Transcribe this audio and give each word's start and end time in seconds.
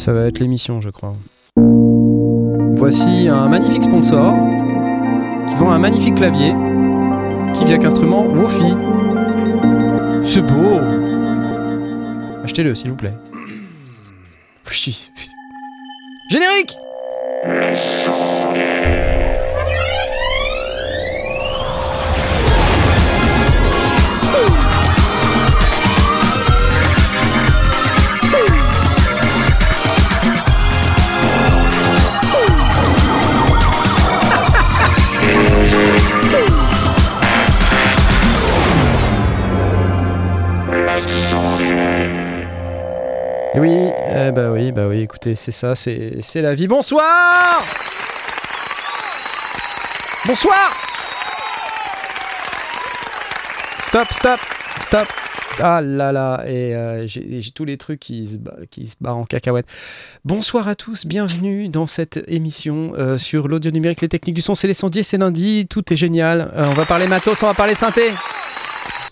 Ça 0.00 0.14
va 0.14 0.28
être 0.28 0.38
l'émission, 0.38 0.80
je 0.80 0.88
crois. 0.88 1.14
Voici 2.76 3.28
un 3.28 3.50
magnifique 3.50 3.82
sponsor 3.82 4.32
qui 5.46 5.54
vend 5.56 5.72
un 5.72 5.78
magnifique 5.78 6.14
clavier 6.14 6.54
qui 7.52 7.66
vient 7.66 7.76
qu'instrument 7.76 8.24
Wofi. 8.24 8.72
C'est 10.24 10.40
beau 10.40 10.80
Achetez-le, 12.42 12.74
s'il 12.74 12.92
vous 12.92 12.96
plaît. 12.96 13.12
Générique 16.30 16.74
Oui, 43.56 43.88
eh 44.14 44.30
bah 44.30 44.52
oui, 44.52 44.70
bah 44.70 44.86
oui, 44.86 45.00
écoutez, 45.00 45.34
c'est 45.34 45.50
ça, 45.50 45.74
c'est 45.74 46.22
la 46.36 46.54
vie. 46.54 46.68
Bonsoir 46.68 47.64
Bonsoir 50.24 50.72
Stop, 53.80 54.12
stop, 54.12 54.38
stop 54.76 55.08
Ah 55.58 55.80
là 55.80 56.12
là, 56.12 56.44
et 56.46 56.76
euh, 56.76 57.08
j'ai 57.08 57.42
j'ai 57.42 57.50
tous 57.50 57.64
les 57.64 57.76
trucs 57.76 57.98
qui 57.98 58.28
se, 58.28 58.36
qui 58.66 58.86
se 58.86 58.94
barrent 59.00 59.16
en 59.16 59.24
cacahuète. 59.24 59.66
Bonsoir 60.24 60.68
à 60.68 60.76
tous, 60.76 61.04
bienvenue 61.04 61.68
dans 61.68 61.86
cette 61.88 62.22
émission 62.28 62.92
euh, 62.96 63.18
sur 63.18 63.48
l'audio 63.48 63.72
numérique, 63.72 64.00
les 64.00 64.08
techniques 64.08 64.36
du 64.36 64.42
son. 64.42 64.54
C'est 64.54 64.68
les 64.68 64.74
sondiers, 64.74 65.02
c'est 65.02 65.18
lundi, 65.18 65.66
tout 65.68 65.92
est 65.92 65.96
génial. 65.96 66.52
Euh, 66.54 66.68
on 66.68 66.74
va 66.74 66.84
parler 66.84 67.08
matos, 67.08 67.42
on 67.42 67.46
va 67.46 67.54
parler 67.54 67.74
synthé. 67.74 68.12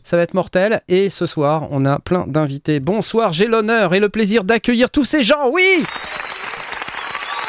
Ça 0.02 0.16
va 0.16 0.22
être 0.22 0.34
mortel. 0.34 0.80
Et 0.88 1.10
ce 1.10 1.26
soir, 1.26 1.68
on 1.70 1.84
a 1.84 1.98
plein 1.98 2.26
d'invités. 2.26 2.80
Bonsoir, 2.80 3.32
j'ai 3.32 3.46
l'honneur 3.46 3.94
et 3.94 4.00
le 4.00 4.08
plaisir 4.08 4.44
d'accueillir 4.44 4.90
tous 4.90 5.04
ces 5.04 5.22
gens. 5.22 5.50
Oui 5.50 5.84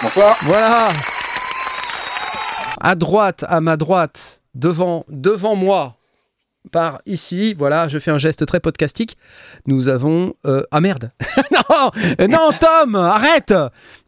Bonsoir. 0.02 0.38
Voilà 0.44 0.89
À 2.81 2.95
droite, 2.95 3.45
à 3.47 3.61
ma 3.61 3.78
droite, 3.78 4.39
devant, 4.56 5.06
devant 5.09 5.56
moi, 5.56 5.95
par 6.71 6.99
ici, 7.05 7.55
voilà, 7.57 7.88
je 7.88 7.97
fais 7.99 8.11
un 8.11 8.17
geste 8.17 8.45
très 8.45 8.59
podcastique. 8.59 9.17
Nous 9.65 9.89
avons. 9.89 10.33
euh, 10.45 10.61
ah 10.71 10.81
merde 10.81 11.11
Non 11.51 11.91
euh, 12.19 12.27
Non, 12.27 12.49
Tom 12.59 12.95
Arrête 12.95 13.53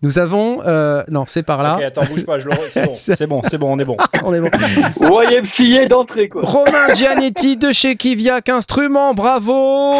Nous 0.03 0.19
avons. 0.19 0.61
euh, 0.65 1.01
non, 1.09 1.23
c'est 1.27 1.43
par 1.43 1.63
là. 1.63 1.75
Ok, 1.77 1.83
attends, 1.83 2.05
bouge 2.05 2.25
pas, 2.25 2.39
je 2.39 2.47
le 2.49 2.53
re- 2.53 2.69
c'est 2.69 2.85
bon, 2.85 2.91
c'est 2.95 3.27
bon, 3.27 3.41
c'est 3.49 3.57
bon, 3.57 3.73
on 3.73 3.79
est 3.79 3.85
bon. 3.85 3.97
On 4.23 4.33
est 4.33 4.41
bon. 4.41 4.49
YMCA 5.23 5.87
d'entrée, 5.87 6.29
quoi. 6.29 6.41
Romain 6.43 6.93
Gianetti 6.93 7.57
de 7.57 7.71
chez 7.71 7.95
Kiviak 7.95 8.49
Instruments, 8.49 9.13
bravo 9.13 9.95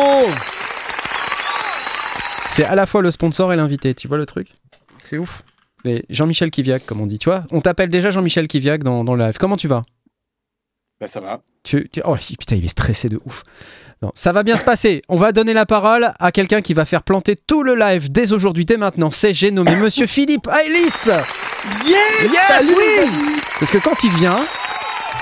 C'est 2.50 2.66
à 2.66 2.76
la 2.76 2.86
fois 2.86 3.02
le 3.02 3.12
sponsor 3.12 3.54
et 3.54 3.56
l'invité, 3.56 3.94
tu 3.94 4.08
vois 4.08 4.18
le 4.18 4.26
truc? 4.26 4.48
C'est 5.04 5.18
ouf. 5.18 5.42
Mais 5.86 6.04
Jean-Michel 6.10 6.52
Kiviak, 6.52 6.86
comme 6.86 7.02
on 7.02 7.08
dit, 7.08 7.18
tu 7.18 7.30
vois? 7.30 7.44
On 7.52 7.62
t'appelle 7.62 7.90
déjà 7.90 8.12
Jean-Michel 8.12 8.48
Kiviak 8.48 8.84
dans, 8.84 9.04
dans 9.04 9.16
le 9.16 9.26
live. 9.26 9.38
Comment 9.40 9.58
tu 9.58 9.68
vas? 9.68 9.84
Bah, 11.02 11.08
ça 11.08 11.20
va. 11.20 11.42
tu, 11.64 11.90
tu- 11.92 12.02
Oh 12.06 12.16
putain, 12.16 12.56
il 12.56 12.64
est 12.64 12.70
stressé 12.70 13.10
de 13.10 13.20
ouf. 13.26 13.42
Non, 14.04 14.12
ça 14.16 14.32
va 14.32 14.44
bien 14.44 14.56
se 14.56 14.64
passer. 14.64 15.02
On 15.10 15.16
va 15.16 15.32
donner 15.32 15.54
la 15.54 15.66
parole 15.66 16.14
à 16.20 16.32
quelqu'un 16.32 16.62
qui 16.62 16.74
va 16.76 16.86
faire 16.86 17.04
planter 17.04 17.36
tout 17.36 17.62
le 17.64 17.76
live 17.76 18.12
dès 18.12 18.32
aujourd'hui, 18.34 18.66
dès 18.66 18.78
maintenant. 18.78 19.12
C'est 19.12 19.34
j'ai 19.34 19.52
nommé 19.52 19.76
Monsieur 19.82 20.06
Philippe 20.08 20.48
Ailis. 20.48 21.10
Yes 21.86 21.98
Yes, 22.24 22.32
Salut, 22.48 22.76
oui 22.78 23.42
Parce 23.60 23.70
que 23.72 23.78
quand 23.80 24.04
il 24.04 24.12
vient, 24.14 24.46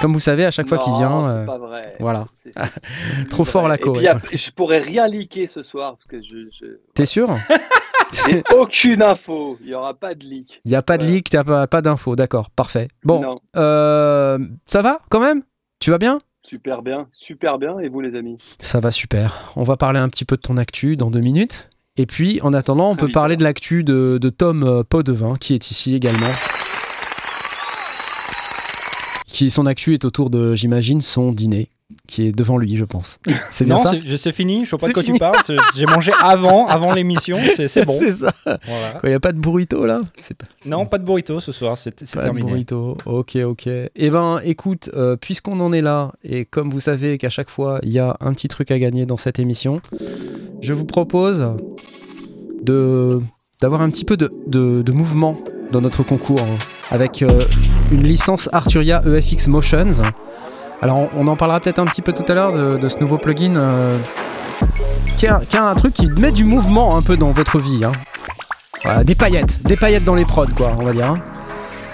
comme 0.02 0.14
vous 0.14 0.20
savez, 0.20 0.46
à 0.46 0.52
chaque 0.52 0.68
fois 0.70 0.78
qu'il 0.78 0.94
vient, 0.94 1.10
Non, 1.10 1.26
euh, 1.26 1.40
c'est 1.42 1.46
pas 1.46 1.58
vrai. 1.58 1.82
voilà. 2.00 2.26
C'est- 2.36 2.54
trop 3.30 3.44
fort 3.46 3.64
vrai. 3.64 3.70
la 3.70 3.76
Et 3.76 3.80
co. 3.80 3.92
puis, 3.94 4.02
ouais. 4.04 4.08
après, 4.08 4.38
je 4.38 4.52
pourrais 4.52 4.80
rien 4.80 5.08
leaker 5.08 5.48
ce 5.50 5.64
soir 5.64 5.94
parce 5.96 6.06
que 6.06 6.22
je, 6.22 6.48
je... 6.58 6.66
T'es 6.94 7.06
sûr 7.06 7.30
j'ai 8.28 8.44
aucune 8.56 9.02
info. 9.02 9.58
Il 9.62 9.70
y 9.70 9.74
aura 9.74 9.94
pas 9.94 10.16
de 10.16 10.24
leak. 10.24 10.62
Il 10.66 10.70
n'y 10.72 10.76
a 10.78 10.82
pas 10.82 10.98
de 10.98 11.06
leak, 11.06 11.30
t'as 11.30 11.44
pas, 11.44 11.68
pas 11.68 11.82
d'infos, 11.82 12.16
d'accord, 12.16 12.50
parfait. 12.50 12.88
Bon, 13.04 13.40
euh, 13.58 14.38
ça 14.68 14.82
va 14.82 15.00
quand 15.10 15.20
même? 15.20 15.44
Tu 15.80 15.92
vas 15.92 15.98
bien? 15.98 16.20
Super 16.44 16.82
bien, 16.82 17.08
super 17.14 17.58
bien. 17.58 17.80
Et 17.80 17.88
vous 17.88 18.02
les 18.02 18.18
amis? 18.18 18.38
Ça 18.60 18.82
va 18.82 18.92
super. 18.92 19.54
On 19.56 19.64
va 19.64 19.78
parler 19.78 20.00
un 20.00 20.10
petit 20.10 20.26
peu 20.26 20.36
de 20.36 20.42
ton 20.42 20.58
actu 20.58 20.98
dans 20.98 21.10
deux 21.10 21.22
minutes. 21.22 21.70
Et 21.96 22.06
puis, 22.06 22.42
en 22.42 22.54
attendant, 22.54 22.90
on 22.90 22.98
peut 22.98 23.10
parler 23.10 23.38
de 23.38 23.44
l'actu 23.44 23.86
de, 23.86 24.18
de 24.22 24.30
Tom 24.30 24.64
euh, 24.64 24.84
Podevin, 24.84 25.36
qui 25.36 25.54
est 25.54 25.72
ici 25.72 25.96
également. 25.96 26.32
Qui, 29.26 29.52
son 29.52 29.66
actu 29.66 29.94
est 29.94 30.04
autour 30.04 30.30
de, 30.30 30.54
j'imagine, 30.54 31.00
son 31.00 31.32
dîner, 31.32 31.70
qui 32.08 32.28
est 32.28 32.32
devant 32.32 32.58
lui, 32.58 32.78
je 32.78 32.86
pense. 32.86 33.18
C'est 33.50 33.66
bien 33.66 33.76
non, 33.76 33.82
ça 33.84 33.92
c'est- 34.18 34.32
fini, 34.32 34.64
je 34.66 34.70
sais 34.72 34.78
pas 34.78 34.88
de 34.88 34.94
quoi 34.94 35.02
fini. 35.04 35.16
tu 35.18 35.20
parles. 35.20 35.38
J'ai 35.76 35.86
mangé 35.88 36.12
avant, 36.22 36.68
avant 36.68 36.94
l'émission, 36.94 37.38
c'est 37.56 37.86
bon. 37.86 37.94
C'est 37.98 38.12
ça. 38.12 38.32
Voilà. 38.46 39.00
Il 39.04 39.10
n'y 39.10 39.16
a 39.16 39.20
pas 39.20 39.32
de 39.32 39.40
burrito 39.40 39.86
là 39.86 40.00
pas, 40.38 40.46
Non, 40.66 40.86
pas 40.86 40.98
de 41.00 41.04
burrito 41.06 41.40
ce 41.40 41.52
soir, 41.52 41.78
c'est 41.78 42.00
c'est 42.06 42.16
pas 42.16 42.22
de 42.22 42.26
terminé. 42.28 42.48
burrito. 42.52 42.96
Ok, 43.06 43.36
ok. 43.38 43.68
Eh 43.68 44.10
ben, 44.12 44.40
écoute, 44.44 44.90
euh, 44.94 45.16
puisqu'on 45.16 45.60
en 45.60 45.74
est 45.74 45.82
là, 45.82 46.12
et 46.24 46.46
comme 46.46 46.70
vous 46.70 46.80
savez 46.80 47.18
qu'à 47.18 47.30
chaque 47.30 47.50
fois, 47.50 47.80
il 47.84 47.90
y 47.92 48.00
a 48.00 48.16
un 48.20 48.34
petit 48.34 48.48
truc 48.48 48.70
à 48.72 48.78
gagner 48.80 49.06
dans 49.08 49.18
cette 49.18 49.40
émission, 49.40 49.82
je 50.62 50.74
vous 50.74 50.86
propose 50.86 51.46
de 52.62 53.20
d'avoir 53.62 53.82
un 53.82 53.90
petit 53.90 54.06
peu 54.06 54.16
de, 54.16 54.32
de- 54.48 54.82
de 54.84 54.92
mouvement 54.92 55.38
dans 55.72 55.82
notre 55.82 56.04
concours, 56.04 56.40
hein, 56.42 56.58
avec 56.92 57.22
euh, 57.22 57.46
une 57.92 58.04
licence 58.04 58.48
Arturia 58.54 59.02
EFX 59.06 59.48
Motions. 59.48 60.04
Alors, 60.82 61.10
on, 61.16 61.28
en 61.28 61.36
parlera 61.36 61.60
peut-être 61.60 61.80
un 61.80 61.86
petit 61.86 62.02
peu 62.02 62.14
tout 62.14 62.24
à 62.30 62.34
l'heure 62.34 62.54
de, 62.78 62.88
ce 62.90 63.00
nouveau 63.00 63.18
plugin 63.18 63.56
euh, 63.56 63.98
qui, 65.18 65.28
a, 65.28 65.42
un 65.54 65.76
truc 65.76 65.94
qui 65.94 66.08
met 66.08 66.32
du 66.32 66.46
mouvement 66.46 66.96
un 66.96 67.02
peu 67.02 67.18
dans 67.18 67.32
votre 67.32 67.60
vie. 67.60 67.82
hein. 67.84 69.04
Des 69.04 69.16
paillettes, 69.16 69.62
des 69.64 69.76
paillettes 69.76 70.06
dans 70.06 70.16
les 70.16 70.26
prods, 70.26 70.48
quoi, 70.56 70.72
on 70.80 70.86
va 70.86 70.94
dire. 70.94 71.12
hein. 71.12 71.18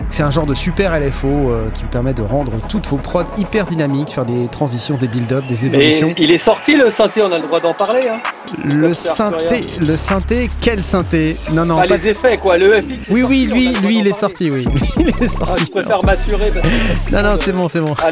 C'est 0.09 0.23
un 0.23 0.31
genre 0.31 0.45
de 0.45 0.53
super 0.53 0.97
LFO 0.99 1.27
euh, 1.27 1.69
qui 1.71 1.83
vous 1.83 1.89
permet 1.89 2.13
de 2.13 2.21
rendre 2.21 2.53
toutes 2.69 2.87
vos 2.87 2.97
prods 2.97 3.23
hyper 3.37 3.65
dynamiques, 3.65 4.11
faire 4.13 4.25
des 4.25 4.47
transitions, 4.47 4.95
des 4.97 5.07
build-up, 5.07 5.45
des 5.47 5.55
Mais 5.63 5.65
évolutions. 5.67 6.13
il 6.17 6.31
est 6.31 6.37
sorti 6.37 6.75
le 6.75 6.91
synthé, 6.91 7.21
on 7.21 7.31
a 7.31 7.37
le 7.37 7.43
droit 7.43 7.59
d'en 7.59 7.73
parler. 7.73 8.07
Hein. 8.09 8.17
Le 8.63 8.93
synthé, 8.93 9.63
le 9.81 9.97
synthé, 9.97 10.49
quel 10.61 10.83
synthé? 10.83 11.37
Non, 11.51 11.65
non, 11.65 11.77
Pas 11.77 11.87
pas 11.87 11.97
les 11.97 12.07
effets, 12.09 12.37
quoi. 12.37 12.57
Le 12.57 12.81
FX. 12.81 13.09
Oui, 13.09 13.23
oui, 13.23 13.47
sorti, 13.47 13.47
lui, 13.47 13.73
lui, 13.87 13.97
il 13.99 14.07
est 14.07 14.13
sorti, 14.13 14.51
oui. 14.51 14.65
Il 14.97 15.07
est 15.09 15.13
Ah, 15.21 15.27
sorti. 15.27 15.65
je 15.65 15.71
préfère 15.71 16.03
m'assurer. 16.03 16.51
Non, 17.11 17.21
non, 17.23 17.35
c'est 17.37 17.51
bon, 17.51 17.67
c'est 17.69 17.81
bon. 17.81 17.93
Ah, 17.97 18.11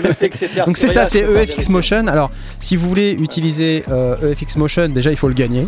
Donc 0.65 0.77
c'est 0.77 0.87
ça, 0.87 1.05
c'est 1.05 1.19
EFX 1.19 1.29
vérifier. 1.33 1.71
Motion. 1.71 2.07
Alors, 2.07 2.31
si 2.59 2.75
vous 2.75 2.87
voulez 2.87 3.11
utiliser 3.11 3.83
euh, 3.89 4.31
EFX 4.31 4.57
Motion, 4.57 4.89
déjà 4.89 5.11
il 5.11 5.17
faut 5.17 5.27
le 5.27 5.33
gagner. 5.33 5.67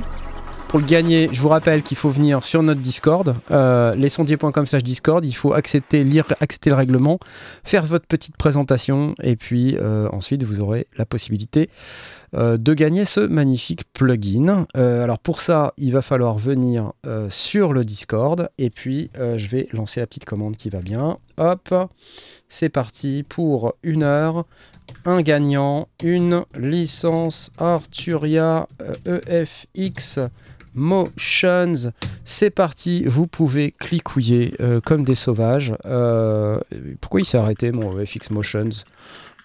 Pour 0.75 0.81
le 0.81 0.87
gagner, 0.87 1.29
je 1.31 1.39
vous 1.39 1.47
rappelle 1.47 1.83
qu'il 1.83 1.95
faut 1.95 2.09
venir 2.09 2.43
sur 2.43 2.61
notre 2.61 2.81
Discord, 2.81 3.33
euh, 3.51 3.95
lesondiers.com 3.95 4.65
slash 4.65 4.83
Discord. 4.83 5.25
Il 5.25 5.31
faut 5.31 5.53
accepter, 5.53 6.03
lire, 6.03 6.25
accepter 6.41 6.69
le 6.69 6.75
règlement, 6.75 7.17
faire 7.63 7.85
votre 7.85 8.05
petite 8.05 8.35
présentation, 8.35 9.15
et 9.23 9.37
puis 9.37 9.77
euh, 9.77 10.09
ensuite 10.11 10.43
vous 10.43 10.59
aurez 10.59 10.85
la 10.97 11.05
possibilité 11.05 11.69
euh, 12.33 12.57
de 12.57 12.73
gagner 12.73 13.05
ce 13.05 13.21
magnifique 13.21 13.85
plugin. 13.93 14.67
Euh, 14.75 15.05
alors 15.05 15.19
pour 15.19 15.39
ça, 15.39 15.73
il 15.77 15.93
va 15.93 16.01
falloir 16.01 16.37
venir 16.37 16.91
sur 17.29 17.71
le 17.71 17.85
Discord, 17.85 18.49
et 18.57 18.69
puis 18.69 19.09
je 19.15 19.47
vais 19.47 19.69
lancer 19.71 20.01
la 20.01 20.07
petite 20.07 20.25
commande 20.25 20.57
qui 20.57 20.69
va 20.69 20.79
bien. 20.79 21.19
Hop, 21.37 21.73
c'est 22.49 22.67
parti 22.67 23.23
pour 23.29 23.75
une 23.81 24.03
heure 24.03 24.45
un 25.05 25.21
gagnant, 25.21 25.87
une 26.03 26.43
licence 26.57 27.51
Arturia 27.57 28.67
EFX 29.05 30.19
Motions. 30.75 31.91
C'est 32.23 32.49
parti, 32.49 33.05
vous 33.05 33.27
pouvez 33.27 33.71
clicouiller 33.71 34.53
euh, 34.59 34.81
comme 34.81 35.03
des 35.03 35.15
sauvages. 35.15 35.73
Euh, 35.85 36.59
pourquoi 37.01 37.21
il 37.21 37.25
s'est 37.25 37.37
arrêté 37.37 37.71
mon 37.71 37.99
EFX 37.99 38.31
Motions 38.31 38.69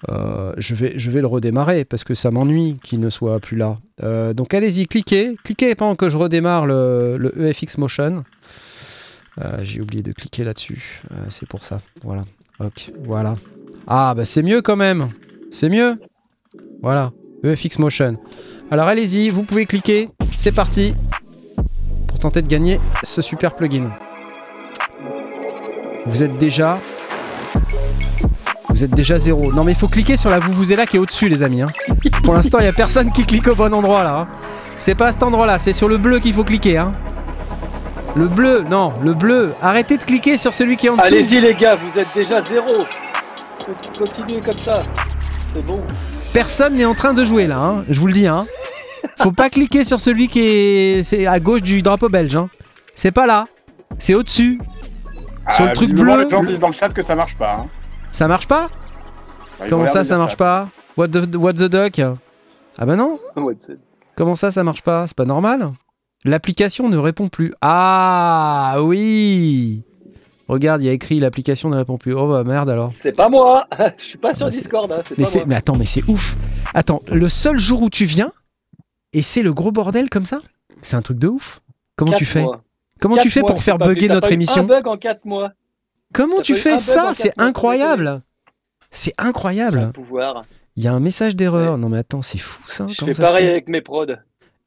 Euh, 0.09 0.55
je, 0.57 0.75
vais, 0.75 0.95
je 0.97 1.11
vais 1.11 1.21
le 1.21 1.27
redémarrer 1.27 1.85
parce 1.85 2.05
que 2.05 2.15
ça 2.15 2.31
m'ennuie 2.31 2.79
qu'il 2.83 3.01
ne 3.01 3.11
soit 3.11 3.39
plus 3.39 3.57
là. 3.57 3.79
Euh, 4.03 4.33
donc 4.33 4.55
allez-y, 4.55 4.87
cliquez. 4.87 5.37
Cliquez 5.45 5.75
pendant 5.75 5.95
que 5.95 6.09
je 6.09 6.17
redémarre 6.17 6.67
le, 6.67 7.33
EFX 7.37 7.77
Motion. 7.79 8.25
Euh, 9.41 9.59
J'ai 9.63 9.81
oublié 9.81 10.03
de 10.03 10.13
cliquer 10.13 10.45
là-dessus. 10.45 11.03
C'est 11.29 11.49
pour 11.49 11.65
ça. 11.65 11.81
Voilà. 12.03 12.25
Ok, 12.61 12.93
voilà. 13.05 13.37
Ah, 13.87 14.15
bah 14.17 14.25
c'est 14.25 14.43
mieux 14.43 14.63
quand 14.63 14.77
même. 14.77 15.09
C'est 15.51 15.69
mieux. 15.69 15.99
Voilà. 16.83 17.13
EFX 17.45 17.79
Motion. 17.79 18.17
Alors 18.71 18.87
allez-y, 18.87 19.31
vous 19.31 19.43
pouvez 19.43 19.67
cliquer. 19.67 20.09
C'est 20.37 20.53
parti. 20.53 20.95
Pour 22.07 22.19
tenter 22.21 22.41
de 22.43 22.47
gagner 22.47 22.81
ce 23.03 23.21
super 23.21 23.55
plugin. 23.55 23.91
Vous 26.07 26.23
êtes 26.23 26.39
déjà. 26.39 26.79
Vous 28.69 28.85
êtes 28.85 28.93
déjà 28.93 29.19
zéro. 29.19 29.53
Non 29.53 29.65
mais 29.65 29.73
il 29.73 29.79
faut 29.79 29.89
cliquer 29.89 30.17
sur 30.17 30.31
la 30.31 30.39
vous 30.39 30.53
vous 30.53 30.73
là 30.75 30.87
qui 30.87 30.97
est 30.97 31.01
au-dessus 31.01 31.29
les 31.29 31.43
amis. 31.43 31.63
hein. 31.63 31.67
Pour 32.23 32.35
l'instant 32.35 32.59
il 32.59 32.63
n'y 32.63 32.69
a 32.69 32.73
personne 32.73 33.11
qui 33.11 33.25
clique 33.25 33.49
au 33.49 33.55
bon 33.57 33.75
endroit 33.75 34.05
là. 34.05 34.19
hein. 34.21 34.29
C'est 34.79 34.95
pas 34.95 35.09
à 35.09 35.13
cet 35.13 35.23
endroit 35.25 35.47
là, 35.47 35.59
c'est 35.59 35.73
sur 35.73 35.89
le 35.89 35.99
bleu 35.99 36.21
qu'il 36.21 36.33
faut 36.33 36.45
cliquer. 36.45 36.79
Hein. 36.79 36.93
Le 38.15 38.27
bleu, 38.29 38.65
non, 38.71 38.93
le 39.03 39.15
bleu. 39.15 39.53
Arrêtez 39.61 39.99
de 39.99 40.03
cliquer 40.05 40.37
sur 40.39 40.55
celui 40.55 40.77
qui 40.77 40.87
est 40.87 40.91
en 40.91 40.97
dessous. 40.97 41.07
Allez-y 41.09 41.41
les 41.41 41.55
gars, 41.55 41.75
vous 41.77 41.99
êtes 41.99 42.09
déjà 42.15 42.41
zéro. 42.41 42.87
Continuez 43.99 44.41
comme 44.41 44.59
ça. 44.59 44.83
C'est 45.53 45.65
bon. 45.67 45.83
Personne 46.33 46.75
n'est 46.77 46.85
en 46.85 46.95
train 46.95 47.13
de 47.13 47.25
jouer 47.25 47.47
là, 47.49 47.59
hein, 47.59 47.83
je 47.91 47.99
vous 47.99 48.07
le 48.07 48.13
dis. 48.13 48.27
Hein. 48.29 48.47
Faut 49.23 49.33
pas 49.33 49.51
cliquer 49.51 49.85
sur 49.85 50.01
celui 50.01 50.29
qui 50.29 50.41
est, 50.41 51.03
c'est 51.05 51.27
à 51.27 51.39
gauche 51.41 51.63
du 51.63 51.83
drapeau 51.83 52.09
belge. 52.09 52.37
Hein. 52.37 52.49
C'est 52.95 53.11
pas 53.11 53.27
là, 53.27 53.47
c'est 53.99 54.15
au-dessus. 54.15 54.59
sur 55.51 55.65
le 55.65 55.71
Ah, 55.71 55.75
truc 55.75 55.91
bleu. 55.95 56.23
Les 56.25 56.29
gens 56.31 56.43
disent 56.45 56.61
dans 56.61 56.69
le 56.69 56.73
chat 56.75 56.89
que 56.91 57.03
ça 57.03 57.15
marche 57.15 57.37
pas. 57.37 57.55
hein. 57.55 57.67
Ça 58.13 58.27
marche 58.29 58.47
pas 58.49 58.69
Bah, 59.59 59.67
Comment 59.71 59.87
ça, 59.87 60.03
ça 60.05 60.17
marche 60.17 60.37
pas 60.37 60.69
what 60.97 61.09
the, 61.09 61.37
what 61.37 61.53
the 61.55 61.65
duck 61.65 62.01
Ah 62.79 62.87
bah 62.87 62.97
non 62.97 63.19
Comment 64.17 64.35
ça, 64.35 64.51
ça 64.51 64.65
marche 64.65 64.83
pas 64.83 65.07
C'est 65.07 65.17
pas 65.17 65.25
normal 65.25 65.71
L'application 66.25 66.89
ne 66.91 66.99
répond 66.99 67.29
plus. 67.29 67.53
Ah 67.63 68.77
oui 68.81 69.85
Regarde, 70.49 70.83
il 70.83 70.87
y 70.87 70.89
a 70.89 70.93
écrit 70.93 71.21
l'application 71.21 71.69
ne 71.71 71.77
répond 71.77 71.97
plus. 71.97 72.13
Oh 72.13 72.27
bah 72.27 72.43
merde 72.45 72.69
alors. 72.69 72.91
C'est 72.95 73.13
pas 73.13 73.29
moi. 73.29 73.67
Je 73.99 74.05
suis 74.05 74.19
pas 74.19 74.35
sur 74.35 74.47
bah, 74.47 74.51
c'est- 74.53 74.59
Discord. 74.59 74.91
hein, 74.93 75.01
c'est 75.05 75.17
Mais, 75.17 75.25
pas 75.25 75.31
c'est- 75.31 75.39
moi. 75.41 75.47
mais 75.49 75.55
attends, 75.55 75.77
mais 75.77 75.87
c'est 75.87 76.03
ouf. 76.09 76.37
Attends, 76.75 77.03
le 77.11 77.29
seul 77.29 77.59
jour 77.59 77.83
où 77.83 77.89
tu 77.91 78.05
viens 78.05 78.33
et 79.13 79.23
c'est 79.23 79.43
le 79.43 79.53
gros 79.53 79.73
bordel 79.73 80.11
comme 80.11 80.27
ça? 80.27 80.39
C'est 80.83 80.97
un 80.97 81.03
truc 81.03 81.19
de 81.19 81.29
ouf. 81.29 81.61
Comment 81.97 82.13
tu 82.13 82.25
fais? 82.25 82.43
mois. 82.43 82.63
Comment 83.01 83.15
Quatre 83.17 83.25
tu 83.25 83.31
fais 83.31 83.41
pour 83.41 83.63
faire 83.63 83.79
bugger 83.79 84.09
notre 84.09 84.29
pas 84.29 84.35
émission 84.35 84.63
Un 84.63 84.67
bug 84.67 84.87
en 84.87 84.97
4 84.97 85.25
mois. 85.25 85.53
Comment 86.13 86.41
tu 86.41 86.55
fais? 86.55 86.79
ça 86.79 87.13
C'est 87.15 87.33
incroyable. 87.39 88.23
C'est 88.91 89.15
incroyable. 89.19 89.93
pouvoir. 89.93 90.45
Il 90.77 90.85
y 90.85 90.89
a 90.89 90.93
un 90.93 91.01
message 91.01 91.37
d'erreur. 91.37 91.79
Non 91.79 91.89
mais 91.89 91.99
attends, 91.99 92.23
c'est 92.23 92.39
fou 92.39 92.63
ça. 92.69 92.87
Je 92.89 93.05
fais 93.05 93.15
ça 93.15 93.23
pareil 93.25 93.49
avec 93.49 93.69
mes 93.69 93.81
prods. 93.81 94.07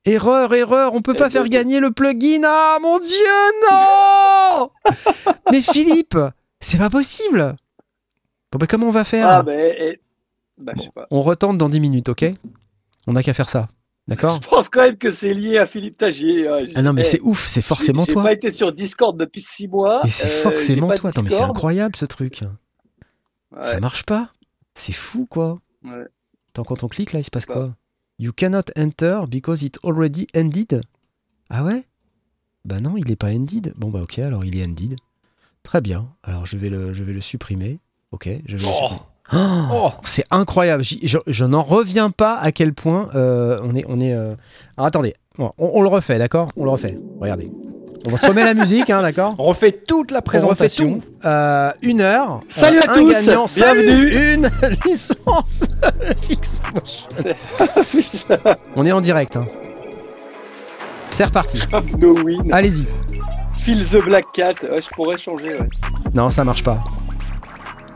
Erreur, 0.05 0.53
erreur, 0.53 0.93
on 0.93 1.01
peut 1.01 1.13
Eh 1.15 1.19
pas 1.19 1.29
faire 1.29 1.47
gagner 1.47 1.79
le 1.79 1.91
plugin. 1.91 2.41
Ah 2.43 2.77
mon 2.81 2.99
dieu, 2.99 3.71
non 3.71 4.71
Mais 5.51 5.61
Philippe, 5.61 6.17
c'est 6.59 6.77
pas 6.77 6.89
possible. 6.89 7.55
Bon 8.51 8.57
bah 8.59 8.67
comment 8.67 8.87
on 8.87 8.91
va 8.91 9.03
faire? 9.03 9.27
Ah, 9.29 9.45
eh, 9.47 9.99
Bah, 10.57 10.73
je 10.75 10.83
sais 10.83 10.89
pas. 10.93 11.07
On 11.09 11.21
retente 11.21 11.57
dans 11.57 11.69
10 11.69 11.79
minutes, 11.79 12.09
ok? 12.09 12.25
On 13.07 13.13
n'a 13.13 13.23
qu'à 13.23 13.33
faire 13.33 13.49
ça. 13.49 13.67
D'accord 14.07 14.41
Je 14.43 14.47
pense 14.49 14.67
quand 14.69 14.81
même 14.81 14.97
que 14.97 15.11
c'est 15.11 15.33
lié 15.33 15.57
à 15.57 15.65
Philippe 15.65 15.97
Tagier. 15.97 16.47
hein. 16.47 16.65
Ah 16.75 16.81
non 16.81 16.91
mais 16.93 17.01
Eh, 17.01 17.05
c'est 17.05 17.21
ouf, 17.21 17.47
c'est 17.47 17.61
forcément 17.61 18.05
toi. 18.05 18.21
J'ai 18.23 18.27
pas 18.29 18.33
été 18.33 18.51
sur 18.51 18.71
Discord 18.73 19.17
depuis 19.17 19.41
6 19.41 19.67
mois. 19.69 20.01
Mais 20.03 20.09
c'est 20.09 20.27
euh, 20.27 20.41
forcément 20.41 20.89
toi. 20.93 21.09
Attends 21.11 21.23
mais 21.23 21.29
c'est 21.29 21.41
incroyable 21.41 21.95
ce 21.95 22.05
truc. 22.05 22.41
Ouais, 23.55 23.63
Ça 23.63 23.79
marche 23.79 24.03
pas. 24.03 24.31
C'est 24.75 24.91
fou 24.93 25.25
quoi. 25.25 25.59
ouais. 25.85 26.03
Attends 26.49 26.63
quand 26.63 26.83
on 26.83 26.87
clique 26.87 27.13
là, 27.13 27.19
il 27.19 27.23
se 27.23 27.31
passe 27.31 27.45
quoi? 27.45 27.75
You 28.19 28.31
cannot 28.33 28.65
enter 28.77 29.21
because 29.27 29.63
it 29.63 29.79
already 29.83 30.27
ended. 30.35 30.81
Ah 31.49 31.63
ouais? 31.63 31.83
Bah 32.65 32.79
non, 32.79 32.95
il 32.97 33.09
est 33.11 33.15
pas 33.15 33.31
ended. 33.31 33.73
Bon 33.77 33.89
bah 33.89 34.01
ok, 34.01 34.19
alors 34.19 34.43
il 34.45 34.57
est 34.57 34.63
ended. 34.65 34.95
Très 35.63 35.79
bien. 35.81 36.09
Alors 36.23 36.45
je 36.45 36.57
vais 36.57 36.69
le, 36.69 36.93
je 36.93 37.03
vais 37.05 37.13
le 37.13 37.21
supprimer. 37.21 37.79
Ok, 38.11 38.27
je 38.45 38.57
vais 38.57 38.63
le 38.63 38.69
Oh. 38.69 38.73
supprimer. 38.73 39.01
Oh, 39.31 39.37
Oh. 39.71 39.89
c'est 40.03 40.25
incroyable. 40.31 40.83
Je, 40.83 41.17
je 41.25 41.45
n'en 41.45 41.63
reviens 41.63 42.09
pas 42.09 42.35
à 42.37 42.51
quel 42.51 42.73
point 42.73 43.07
euh, 43.15 43.59
on 43.63 43.73
est. 43.75 43.85
On 43.87 43.99
est 44.01 44.13
euh, 44.13 44.35
Alors 44.77 44.87
attendez, 44.87 45.15
Bon, 45.37 45.49
on, 45.57 45.71
on 45.75 45.81
le 45.81 45.87
refait, 45.87 46.17
d'accord? 46.19 46.49
On 46.57 46.63
le 46.65 46.69
refait. 46.69 46.97
Regardez. 47.19 47.49
On 48.11 48.17
se 48.17 48.27
remet 48.27 48.43
la 48.43 48.53
musique, 48.53 48.89
hein, 48.89 49.01
d'accord? 49.01 49.33
On 49.39 49.45
refait 49.45 49.71
toute 49.71 50.11
la 50.11 50.17
On 50.17 50.19
refait 50.19 50.25
présentation. 50.25 50.95
tout. 50.99 51.01
Euh, 51.25 51.71
une 51.81 52.01
heure. 52.01 52.41
Salut 52.49 52.79
Euh, 52.79 52.81
à 52.87 52.91
un 52.91 52.95
tous, 52.95 53.11
gagnant. 53.11 53.47
Salut, 53.47 53.85
bienvenue. 53.85 54.33
une 54.33 54.49
licence 54.85 55.63
fixe. 56.27 56.61
On 58.75 58.85
est 58.85 58.91
en 58.91 58.99
direct. 59.01 59.37
hein. 59.37 59.45
C'est 61.11 61.25
reparti. 61.25 61.59
No. 61.97 62.13
Allez-y. 62.51 62.87
Feel 63.57 63.85
the 63.87 64.03
Black 64.03 64.25
Cat. 64.33 64.53
Ouais, 64.63 64.81
je 64.81 64.89
pourrais 64.89 65.17
changer. 65.17 65.53
Ouais. 65.55 65.69
Non, 66.13 66.29
ça 66.29 66.43
marche 66.43 66.63
pas. 66.63 66.77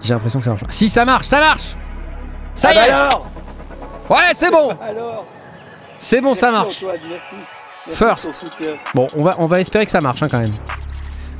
J'ai 0.02 0.14
l'impression 0.14 0.40
que 0.40 0.46
ça 0.46 0.52
marche. 0.52 0.64
Si, 0.70 0.90
ça 0.90 1.06
marche, 1.06 1.26
ça 1.26 1.40
marche 1.40 1.76
Ça 2.54 2.70
Ah 2.70 2.74
y 2.74 2.76
bah 2.76 2.86
est 2.86 2.90
alors 2.92 3.28
Ouais, 4.10 4.34
c'est 4.36 4.52
bon 4.52 4.70
Alors 4.82 5.26
C'est 6.00 6.22
bon, 6.22 6.34
ça 6.36 6.52
marche. 6.52 6.78
Antoine, 6.78 7.00
merci. 7.10 7.36
Merci 7.88 7.98
First. 7.98 8.46
Bon, 8.94 9.08
on 9.16 9.24
va, 9.24 9.36
on 9.40 9.46
va 9.46 9.60
espérer 9.60 9.86
que 9.86 9.92
ça 9.92 10.02
marche 10.02 10.22
hein, 10.22 10.28
quand 10.30 10.40
même. 10.40 10.54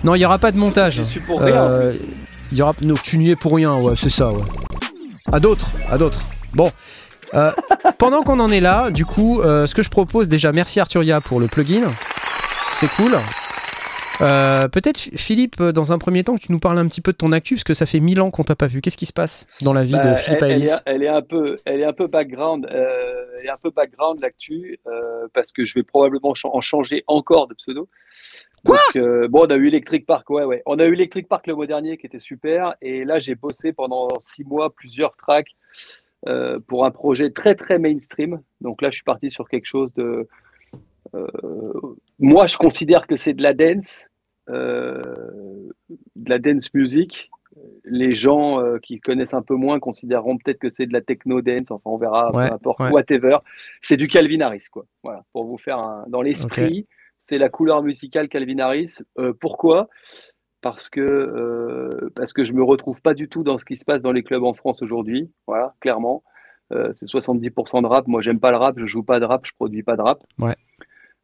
Non, 0.04 0.15
il 0.15 0.19
y 0.19 0.25
aura 0.25 0.38
pas 0.38 0.51
de 0.51 0.57
montage. 0.57 0.95
Je 0.95 1.04
suis 1.04 1.19
pour 1.19 1.42
rien. 1.42 1.56
Euh, 1.56 1.94
Il 2.51 2.57
y 2.57 2.62
aura... 2.62 2.74
Non, 2.81 2.95
tu 3.01 3.18
n'y 3.18 3.31
es 3.31 3.36
pour 3.36 3.56
rien, 3.56 3.74
ouais, 3.75 3.95
c'est 3.98 4.09
ça, 4.09 4.30
ouais. 4.31 4.44
À 5.31 5.39
d'autres, 5.39 5.68
à 5.92 5.98
d'autres. 5.98 6.21
Bon. 6.53 6.71
Euh, 7.33 7.51
pendant 7.98 8.21
qu'on 8.21 8.39
en 8.39 8.50
est 8.51 8.62
là, 8.62 8.89
du 8.92 9.06
coup, 9.06 9.42
euh, 9.42 9.68
ce 9.68 9.75
que 9.75 9.83
je 9.83 9.89
propose 9.89 10.30
déjà, 10.30 10.51
merci 10.53 10.80
Arturia 10.80 11.19
pour 11.19 11.39
le 11.39 11.48
plugin. 11.48 11.81
C'est 12.71 12.88
cool. 12.94 13.18
Euh, 14.21 14.67
Peut-être 14.67 14.97
Philippe, 14.97 15.59
euh, 15.61 15.71
dans 15.71 15.93
un 15.93 15.97
premier 15.97 16.23
temps, 16.23 16.35
que 16.35 16.41
tu 16.41 16.51
nous 16.51 16.59
parles 16.59 16.77
un 16.79 16.87
petit 16.87 17.01
peu 17.01 17.11
de 17.11 17.17
ton 17.17 17.31
actu, 17.31 17.55
parce 17.55 17.63
que 17.63 17.73
ça 17.73 17.85
fait 17.85 17.99
mille 17.99 18.19
ans 18.21 18.31
qu'on 18.31 18.43
t'a 18.43 18.55
pas 18.55 18.67
vu. 18.67 18.81
Qu'est-ce 18.81 18.97
qui 18.97 19.05
se 19.05 19.13
passe 19.13 19.45
dans 19.61 19.73
la 19.73 19.83
vie 19.83 19.93
Bah, 19.93 20.11
de 20.11 20.15
Philippe 20.15 20.41
elle, 20.41 20.51
elle 20.51 20.63
est, 20.63 20.81
elle 20.85 21.03
est 21.03 21.07
un 21.07 21.21
peu, 21.21 21.55
elle 21.65 21.81
est 21.81 21.85
un 21.85 21.93
peu 21.93 22.07
background, 22.07 22.65
euh, 22.71 23.25
elle 23.39 23.45
est 23.45 23.49
un 23.51 23.57
peu 23.57 23.69
background 23.69 24.19
l'actu 24.21 24.79
euh, 24.87 25.27
parce 25.33 25.51
que 25.51 25.65
je 25.65 25.73
vais 25.75 25.83
probablement 25.83 26.33
en 26.43 26.61
changer 26.61 27.03
encore 27.07 27.47
de 27.47 27.53
pseudo. 27.53 27.87
Quoi? 28.65 28.77
Donc, 28.95 29.29
Bon, 29.29 29.45
on 29.45 29.49
a 29.49 29.55
eu 29.55 29.67
Electric 29.67 30.05
Park, 30.05 30.29
ouais, 30.29 30.43
ouais. 30.43 30.63
On 30.65 30.79
a 30.79 30.85
eu 30.85 30.93
Electric 30.93 31.27
Park 31.27 31.45
le 31.47 31.55
mois 31.55 31.67
dernier 31.67 31.97
qui 31.97 32.05
était 32.07 32.19
super, 32.19 32.75
et 32.81 33.05
là 33.05 33.19
j'ai 33.19 33.35
bossé 33.35 33.71
pendant 33.71 34.07
six 34.19 34.43
mois 34.43 34.73
plusieurs 34.73 35.15
tracks 35.15 35.55
pour 36.67 36.85
un 36.85 36.91
projet 36.91 37.29
très 37.29 37.53
très 37.55 37.77
mainstream. 37.77 38.41
Donc 38.61 38.81
là, 38.81 38.89
je 38.89 38.95
suis 38.95 39.03
parti 39.03 39.29
sur 39.29 39.47
quelque 39.47 39.67
chose 39.67 39.93
de. 39.93 40.27
euh, 41.13 41.95
moi, 42.19 42.47
je 42.47 42.57
considère 42.57 43.07
que 43.07 43.15
c'est 43.15 43.33
de 43.33 43.43
la 43.43 43.53
dance, 43.53 44.07
euh, 44.49 45.01
de 45.89 46.29
la 46.29 46.39
dance 46.39 46.73
music 46.73 47.29
les 47.85 48.13
gens 48.13 48.61
euh, 48.61 48.77
qui 48.79 48.99
connaissent 48.99 49.33
un 49.33 49.41
peu 49.41 49.55
moins 49.55 49.79
considéreront 49.79 50.37
peut-être 50.37 50.59
que 50.59 50.69
c'est 50.69 50.85
de 50.85 50.93
la 50.93 51.01
techno 51.01 51.41
dance, 51.41 51.71
enfin 51.71 51.89
on 51.89 51.97
verra, 51.97 52.31
Ouais, 52.33 52.49
peu 52.49 52.53
importe, 52.53 52.79
ouais. 52.79 52.91
whatever. 52.91 53.37
C'est 53.81 53.97
du 53.97 54.07
Calvin 54.07 54.41
Harris, 54.41 54.65
quoi. 54.71 54.85
Voilà, 55.03 55.23
pour 55.33 55.45
vous 55.45 55.57
faire 55.57 55.79
un... 55.79 56.05
dans 56.07 56.21
l'esprit, 56.21 56.87
c'est 57.19 57.37
la 57.37 57.49
couleur 57.49 57.81
musicale 57.83 58.29
Calvin 58.29 58.59
Harris. 58.59 58.99
Euh, 59.17 59.33
pourquoi? 59.39 59.89
Parce 60.61 60.89
que 60.89 62.09
parce 62.15 62.33
que 62.33 62.43
je 62.43 62.51
me 62.51 62.63
retrouve 62.63 63.01
pas 63.01 63.13
du 63.13 63.29
tout 63.29 63.43
dans 63.43 63.57
ce 63.57 63.65
qui 63.65 63.75
se 63.75 63.85
passe 63.85 64.01
dans 64.01 64.11
les 64.11 64.23
clubs 64.23 64.43
en 64.43 64.53
France 64.53 64.81
aujourd'hui. 64.81 65.31
Voilà, 65.45 65.75
clairement. 65.79 66.23
C'est 66.71 67.05
70% 67.05 67.83
de 67.83 67.87
rap. 67.87 68.07
Moi, 68.07 68.21
j'aime 68.21 68.39
pas 68.39 68.51
le 68.51 68.57
rap, 68.57 68.77
je 68.77 68.85
joue 68.85 69.03
pas 69.03 69.19
de 69.19 69.25
rap, 69.25 69.45
je 69.45 69.53
produis 69.53 69.83
pas 69.83 69.95
de 69.95 70.01
rap. 70.01 70.23
Ouais. 70.39 70.55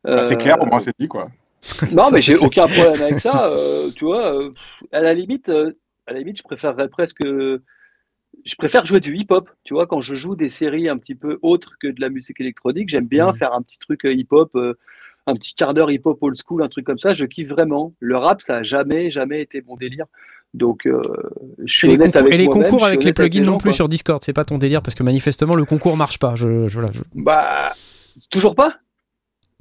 Bah, 0.04 0.24
c'est 0.24 0.36
Euh, 0.36 0.38
clair, 0.38 0.58
au 0.62 0.66
moins 0.66 0.80
c'est 0.80 0.94
dit 1.00 1.08
quoi. 1.08 1.30
non, 1.92 2.04
Ça, 2.04 2.10
mais 2.14 2.20
j'ai 2.20 2.36
aucun 2.36 2.68
problème 2.68 3.02
avec 3.02 3.20
ça. 3.20 3.46
euh, 3.52 3.90
tu 3.96 4.06
vois, 4.06 4.34
euh, 4.36 4.52
à 4.92 5.02
la 5.02 5.14
limite, 5.14 5.50
euh, 5.50 5.72
à 6.08 6.14
la 6.14 6.20
limite, 6.20 6.38
je 6.38 6.44
préférerais 6.44 6.90
presque. 6.90 7.22
Je 8.46 8.56
préfère 8.58 8.86
jouer 8.86 9.00
du 9.00 9.16
hip-hop. 9.16 9.50
Tu 9.64 9.74
vois, 9.74 9.88
quand 9.88 10.02
je 10.02 10.16
joue 10.16 10.36
des 10.36 10.50
séries 10.50 10.90
un 10.90 10.98
petit 10.98 11.16
peu 11.16 11.38
autres 11.42 11.76
que 11.80 11.88
de 11.88 12.02
la 12.02 12.10
musique 12.10 12.42
électronique, 12.42 12.90
j'aime 12.90 13.08
bien 13.08 13.32
Mhm. 13.32 13.38
faire 13.38 13.54
un 13.54 13.62
petit 13.62 13.78
truc 13.80 14.06
euh, 14.06 14.14
hip-hop, 14.14 14.52
euh, 14.56 14.74
un 15.28 15.36
petit 15.36 15.54
quart 15.54 15.74
d'heure 15.74 15.92
hip-hop 15.92 16.18
old 16.22 16.36
school, 16.36 16.62
un 16.64 16.68
truc 16.68 16.86
comme 16.86 16.98
ça. 17.00 17.14
Je 17.14 17.26
kiffe 17.26 17.48
vraiment. 17.50 17.94
Le 18.00 18.18
rap, 18.18 18.42
ça 18.42 18.58
a 18.58 18.64
jamais, 18.64 19.10
jamais 19.12 19.42
été 19.42 19.62
mon 19.66 19.78
délire. 19.78 20.06
Donc, 20.54 20.86
euh, 20.86 21.00
je 21.64 21.74
suis 21.74 21.88
Et 21.88 21.92
les, 21.92 21.96
honnête 21.96 22.08
concours, 22.14 22.22
avec 22.22 22.34
et 22.34 22.38
les 22.38 22.46
concours 22.48 22.86
avec 22.86 23.00
les 23.04 23.06
avec 23.08 23.16
plugins 23.16 23.46
gens, 23.46 23.52
non 23.54 23.58
plus 23.58 23.70
quoi. 23.70 23.74
sur 23.76 23.88
Discord, 23.88 24.22
c'est 24.24 24.34
pas 24.34 24.46
ton 24.46 24.58
délire 24.58 24.82
parce 24.82 24.94
que 24.96 25.04
manifestement 25.04 25.56
le 25.56 25.66
concours 25.66 25.96
marche 25.96 26.20
pas. 26.20 26.36
Je, 26.36 26.68
je- 26.68 26.80
Bah, 27.16 27.72
toujours 28.30 28.54
pas 28.56 28.74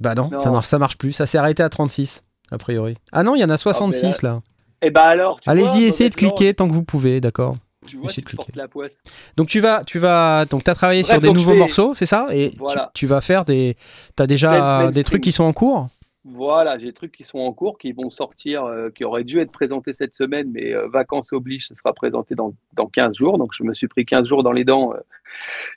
Bah 0.03 0.15
non, 0.15 0.29
Non. 0.29 0.39
ça 0.41 0.51
marche, 0.51 0.67
ça 0.67 0.77
marche 0.79 0.97
plus. 0.97 1.13
Ça 1.13 1.25
s'est 1.25 1.37
arrêté 1.37 1.63
à 1.63 1.69
36 1.69 2.23
a 2.51 2.57
priori. 2.57 2.95
Ah 3.11 3.23
non, 3.23 3.35
il 3.35 3.39
y 3.39 3.43
en 3.43 3.49
a 3.49 3.57
66 3.57 4.21
là. 4.21 4.41
Eh 4.81 4.89
bah 4.91 5.03
alors, 5.05 5.39
Allez-y, 5.47 5.85
essayez 5.85 6.09
de 6.09 6.15
cliquer 6.15 6.53
tant 6.53 6.67
que 6.67 6.73
vous 6.73 6.83
pouvez, 6.83 7.21
d'accord. 7.21 7.55
Tu 7.87 7.97
vois, 7.97 8.09
tu 8.09 8.21
portes 8.21 8.55
la 8.55 8.67
poisse. 8.67 8.97
Donc 9.37 9.47
tu 9.47 9.59
vas, 9.61 9.83
tu 9.85 9.99
vas, 9.99 10.45
donc 10.45 10.63
t'as 10.63 10.75
travaillé 10.75 11.01
Bref, 11.03 11.11
sur 11.13 11.21
des 11.21 11.31
nouveaux 11.31 11.55
morceaux, 11.55 11.93
c'est 11.95 12.05
ça? 12.05 12.27
Et 12.31 12.51
tu- 12.51 12.57
Voilà. 12.57 12.91
tu, 12.93 13.07
vas 13.07 13.21
faire 13.21 13.45
des, 13.45 13.75
t'as 14.15 14.27
déjà 14.27 14.91
des 14.91 15.03
trucs 15.03 15.21
qui 15.23 15.31
sont 15.31 15.43
en 15.45 15.53
cours? 15.53 15.87
Voilà, 16.25 16.77
j'ai 16.79 16.85
des 16.87 16.93
trucs 16.93 17.11
qui 17.11 17.25
sont 17.25 17.39
en 17.39 17.51
cours, 17.51 17.77
qui 17.77 17.91
vont 17.91 18.09
sortir, 18.09 18.63
euh, 18.63 18.89
qui 18.89 19.03
auraient 19.03 19.25
dû 19.25 19.39
être 19.41 19.51
présentés 19.51 19.93
cette 19.93 20.15
semaine, 20.15 20.49
mais 20.53 20.73
euh, 20.73 20.87
vacances 20.87 21.33
oblige, 21.33 21.67
ce 21.67 21.73
sera 21.73 21.91
présenté 21.91 22.33
dans, 22.33 22.53
dans 22.71 22.87
15 22.87 23.13
jours. 23.17 23.37
Donc, 23.37 23.49
je 23.53 23.63
me 23.63 23.73
suis 23.73 23.89
pris 23.89 24.05
15 24.05 24.25
jours 24.25 24.41
dans 24.41 24.53
les 24.53 24.63
dents 24.63 24.93
euh, 24.93 24.99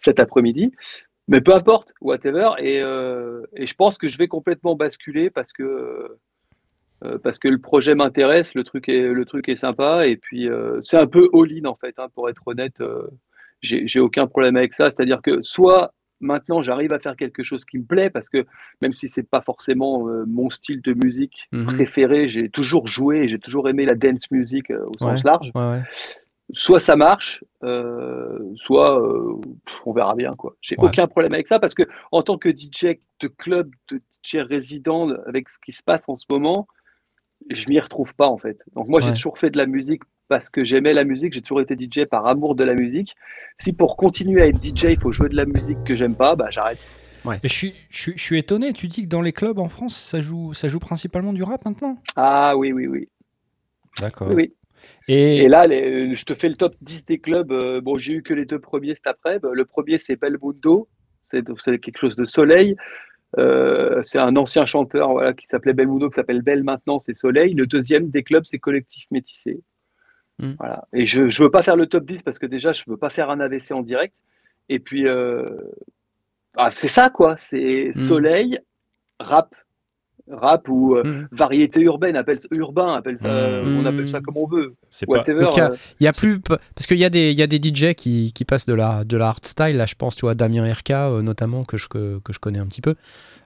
cet 0.00 0.20
après-midi. 0.20 0.70
Mais 1.28 1.40
peu 1.40 1.54
importe, 1.54 1.92
whatever. 2.00 2.50
Et, 2.58 2.82
euh, 2.84 3.42
et 3.54 3.66
je 3.66 3.74
pense 3.74 3.98
que 3.98 4.06
je 4.06 4.16
vais 4.18 4.28
complètement 4.28 4.76
basculer 4.76 5.28
parce 5.30 5.52
que, 5.52 6.16
euh, 7.04 7.18
parce 7.18 7.38
que 7.38 7.48
le 7.48 7.58
projet 7.58 7.94
m'intéresse, 7.94 8.54
le 8.54 8.62
truc 8.64 8.88
est, 8.88 9.08
le 9.08 9.24
truc 9.24 9.48
est 9.48 9.56
sympa. 9.56 10.06
Et 10.06 10.16
puis, 10.16 10.48
euh, 10.48 10.80
c'est 10.82 10.96
un 10.98 11.06
peu 11.06 11.28
all-in, 11.34 11.64
en 11.64 11.74
fait, 11.74 11.94
hein, 11.98 12.06
pour 12.14 12.28
être 12.28 12.42
honnête. 12.46 12.80
j'ai 13.62 14.00
aucun 14.00 14.26
problème 14.28 14.56
avec 14.56 14.72
ça. 14.74 14.90
C'est-à-dire 14.90 15.20
que 15.22 15.42
soit 15.42 15.92
maintenant 16.20 16.62
j'arrive 16.62 16.94
à 16.94 16.98
faire 16.98 17.14
quelque 17.16 17.42
chose 17.42 17.66
qui 17.66 17.78
me 17.78 17.84
plaît, 17.84 18.08
parce 18.08 18.28
que 18.30 18.46
même 18.80 18.92
si 18.94 19.06
c'est 19.08 19.28
pas 19.28 19.40
forcément 19.42 20.06
mon 20.26 20.48
style 20.48 20.80
de 20.80 20.94
musique 20.94 21.48
Mhm. 21.52 21.66
préféré, 21.74 22.28
j'ai 22.28 22.48
toujours 22.48 22.86
joué, 22.86 23.28
j'ai 23.28 23.38
toujours 23.38 23.68
aimé 23.68 23.84
la 23.84 23.94
dance 23.94 24.30
music 24.30 24.70
au 24.70 24.92
sens 24.98 25.24
large. 25.24 25.50
Ouais, 25.54 25.68
ouais. 25.68 25.82
Soit 26.52 26.80
ça 26.80 26.94
marche, 26.94 27.42
euh, 27.64 28.38
soit 28.54 29.00
euh, 29.02 29.40
on 29.84 29.92
verra 29.92 30.14
bien 30.14 30.34
quoi. 30.36 30.54
J'ai 30.60 30.76
Ouais. 30.78 30.84
aucun 30.86 31.08
problème 31.08 31.34
avec 31.34 31.46
ça 31.48 31.58
parce 31.58 31.74
que 31.74 31.82
en 32.12 32.22
tant 32.22 32.38
que 32.38 32.50
DJ 32.50 32.98
de 33.20 33.28
club, 33.28 33.70
de 33.88 34.00
DJ 34.22 34.36
résident, 34.38 35.10
avec 35.26 35.48
ce 35.48 35.58
qui 35.58 35.72
se 35.72 35.82
passe 35.82 36.08
en 36.08 36.16
ce 36.16 36.24
moment, 36.30 36.68
je 37.50 37.68
m'y 37.68 37.80
retrouve 37.80 38.14
pas 38.14 38.28
en 38.28 38.38
fait. 38.38 38.62
Donc 38.74 38.88
moi, 38.88 39.00
j'ai 39.00 39.12
toujours 39.14 39.38
fait 39.38 39.50
de 39.50 39.58
la 39.58 39.66
musique 39.66 40.02
parce 40.28 40.50
que 40.50 40.64
j'aimais 40.64 40.92
la 40.92 41.04
musique, 41.04 41.32
j'ai 41.32 41.42
toujours 41.42 41.60
été 41.60 41.76
DJ 41.78 42.04
par 42.04 42.26
amour 42.26 42.54
de 42.54 42.64
la 42.64 42.74
musique. 42.74 43.14
Si 43.58 43.72
pour 43.72 43.96
continuer 43.96 44.42
à 44.42 44.46
être 44.46 44.62
DJ, 44.62 44.84
il 44.90 45.00
faut 45.00 45.12
jouer 45.12 45.28
de 45.28 45.36
la 45.36 45.46
musique 45.46 45.82
que 45.84 45.94
j'aime 45.94 46.14
pas, 46.14 46.36
bah 46.36 46.46
j'arrête. 46.50 46.78
Je 47.42 47.48
suis, 47.48 47.74
je, 47.90 47.98
suis, 47.98 48.12
je 48.16 48.22
suis 48.22 48.38
étonné, 48.38 48.72
tu 48.72 48.86
dis 48.86 49.02
que 49.02 49.08
dans 49.08 49.22
les 49.22 49.32
clubs 49.32 49.58
en 49.58 49.68
France, 49.68 49.96
ça 49.96 50.20
joue, 50.20 50.54
ça 50.54 50.68
joue 50.68 50.78
principalement 50.78 51.32
du 51.32 51.42
rap 51.42 51.64
maintenant? 51.64 51.98
Ah 52.14 52.56
oui, 52.56 52.72
oui, 52.72 52.86
oui. 52.86 53.08
D'accord. 54.00 54.28
oui, 54.28 54.34
oui. 54.36 54.54
Et, 55.08 55.38
Et 55.38 55.48
là, 55.48 55.64
les- 55.64 56.14
je 56.14 56.24
te 56.24 56.34
fais 56.34 56.48
le 56.48 56.56
top 56.56 56.74
10 56.80 57.06
des 57.06 57.18
clubs. 57.18 57.52
Euh, 57.52 57.80
Bon, 57.80 57.96
j'ai 57.98 58.14
eu 58.14 58.22
que 58.22 58.34
les 58.34 58.44
deux 58.44 58.58
premiers 58.58 58.94
cet 58.94 59.06
après. 59.06 59.38
Le 59.42 59.64
premier, 59.64 59.98
c'est 59.98 60.16
Belmundo. 60.16 60.88
C'est 61.22 61.42
c'est 61.58 61.78
quelque 61.78 61.98
chose 61.98 62.16
de 62.16 62.24
soleil. 62.24 62.76
Euh, 63.38 64.00
c'est 64.02 64.18
un 64.18 64.36
ancien 64.36 64.64
chanteur 64.64 65.10
voilà, 65.10 65.32
qui 65.34 65.46
s'appelait 65.46 65.72
Belmundo, 65.74 66.08
qui 66.08 66.14
s'appelle 66.14 66.42
Belle 66.42 66.62
maintenant, 66.62 66.98
c'est 66.98 67.14
Soleil. 67.14 67.54
Le 67.54 67.66
deuxième 67.66 68.08
des 68.10 68.22
clubs, 68.22 68.44
c'est 68.46 68.58
Collectif 68.58 69.06
Métissé. 69.10 69.60
Mm. 70.38 70.52
Voilà. 70.58 70.84
Et 70.92 71.04
je 71.06 71.22
ne 71.22 71.42
veux 71.44 71.50
pas 71.50 71.62
faire 71.62 71.76
le 71.76 71.86
top 71.86 72.04
10 72.04 72.22
parce 72.22 72.38
que 72.38 72.46
déjà, 72.46 72.72
je 72.72 72.82
ne 72.86 72.92
veux 72.92 72.96
pas 72.98 73.10
faire 73.10 73.28
un 73.30 73.40
AVC 73.40 73.72
en 73.72 73.82
direct. 73.82 74.14
Et 74.68 74.78
puis, 74.78 75.06
euh, 75.06 75.50
ah, 76.56 76.70
c'est 76.70 76.88
ça, 76.88 77.10
quoi. 77.10 77.36
C'est 77.36 77.90
Mm. 77.90 77.94
Soleil, 77.94 78.58
rap. 79.18 79.54
Rap 80.30 80.68
ou 80.68 80.96
euh, 80.96 81.04
Mm. 81.04 81.28
variété 81.30 81.80
urbaine, 81.82 82.16
appelle, 82.16 82.38
urbain, 82.50 82.94
appelle 82.94 83.18
ça, 83.20 83.28
Mm. 83.62 83.78
on 83.78 83.84
appelle 83.86 84.08
ça 84.08 84.20
comme 84.20 84.36
on 84.36 84.46
veut. 84.46 84.74
Whatever. 85.06 85.46
Il 85.52 85.56
y 85.56 85.60
a- 85.60 85.70
euh, 85.70 85.76
Il 86.00 86.04
y 86.04 86.06
a 86.08 86.12
plus 86.12 86.40
parce 86.40 86.86
qu'il 86.88 86.98
y 86.98 87.04
a 87.04 87.10
des 87.10 87.30
il 87.30 87.38
y 87.38 87.42
a 87.42 87.46
des 87.46 87.58
DJ 87.62 87.94
qui, 87.94 88.32
qui 88.32 88.44
passent 88.44 88.66
de 88.66 88.74
la 88.74 89.04
de 89.04 89.16
la 89.16 89.28
hardstyle 89.28 89.76
là 89.76 89.86
je 89.86 89.94
pense 89.94 90.16
tu 90.16 90.22
vois 90.26 90.34
Damien 90.34 90.64
RK 90.72 90.90
euh, 90.90 91.22
notamment 91.22 91.62
que 91.64 91.76
je 91.76 91.86
que, 91.88 92.18
que 92.24 92.32
je 92.32 92.38
connais 92.40 92.58
un 92.58 92.66
petit 92.66 92.80
peu. 92.82 92.94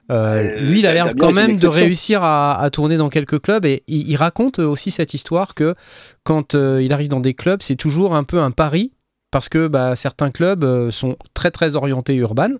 Euh, 0.09 0.41
lui 0.59 0.79
il 0.79 0.87
a 0.87 0.93
l'air 0.93 1.07
quand 1.17 1.31
même 1.31 1.55
de 1.57 1.67
réussir 1.67 2.23
à, 2.23 2.59
à 2.59 2.69
tourner 2.71 2.97
dans 2.97 3.09
quelques 3.09 3.39
clubs 3.39 3.63
et 3.65 3.83
il, 3.87 4.09
il 4.09 4.15
raconte 4.15 4.59
aussi 4.59 4.89
cette 4.91 5.13
histoire 5.13 5.53
que 5.53 5.75
quand 6.23 6.55
euh, 6.55 6.81
il 6.81 6.91
arrive 6.93 7.09
dans 7.09 7.19
des 7.21 7.33
clubs 7.35 7.61
c'est 7.61 7.75
toujours 7.75 8.15
un 8.15 8.23
peu 8.23 8.39
un 8.39 8.51
pari 8.51 8.91
parce 9.29 9.47
que 9.47 9.67
bah, 9.67 9.95
certains 9.95 10.31
clubs 10.31 10.63
euh, 10.63 10.91
sont 10.91 11.15
très 11.33 11.51
très 11.51 11.75
orientés 11.75 12.15
urbain 12.15 12.53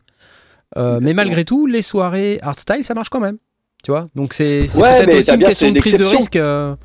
Euh, 0.77 0.99
mais 1.01 1.13
malgré 1.13 1.43
tout 1.43 1.65
les 1.65 1.81
soirées 1.81 2.39
hardstyle 2.41 2.85
ça 2.85 2.93
marche 2.93 3.09
quand 3.09 3.19
même 3.19 3.37
tu 3.83 3.91
vois 3.91 4.07
donc 4.15 4.33
c'est 4.33 4.61
Ouais, 4.77 4.95
peut-être 4.95 5.15
aussi 5.15 5.33
une 5.33 5.43
question 5.43 5.71
de 5.71 5.79
prise 5.79 5.97
de 5.97 6.05
risque 6.05 6.35
euh, 6.35 6.75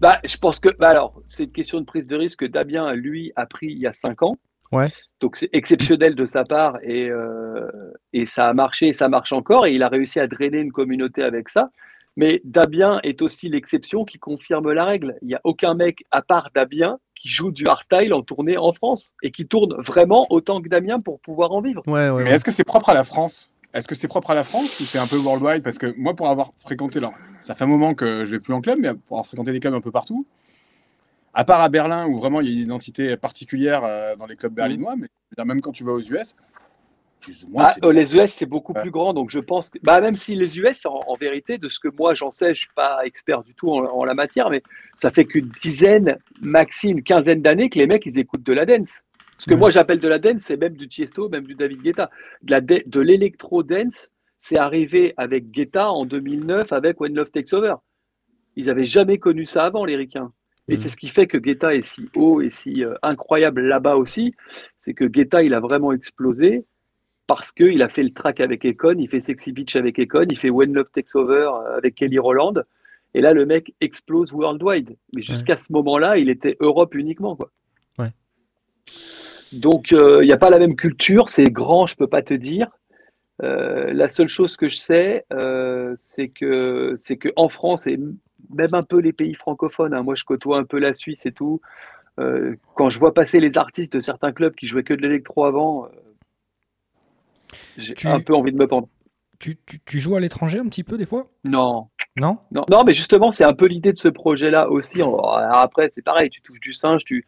Bah, 0.00 0.18
je 0.24 0.36
pense 0.36 0.60
que, 0.60 0.70
bah 0.78 0.88
alors, 0.88 1.20
c'est 1.26 1.44
une 1.44 1.52
question 1.52 1.80
de 1.80 1.84
prise 1.84 2.06
de 2.06 2.16
risque 2.16 2.40
que 2.40 2.46
Damien, 2.46 2.94
lui, 2.94 3.32
a 3.36 3.46
pris 3.46 3.66
il 3.66 3.78
y 3.78 3.86
a 3.86 3.92
cinq 3.92 4.22
ans. 4.22 4.36
Ouais. 4.72 4.86
Donc, 5.20 5.36
c'est 5.36 5.50
exceptionnel 5.52 6.14
de 6.14 6.24
sa 6.24 6.44
part 6.44 6.78
et, 6.82 7.08
euh, 7.10 7.68
et 8.12 8.24
ça 8.24 8.48
a 8.48 8.54
marché 8.54 8.88
et 8.88 8.92
ça 8.92 9.08
marche 9.08 9.32
encore 9.32 9.66
et 9.66 9.74
il 9.74 9.82
a 9.82 9.88
réussi 9.88 10.20
à 10.20 10.26
drainer 10.26 10.58
une 10.58 10.72
communauté 10.72 11.22
avec 11.22 11.48
ça. 11.48 11.70
Mais 12.16 12.40
Damien 12.44 13.00
est 13.02 13.22
aussi 13.22 13.48
l'exception 13.48 14.04
qui 14.04 14.18
confirme 14.18 14.72
la 14.72 14.84
règle. 14.84 15.16
Il 15.22 15.28
n'y 15.28 15.34
a 15.34 15.40
aucun 15.44 15.74
mec, 15.74 16.04
à 16.10 16.22
part 16.22 16.50
Damien, 16.54 16.98
qui 17.14 17.28
joue 17.28 17.50
du 17.50 17.66
hardstyle 17.66 18.12
en 18.14 18.22
tournée 18.22 18.56
en 18.56 18.72
France 18.72 19.14
et 19.22 19.30
qui 19.30 19.46
tourne 19.46 19.74
vraiment 19.82 20.26
autant 20.30 20.60
que 20.60 20.68
Damien 20.68 21.00
pour 21.00 21.20
pouvoir 21.20 21.52
en 21.52 21.60
vivre. 21.60 21.82
ouais 21.86 22.10
ouais, 22.10 22.24
Mais 22.24 22.30
est-ce 22.32 22.44
que 22.44 22.50
c'est 22.50 22.64
propre 22.64 22.90
à 22.90 22.94
la 22.94 23.04
France? 23.04 23.52
Est-ce 23.72 23.86
que 23.86 23.94
c'est 23.94 24.08
propre 24.08 24.30
à 24.30 24.34
la 24.34 24.42
France 24.44 24.80
ou 24.80 24.84
c'est 24.84 24.98
un 24.98 25.06
peu 25.06 25.16
worldwide? 25.16 25.62
Parce 25.62 25.78
que 25.78 25.94
moi, 25.96 26.14
pour 26.14 26.28
avoir 26.28 26.52
fréquenté, 26.58 26.98
là, 26.98 27.12
ça 27.40 27.54
fait 27.54 27.64
un 27.64 27.68
moment 27.68 27.94
que 27.94 28.24
je 28.24 28.32
vais 28.32 28.40
plus 28.40 28.52
en 28.52 28.60
club, 28.60 28.78
mais 28.80 28.92
pour 28.94 29.16
avoir 29.16 29.26
fréquenté 29.26 29.52
des 29.52 29.60
clubs 29.60 29.74
un 29.74 29.80
peu 29.80 29.92
partout, 29.92 30.26
à 31.34 31.44
part 31.44 31.60
à 31.60 31.68
Berlin 31.68 32.08
où 32.08 32.18
vraiment 32.18 32.40
il 32.40 32.48
y 32.48 32.50
a 32.50 32.54
une 32.54 32.64
identité 32.66 33.16
particulière 33.16 33.84
euh, 33.84 34.16
dans 34.16 34.26
les 34.26 34.34
clubs 34.34 34.52
berlinois, 34.52 34.96
mais 34.96 35.06
dire, 35.36 35.46
même 35.46 35.60
quand 35.60 35.70
tu 35.70 35.84
vas 35.84 35.92
aux 35.92 36.00
US, 36.00 36.34
plus 37.20 37.44
ou 37.44 37.50
moins, 37.50 37.66
Ah, 37.66 37.76
euh, 37.84 37.92
les 37.92 38.16
US, 38.16 38.32
c'est 38.32 38.46
beaucoup 38.46 38.72
Ouais. 38.72 38.80
plus 38.80 38.90
grand, 38.90 39.12
donc 39.12 39.30
je 39.30 39.38
pense 39.38 39.70
que, 39.70 39.78
bah, 39.82 40.00
même 40.00 40.16
si 40.16 40.34
les 40.34 40.58
US, 40.58 40.84
en, 40.86 40.98
en 41.06 41.14
vérité, 41.14 41.58
de 41.58 41.68
ce 41.68 41.78
que 41.78 41.88
moi 41.88 42.14
j'en 42.14 42.32
sais, 42.32 42.52
je 42.54 42.62
suis 42.62 42.74
pas 42.74 43.04
expert 43.04 43.44
du 43.44 43.54
tout 43.54 43.70
en, 43.70 43.84
en 43.84 44.04
la 44.04 44.14
matière, 44.14 44.50
mais 44.50 44.62
ça 44.96 45.10
fait 45.10 45.26
qu'une 45.26 45.48
dizaine, 45.60 46.18
maxi 46.40 46.88
une 46.88 47.02
quinzaine 47.04 47.42
d'années 47.42 47.68
que 47.70 47.78
les 47.78 47.86
mecs 47.86 48.04
ils 48.06 48.18
écoutent 48.18 48.42
de 48.42 48.52
la 48.52 48.66
dance. 48.66 49.02
Ce 49.40 49.46
que 49.46 49.54
Ouais. 49.54 49.60
moi 49.60 49.70
j'appelle 49.70 50.00
de 50.00 50.08
la 50.08 50.18
dance, 50.18 50.42
c'est 50.42 50.58
même 50.58 50.76
du 50.76 50.86
Tiesto, 50.86 51.30
même 51.30 51.46
du 51.46 51.54
David 51.54 51.80
Guetta. 51.80 52.10
De 52.42 52.50
la 52.50 52.60
de, 52.60 52.82
de 52.84 53.00
l'électro 53.00 53.62
dance, 53.62 54.10
c'est 54.38 54.58
arrivé 54.58 55.14
avec 55.16 55.50
Guetta 55.50 55.90
en 55.90 56.04
2009 56.04 56.72
avec 56.74 57.00
When 57.00 57.14
Love 57.14 57.30
Takes 57.30 57.54
Over. 57.54 57.76
Ils 58.56 58.66
n'avaient 58.66 58.84
jamais 58.84 59.16
connu 59.16 59.46
ça 59.46 59.64
avant, 59.64 59.86
les 59.86 59.96
ricains. 59.96 60.30
Et 60.68 60.72
Mhm. 60.72 60.76
c'est 60.76 60.88
ce 60.90 60.96
qui 60.98 61.08
fait 61.08 61.26
que 61.26 61.38
Guetta 61.38 61.74
est 61.74 61.80
si 61.80 62.10
haut 62.14 62.42
et 62.42 62.50
si 62.50 62.84
euh, 62.84 62.94
incroyable 63.02 63.62
là-bas 63.62 63.96
aussi, 63.96 64.34
c'est 64.76 64.92
que 64.92 65.06
Guetta, 65.06 65.42
il 65.42 65.54
a 65.54 65.60
vraiment 65.60 65.92
explosé 65.92 66.66
parce 67.26 67.50
qu'il 67.50 67.80
a 67.80 67.88
fait 67.88 68.02
le 68.02 68.10
track 68.12 68.40
avec 68.40 68.66
Econ, 68.66 68.96
il 68.98 69.08
fait 69.08 69.20
Sexy 69.20 69.52
Beach 69.52 69.74
avec 69.74 69.98
Econ, 69.98 70.26
il 70.30 70.36
fait 70.36 70.50
When 70.50 70.74
Love 70.74 70.90
Takes 70.92 71.14
Over 71.14 71.48
euh, 71.54 71.76
avec 71.78 71.94
Kelly 71.94 72.18
Roland. 72.18 72.54
Et 73.14 73.22
là, 73.22 73.32
le 73.32 73.46
mec 73.46 73.72
explose 73.80 74.32
worldwide. 74.34 74.96
Mais 75.14 75.22
jusqu'à 75.22 75.56
ce 75.56 75.72
moment-là, 75.72 76.18
il 76.18 76.28
était 76.28 76.58
Europe 76.60 76.94
uniquement. 76.94 77.36
Quoi. 77.36 77.50
Ouais. 77.98 78.10
Donc, 79.52 79.92
euh, 79.92 80.22
il 80.22 80.26
n'y 80.26 80.32
a 80.32 80.38
pas 80.38 80.50
la 80.50 80.58
même 80.58 80.76
culture. 80.76 81.28
C'est 81.28 81.44
grand, 81.44 81.86
je 81.86 81.96
peux 81.96 82.06
pas 82.06 82.22
te 82.22 82.34
dire. 82.34 82.68
Euh, 83.42 83.92
la 83.92 84.08
seule 84.08 84.28
chose 84.28 84.56
que 84.56 84.68
je 84.68 84.76
sais, 84.76 85.24
euh, 85.32 85.94
c'est 85.98 86.28
que 86.28 86.94
c'est 86.98 87.16
que 87.16 87.30
en 87.36 87.48
France 87.48 87.86
et 87.86 87.98
même 88.54 88.74
un 88.74 88.82
peu 88.82 88.98
les 88.98 89.12
pays 89.12 89.34
francophones, 89.34 89.94
hein, 89.94 90.02
moi 90.02 90.14
je 90.14 90.24
côtoie 90.24 90.58
un 90.58 90.64
peu 90.64 90.78
la 90.78 90.92
Suisse 90.92 91.26
et 91.26 91.32
tout. 91.32 91.60
quand 92.74 92.90
je 92.90 92.98
vois 92.98 93.14
passer 93.14 93.40
les 93.40 93.56
artistes 93.56 93.94
de 93.94 94.00
certains 94.00 94.32
clubs 94.32 94.54
qui 94.54 94.66
jouaient 94.66 94.82
que 94.82 94.94
de 94.94 95.00
l'électro 95.02 95.44
avant, 95.44 95.88
j'ai 97.78 97.94
Tu- 97.94 98.06
un 98.06 98.20
peu 98.20 98.34
envie 98.34 98.52
de 98.52 98.58
me 98.58 98.66
pendre. 98.66 98.88
Tu, 99.38 99.56
tu, 99.64 99.80
tu 99.80 100.00
joues 100.00 100.16
à 100.16 100.20
l'étranger 100.20 100.58
un 100.58 100.68
petit 100.68 100.84
peu 100.84 100.98
des 100.98 101.06
fois? 101.06 101.30
Non, 101.44 101.88
Non? 102.16 102.38
Non, 102.50 102.84
mais 102.84 102.92
justement, 102.92 103.30
c'est 103.30 103.44
un 103.44 103.54
peu 103.54 103.66
l'idée 103.66 103.92
de 103.92 103.96
ce 103.96 104.08
projet-là 104.08 104.68
aussi. 104.68 105.00
Après, 105.00 105.90
c'est 105.92 106.02
pareil, 106.02 106.28
tu 106.28 106.42
touches 106.42 106.60
du 106.60 106.72
singe, 106.72 107.04
tu, 107.04 107.24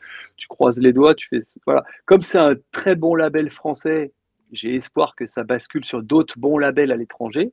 croises 0.48 0.78
les 0.78 0.92
doigts, 0.92 1.14
tu 1.14 1.28
fais. 1.28 1.40
Voilà. 1.64 1.84
Comme 2.04 2.22
c'est 2.22 2.38
un 2.38 2.54
très 2.72 2.94
bon 2.94 3.14
label 3.14 3.48
français, 3.48 4.12
j'ai 4.50 4.74
espoir 4.74 5.14
que 5.14 5.26
ça 5.26 5.44
bascule 5.44 5.84
sur 5.84 6.02
d'autres 6.02 6.38
bons 6.38 6.58
labels 6.58 6.92
à 6.92 6.96
l'étranger. 6.96 7.52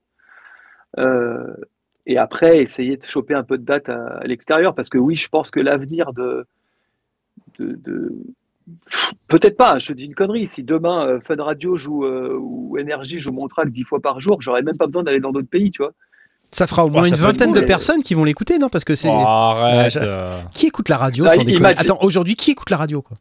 Euh, 0.98 1.53
et 2.07 2.17
après, 2.17 2.62
essayer 2.62 2.98
de 2.98 3.05
choper 3.05 3.36
un 3.36 3.43
peu 3.43 3.57
de 3.57 3.63
date 3.63 3.89
à, 3.89 4.21
l'extérieur. 4.25 4.74
Parce 4.74 4.89
que 4.89 4.98
oui, 4.98 5.15
je 5.15 5.29
pense 5.29 5.51
que 5.51 5.59
l'avenir 5.59 6.13
de. 6.13 6.48
Peut-être 9.27 9.57
pas, 9.57 9.77
je 9.77 9.93
dis 9.93 10.05
une 10.05 10.15
connerie. 10.15 10.48
Si 10.48 10.63
demain 10.63 11.07
euh, 11.07 11.19
Fun 11.19 11.41
Radio 11.41 11.75
joue 11.75 12.05
euh, 12.05 12.38
ou 12.39 12.77
Energy 12.79 13.19
joue 13.19 13.31
mon 13.31 13.48
track 13.48 13.69
dix 13.69 13.83
fois 13.83 14.00
par 14.01 14.19
jour, 14.19 14.41
j'aurais 14.41 14.63
même 14.63 14.77
pas 14.77 14.88
besoin 14.88 15.03
d'aller 15.03 15.19
dans 15.19 15.31
d'autres 15.31 15.50
pays, 15.50 15.69
tu 15.69 15.83
vois. 15.83 15.93
Ça 16.51 16.65
fera 16.65 16.86
au 16.86 16.89
moins 16.89 17.03
une 17.03 17.13
vingtaine 17.15 17.51
cool, 17.51 17.62
de 17.62 17.65
personnes 17.65 18.01
qui 18.01 18.13
vont 18.15 18.24
l'écouter, 18.24 18.58
non 18.58 18.70
Parce 18.70 18.84
que 18.84 18.96
c'est. 18.96 19.08
Oh, 19.10 19.12
arrête 19.12 19.96
euh. 19.98 20.41
Qui 20.53 20.68
écoute 20.68 20.89
la 20.89 20.98
radio 20.98 21.25
Ah, 21.27 21.32
sans 21.32 21.44
déconner 21.44 21.58
imagine- 21.58 21.79
Attends, 21.91 22.00
aujourd'hui, 22.01 22.36
qui 22.36 22.51
écoute 22.51 22.70
la 22.72 22.77
radio 22.77 23.01
quoi 23.01 23.18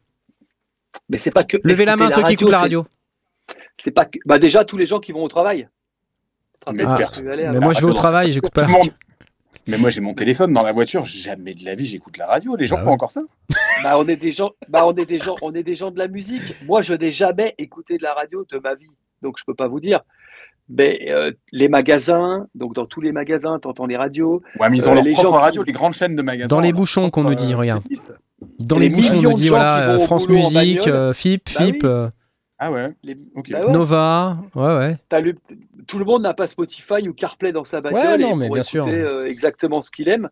Mais 1.09 1.17
c'est 1.19 1.29
pas 1.31 1.43
que. 1.43 1.57
Levez 1.63 1.85
la 1.85 1.95
main 1.95 2.09
ceux 2.09 2.23
qui 2.23 2.33
écoutent 2.33 2.49
la 2.49 2.57
c'est- 2.57 2.61
radio. 2.63 2.87
C'est 3.77 3.91
pas 3.91 4.05
que. 4.05 4.17
Bah 4.25 4.39
déjà 4.39 4.65
tous 4.65 4.77
les 4.77 4.85
gens 4.85 4.99
qui 4.99 5.11
vont 5.11 5.23
au 5.23 5.27
travail. 5.27 5.67
Mais 6.73 6.83
personne. 6.97 7.25
moi, 7.59 7.73
je 7.73 7.79
vais 7.79 7.85
au 7.85 7.93
travail, 7.93 8.31
j'écoute 8.31 8.51
pas 8.51 8.61
la 8.63 8.67
radio. 8.67 8.91
Mais 9.67 9.77
moi, 9.77 9.89
j'ai 9.91 10.01
mon 10.01 10.13
téléphone 10.15 10.51
dans 10.51 10.63
la 10.63 10.71
voiture, 10.71 11.05
jamais 11.05 11.53
de 11.53 11.63
la 11.63 11.75
vie, 11.75 11.85
j'écoute 11.85 12.17
la 12.17 12.25
radio. 12.25 12.55
Les 12.55 12.65
gens 12.65 12.77
Bah 12.77 12.81
font 12.81 12.87
ouais. 12.87 12.93
encore 12.93 13.11
ça 13.11 13.21
Bah 13.83 13.97
on 13.99 14.07
est 14.07 14.15
des 14.15 14.31
gens. 14.31 14.51
Bah 14.69 14.85
on 14.87 14.95
est 14.95 15.05
des 15.05 15.19
gens. 15.19 15.35
On 15.43 15.53
est 15.53 15.63
des 15.63 15.75
gens 15.75 15.91
de 15.91 15.99
la 15.99 16.07
musique. 16.07 16.41
Moi 16.65 16.81
je 16.81 16.93
n'ai 16.95 17.11
jamais 17.11 17.53
écouté 17.59 17.97
de 17.97 18.03
la 18.03 18.13
radio 18.15 18.45
de 18.51 18.57
ma 18.57 18.73
vie, 18.73 18.87
donc 19.21 19.37
je 19.37 19.43
peux 19.45 19.53
pas 19.53 19.67
vous 19.67 19.79
dire. 19.79 20.01
Mais 20.69 21.07
euh, 21.09 21.31
les 21.51 21.67
magasins, 21.67 22.45
donc 22.53 22.75
dans 22.75 22.85
tous 22.85 23.01
les 23.01 23.11
magasins, 23.11 23.57
tu 23.59 23.67
entends 23.67 23.87
les 23.87 23.97
radios. 23.97 24.41
Ouais, 24.59 24.69
mais 24.69 24.77
ils 24.77 24.87
ont 24.87 24.91
Euh, 24.91 24.95
leur 24.95 25.03
les 25.03 25.11
propre 25.13 25.29
gens 25.29 25.35
qui- 25.35 25.41
radio, 25.43 25.63
les 25.63 25.71
grandes 25.71 25.93
chaînes 25.93 26.15
de 26.15 26.21
magasins. 26.21 26.47
Dans 26.55 26.59
les 26.61 26.73
bouchons 26.73 27.09
qu'on 27.09 27.21
nous 27.23 27.29
propre, 27.29 27.43
dit, 27.45 27.53
euh, 27.53 27.57
regarde. 27.57 27.83
Dans 28.59 28.77
les 28.77 28.87
les 28.89 28.95
bouchons, 28.95 29.17
on 29.17 29.21
nous 29.21 29.33
dit 29.33 29.49
voilà, 29.49 29.89
euh, 29.89 29.99
France 29.99 30.29
Musique, 30.29 30.87
euh, 30.87 31.11
FIP, 31.13 31.49
Bah 31.55 31.65
FIP, 31.65 31.83
oui. 31.83 31.89
euh, 31.89 32.09
Ah 32.59 32.71
ouais, 32.71 32.91
Les... 33.03 33.15
ok. 33.35 33.51
Bah 33.51 33.65
ouais, 33.65 33.71
Nova, 33.71 34.37
ouais, 34.55 34.75
ouais. 34.77 34.97
t'as 35.09 35.21
le- 35.21 35.35
Tout 35.89 35.97
le 35.99 36.05
monde 36.05 36.21
n'a 36.21 36.33
pas 36.35 36.45
Spotify 36.47 37.09
ou 37.09 37.13
CarPlay 37.13 37.51
dans 37.51 37.63
sa 37.63 37.81
bagnole 37.81 37.99
Ouais, 38.01 38.17
non, 38.19 38.31
et 38.33 38.35
mais 38.35 38.45
pour 38.47 38.55
bien 38.55 38.61
écouter, 38.63 38.69
sûr. 38.69 38.85
euh, 38.87 39.25
exactement 39.25 39.81
ce 39.81 39.89
qu'il 39.89 40.07
aime. 40.07 40.29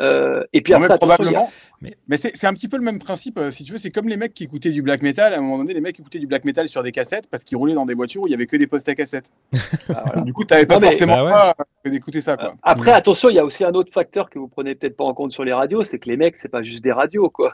Euh, 0.00 0.44
et 0.52 0.62
puis 0.62 0.72
Non, 0.72 0.78
mais 0.78 0.84
après, 0.86 0.94
attention, 0.94 1.24
il 1.24 1.32
y 1.32 1.34
a- 1.34 1.38
probablement. 1.40 1.52
Mais- 1.80 1.96
Mais, 2.06 2.16
c'est 2.16 2.46
un 2.46 2.54
petit 2.54 2.68
peu 2.68 2.76
le 2.76 2.84
même 2.84 3.00
principe, 3.00 3.36
euh, 3.38 3.50
si 3.50 3.64
tu 3.64 3.72
veux. 3.72 3.78
C'est 3.78 3.90
comme 3.90 4.08
les 4.08 4.16
mecs 4.16 4.32
qui 4.32 4.44
écoutaient 4.44 4.70
du 4.70 4.80
black 4.80 5.02
metal. 5.02 5.34
À 5.34 5.38
un 5.38 5.40
moment 5.40 5.58
donné, 5.58 5.74
les 5.74 5.80
mecs 5.80 5.98
écoutaient 5.98 6.20
du 6.20 6.28
black 6.28 6.44
metal 6.44 6.68
sur 6.68 6.82
des 6.84 6.92
cassettes 6.92 7.26
parce 7.28 7.42
qu'ils 7.44 7.58
roulaient 7.58 7.74
dans 7.74 7.84
des 7.84 7.94
voitures 7.94 8.22
où 8.22 8.26
il 8.28 8.30
y 8.30 8.34
avait 8.34 8.46
que 8.46 8.56
des 8.56 8.68
postes 8.68 8.88
à 8.88 8.94
cassettes. 8.94 9.30
Ah, 9.88 10.02
voilà. 10.06 10.20
Du 10.22 10.32
coup, 10.32 10.44
tu 10.44 10.54
n'avais 10.54 10.66
pas 10.66 10.74
Non, 10.74 10.80
mais- 10.80 10.86
forcément 10.86 11.24
Bah 11.24 11.48
ouais. 11.58 11.64
pas 11.84 11.90
d'écouter 11.90 12.20
ça. 12.20 12.36
Quoi. 12.36 12.54
Après, 12.62 12.92
Mm. 12.92 12.94
attention, 12.94 13.28
il 13.28 13.34
y 13.36 13.38
a 13.40 13.44
aussi 13.44 13.64
un 13.64 13.72
autre 13.72 13.92
facteur 13.92 14.30
que 14.30 14.38
vous 14.38 14.46
prenez 14.48 14.74
peut-être 14.76 14.96
pas 14.96 15.04
en 15.04 15.12
compte 15.14 15.32
sur 15.32 15.44
les 15.44 15.52
radios, 15.52 15.82
c'est 15.84 15.98
que 15.98 16.08
les 16.08 16.16
mecs, 16.16 16.36
c'est 16.36 16.48
pas 16.48 16.62
juste 16.62 16.82
des 16.84 16.92
radios, 16.92 17.28
quoi. 17.28 17.52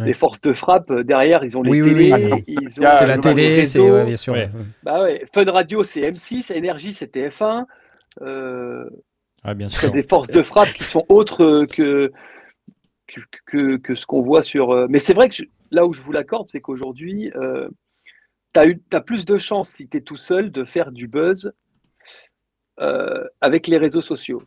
Ouais. 0.00 0.06
Les 0.06 0.14
forces 0.14 0.40
de 0.40 0.52
frappe, 0.52 0.90
euh, 0.90 1.02
derrière, 1.04 1.44
ils 1.44 1.56
ont 1.56 1.62
les 1.62 1.70
Oui, 1.70 1.82
télés, 1.82 2.12
oui. 2.12 2.44
ils 2.48 2.62
ont 2.64 2.68
C'est 2.68 2.84
Ah, 2.84 3.06
la 3.06 3.18
télé, 3.18 3.64
c'est 3.66 3.80
ouais, 3.80 4.04
bien 4.04 4.16
sûr. 4.16 4.32
Ouais. 4.34 4.48
Bah 4.82 5.02
ouais, 5.02 5.24
Fun 5.32 5.44
Radio, 5.50 5.84
c'est 5.84 6.00
M6, 6.02 6.52
Énergie, 6.52 6.92
c'est 6.92 7.06
TF1. 7.14 7.66
Euh, 8.22 8.84
Ah, 9.44 9.54
bien 9.54 9.68
c'est 9.68 9.86
sûr. 9.86 9.92
des 9.92 10.02
forces 10.02 10.30
de 10.30 10.42
frappe 10.42 10.72
qui 10.72 10.84
sont 10.84 11.04
autres 11.08 11.44
euh, 11.44 11.66
que, 11.66 12.10
que, 13.06 13.20
que, 13.46 13.76
que 13.76 13.94
ce 13.94 14.04
qu'on 14.06 14.22
voit 14.22 14.42
sur. 14.42 14.70
euh, 14.72 14.86
Mais 14.90 14.98
c'est 14.98 15.14
vrai 15.14 15.28
que 15.28 15.34
je- 15.36 15.44
là 15.70 15.86
où 15.86 15.92
je 15.92 16.02
vous 16.02 16.12
l'accorde, 16.12 16.48
c'est 16.48 16.60
qu'aujourd'hui, 16.60 17.30
euh, 17.36 17.68
tu 18.54 18.60
as, 18.92 19.00
plus 19.00 19.24
de 19.24 19.38
chances, 19.38 19.70
si 19.70 19.88
tu 19.88 19.96
es 19.98 20.00
tout 20.00 20.16
seul, 20.16 20.50
de 20.50 20.64
faire 20.64 20.90
du 20.92 21.06
buzz 21.08 21.52
euh, 22.80 23.24
avec 23.40 23.66
les 23.66 23.78
réseaux 23.78 24.02
sociaux. 24.02 24.42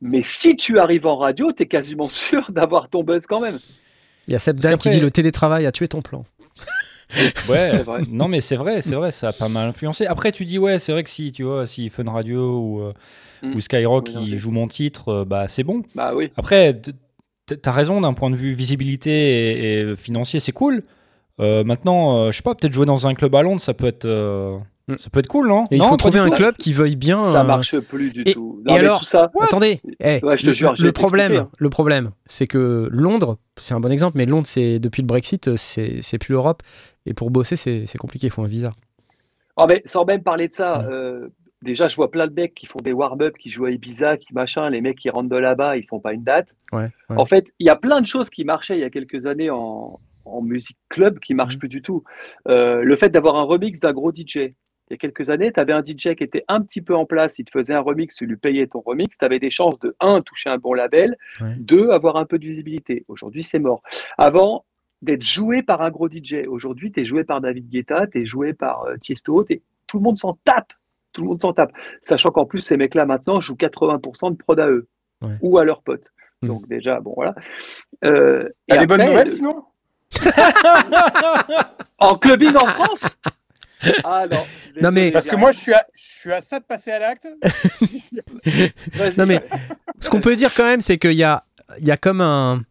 Mais 0.00 0.22
si 0.22 0.54
tu 0.56 0.78
arrives 0.78 1.06
en 1.06 1.16
radio, 1.16 1.52
tu 1.52 1.64
es 1.64 1.66
quasiment 1.66 2.08
sûr 2.08 2.50
d'avoir 2.50 2.88
ton 2.88 3.02
buzz 3.04 3.26
quand 3.26 3.40
même. 3.40 3.58
Il 4.28 4.32
y 4.32 4.36
a 4.36 4.38
Seb 4.38 4.56
Parce 4.56 4.62
Dahl 4.64 4.78
qui 4.78 4.90
dit 4.90 5.00
le 5.00 5.10
télétravail 5.10 5.66
a 5.66 5.72
tué 5.72 5.88
ton 5.88 6.02
plan. 6.02 6.24
Ouais, 7.48 7.70
C'est 7.72 7.82
vrai. 7.82 8.02
non 8.10 8.28
mais 8.28 8.40
c'est 8.40 8.56
vrai, 8.56 8.80
c'est 8.82 8.94
vrai, 8.94 9.10
ça 9.10 9.28
a 9.28 9.32
pas 9.32 9.48
mal 9.48 9.70
influencé. 9.70 10.06
Après 10.06 10.30
tu 10.30 10.44
dis 10.44 10.58
ouais, 10.58 10.78
c'est 10.78 10.92
vrai 10.92 11.02
que 11.02 11.10
si 11.10 11.32
tu 11.32 11.42
vois, 11.44 11.66
si 11.66 11.88
Fun 11.88 12.04
Radio 12.10 12.58
ou, 12.60 12.80
euh, 12.82 12.92
Mm. 13.40 13.54
ou 13.54 13.60
Skyrock 13.60 14.10
Oui, 14.16 14.24
ils 14.32 14.36
jouent 14.36 14.50
mon 14.50 14.66
titre, 14.66 15.08
euh, 15.10 15.24
bah 15.24 15.46
c'est 15.46 15.62
bon. 15.62 15.82
Bah 15.94 16.12
oui. 16.14 16.32
Après, 16.36 16.76
t'as 17.62 17.70
raison 17.70 18.00
d'un 18.00 18.12
point 18.12 18.30
de 18.30 18.34
vue 18.36 18.52
visibilité 18.52 19.10
et, 19.12 19.80
et 19.92 19.96
financier, 19.96 20.40
c'est 20.40 20.50
cool. 20.50 20.82
Euh, 21.40 21.62
maintenant, 21.62 22.16
euh, 22.18 22.32
je 22.32 22.36
sais 22.38 22.42
pas, 22.42 22.56
peut-être 22.56 22.72
jouer 22.72 22.84
dans 22.84 23.06
un 23.06 23.14
club 23.14 23.32
à 23.36 23.42
Londres, 23.42 23.60
ça 23.60 23.74
peut 23.74 23.86
être. 23.86 24.06
Ça 24.98 25.10
peut 25.10 25.20
être 25.20 25.28
cool, 25.28 25.48
non 25.48 25.64
Et 25.70 25.76
il 25.76 25.78
Non, 25.78 25.88
faut 25.88 25.96
trouver 25.96 26.18
un 26.18 26.30
club 26.30 26.54
qui 26.56 26.72
veuille 26.72 26.96
bien. 26.96 27.20
Ça 27.32 27.42
euh, 27.42 27.44
marche 27.44 27.78
plus 27.80 28.10
du 28.12 28.22
et- 28.24 28.32
tout. 28.32 28.62
et 28.64 28.68
Non, 28.68 28.74
mais 28.74 28.80
alors 28.80 29.00
tout 29.00 29.04
ça, 29.06 29.30
Attendez, 29.40 29.80
eh, 30.00 30.24
Ouais, 30.24 30.36
je 30.36 30.42
te 30.42 30.46
le, 30.48 30.52
jure, 30.52 30.74
le 30.78 30.92
problème, 30.92 31.28
t'expliquer. 31.32 31.56
le 31.58 31.70
problème, 31.70 32.10
c'est 32.26 32.46
que 32.46 32.88
Londres, 32.90 33.38
c'est 33.60 33.74
un 33.74 33.80
bon 33.80 33.90
exemple, 33.92 34.16
mais 34.16 34.26
Londres, 34.26 34.46
c'est 34.46 34.78
depuis 34.78 35.02
le 35.02 35.06
Brexit, 35.06 35.56
c'est 35.56 36.00
c'est 36.02 36.18
plus 36.18 36.32
l'Europe, 36.32 36.62
et 37.06 37.14
pour 37.14 37.30
bosser, 37.30 37.56
c'est 37.56 37.86
c'est 37.86 37.98
compliqué, 37.98 38.28
il 38.28 38.30
faut 38.30 38.42
un 38.42 38.48
visa. 38.48 38.72
Ah, 39.56 39.66
mais 39.68 39.82
sans 39.84 40.04
même 40.04 40.22
parler 40.22 40.48
de 40.48 40.54
ça, 40.54 40.78
Ouais. 40.78 40.84
euh, 40.92 41.28
déjà, 41.62 41.88
je 41.88 41.96
vois 41.96 42.10
plein 42.10 42.26
de 42.28 42.32
mecs 42.32 42.54
qui 42.54 42.66
font 42.66 42.78
des 42.82 42.92
warm-up, 42.92 43.34
qui 43.38 43.50
jouent 43.50 43.64
à 43.66 43.70
Ibiza, 43.72 44.16
qui 44.16 44.32
machin. 44.32 44.70
Les 44.70 44.80
mecs 44.80 44.96
qui 44.98 45.10
rentrent 45.10 45.28
de 45.28 45.36
là-bas, 45.36 45.76
ils 45.76 45.82
se 45.82 45.88
font 45.88 45.98
pas 46.00 46.12
une 46.12 46.22
date. 46.22 46.54
Ouais, 46.72 46.88
ouais. 47.10 47.16
En 47.18 47.26
fait, 47.26 47.52
il 47.58 47.66
y 47.66 47.70
a 47.70 47.76
plein 47.76 48.00
de 48.00 48.06
choses 48.06 48.30
qui 48.30 48.44
marchaient 48.44 48.76
il 48.76 48.80
y 48.80 48.84
a 48.84 48.90
quelques 48.90 49.26
années 49.26 49.50
en, 49.50 49.98
en 50.24 50.42
musique 50.42 50.76
club 50.88 51.18
qui 51.18 51.34
marchent 51.34 51.54
Mhm. 51.54 51.58
plus 51.60 51.68
du 51.68 51.82
tout. 51.82 52.04
Euh, 52.46 52.82
le 52.82 52.94
fait 52.96 53.08
d'avoir 53.10 53.34
un 53.36 53.42
remix 53.42 53.80
d'un 53.80 53.92
gros 53.92 54.12
DJ. 54.12 54.54
Il 54.90 54.92
y 54.92 54.94
a 54.94 54.96
quelques 54.96 55.30
années, 55.30 55.52
tu 55.52 55.60
avais 55.60 55.72
un 55.72 55.82
DJ 55.82 56.14
qui 56.14 56.24
était 56.24 56.44
un 56.48 56.60
petit 56.62 56.80
peu 56.80 56.94
en 56.96 57.04
place, 57.04 57.38
il 57.38 57.44
te 57.44 57.50
faisait 57.50 57.74
un 57.74 57.80
remix, 57.80 58.14
tu 58.16 58.26
lui 58.26 58.36
payais 58.36 58.66
ton 58.66 58.80
remix, 58.80 59.18
tu 59.18 59.24
avais 59.24 59.38
des 59.38 59.50
chances 59.50 59.78
de 59.80 59.94
1, 60.00 60.22
toucher 60.22 60.48
un 60.50 60.58
bon 60.58 60.72
label, 60.74 61.16
Ouais. 61.40 61.54
2, 61.58 61.90
avoir 61.90 62.16
un 62.16 62.24
peu 62.24 62.38
de 62.38 62.44
visibilité. 62.46 63.04
Aujourd'hui, 63.08 63.42
c'est 63.44 63.58
mort. 63.58 63.82
Avant, 64.16 64.64
d'être 65.02 65.22
joué 65.22 65.62
par 65.62 65.82
un 65.82 65.90
gros 65.90 66.08
DJ. 66.08 66.46
Aujourd'hui, 66.48 66.90
tu 66.90 67.00
es 67.00 67.04
joué 67.04 67.22
par 67.22 67.40
David 67.40 67.68
Guetta, 67.68 68.06
tu 68.06 68.22
es 68.22 68.26
joué 68.26 68.52
par 68.54 68.84
euh, 68.84 68.96
Tiesto, 68.96 69.44
t'es- 69.44 69.62
tout 69.86 69.98
le 69.98 70.02
monde 70.02 70.16
s'en 70.18 70.38
tape. 70.44 70.72
Tout 71.12 71.22
le 71.22 71.28
monde 71.28 71.40
s'en 71.40 71.52
tape. 71.52 71.72
Sachant 72.02 72.30
qu'en 72.30 72.44
plus, 72.46 72.60
ces 72.60 72.76
mecs-là, 72.76 73.06
maintenant, 73.06 73.40
jouent 73.40 73.54
80% 73.56 74.30
de 74.32 74.36
prod 74.36 74.58
à 74.58 74.68
eux 74.68 74.86
Ouais. 75.22 75.36
ou 75.42 75.58
à 75.58 75.64
leurs 75.64 75.82
potes. 75.82 76.12
Mhm. 76.42 76.48
Donc, 76.48 76.68
déjà, 76.68 77.00
bon, 77.00 77.12
voilà. 77.16 77.34
Euh, 78.04 78.48
et 78.68 78.76
des 78.78 78.86
bonnes 78.86 79.04
nouvelles 79.04 79.24
le- 79.26 79.30
sinon? 79.30 79.64
En 81.98 82.16
clubbing 82.16 82.54
en 82.54 82.66
France? 82.66 83.04
Ah 84.04 84.26
non. 84.30 84.44
Non, 84.82 84.90
mais- 84.90 85.10
Parce 85.12 85.26
que 85.26 85.36
moi, 85.36 85.52
je 85.52 85.58
suis 85.58 85.72
à, 85.74 85.84
je 85.94 86.00
suis 86.00 86.32
à 86.32 86.40
ça 86.40 86.58
de 86.60 86.64
passer 86.64 86.90
à 86.90 86.98
l'acte. 86.98 87.26
Non, 89.16 89.26
mais 89.26 89.40
ce 90.00 90.08
qu'on 90.10 90.20
peut 90.20 90.36
dire 90.36 90.52
quand 90.54 90.64
même, 90.64 90.80
c'est 90.80 90.98
qu'il 90.98 91.12
y 91.12 91.24
a, 91.24 91.44
il 91.80 91.86
y 91.86 91.90
a 91.90 91.96
comme 91.96 92.20
un, 92.20 92.62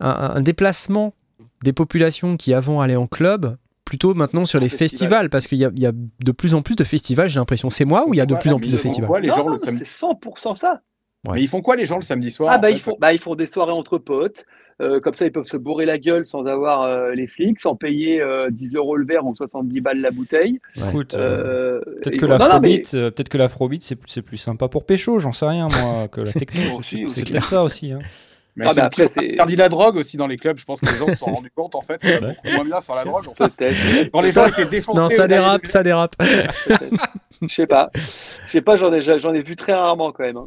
un, 0.00 0.10
un 0.36 0.40
déplacement 0.40 1.14
des 1.62 1.72
populations 1.72 2.36
qui 2.36 2.54
avant 2.54 2.80
allaient 2.80 2.96
en 2.96 3.06
club, 3.06 3.56
plutôt 3.84 4.14
maintenant 4.14 4.44
sur 4.44 4.58
En 4.58 4.62
les 4.62 4.68
festival. 4.68 4.90
festivals, 4.90 5.30
parce 5.30 5.46
qu'il 5.46 5.58
y 5.58 5.64
a, 5.64 5.70
il 5.74 5.82
y 5.82 5.86
a 5.86 5.92
de 5.92 6.32
plus 6.32 6.54
en 6.54 6.62
plus 6.62 6.76
de 6.76 6.84
festivals, 6.84 7.28
j'ai 7.28 7.38
l'impression. 7.40 7.70
C'est 7.70 7.84
moi 7.84 8.06
ou 8.06 8.14
il 8.14 8.18
y 8.18 8.20
a 8.20 8.26
de 8.26 8.34
Ouais, 8.34 8.40
plus 8.40 8.52
en 8.52 8.58
plus 8.58 8.70
de 8.72 8.76
festivals 8.76 9.08
quoi, 9.08 9.20
les 9.20 9.28
Non, 9.28 9.36
gens, 9.36 9.44
non, 9.46 9.52
le 9.52 9.58
samedi 9.58 9.82
c'est 9.84 10.06
100% 10.06 10.54
ça. 10.54 10.82
Ouais. 11.26 11.34
Mais 11.36 11.42
ils 11.42 11.48
font 11.48 11.62
quoi 11.62 11.74
les 11.74 11.86
gens 11.86 11.96
le 11.96 12.02
samedi 12.02 12.30
soir 12.30 12.52
Ah 12.52 12.58
en 12.58 12.60
bah 12.60 12.68
fait 12.68 12.74
ils, 12.74 12.78
font, 12.80 12.96
bah 13.00 13.12
ils 13.12 13.18
font 13.18 13.34
des 13.34 13.46
soirées 13.46 13.72
entre 13.72 13.98
potes, 13.98 14.44
euh, 14.80 15.00
comme 15.00 15.14
ça 15.14 15.26
ils 15.26 15.32
peuvent 15.32 15.44
se 15.46 15.56
bourrer 15.56 15.86
la 15.86 15.98
gueule 15.98 16.24
sans 16.26 16.46
avoir 16.46 16.82
euh, 16.82 17.12
les 17.14 17.26
flics, 17.26 17.58
sans 17.60 17.74
payer 17.76 18.20
euh, 18.20 18.48
10 18.50 18.76
euros 18.76 18.96
le 18.96 19.04
verre 19.06 19.26
ou 19.26 19.34
70 19.34 19.80
balles 19.80 20.00
la 20.00 20.10
bouteille. 20.10 20.60
Écoute, 20.76 21.14
euh, 21.14 21.80
Euh, 21.80 21.80
peut-être 22.02 22.16
que 22.16 22.26
mais- 22.26 22.38
l'afrobeat, 22.38 22.94
euh, 22.94 23.10
peut-être 23.10 23.28
que 23.28 23.38
l'afrobeat 23.38 23.82
c'est 23.82 23.98
c'est 24.06 24.22
plus 24.22 24.36
sympa 24.36 24.68
pour 24.68 24.84
pécho, 24.86 25.18
j'en 25.18 25.32
sais 25.32 25.46
rien 25.46 25.66
moi 25.68 26.08
que 26.12 26.20
la 26.20 26.32
techno. 26.32 26.80
C'est 26.82 27.22
clair 27.24 27.44
ça 27.44 27.62
aussi. 27.64 27.92
hein. 27.92 27.98
Mais 28.56 28.64
Ah, 28.68 28.72
bah 28.74 28.82
après, 28.86 29.06
c'est- 29.06 29.34
interdit 29.34 29.54
la 29.54 29.68
drogue 29.68 29.96
aussi 29.98 30.16
dans 30.16 30.26
les 30.26 30.36
clubs. 30.36 30.58
Je 30.58 30.64
pense 30.64 30.80
que 30.80 30.86
les 30.86 30.96
gens 30.96 31.06
se 31.06 31.14
sont 31.14 31.26
rendus 31.26 31.52
compte 31.54 31.76
en 31.76 31.80
fait. 31.82 31.98
C'est 32.02 32.20
Ouais. 32.20 32.34
beaucoup 32.42 32.56
moins 32.56 32.64
bien 32.64 32.80
sans 32.80 32.96
la 32.96 33.04
drogue. 33.04 33.22
en 33.28 33.34
fait. 33.34 33.52
Peut-être. 33.56 34.10
Quand 34.10 34.20
les 34.20 34.32
gens 34.32 34.46
étaient 34.46 34.64
défoncés. 34.64 35.00
Non, 35.00 35.08
ça 35.08 35.28
dérape, 35.28 35.64
ça 35.64 35.84
dérape. 35.84 36.16
Je 37.42 37.46
sais 37.54 37.66
pas. 37.68 37.88
Je 37.94 38.50
sais 38.50 38.60
pas, 38.60 38.74
j'en 38.74 38.92
ai, 38.92 39.00
j'en 39.00 39.32
ai 39.32 39.42
vu 39.42 39.54
très 39.54 39.74
rarement 39.74 40.10
quand 40.10 40.24
même. 40.24 40.36
hein. 40.38 40.46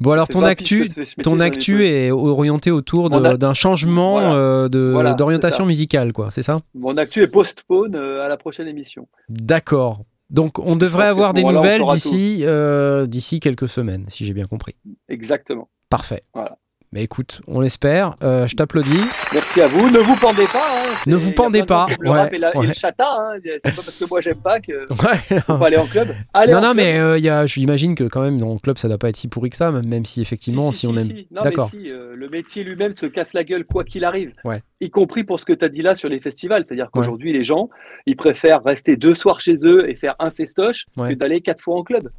Bon, 0.00 0.12
alors 0.12 0.28
ton 0.28 0.42
actu, 0.42 0.88
ton 1.22 1.40
actu 1.40 1.86
est 1.86 2.10
orienté 2.10 2.70
autour 2.70 3.10
d'un 3.10 3.54
changement 3.54 4.12
Voilà. 4.12 4.34
euh, 4.34 4.92
Voilà, 4.92 5.14
d'orientation 5.14 5.66
musicale, 5.66 6.12
quoi, 6.12 6.30
c'est 6.30 6.42
ça? 6.42 6.60
Mon 6.74 6.96
actu 6.96 7.22
est 7.22 7.26
postpone 7.28 7.94
euh, 7.94 8.24
à 8.24 8.28
la 8.28 8.36
prochaine 8.38 8.66
émission. 8.66 9.08
D'accord. 9.28 10.04
Donc 10.30 10.58
on 10.58 10.76
devrait 10.76 11.06
avoir 11.08 11.34
des 11.34 11.44
nouvelles 11.44 11.82
d'ici 11.92 12.40
euh, 12.42 13.06
d'ici 13.06 13.40
quelques 13.40 13.68
semaines, 13.68 14.04
si 14.08 14.24
j'ai 14.24 14.32
bien 14.32 14.46
compris. 14.46 14.76
Exactement. 15.08 15.68
Parfait. 15.88 16.22
Voilà. 16.32 16.56
Mais 16.92 17.04
écoute, 17.04 17.40
on 17.46 17.60
l'espère. 17.60 18.16
Euh, 18.24 18.48
je 18.48 18.56
t'applaudis. 18.56 18.98
Merci 19.32 19.60
à 19.60 19.68
vous. 19.68 19.88
Ne 19.90 20.00
vous 20.00 20.16
pendez 20.16 20.46
pas. 20.46 20.66
hein. 20.88 20.88
Ne 21.06 21.14
vous 21.14 21.30
pendez 21.30 21.62
pas. 21.62 21.86
Le 22.00 22.10
Ouais, 22.10 22.18
rap 22.18 22.32
et, 22.32 22.38
la- 22.38 22.52
et 22.56 22.66
le 22.66 22.72
chata. 22.72 23.06
hein. 23.16 23.38
C'est 23.44 23.76
pas 23.76 23.82
parce 23.82 23.96
que 23.96 24.06
moi 24.10 24.20
j'aime 24.20 24.40
pas 24.42 24.58
que 24.58 24.72
Ouais. 24.90 25.40
faut 25.46 25.56
pas 25.58 25.66
aller 25.68 25.76
en 25.76 25.86
club. 25.86 26.08
Allez 26.34 26.50
non, 26.50 26.58
en 26.58 26.60
non, 26.62 26.66
club. 26.72 26.76
mais 26.78 26.98
euh, 26.98 27.16
il 27.16 27.22
y 27.22 27.28
a, 27.28 27.46
j'imagine 27.46 27.94
que 27.94 28.02
quand 28.02 28.22
même 28.22 28.40
dans 28.40 28.54
le 28.54 28.58
club 28.58 28.76
ça 28.76 28.88
doit 28.88 28.98
pas 28.98 29.08
être 29.08 29.14
si 29.16 29.28
pourri 29.28 29.50
que 29.50 29.56
ça, 29.56 29.70
même, 29.70 30.04
si 30.04 30.20
effectivement, 30.20 30.72
si, 30.72 30.80
Si, 30.80 30.86
on 30.88 30.96
si, 30.96 31.10
aime. 31.12 31.16
D'accord. 31.44 31.70
mais 31.72 31.78
si, 31.80 31.92
euh, 31.92 32.16
le 32.16 32.28
métier 32.28 32.64
lui-même 32.64 32.92
se 32.92 33.06
casse 33.06 33.34
la 33.34 33.44
gueule 33.44 33.64
quoi 33.64 33.84
qu'il 33.84 34.04
arrive. 34.04 34.32
Ouais. 34.44 34.60
Y 34.80 34.90
compris 34.90 35.22
pour 35.22 35.38
ce 35.38 35.44
que 35.44 35.52
tu 35.52 35.64
as 35.64 35.68
dit 35.68 35.82
là 35.82 35.94
sur 35.94 36.08
les 36.08 36.18
festivals. 36.18 36.64
C'est-à-dire 36.66 36.90
qu'aujourd'hui, 36.92 37.32
les 37.32 37.44
gens, 37.44 37.70
ils 38.06 38.16
préfèrent 38.16 38.64
rester 38.64 38.96
deux 38.96 39.14
soirs 39.14 39.38
chez 39.40 39.54
eux 39.64 39.88
et 39.88 39.94
faire 39.94 40.16
un 40.18 40.32
festoche 40.32 40.86
que 40.96 41.14
d'aller 41.14 41.40
quatre 41.40 41.60
fois 41.60 41.76
en 41.76 41.84
club. 41.84 42.10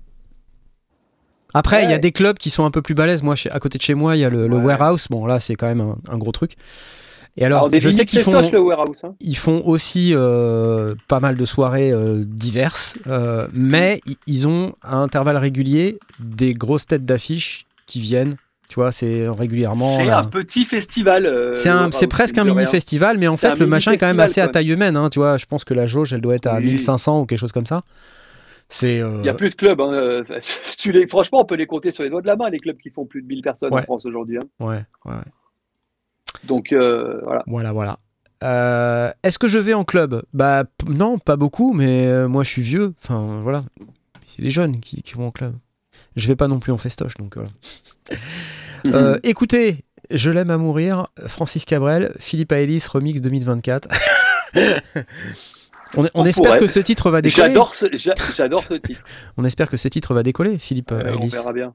Après, 1.54 1.84
il 1.84 1.90
y 1.90 1.94
a 1.94 1.98
des 1.98 2.12
clubs 2.12 2.38
qui 2.38 2.50
sont 2.50 2.66
un 2.66 2.72
peu 2.72 2.82
plus 2.82 2.94
balèzes. 2.96 3.24
Moi, 3.24 3.36
chez- 3.36 3.52
à 3.52 3.60
côté 3.60 3.78
de 3.78 3.84
chez 3.84 3.94
moi, 3.94 4.16
il 4.16 4.20
y 4.20 4.26
a 4.26 4.30
le, 4.30 4.48
le 4.48 4.58
Ouais. 4.58 4.64
warehouse. 4.76 5.08
Bon, 5.10 5.26
là, 5.26 5.40
c'est 5.40 5.56
quand 5.56 5.68
même 5.68 5.82
un, 5.82 5.98
un 6.10 6.18
gros 6.18 6.32
truc. 6.32 6.54
Et 7.38 7.46
alors, 7.46 7.70
je 7.74 7.90
sais 7.90 8.04
qu'ils 8.06 8.20
font, 8.20 8.32
festoches, 8.34 8.52
le 8.52 8.60
warehouse. 8.60 8.98
hein. 9.04 9.14
ils 9.22 9.38
font 9.38 9.62
aussi 9.66 10.12
euh, 10.14 10.96
pas 11.08 11.22
mal 11.22 11.38
de 11.38 11.46
soirées 11.46 11.90
euh, 11.92 12.24
diverses, 12.26 12.98
euh, 13.08 13.48
mais 13.54 14.02
ils 14.28 14.50
ont 14.50 14.74
à 14.82 14.98
intervalles 14.98 15.38
réguliers 15.38 15.98
des 16.20 16.54
grosses 16.54 16.88
têtes 16.88 17.06
d'affiche 17.06 17.66
qui 17.86 18.02
viennent. 18.02 18.36
Tu 18.68 18.76
vois, 18.76 18.92
c'est 18.94 19.28
régulièrement. 19.30 19.98
C'est 19.98 20.10
un 20.10 20.24
petit 20.26 20.64
festival. 20.66 21.54
C'est 21.56 22.08
presque 22.08 22.38
un 22.38 22.44
mini 22.46 22.66
festival, 22.66 23.18
mais 23.18 23.28
en 23.28 23.38
fait, 23.38 23.56
le 23.58 23.66
machin 23.66 23.92
est 23.94 23.98
quand 23.98 24.08
même 24.08 24.20
assez 24.20 24.40
à 24.42 24.48
taille 24.50 24.72
humaine. 24.72 24.96
hein, 24.98 25.10
tu 25.10 25.20
vois, 25.20 25.38
je 25.38 25.46
pense 25.46 25.64
que 25.66 25.74
la 25.74 25.86
jauge, 25.88 26.12
elle 26.14 26.22
doit 26.22 26.36
être 26.36 26.48
à 26.48 26.58
Oui. 26.58 26.66
1500 26.66 27.22
ou 27.22 27.26
quelque 27.26 27.40
chose 27.40 27.52
comme 27.54 27.66
ça. 27.66 27.82
Euh, 28.84 29.16
Il 29.18 29.22
n'y 29.22 29.30
a 29.30 29.34
plus 29.34 29.50
de 29.50 29.56
clubs. 29.56 29.80
hein, 29.82 30.24
tu 30.78 30.92
les, 30.92 31.06
franchement, 31.08 31.42
on 31.42 31.46
peut 31.46 31.56
les 31.56 31.68
compter 31.68 31.92
sur 31.92 32.04
les 32.04 32.10
doigts 32.10 32.22
de 32.22 32.28
la 32.28 32.36
main, 32.36 32.50
les 32.50 32.60
clubs 32.60 32.78
qui 32.78 32.90
font 32.90 33.06
plus 33.06 33.22
de 33.22 33.28
1000 33.28 33.42
personnes 33.42 33.74
Ouais. 33.74 33.82
en 33.82 33.84
France 33.84 34.06
aujourd'hui. 34.06 34.38
hein. 34.38 34.66
Ouais, 34.66 34.84
ouais. 35.06 35.14
Donc, 36.44 36.72
euh, 36.72 37.20
voilà. 37.24 37.44
Voilà, 37.48 37.72
voilà. 37.74 37.98
Euh, 38.44 39.12
Est-ce 39.24 39.38
que 39.38 39.48
je 39.48 39.60
vais 39.60 39.74
en 39.76 39.84
club? 39.84 40.24
Bah 40.34 40.64
non, 40.88 41.20
pas 41.20 41.36
beaucoup, 41.36 41.74
mais 41.74 42.08
euh, 42.08 42.28
moi 42.28 42.44
je 42.44 42.50
suis 42.50 42.64
vieux. 42.64 42.96
Enfin 43.04 43.40
voilà, 43.44 43.64
c'est 44.26 44.42
les 44.42 44.50
jeunes 44.50 44.80
qui, 44.80 45.04
qui 45.04 45.14
vont 45.14 45.28
en 45.28 45.32
club. 45.32 45.54
Je 46.16 46.28
vais 46.28 46.36
pas 46.36 46.48
non 46.48 46.60
plus 46.60 46.72
en 46.72 46.78
festoche, 46.80 47.16
donc 47.18 47.36
voilà. 47.36 47.50
Euh, 48.88 49.20
écoutez, 49.22 49.86
je 50.10 50.32
l'aime 50.32 50.50
à 50.50 50.58
mourir. 50.58 51.06
Francis 51.28 51.66
Cabrel, 51.66 52.16
Philippe 52.18 52.52
Aélis, 52.52 52.84
remix 52.92 53.22
2024. 53.22 53.88
on, 55.96 56.04
on 56.06 56.10
On 56.14 56.26
espère 56.26 56.46
pourrait. 56.54 56.60
que 56.60 56.68
ce 56.68 56.80
titre 56.80 57.10
va 57.12 57.22
décoller. 57.22 57.48
J'adore 57.50 57.74
ce, 57.76 57.86
j'a- 57.94 58.14
j'adore 58.36 58.64
ce 58.64 58.74
titre. 58.76 59.02
On 59.38 59.44
espère 59.46 59.70
que 59.70 59.78
ce 59.78 59.88
titre 59.88 60.14
va 60.14 60.24
décoller, 60.24 60.58
Philippe 60.58 60.92
Euh, 60.92 61.16
on 61.22 61.28
verra 61.28 61.54
bien. 61.54 61.74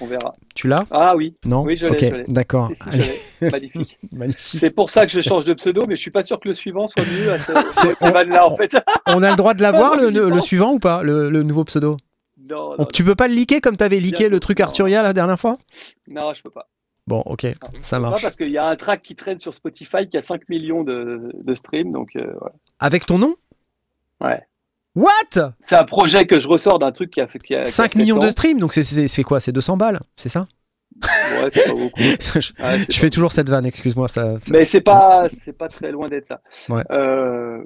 On 0.00 0.06
verra. 0.06 0.34
Tu 0.54 0.68
l'as? 0.68 0.84
Ah 0.90 1.16
oui, 1.16 1.34
Non? 1.44 1.62
Oui, 1.62 1.76
je 1.76 1.86
l'ai, 1.86 1.92
Ok, 1.92 1.98
je 2.00 2.18
l'ai. 2.18 2.24
d'accord. 2.28 2.70
si, 2.74 3.02
si, 3.02 3.44
magnifique. 3.50 3.98
magnifique. 4.12 4.60
C'est 4.60 4.74
pour 4.74 4.90
ça 4.90 5.06
que 5.06 5.12
je 5.12 5.20
change 5.20 5.44
de 5.46 5.54
pseudo, 5.54 5.82
mais 5.88 5.96
je 5.96 6.00
suis 6.00 6.10
pas 6.10 6.22
sûr 6.22 6.38
que 6.38 6.48
le 6.48 6.54
suivant 6.54 6.86
soit 6.86 7.02
mieux 7.04 7.32
à 7.32 7.38
ce, 7.38 7.52
vannes-là, 8.12 8.46
en 8.46 8.54
fait. 8.56 8.76
On 9.06 9.22
a 9.22 9.30
le 9.30 9.36
droit 9.36 9.54
de 9.54 9.62
l'avoir, 9.62 9.96
le, 9.96 10.40
suivant 10.40 10.72
ou 10.72 10.78
pas 10.78 11.02
le, 11.02 11.30
le 11.30 11.42
nouveau 11.42 11.64
pseudo? 11.64 11.96
Non, 12.50 12.70
non, 12.70 12.74
On- 12.78 12.84
Tu 12.86 13.04
peux 13.04 13.14
pas 13.14 13.28
le 13.28 13.34
leaker 13.34 13.60
comme 13.60 13.76
t'avais 13.76 14.00
leaké 14.00 14.24
Bientôt. 14.24 14.34
le 14.34 14.40
truc. 14.40 14.60
Arturia 14.60 15.02
la 15.02 15.12
dernière 15.12 15.38
fois? 15.40 15.56
Non, 16.08 16.32
je 16.34 16.42
peux 16.42 16.50
pas. 16.50 16.68
Bon, 17.06 17.20
ok, 17.26 17.44
Non, 17.44 17.52
ça 17.80 17.96
pas 17.96 18.10
marche. 18.10 18.22
parce 18.22 18.36
qu'il 18.36 18.50
y 18.50 18.58
a 18.58 18.66
un 18.66 18.76
track 18.76 19.02
qui 19.02 19.16
traîne 19.16 19.38
sur 19.38 19.54
Spotify 19.54 20.06
qui 20.08 20.16
a 20.16 20.22
5 20.22 20.48
millions 20.48 20.84
de, 20.84 21.32
de 21.42 21.54
streams, 21.54 21.90
donc 21.90 22.10
euh. 22.16 22.24
Avec 22.78 23.06
ton 23.06 23.18
nom? 23.18 23.34
Ouais. 24.20 24.40
What? 24.96 25.52
C'est 25.62 25.76
un 25.76 25.84
projet 25.84 26.26
que 26.26 26.38
je 26.38 26.48
ressors 26.48 26.78
d'un 26.78 26.90
truc 26.92 27.10
qui 27.10 27.20
a 27.20 27.28
fait 27.28 27.38
qui 27.38 27.54
a, 27.54 27.62
qui 27.62 27.68
a 27.68 27.70
5 27.70 27.92
sept 27.92 27.96
millions 27.96 28.18
de 28.18 28.28
streams, 28.28 28.58
donc 28.58 28.72
c'est- 28.72 29.22
quoi? 29.22 29.38
C'est 29.40 29.52
200 29.52 29.76
balles, 29.76 30.00
c'est 30.16 30.28
ça? 30.28 30.46
Ouais, 31.02 31.48
c'est 31.52 31.64
pas 31.66 31.74
beaucoup. 31.74 31.90
Je 32.00 32.38
Ouais, 32.62 32.78
c'est 32.86 32.92
je 32.92 32.98
fais 32.98 33.10
toujours 33.10 33.30
cette 33.32 33.48
vanne, 33.48 33.64
excuse-moi. 33.64 34.08
Ça, 34.08 34.38
ça- 34.40 34.52
Mais 34.52 34.64
c'est 34.64 34.80
pas, 34.80 35.28
c'est 35.30 35.52
pas 35.56 35.68
très 35.68 35.92
loin 35.92 36.08
d'être 36.08 36.26
ça. 36.26 36.40
Ouais. 36.68 36.82
Euh, 36.90 37.62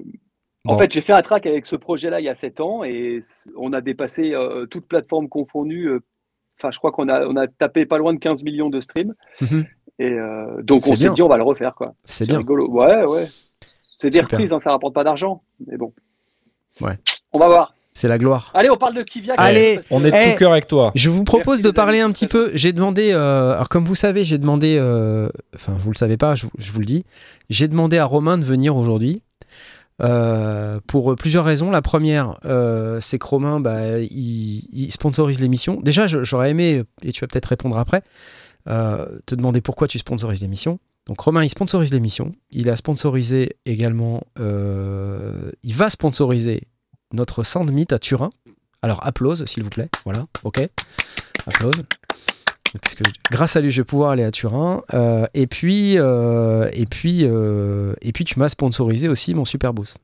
En 0.67 0.77
fait, 0.79 0.93
j'ai 0.93 1.01
fait 1.01 1.13
un 1.15 1.23
track 1.23 1.47
avec 1.47 1.65
ce 1.67 1.77
projet-là 1.77 2.21
il 2.21 2.25
y 2.25 2.29
a 2.29 2.35
7 2.35 2.61
ans 2.61 2.85
et 2.85 3.23
on 3.57 3.73
a 3.73 3.81
dépassé 3.81 4.35
euh, 4.35 4.67
toutes 4.67 4.87
plateformes 4.87 5.29
confondues. 5.29 5.89
euh, 5.89 6.01
Enfin, 6.61 6.71
je 6.71 6.79
crois 6.79 6.93
qu'on 6.93 7.09
a, 7.09 7.27
on 7.27 7.35
a 7.37 7.49
tapé 7.49 7.85
pas 7.85 7.99
loin 7.99 8.15
de 8.15 8.19
15 8.21 8.45
millions 8.45 8.71
de 8.71 8.79
streams. 8.81 9.15
Mhm. 9.41 9.65
Et 9.99 10.13
euh, 10.13 10.63
donc, 10.63 10.87
on 10.87 10.95
s'est 10.95 11.09
dit, 11.11 11.23
on 11.23 11.29
va 11.29 11.37
le 11.37 11.43
refaire. 11.43 11.75
quoi. 11.75 11.95
C'est 12.05 12.19
C'est 12.19 12.27
bien. 12.27 12.39
rigolo. 12.39 12.69
Ouais, 12.71 13.05
ouais. 13.05 13.27
C'est 13.99 14.11
des 14.11 14.21
reprises, 14.21 14.53
hein, 14.53 14.61
ça 14.61 14.71
rapporte 14.71 14.95
pas 14.95 15.03
d'argent. 15.05 15.43
Mais 15.67 15.77
bon. 15.77 15.93
Ouais. 16.81 16.99
On 17.33 17.39
va 17.39 17.47
voir. 17.49 17.75
C'est 17.97 18.09
la 18.09 18.19
gloire. 18.19 18.51
Allez, 18.55 18.71
on 18.71 18.77
parle 18.77 18.95
de 18.97 19.03
Kiviak. 19.03 19.37
Allez, 19.39 19.79
On 19.91 20.05
est 20.05 20.11
de 20.11 20.17
Eh, 20.17 20.33
tout 20.33 20.39
cœur 20.39 20.51
avec 20.53 20.67
toi. 20.67 20.91
Je 20.97 21.11
vous 21.11 21.23
propose 21.23 21.59
Merci, 21.59 21.63
de 21.63 21.71
parler 21.71 22.01
un 22.01 22.11
petit 22.11 22.27
peu. 22.27 22.51
J'ai 22.55 22.73
demandé, 22.73 23.13
euh, 23.13 23.55
alors 23.55 23.69
comme 23.69 23.85
vous 23.85 23.95
savez, 23.95 24.25
j'ai 24.25 24.39
demandé, 24.39 24.77
euh, 24.81 25.29
enfin 25.55 25.75
vous 25.79 25.93
le 25.93 25.97
savez 25.97 26.17
pas, 26.17 26.35
je, 26.35 26.47
je 26.59 26.73
vous 26.73 26.81
le 26.81 26.87
dis, 26.87 27.05
j'ai 27.51 27.69
demandé 27.69 27.99
à 27.99 28.05
Romain 28.05 28.37
de 28.37 28.45
venir 28.45 28.75
aujourd'hui 28.77 29.23
euh, 30.03 30.81
pour 30.89 31.15
plusieurs 31.15 31.45
raisons. 31.45 31.71
La 31.71 31.83
première, 31.83 32.35
euh, 32.47 32.99
c'est 33.01 33.21
que 33.21 33.27
Romain, 33.27 33.61
bah, 33.61 34.01
il, 34.01 34.65
il 34.73 34.91
sponsorise 34.91 35.41
l'émission. 35.41 35.79
Déjà, 35.81 36.09
j'aurais 36.09 36.51
aimé, 36.51 36.83
et 37.03 37.13
tu 37.13 37.21
vas 37.21 37.29
peut-être 37.29 37.47
répondre 37.47 37.79
après, 37.79 38.03
euh, 38.69 39.07
te 39.27 39.37
demander 39.37 39.61
pourquoi 39.61 39.87
tu 39.87 40.01
sponsorises 40.01 40.43
l'émission. 40.43 40.81
Donc 41.07 41.21
Romain, 41.21 41.45
il 41.45 41.51
sponsorise 41.51 41.93
l'émission. 41.93 42.33
Il 42.51 42.71
a 42.71 42.77
sponsorisé 42.77 43.57
également, 43.67 44.23
euh, 44.39 45.51
il 45.63 45.75
va 45.75 45.91
sponsoriser 45.91 46.63
notre 47.13 47.43
Sound 47.43 47.71
Meet 47.71 47.93
à 47.93 47.99
Turin. 47.99 48.31
Alors 48.81 49.07
applause, 49.07 49.45
s'il 49.45 49.63
vous 49.63 49.71
plaît. 49.71 49.89
Voilà, 50.05 50.27
ok. 50.45 50.67
Applause. 51.47 51.83
Grâce 53.31 53.55
à 53.55 53.61
lui, 53.61 53.71
je 53.71 53.83
vais 53.83 53.85
pouvoir 53.85 54.11
aller 54.11 54.25
à 54.25 54.31
Turin. 54.31 54.83
Euh, 54.95 55.27
et 55.35 55.47
puis, 55.47 55.97
euh, 55.97 56.71
et 56.73 56.87
puis, 56.87 58.25
tu 58.25 58.39
m'as 58.39 58.49
sponsorisé 58.49 59.09
aussi 59.09 59.35
mon 59.35 59.45
Super 59.45 59.75
Boost. 59.75 59.99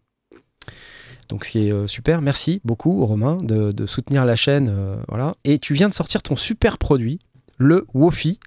Donc, 1.29 1.45
ce 1.45 1.51
qui 1.51 1.69
est 1.69 1.89
super. 1.89 2.23
Merci 2.23 2.61
beaucoup, 2.65 3.05
Romain, 3.07 3.39
de, 3.43 3.87
soutenir 3.87 4.25
la 4.25 4.37
chaîne. 4.37 4.99
voilà. 5.09 5.35
Et 5.45 5.59
tu 5.59 5.75
viens 5.75 5.89
de 5.89 5.95
sortir 5.95 6.23
ton 6.23 6.37
super 6.37 6.79
produit, 6.79 7.21
le 7.57 7.87
Wofi. 7.95 8.39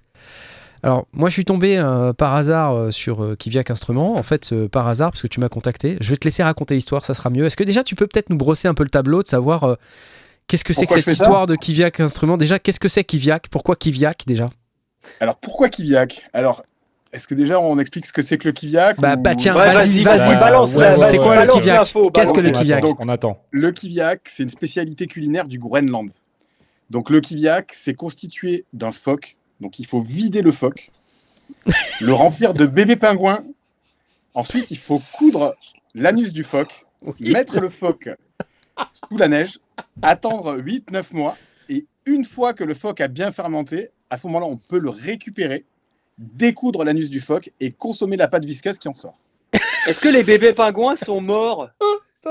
Alors, 0.84 1.06
moi, 1.14 1.28
je 1.30 1.32
suis 1.32 1.44
tombé 1.46 1.78
euh, 1.78 2.12
par 2.12 2.34
hasard 2.34 2.74
euh, 2.76 2.90
sur 2.90 3.24
euh, 3.24 3.36
Kiviak 3.36 3.70
Instruments. 3.70 4.16
En 4.16 4.22
fait, 4.22 4.52
euh, 4.52 4.68
par 4.68 4.86
hasard, 4.86 5.10
parce 5.12 5.22
que 5.22 5.26
tu 5.26 5.40
m'as 5.40 5.48
contacté. 5.48 5.96
Je 6.00 6.10
vais 6.10 6.16
te 6.16 6.24
laisser 6.26 6.42
raconter 6.42 6.74
l'histoire, 6.74 7.04
ça 7.06 7.14
sera 7.14 7.30
mieux. 7.30 7.46
Est-ce 7.46 7.56
que 7.56 7.64
déjà, 7.64 7.82
tu 7.82 7.94
peux 7.94 8.06
peut-être 8.06 8.28
nous 8.28 8.36
brosser 8.36 8.68
un 8.68 8.74
peu 8.74 8.82
le 8.84 8.90
tableau, 8.90 9.22
de 9.22 9.28
savoir 9.28 9.64
euh, 9.64 9.74
qu'est-ce 10.46 10.62
que 10.64 10.74
c'est 10.74 10.86
que 10.86 10.92
cette 10.94 11.06
histoire 11.08 11.46
de 11.46 11.56
Kiviak 11.56 12.00
Instruments? 12.00 12.36
Déjà, 12.36 12.58
qu'est-ce 12.58 12.80
que 12.80 12.88
c'est 12.88 13.02
Kiviak? 13.02 13.48
Pourquoi 13.48 13.76
Kiviak, 13.76 14.24
déjà? 14.26 14.50
Alors 15.20 15.36
pourquoi 15.36 15.70
Kiviak? 15.70 16.28
Alors, 16.34 16.62
est-ce 17.14 17.26
que 17.28 17.34
déjà 17.34 17.60
on 17.60 17.78
explique 17.78 18.04
ce 18.06 18.12
que 18.12 18.20
c'est 18.22 18.36
que 18.38 18.48
le 18.48 18.52
Kiviak 18.52 19.00
Bah, 19.00 19.14
ou- 19.16 19.22
bah, 19.22 19.34
tiens, 19.34 19.54
Ouais, 19.54 19.72
vas-y, 19.72 20.02
vas-y, 20.02 20.04
vas-y. 20.04 20.18
vas-y, 20.28 20.40
balance. 20.40 20.74
Ouais, 20.74 20.90
c'est 21.10 21.16
quoi 21.18 21.44
le 21.44 21.50
Kiviak? 21.52 21.94
Qu'est-ce 22.12 22.32
que 22.34 22.40
le. 22.40 22.50
Kiviak? 22.50 22.84
On 22.98 23.08
attend. 23.08 23.38
Le 23.50 23.70
Kiviak, 23.70 24.20
c'est 24.26 24.42
une 24.42 24.48
spécialité 24.50 25.06
culinaire 25.06 25.46
du 25.46 25.58
Groenland. 25.58 26.10
Donc 26.90 27.08
le 27.08 27.20
Kiviak, 27.20 27.70
c'est 27.72 27.94
constitué 27.94 28.64
d'un 28.74 28.92
phoque. 28.92 29.36
Donc 29.64 29.78
il 29.78 29.86
faut 29.86 30.00
vider 30.00 30.42
le 30.42 30.52
phoque, 30.52 30.90
le 32.02 32.12
remplir 32.12 32.52
de 32.52 32.66
bébés 32.66 32.96
pingouins. 32.96 33.42
Ensuite, 34.34 34.70
il 34.70 34.76
faut 34.76 35.00
coudre 35.16 35.56
l'anus 35.94 36.34
du 36.34 36.44
phoque, 36.44 36.84
mettre 37.18 37.60
le 37.60 37.70
phoque 37.70 38.10
sous 38.92 39.16
la 39.16 39.26
neige, 39.26 39.58
attendre 40.02 40.58
8-9 40.58 41.14
mois. 41.16 41.38
Et 41.70 41.86
une 42.04 42.26
fois 42.26 42.52
que 42.52 42.62
le 42.62 42.74
phoque 42.74 43.00
a 43.00 43.08
bien 43.08 43.32
fermenté, 43.32 43.88
à 44.10 44.18
ce 44.18 44.26
moment-là, 44.26 44.44
on 44.44 44.58
peut 44.58 44.78
le 44.78 44.90
récupérer, 44.90 45.64
découdre 46.18 46.84
l'anus 46.84 47.08
du 47.08 47.20
phoque 47.20 47.50
et 47.58 47.72
consommer 47.72 48.18
la 48.18 48.28
pâte 48.28 48.44
visqueuse 48.44 48.78
qui 48.78 48.88
en 48.88 48.94
sort. 48.94 49.18
Est-ce 49.86 50.02
que 50.02 50.10
les 50.10 50.24
bébés 50.24 50.52
pingouins 50.52 50.96
sont 50.96 51.22
morts 51.22 51.70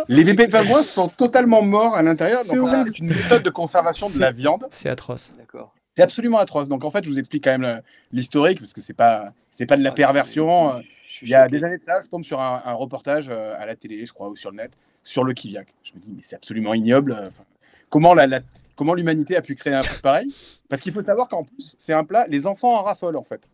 Les 0.07 0.23
bébés 0.23 0.49
pingouins 0.49 0.83
sont 0.83 1.07
totalement 1.07 1.63
morts 1.63 1.95
à 1.95 2.03
l'intérieur. 2.03 2.43
C'est 2.43 2.57
Donc 2.57 2.67
en 2.67 2.69
fait, 2.69 2.75
horrible. 2.75 2.91
c'est 2.95 2.99
une 2.99 3.09
méthode 3.09 3.41
de 3.41 3.49
conservation 3.49 4.07
de 4.07 4.19
la 4.19 4.31
viande. 4.31 4.67
C'est 4.69 4.89
atroce. 4.89 5.31
D'accord. 5.35 5.73
C'est 5.95 6.01
absolument 6.03 6.39
atroce. 6.39 6.69
Donc 6.69 6.83
en 6.83 6.91
fait, 6.91 7.03
je 7.03 7.09
vous 7.09 7.19
explique 7.19 7.43
quand 7.43 7.51
même 7.51 7.61
le- 7.61 7.81
l'historique 8.11 8.59
parce 8.59 8.73
que 8.73 8.81
c'est 8.81 8.93
pas 8.93 9.33
c'est 9.51 9.65
pas 9.65 9.77
de 9.77 9.83
la 9.83 9.91
perversion. 9.91 10.73
Euh, 10.73 10.79
Il 11.21 11.29
y 11.29 11.35
a 11.35 11.47
des 11.47 11.63
années 11.63 11.77
de 11.77 11.81
ça, 11.81 11.99
je 12.03 12.09
tombe 12.09 12.23
sur 12.23 12.41
un, 12.41 12.61
un 12.65 12.73
reportage 12.73 13.27
euh, 13.29 13.55
à 13.59 13.65
la 13.67 13.75
télé, 13.75 14.03
je 14.05 14.11
crois, 14.13 14.29
ou 14.29 14.35
sur 14.35 14.49
le 14.49 14.57
net, 14.57 14.71
sur 15.03 15.23
le 15.23 15.33
Kiviak. 15.33 15.67
Je 15.83 15.93
me 15.93 15.99
dis 15.99 16.11
mais 16.15 16.23
c'est 16.23 16.35
absolument 16.35 16.73
ignoble. 16.73 17.11
euh, 17.11 17.23
enfin, 17.27 17.43
comment 17.89 18.13
la, 18.15 18.25
la- 18.25 18.39
comment 18.75 18.95
l'humanité 18.95 19.35
a 19.35 19.41
pu 19.43 19.53
créer 19.55 19.73
un 19.75 19.81
truc 19.81 20.01
pareil? 20.01 20.33
Parce 20.69 20.81
qu'il 20.81 20.91
faut 20.93 21.03
savoir 21.03 21.29
qu'en 21.29 21.43
plus 21.43 21.75
c'est 21.77 21.93
un 21.93 22.03
plat, 22.03 22.25
les 22.27 22.47
enfants 22.47 22.73
en 22.73 22.81
raffolent 22.83 23.17
en 23.17 23.23
fait. 23.23 23.49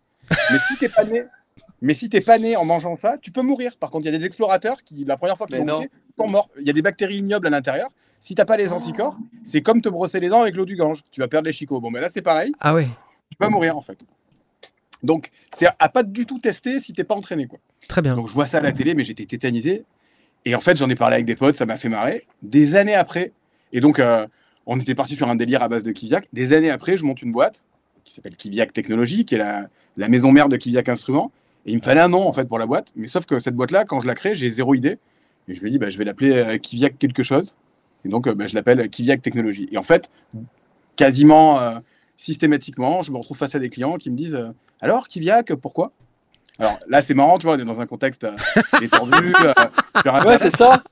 Mais 0.52 0.60
si 0.60 0.78
t'es 0.78 0.88
pas 0.90 1.04
né, 1.04 1.24
mais 1.82 1.94
si 1.94 2.10
t'es 2.10 2.22
pas 2.22 2.38
né 2.40 2.56
en 2.56 2.64
mangeant 2.64 2.96
ça, 2.96 3.18
tu 3.18 3.32
peux 3.32 3.42
mourir. 3.42 3.76
Par 3.78 3.90
contre, 3.92 4.06
il 4.06 4.12
y 4.14 4.16
a 4.16 4.18
des 4.18 4.24
explorateurs 4.26 4.82
qui 4.84 5.04
la 5.04 5.18
première 5.18 5.38
fois 5.38 5.46
qu'ils 5.48 5.58
l'ont 5.58 5.66
goûté 5.80 5.92
sont 6.18 6.28
morts. 6.30 6.50
Il 6.60 6.66
y 6.66 6.70
a 6.70 6.74
des 6.74 6.82
bactéries 6.82 7.18
ignobles 7.18 7.48
à 7.48 7.50
l'intérieur. 7.50 7.90
Si 8.20 8.36
t'as 8.36 8.46
pas 8.46 8.58
les 8.58 8.74
anticorps, 8.74 9.18
c'est 9.44 9.62
comme 9.62 9.82
te 9.82 9.90
brosser 9.90 10.20
les 10.20 10.30
dents 10.30 10.42
avec 10.42 10.56
l'eau 10.56 10.66
du 10.66 10.76
Gange. 10.76 11.04
Tu 11.12 11.22
vas 11.22 11.28
perdre 11.28 11.48
les 11.48 11.54
chicots. 11.54 11.80
Bon, 11.80 11.90
mais 11.90 12.02
là 12.02 12.10
c'est 12.10 12.22
pareil 12.22 12.52
Ah 12.60 12.74
ouais, 12.74 12.88
tu 13.30 13.38
vas 13.40 13.50
mourir 13.50 13.78
en 13.78 13.82
fait. 13.82 14.00
Donc, 15.02 15.30
c'est 15.52 15.68
à 15.80 15.90
pas 15.90 16.04
du 16.04 16.26
tout 16.26 16.40
tester 16.40 16.80
si 16.80 16.94
t'es 16.94 17.06
pas 17.06 17.16
entraîné. 17.16 17.48
Quoi. 17.48 17.60
très 17.88 18.02
bien. 18.02 18.16
Donc, 18.16 18.28
je 18.28 18.34
vois 18.34 18.48
ça 18.48 18.58
à 18.58 18.62
la 18.62 18.74
télé, 18.74 18.96
mais 18.96 19.04
j'étais 19.04 19.26
tétanisé. 19.26 19.86
Et 20.46 20.56
en 20.56 20.60
fait, 20.60 20.78
j'en 20.78 20.90
ai 20.90 20.96
parlé 20.96 21.16
avec 21.16 21.26
des 21.26 21.36
potes, 21.36 21.56
ça 21.56 21.66
m'a 21.66 21.78
fait 21.78 21.90
marrer. 21.90 22.26
Des 22.42 22.76
années 22.76 22.96
après, 22.96 23.32
et 23.72 23.82
donc, 23.82 24.00
euh, 24.00 24.26
on 24.66 24.80
était 24.80 24.96
parti 24.96 25.16
sur 25.16 25.30
un 25.30 25.36
délire 25.36 25.62
à 25.62 25.68
base 25.70 25.84
de 25.84 25.92
Kiviak. 25.92 26.28
Des 26.34 26.54
années 26.54 26.70
après, 26.70 26.98
je 26.98 27.06
monte 27.06 27.22
une 27.22 27.32
boîte 27.32 27.64
qui 28.04 28.14
s'appelle 28.14 28.36
Kiviak 28.36 28.74
Technologie, 28.74 29.26
qui 29.26 29.36
est 29.36 29.40
la, 29.40 29.68
la 29.98 30.08
maison 30.08 30.32
mère 30.32 30.50
de 30.50 30.58
Kiviak 30.58 30.90
Instruments. 30.90 31.32
Et 31.66 31.72
il 31.72 31.78
me 31.78 31.82
fallait 31.82 32.02
un 32.02 32.10
nom 32.10 32.28
en 32.28 32.32
fait 32.32 32.46
pour 32.46 32.60
la 32.60 32.66
boîte. 32.66 32.92
Mais 32.96 33.08
sauf 33.08 33.26
que 33.26 33.40
cette 33.40 33.56
boîte-là, 33.56 33.86
quand 33.86 34.00
je 34.00 34.08
la 34.08 34.16
crée, 34.16 34.36
j'ai 34.36 34.50
zéro 34.50 34.74
idée. 34.76 34.98
Et 35.48 35.56
je 35.56 35.64
me 35.64 35.70
dis, 35.70 35.78
bah, 35.78 35.90
je 35.90 35.98
vais 35.98 36.06
l'appeler 36.06 36.32
euh, 36.32 36.58
Kiviak 36.58 36.98
quelque 36.98 37.24
chose. 37.24 37.56
Et 38.06 38.10
donc, 38.10 38.28
euh, 38.28 38.34
bah, 38.34 38.48
je 38.48 38.56
l'appelle 38.56 38.90
Kiviak 38.90 39.22
Technologie. 39.22 39.68
Et 39.72 39.78
en 39.78 39.82
fait, 39.82 40.10
quasiment 40.96 41.60
euh, 41.60 41.80
systématiquement, 42.18 43.02
je 43.04 43.12
me 43.12 43.18
retrouve 43.18 43.38
face 43.38 43.56
à 43.56 43.60
des 43.60 43.70
clients 43.70 43.98
qui 43.98 44.10
me 44.10 44.16
disent 44.16 44.36
euh, 44.36 44.50
Alors, 44.82 45.08
Kiviak, 45.08 45.54
pourquoi? 45.56 45.92
Alors 46.60 46.78
là, 46.90 47.02
c'est 47.02 47.14
marrant, 47.14 47.38
tu 47.38 47.46
vois, 47.48 47.56
on 47.56 47.60
est 47.60 47.64
dans 47.64 47.80
un 47.80 47.86
contexte 47.86 48.26
euh, 48.26 48.32
détendu. 48.82 49.34
euh, 49.46 49.54
sur 50.04 50.14
Ouais, 50.26 50.38
c'est 50.38 50.56
ça. 50.56 50.84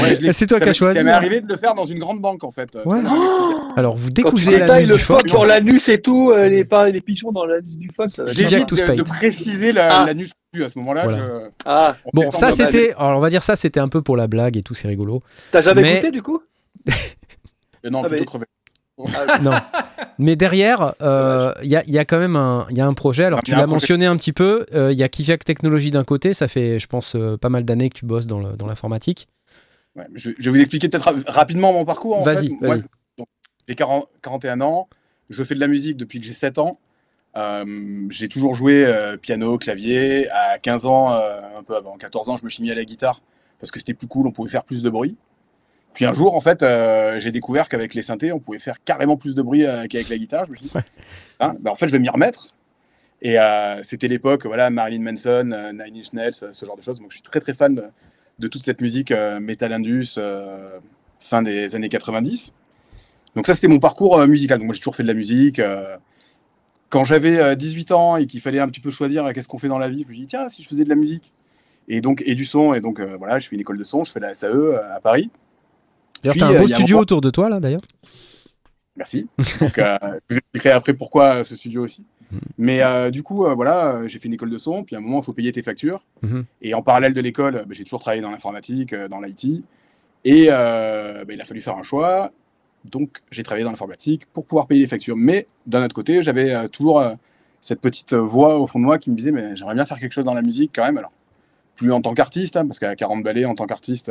Ouais, 0.00 0.32
C'est 0.32 0.46
toi 0.46 0.58
qui 0.60 0.68
as 0.68 0.72
choisi, 0.72 0.98
Ça 0.98 1.04
m'est 1.04 1.10
arrivé 1.10 1.40
de 1.40 1.48
le 1.48 1.56
faire 1.58 1.74
dans 1.74 1.84
une 1.84 1.98
grande 1.98 2.20
banque, 2.20 2.44
en 2.44 2.50
fait. 2.50 2.74
euh, 2.76 2.82
Ouais. 2.84 3.00
m'expliquait. 3.02 3.62
Alors, 3.76 3.96
vous 3.96 4.10
détailles 4.10 4.68
l'anus 4.68 4.88
le 4.88 4.94
du 4.96 5.00
phoque. 5.02 5.26
dans 5.28 5.44
l'anus 5.44 5.88
et 5.88 6.00
tout, 6.00 6.30
euh, 6.30 6.48
les, 6.48 6.66
les 6.92 7.00
pigeons 7.00 7.30
dans 7.32 7.44
l'anus 7.46 7.76
du 7.78 7.88
phoque, 7.94 8.10
ça 8.14 8.24
va 8.24 8.32
J'ai 8.32 8.42
être 8.42 8.48
dit 8.48 8.50
J'évite 8.50 8.68
to 8.68 8.76
de, 8.76 8.94
de 8.96 9.02
préciser 9.02 9.72
la- 9.72 10.00
Ah. 10.02 10.06
l'anus 10.06 10.30
à 10.62 10.68
ce 10.68 10.78
moment-là. 10.78 11.02
Voilà. 11.04 11.18
je- 11.18 11.50
Ah, 11.66 11.92
on 12.06 12.10
Bon, 12.14 12.32
ça 12.32 12.52
c'était, 12.52 12.92
alors 12.98 13.18
on 13.18 13.20
va 13.20 13.30
dire 13.30 13.42
ça, 13.42 13.56
c'était 13.56 13.80
un 13.80 13.88
peu 13.88 14.02
pour 14.02 14.16
la 14.16 14.26
blague 14.28 14.56
et 14.56 14.62
tout, 14.62 14.74
c'est 14.74 14.88
rigolo. 14.88 15.22
t'as 15.52 15.60
jamais 15.62 15.82
Mais- 15.82 15.94
goûté 15.96 16.10
du 16.10 16.22
coup? 16.22 16.42
Euh, 16.88 17.90
Non, 17.90 18.02
Ah, 18.04 18.08
plutôt 18.08 18.24
crevé. 18.24 18.44
Non. 19.42 19.52
Mais 20.18 20.36
derrière, 20.36 20.94
euh, 21.02 21.52
il 21.62 21.68
y, 21.70 21.76
a, 21.76 21.82
il 21.86 21.92
y 21.92 21.98
a 21.98 22.04
quand 22.04 22.18
même 22.18 22.36
un, 22.36 22.66
y 22.70 22.80
a 22.80 22.86
un 22.86 22.94
projet. 22.94 23.24
Alors, 23.24 23.40
Ah, 23.40 23.44
tu 23.44 23.52
l'as 23.52 23.66
mentionné 23.66 24.06
un 24.06 24.16
petit 24.16 24.32
peu. 24.32 24.66
euh, 24.74 24.92
Il 24.92 24.98
y 24.98 25.02
a 25.02 25.08
Kiviak 25.08 25.44
Technologies 25.44 25.90
d'un 25.90 26.04
côté. 26.04 26.34
Ça 26.34 26.48
fait, 26.48 26.78
je 26.78 26.86
pense, 26.86 27.14
euh, 27.16 27.36
pas 27.36 27.48
mal 27.48 27.64
d'années 27.64 27.88
que 27.90 27.98
tu 27.98 28.04
bosses 28.06 28.26
dans 28.26 28.38
l'informatique. 28.66 29.28
Ouais, 29.96 30.06
je, 30.14 30.30
je 30.38 30.44
vais 30.44 30.50
vous 30.50 30.60
expliquer 30.60 30.88
peut-être 30.88 31.04
ra- 31.04 31.14
rapidement 31.32 31.72
mon 31.72 31.84
parcours. 31.84 32.18
en 32.18 32.22
Vas-y, 32.22 32.48
fait. 32.48 32.54
Moi, 32.60 32.76
vas-y. 32.76 32.84
donc, 33.18 33.26
J'ai 33.68 33.74
40 33.74 34.08
41 34.22 34.60
ans. 34.60 34.88
Je 35.30 35.42
fais 35.44 35.54
de 35.54 35.60
la 35.60 35.68
musique 35.68 35.96
depuis 35.96 36.20
que 36.20 36.26
j'ai 36.26 36.32
7 36.32 36.58
ans. 36.58 36.78
Euh, 37.36 37.64
j'ai 38.10 38.28
toujours 38.28 38.54
joué 38.54 38.84
euh, 38.84 39.16
piano, 39.16 39.56
clavier. 39.58 40.28
À 40.30 40.58
15 40.58 40.86
ans, 40.86 41.12
euh, 41.12 41.40
un 41.58 41.62
peu 41.62 41.76
avant 41.76 41.96
14 41.96 42.28
ans, 42.28 42.36
je 42.36 42.44
me 42.44 42.50
suis 42.50 42.62
mis 42.62 42.70
à 42.70 42.74
la 42.74 42.84
guitare 42.84 43.20
parce 43.58 43.70
que 43.70 43.78
c'était 43.78 43.94
plus 43.94 44.06
cool, 44.08 44.26
on 44.26 44.32
pouvait 44.32 44.50
faire 44.50 44.64
plus 44.64 44.82
de 44.82 44.90
bruit. 44.90 45.16
Puis 45.94 46.04
un 46.04 46.12
jour, 46.12 46.34
en 46.34 46.40
fait, 46.40 46.62
euh, 46.62 47.20
j'ai 47.20 47.32
découvert 47.32 47.68
qu'avec 47.68 47.94
les 47.94 48.02
synthés, 48.02 48.32
on 48.32 48.40
pouvait 48.40 48.58
faire 48.58 48.82
carrément 48.82 49.16
plus 49.16 49.34
de 49.34 49.42
bruit 49.42 49.66
euh, 49.66 49.86
qu'avec 49.86 50.08
la 50.08 50.16
guitare. 50.16 50.46
Je 50.46 50.52
me 50.52 50.56
suis 50.56 50.66
dit, 50.66 50.72
Ouais. 50.74 50.82
Hein, 51.40 51.54
bah, 51.60 51.70
en 51.70 51.74
fait, 51.74 51.86
je 51.86 51.92
vais 51.92 51.98
m'y 51.98 52.08
remettre. 52.08 52.54
Et 53.20 53.38
euh, 53.38 53.82
c'était 53.82 54.08
l'époque, 54.08 54.46
voilà, 54.46 54.70
Marilyn 54.70 55.02
Manson, 55.02 55.44
Nine 55.72 55.96
Inch 55.98 56.12
Nails, 56.12 56.34
ce 56.34 56.66
genre 56.66 56.76
de 56.76 56.82
choses. 56.82 56.98
Donc, 56.98 57.10
je 57.10 57.16
suis 57.16 57.22
très 57.22 57.40
très 57.40 57.54
fan 57.54 57.74
de, 57.74 57.84
de 58.38 58.48
toute 58.48 58.62
cette 58.62 58.80
musique 58.80 59.12
metal 59.40 59.72
indus, 59.72 60.18
fin 61.20 61.42
des 61.42 61.76
années 61.76 61.88
90. 61.88 62.52
Donc 63.36 63.46
ça, 63.46 63.54
c'était 63.54 63.68
mon 63.68 63.78
parcours 63.78 64.26
musical. 64.26 64.58
Donc 64.58 64.66
moi, 64.66 64.74
j'ai 64.74 64.80
toujours 64.80 64.96
fait 64.96 65.04
de 65.04 65.08
la 65.08 65.14
musique. 65.14 65.60
Quand 66.92 67.04
j'avais 67.04 67.38
euh, 67.38 67.54
18 67.54 67.92
ans 67.92 68.16
et 68.16 68.26
qu'il 68.26 68.40
fallait 68.40 68.58
un 68.58 68.68
petit 68.68 68.80
peu 68.80 68.90
choisir 68.90 69.32
qu'est-ce 69.32 69.48
qu'on 69.48 69.56
fait 69.56 69.68
dans 69.68 69.78
la 69.78 69.88
vie, 69.88 70.04
je 70.06 70.12
me 70.12 70.14
dis 70.14 70.26
tiens, 70.26 70.50
si 70.50 70.62
je 70.62 70.68
faisais 70.68 70.84
de 70.84 70.90
la 70.90 70.94
musique 70.94 71.32
et 71.88 72.02
donc 72.02 72.22
et 72.26 72.34
du 72.34 72.44
son 72.44 72.74
et 72.74 72.82
donc 72.82 73.00
voilà, 73.00 73.38
je 73.38 73.48
fais 73.48 73.56
une 73.56 73.62
école 73.62 73.78
de 73.78 73.84
son, 73.84 74.04
je 74.04 74.12
fais 74.12 74.20
la 74.20 74.34
SAE 74.34 74.74
à 74.94 75.00
Paris. 75.00 75.30
D'ailleurs, 76.22 76.32
Puis, 76.34 76.40
t'as 76.40 76.46
un 76.48 76.54
euh, 76.54 76.58
beau 76.58 76.64
il 76.64 76.70
y 76.70 76.72
a 76.72 76.76
un 76.76 76.78
studio 76.78 76.98
autour 76.98 77.20
de 77.20 77.30
toi 77.30 77.48
là, 77.48 77.58
d'ailleurs. 77.58 77.82
Merci. 78.96 79.28
Donc, 79.60 79.78
euh, 79.78 79.96
je 80.02 80.08
vous 80.30 80.36
expliquerai 80.36 80.70
après 80.70 80.94
pourquoi 80.94 81.36
euh, 81.36 81.44
ce 81.44 81.56
studio 81.56 81.82
aussi. 81.82 82.06
Mais 82.56 82.82
euh, 82.82 83.10
du 83.10 83.22
coup, 83.22 83.44
euh, 83.44 83.52
voilà, 83.52 84.06
j'ai 84.06 84.18
fait 84.18 84.26
une 84.26 84.34
école 84.34 84.48
de 84.48 84.56
son, 84.56 84.84
puis 84.84 84.96
à 84.96 85.00
un 85.00 85.02
moment, 85.02 85.20
il 85.20 85.24
faut 85.24 85.34
payer 85.34 85.52
tes 85.52 85.62
factures. 85.62 86.04
Mhm. 86.22 86.44
Et 86.62 86.72
en 86.72 86.82
parallèle 86.82 87.12
de 87.12 87.20
l'école, 87.20 87.64
bah, 87.66 87.70
j'ai 87.70 87.84
toujours 87.84 88.00
travaillé 88.00 88.22
dans 88.22 88.30
l'informatique, 88.30 88.94
dans 88.94 89.20
l'IT. 89.20 89.62
Et 90.24 90.46
bah, 90.46 91.24
il 91.30 91.40
a 91.40 91.44
fallu 91.44 91.60
faire 91.60 91.76
un 91.76 91.82
choix. 91.82 92.32
Donc, 92.84 93.18
j'ai 93.30 93.42
travaillé 93.42 93.64
dans 93.64 93.70
l'informatique 93.70 94.26
pour 94.32 94.44
pouvoir 94.46 94.66
payer 94.66 94.80
les 94.82 94.86
factures. 94.86 95.16
Mais 95.16 95.46
d'un 95.66 95.84
autre 95.84 95.94
côté, 95.94 96.22
j'avais 96.22 96.68
toujours 96.68 97.02
cette 97.60 97.80
petite 97.80 98.14
voix 98.14 98.58
au 98.58 98.66
fond 98.66 98.78
de 98.78 98.84
moi 98.84 98.98
qui 98.98 99.10
me 99.10 99.16
disait, 99.16 99.30
mais 99.30 99.54
j'aimerais 99.54 99.74
bien 99.74 99.84
faire 99.84 99.98
quelque 99.98 100.12
chose 100.12 100.24
dans 100.24 100.34
la 100.34 100.42
musique 100.42 100.72
quand 100.74 100.84
même. 100.84 100.96
Alors, 100.96 101.12
plus 101.76 101.92
en 101.92 102.00
tant 102.00 102.14
qu'artiste, 102.14 102.56
hein, 102.56 102.66
parce 102.66 102.78
qu'à 102.78 102.96
40 102.96 103.22
balais, 103.22 103.44
en 103.44 103.54
tant 103.54 103.66
qu'artiste, 103.66 104.10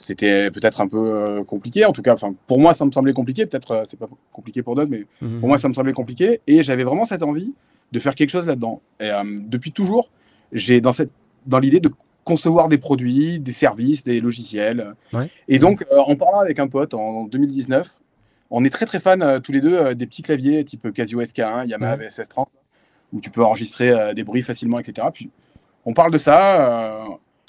c'était 0.00 0.50
peut-être 0.50 0.80
un 0.80 0.86
peu 0.88 0.96
euh, 0.98 1.44
compliqué. 1.44 1.84
En 1.84 1.92
tout 1.92 2.02
cas, 2.02 2.12
enfin, 2.14 2.32
pour 2.46 2.60
moi, 2.60 2.72
ça 2.72 2.84
me 2.86 2.90
semblait 2.92 3.12
compliqué. 3.12 3.44
Peut-être 3.46 3.70
euh, 3.72 3.82
c'est 3.84 3.98
pas 3.98 4.08
compliqué 4.32 4.62
pour 4.62 4.74
d'autres, 4.76 4.90
mais 4.90 5.04
Mhm. 5.20 5.40
pour 5.40 5.48
moi, 5.48 5.58
ça 5.58 5.68
me 5.68 5.74
semblait 5.74 5.92
compliqué. 5.92 6.40
Et 6.46 6.62
j'avais 6.62 6.84
vraiment 6.84 7.04
cette 7.04 7.22
envie 7.24 7.52
de 7.92 7.98
faire 7.98 8.14
quelque 8.14 8.30
chose 8.30 8.46
là-dedans. 8.46 8.80
Et 9.00 9.10
euh, 9.10 9.22
depuis 9.26 9.72
toujours, 9.72 10.08
j'ai 10.52 10.80
dans, 10.80 10.92
cette, 10.92 11.10
dans 11.46 11.58
l'idée 11.58 11.80
de 11.80 11.90
concevoir 12.24 12.68
des 12.68 12.78
produits, 12.78 13.40
des 13.40 13.52
services, 13.52 14.04
des 14.04 14.20
logiciels. 14.20 14.94
Ouais. 15.12 15.28
Et 15.48 15.58
donc, 15.58 15.84
euh, 15.92 15.98
en 15.98 16.14
parlant 16.14 16.38
avec 16.40 16.58
un 16.60 16.68
pote 16.68 16.94
en 16.94 17.24
2019, 17.24 17.98
on 18.50 18.64
est 18.64 18.70
très 18.70 18.86
très 18.86 19.00
fan 19.00 19.20
euh, 19.20 19.40
tous 19.40 19.50
les 19.52 19.60
deux 19.60 19.94
des 19.94 20.06
petits 20.06 20.22
claviers 20.22 20.62
type 20.64 20.92
Casio 20.92 21.20
SK1, 21.20 21.66
Yamaha 21.66 21.96
Ouais. 21.96 22.06
VSS30, 22.08 22.46
où 23.12 23.20
tu 23.20 23.30
peux 23.30 23.42
enregistrer 23.44 24.14
des 24.14 24.22
bruits 24.22 24.42
facilement, 24.42 24.78
etc. 24.78 25.08
Puis 25.12 25.30
on 25.84 25.92
parle 25.92 26.12
de 26.12 26.18
ça. 26.18 27.04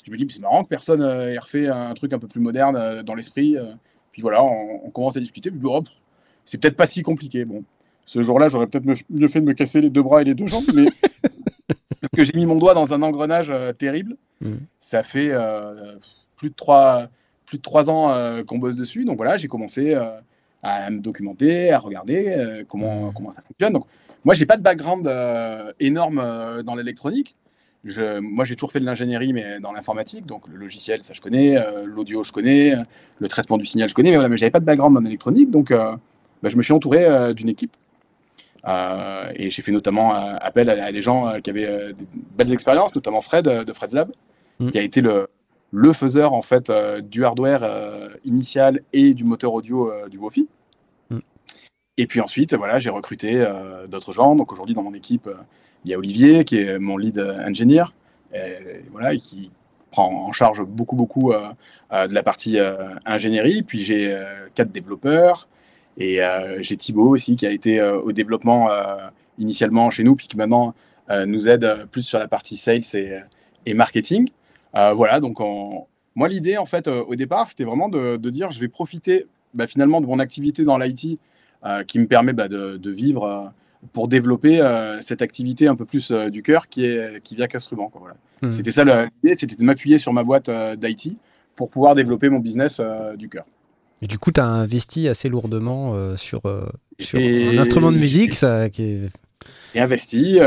Je 0.09 0.13
me 0.13 0.17
dis, 0.17 0.33
c'est 0.33 0.41
marrant 0.41 0.63
que 0.63 0.69
personne 0.69 1.01
euh, 1.01 1.33
ait 1.33 1.37
refait 1.37 1.67
un 1.67 1.93
truc 1.93 2.13
un 2.13 2.19
peu 2.19 2.27
plus 2.27 2.41
moderne 2.41 2.75
euh, 2.75 3.03
dans 3.03 3.13
l'esprit. 3.15 3.55
euh. 3.57 3.73
puis 4.11 4.21
voilà, 4.21 4.43
on, 4.43 4.85
on 4.85 4.89
commence 4.89 5.15
à 5.17 5.19
discuter. 5.19 5.49
Je 5.49 5.55
me 5.55 5.59
dis, 5.59 5.65
oh, 5.69 5.83
c'est 6.45 6.57
peut-être 6.57 6.75
pas 6.75 6.87
si 6.87 7.01
compliqué. 7.03 7.45
Bon, 7.45 7.63
ce 8.05 8.21
jour-là, 8.21 8.47
j'aurais 8.47 8.67
peut-être 8.67 8.85
mieux 9.09 9.27
fait 9.27 9.41
de 9.41 9.45
me 9.45 9.53
casser 9.53 9.81
les 9.81 9.89
deux 9.91 10.01
bras 10.01 10.21
et 10.21 10.25
les 10.25 10.33
deux 10.33 10.47
jambes, 10.47 10.63
mais 10.73 10.85
parce 12.01 12.11
que 12.15 12.23
j'ai 12.23 12.33
mis 12.33 12.45
mon 12.45 12.55
doigt 12.55 12.73
dans 12.73 12.93
un 12.93 13.01
engrenage 13.01 13.49
euh, 13.51 13.71
terrible. 13.73 14.15
Mhm. 14.41 14.59
Ça 14.79 15.03
fait 15.03 15.29
euh, 15.31 15.95
plus 16.37 16.49
de 16.49 16.55
trois, 16.55 17.07
plus 17.45 17.57
de 17.57 17.61
trois 17.61 17.89
ans 17.89 18.09
euh, 18.11 18.43
qu'on 18.43 18.57
bosse 18.57 18.75
dessus. 18.75 19.05
Donc 19.05 19.17
voilà, 19.17 19.37
j'ai 19.37 19.47
commencé 19.47 19.93
à 20.63 20.89
me 20.89 20.99
documenter, 20.99 21.71
à 21.71 21.79
regarder 21.79 22.63
comment, 22.67 23.07
Mhm. 23.07 23.13
comment 23.13 23.31
ça 23.31 23.41
fonctionne. 23.41 23.73
Donc, 23.73 23.85
moi, 24.25 24.33
j'ai 24.35 24.45
pas 24.45 24.57
de 24.57 24.61
background 24.61 25.07
énorme 25.79 26.61
dans 26.65 26.75
l'électronique. 26.75 27.35
Je, 27.85 28.19
moi, 28.19 28.43
j'ai 28.45 28.55
toujours 28.55 28.71
fait 28.73 28.79
de 28.81 28.85
l'ingénierie, 28.85 29.31
mais 29.31 29.59
dans 29.61 29.71
l'informatique. 29.71 30.25
Donc, 30.25 30.47
le 30.47 30.57
logiciel, 30.57 31.01
ça, 31.01 31.13
je 31.13 31.21
connais. 31.21 31.57
euh, 31.57 31.83
L'audio, 31.85 32.23
je 32.23 32.31
connais. 32.33 32.75
euh, 32.75 32.83
Le 33.19 33.27
traitement 33.29 33.57
du 33.57 33.65
signal, 33.65 33.87
je 33.87 33.93
connais. 33.95 34.09
Mais 34.09 34.17
voilà, 34.17 34.29
mais 34.29 34.37
j'avais 34.37 34.51
pas 34.51 34.59
de 34.59 34.65
background 34.65 34.97
en 34.97 35.05
électronique. 35.05 35.49
Donc, 35.49 35.71
euh, 35.71 35.95
bah, 36.43 36.49
je 36.49 36.57
me 36.57 36.61
suis 36.61 36.73
entouré 36.73 37.05
euh, 37.05 37.33
d'une 37.33 37.47
équipe. 37.49 37.75
Et 39.35 39.49
j'ai 39.49 39.61
fait 39.61 39.71
notamment 39.71 40.13
appel 40.13 40.69
à, 40.69 40.85
à 40.85 40.91
des 40.91 41.01
gens 41.01 41.39
qui 41.41 41.49
avaient 41.49 41.93
des 41.93 42.05
belles 42.35 42.51
expériences, 42.51 42.93
notamment 42.93 43.21
Fred 43.21 43.45
de 43.45 43.73
Fred's 43.73 43.93
Lab, 43.93 44.11
Mm. 44.59 44.71
qui 44.71 44.77
a 44.77 44.81
été 44.81 44.99
le, 44.99 45.29
le 45.71 45.93
faiseur 45.93 46.33
en 46.33 46.41
fait 46.41 46.69
du 47.01 47.23
hardware 47.23 47.61
initial 48.25 48.81
et 48.91 49.13
du 49.13 49.23
moteur 49.23 49.53
audio 49.53 49.89
du 50.11 50.17
Wofi. 50.17 50.49
Mm. 51.09 51.19
Et 51.95 52.05
puis 52.07 52.19
ensuite, 52.19 52.53
voilà, 52.55 52.77
j'ai 52.77 52.89
recruté 52.89 53.45
d'autres 53.87 54.11
gens. 54.11 54.35
Donc 54.35 54.51
aujourd'hui, 54.51 54.75
dans 54.75 54.83
mon 54.83 54.93
équipe, 54.93 55.29
il 55.85 55.91
y 55.91 55.93
a 55.93 55.97
Olivier 55.97 56.43
qui 56.43 56.57
est 56.59 56.79
mon 56.79 56.97
lead 56.97 57.19
engineer, 57.19 57.93
et, 58.33 58.83
voilà, 58.91 59.15
qui 59.15 59.51
prend 59.89 60.27
en 60.27 60.31
charge 60.31 60.61
beaucoup, 60.63 60.95
beaucoup 60.95 61.31
euh, 61.31 61.49
euh, 61.91 62.07
de 62.07 62.13
la 62.13 62.23
partie 62.23 62.59
euh, 62.59 62.95
ingénierie. 63.05 63.63
Puis 63.63 63.79
j'ai 63.79 64.15
quatre 64.55 64.71
développeurs 64.71 65.47
et 65.97 66.21
j'ai 66.59 66.77
Thibaut 66.77 67.09
aussi 67.09 67.35
qui 67.35 67.45
a 67.45 67.51
été 67.51 67.81
au 67.81 68.13
développement 68.13 68.69
initialement 69.37 69.89
chez 69.89 70.03
nous, 70.03 70.15
puis 70.15 70.27
qui 70.27 70.37
maintenant 70.37 70.73
nous 71.25 71.49
aide 71.49 71.87
plus 71.91 72.03
sur 72.03 72.19
la 72.19 72.27
partie 72.29 72.55
sales 72.55 72.81
et, 72.93 73.19
et 73.65 73.73
marketing. 73.73 74.29
Voilà, 74.73 75.19
donc 75.19 75.41
on- 75.41 75.87
moi 76.15 76.27
l'idée 76.29 76.57
en 76.57 76.65
fait 76.65 76.87
au 76.87 77.15
départ 77.15 77.49
c'était 77.49 77.65
vraiment 77.65 77.89
de, 77.89 78.17
dire 78.29 78.51
je 78.51 78.59
vais 78.61 78.69
profiter 78.69 79.25
bah, 79.53 79.67
finalement 79.67 79.99
de 79.99 80.05
mon 80.05 80.19
activité 80.19 80.63
dans 80.63 80.77
l'IT 80.77 81.19
qui 81.87 81.99
me 81.99 82.07
permet 82.07 82.31
bah, 82.31 82.47
de, 82.47 82.89
vivre 82.89 83.51
pour 83.93 84.07
développer 84.07 84.61
euh, 84.61 84.99
cette 85.01 85.21
activité 85.21 85.67
un 85.67 85.75
peu 85.75 85.85
plus 85.85 86.11
euh, 86.11 86.29
du 86.29 86.41
cœur 86.43 86.67
qui, 86.67 86.85
est, 86.85 87.21
qui 87.23 87.35
vient 87.35 87.47
qu'instrument. 87.47 87.89
quoi, 87.89 88.01
Voilà. 88.01 88.15
Mhm. 88.41 88.51
C'était 88.51 88.71
ça 88.71 88.83
l'idée, 88.83 89.35
c'était 89.35 89.55
de 89.55 89.63
m'appuyer 89.63 89.97
sur 89.97 90.11
ma 90.13 90.23
boîte 90.23 90.49
euh, 90.49 90.75
d'IT 90.75 91.17
pour 91.55 91.69
pouvoir 91.69 91.95
développer 91.95 92.29
mon 92.29 92.39
business 92.39 92.79
euh, 92.79 93.15
du 93.15 93.29
cœur. 93.29 93.45
Et 94.01 94.07
du 94.07 94.17
coup, 94.17 94.31
tu 94.31 94.39
as 94.39 94.45
investi 94.45 95.07
assez 95.09 95.27
lourdement 95.27 95.93
sur, 96.15 96.41
sur 96.99 97.19
Et- 97.19 97.49
un 97.49 97.57
instrument 97.59 97.91
de 97.91 97.97
musique, 97.97 98.33
ça, 98.33 98.69
qui 98.69 98.83
est... 98.83 99.09
et 99.75 99.79
investi 99.81 100.37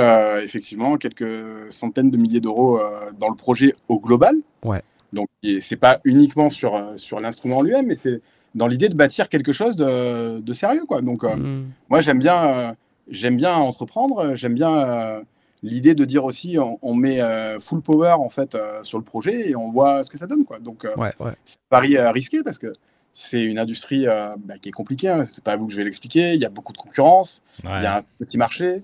effectivement 0.42 0.96
quelques 0.96 1.70
centaines 1.70 2.10
de 2.10 2.16
milliers 2.16 2.40
d'euros 2.40 2.80
dans 3.20 3.28
le 3.28 3.34
projet 3.36 3.74
au 3.88 4.00
global. 4.00 4.34
Ouais. 4.64 4.80
Donc 5.12 5.28
c'est 5.60 5.76
pas 5.76 6.00
uniquement 6.04 6.48
sur, 6.48 6.94
sur 6.96 7.20
l'instrument 7.20 7.58
en 7.58 7.62
lui-même, 7.62 7.86
mais 7.88 7.94
c'est 7.94 8.22
dans 8.54 8.66
l'idée 8.66 8.88
de 8.88 8.94
bâtir 8.94 9.28
quelque 9.28 9.52
chose 9.52 9.76
de, 9.76 10.40
de 10.40 10.52
sérieux. 10.54 10.84
Quoi. 10.88 11.02
Donc 11.02 11.22
euh, 11.24 11.36
Mm. 11.36 11.66
moi 11.90 12.00
j'aime 12.00 12.20
bien, 12.20 12.74
j'aime 13.08 13.36
bien 13.36 13.54
entreprendre, 13.54 14.34
j'aime 14.34 14.54
bien 14.54 14.74
euh, 14.76 15.20
l'idée 15.62 15.94
de 15.94 16.04
dire 16.04 16.24
aussi 16.24 16.58
on, 16.58 16.78
on 16.82 16.94
met 16.94 17.20
euh, 17.20 17.58
full 17.60 17.80
power 17.82 18.12
en 18.18 18.28
fait 18.30 18.54
euh, 18.54 18.82
sur 18.84 18.98
le 18.98 19.04
projet 19.04 19.50
et 19.50 19.56
on 19.56 19.70
voit 19.70 20.02
ce 20.02 20.10
que 20.10 20.18
ça 20.18 20.26
donne. 20.26 20.44
Quoi. 20.44 20.58
Donc 20.58 20.84
euh, 20.84 20.94
Ouais, 20.96 21.12
ouais. 21.20 21.32
c'est 21.44 21.58
un 21.58 21.68
pari 21.70 21.98
risqué 21.98 22.42
parce 22.42 22.58
que 22.58 22.72
c'est 23.12 23.44
une 23.44 23.58
industrie 23.58 24.06
bah, 24.06 24.54
qui 24.60 24.70
est 24.70 24.72
compliquée. 24.72 25.08
hein. 25.08 25.26
C'est 25.30 25.44
pas 25.44 25.52
à 25.52 25.56
vous 25.56 25.66
que 25.66 25.72
je 25.72 25.76
vais 25.76 25.84
l'expliquer. 25.84 26.32
Il 26.34 26.40
y 26.40 26.46
a 26.46 26.48
beaucoup 26.48 26.72
de 26.72 26.78
concurrence. 26.78 27.42
Il 27.62 27.68
y 27.70 27.86
a 27.86 27.98
un 27.98 28.02
petit 28.18 28.38
marché. 28.38 28.82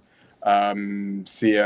C'est 1.24 1.58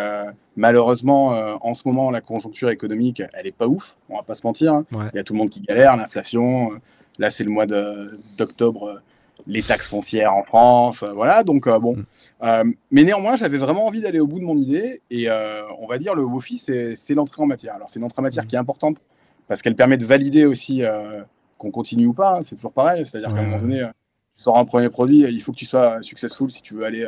malheureusement 0.57 1.29
en 1.61 1.75
ce 1.75 1.83
moment 1.87 2.11
la 2.11 2.21
conjoncture 2.21 2.71
économique, 2.71 3.23
elle 3.33 3.47
est 3.47 3.53
pas 3.57 3.67
ouf. 3.67 3.97
On 4.09 4.17
va 4.17 4.23
pas 4.23 4.35
se 4.35 4.47
mentir. 4.47 4.75
hein. 4.75 4.85
Il 5.13 5.17
y 5.17 5.19
a 5.19 5.25
tout 5.25 5.33
le 5.33 5.39
monde 5.39 5.51
qui 5.51 5.61
galère, 5.61 5.97
l'inflation. 5.97 6.71
Là, 7.19 7.31
c'est 7.31 7.45
le 7.45 7.51
mois 7.51 7.67
d'octobre, 7.67 9.01
les 9.47 9.63
taxes 9.63 9.89
foncières 9.89 10.35
en 10.35 10.43
France. 10.45 11.03
euh, 11.03 11.13
voilà, 11.13 11.43
donc 11.45 11.67
euh, 11.67 11.79
bon. 11.79 11.97
Mm. 11.97 12.05
Euh, 12.45 12.65
mais 12.91 13.05
néanmoins, 13.05 13.37
j'avais 13.37 13.59
vraiment 13.59 13.87
envie 13.87 14.01
d'aller 14.01 14.21
au 14.21 14.27
bout 14.27 14.39
de 14.39 14.45
mon 14.45 14.57
idée. 14.57 15.01
Et 15.11 15.29
on 15.31 15.87
va 15.87 15.99
dire 15.99 16.15
le 16.15 16.23
WOFI, 16.25 16.59
c'est 16.97 17.15
l'entrée 17.15 17.43
en 17.43 17.47
matière. 17.47 17.75
Alors, 17.75 17.89
c'est 17.91 17.99
une 17.99 18.05
entrée 18.05 18.21
en 18.21 18.23
matière 18.23 18.45
Mm. 18.45 18.47
qui 18.49 18.57
est 18.57 18.59
importante 18.59 18.97
parce 19.49 19.63
qu'elle 19.63 19.77
permet 19.77 19.97
de 19.97 20.05
valider 20.07 20.45
aussi 20.47 20.83
qu'on 21.59 21.71
continue 21.71 22.07
ou 22.07 22.15
pas. 22.15 22.37
hein. 22.39 22.43
C'est 22.43 22.57
toujours 22.57 22.73
pareil. 22.73 23.05
C'est-à-dire 23.07 23.35
qu'à 23.35 23.41
un 23.41 23.45
moment 23.45 23.59
donné, 23.59 23.81
tu 24.35 24.43
sors 24.43 24.59
un 24.59 24.65
premier 24.65 24.89
produit, 24.89 25.21
il 25.21 25.41
faut 25.43 25.53
que 25.53 25.59
tu 25.59 25.67
sois 25.67 26.01
successful 26.03 26.51
si 26.51 26.63
tu 26.63 26.75
veux 26.75 26.85
aller, 26.85 27.07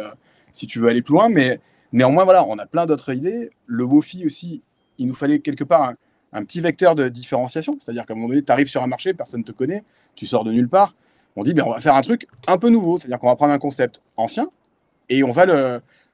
si 0.52 0.66
tu 0.66 0.78
veux 0.78 0.88
aller 0.88 1.02
plus 1.02 1.14
loin. 1.14 1.28
Mais 1.28 1.60
néanmoins, 1.92 2.24
voilà, 2.24 2.44
on 2.46 2.58
a 2.58 2.66
plein 2.66 2.86
d'autres 2.86 3.14
idées. 3.14 3.50
Le 3.66 3.84
WOFI 3.84 4.26
aussi, 4.26 4.62
il 4.98 5.06
nous 5.06 5.14
fallait 5.14 5.38
quelque 5.38 5.64
part 5.64 5.82
un, 5.82 5.94
un 6.32 6.44
petit 6.44 6.60
vecteur 6.60 6.94
de 6.94 7.08
différenciation. 7.08 7.76
C'est-à-dire 7.80 8.04
qu'à 8.06 8.12
un 8.12 8.16
moment 8.16 8.28
donné, 8.28 8.42
tu 8.42 8.52
arrives 8.52 8.68
sur 8.68 8.82
un 8.82 8.86
marché, 8.88 9.14
personne 9.14 9.40
ne 9.40 9.44
te 9.44 9.52
connaît, 9.52 9.82
tu 10.14 10.26
sors 10.26 10.44
de 10.44 10.52
nulle 10.52 10.68
part. 10.68 10.94
On 11.36 11.42
dit, 11.42 11.54
ben, 11.54 11.64
on 11.66 11.72
va 11.72 11.80
faire 11.80 11.94
un 11.94 12.02
truc 12.02 12.26
un 12.46 12.58
peu 12.58 12.68
nouveau. 12.68 12.98
C'est-à-dire 12.98 13.18
qu'on 13.18 13.28
va 13.28 13.36
prendre 13.36 13.52
un 13.52 13.58
concept 13.58 14.00
ancien 14.16 14.48
et 15.08 15.24
on 15.24 15.30
va 15.30 15.46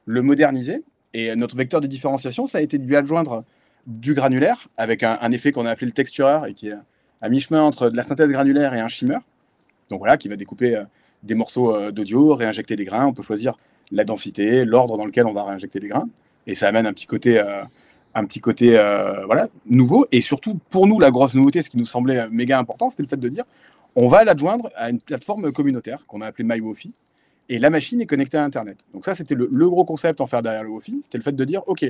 le, 0.07 0.23
moderniser. 0.23 0.83
Et 1.13 1.35
notre 1.37 1.57
vecteur 1.57 1.81
de 1.81 1.87
différenciation, 1.87 2.47
ça 2.47 2.59
a 2.59 2.61
été 2.61 2.79
de 2.79 2.87
lui 2.87 2.97
adjoindre 2.97 3.45
du 3.87 4.15
granulaire 4.15 4.69
avec 4.77 5.03
un, 5.03 5.31
effet 5.33 5.53
qu'on 5.53 5.67
a 5.67 5.71
appelé 5.71 5.87
le 5.87 5.93
textureur 5.93 6.47
et 6.47 6.55
qui 6.55 6.69
est 6.69 6.75
à 7.21 7.29
mi-chemin 7.29 7.63
entre 7.63 7.91
de 7.91 7.97
la 7.97 8.03
synthèse 8.03 8.33
granulaire 8.33 8.75
et 8.75 8.81
un 8.81 8.89
shimmer. 8.89 9.19
Donc 9.91 9.99
voilà, 9.99 10.17
qui 10.17 10.29
va 10.29 10.37
découper 10.37 10.77
euh, 10.77 10.85
des 11.23 11.35
morceaux 11.35 11.75
euh, 11.75 11.91
d'audio, 11.91 12.35
réinjecter 12.35 12.77
des 12.77 12.85
grains. 12.85 13.07
On 13.07 13.13
peut 13.13 13.23
choisir 13.23 13.59
la 13.91 14.05
densité, 14.05 14.65
l'ordre 14.65 14.97
dans 14.97 15.05
lequel 15.05 15.27
on 15.27 15.33
va 15.33 15.43
réinjecter 15.45 15.81
des 15.81 15.89
grains. 15.89 16.09
Et 16.47 16.55
ça 16.55 16.69
amène 16.69 16.87
un 16.87 16.93
petit 16.93 17.07
côté, 17.07 17.41
euh, 17.41 17.63
un 18.15 18.25
petit 18.25 18.41
côté 18.41 18.71
voilà, 19.27 19.49
nouveau. 19.67 20.07
Et 20.13 20.21
surtout, 20.21 20.59
pour 20.71 20.87
nous, 20.87 21.01
la 21.01 21.11
grosse 21.11 21.35
nouveauté, 21.35 21.61
ce 21.61 21.71
qui 21.71 21.77
nous 21.77 21.87
semblait 21.87 22.29
méga 22.31 22.59
important, 22.59 22.91
c'était 22.91 23.03
le 23.03 23.09
fait 23.09 23.17
de 23.17 23.29
dire 23.29 23.45
on 23.97 24.09
va 24.09 24.25
l'adjoindre 24.25 24.71
à 24.77 24.91
une 24.91 25.01
plateforme 25.01 25.53
communautaire 25.53 26.07
qu'on 26.07 26.21
a 26.21 26.27
appelée 26.27 26.45
MyWofi. 26.45 26.93
Et 27.49 27.59
la 27.59 27.71
machine 27.71 28.01
est 28.01 28.07
connectée 28.07 28.37
à 28.37 28.45
Internet. 28.45 28.79
Donc 28.95 29.05
ça, 29.05 29.15
c'était 29.17 29.35
le, 29.35 29.49
le 29.51 29.69
gros 29.69 29.85
concept 29.85 30.21
en 30.21 30.27
faire 30.29 30.41
derrière 30.41 30.63
le 30.63 30.71
Wofi. 30.71 31.01
C'était 31.03 31.19
le 31.19 31.25
fait 31.25 31.33
de 31.35 31.45
dire, 31.45 31.63
OK, 31.67 31.85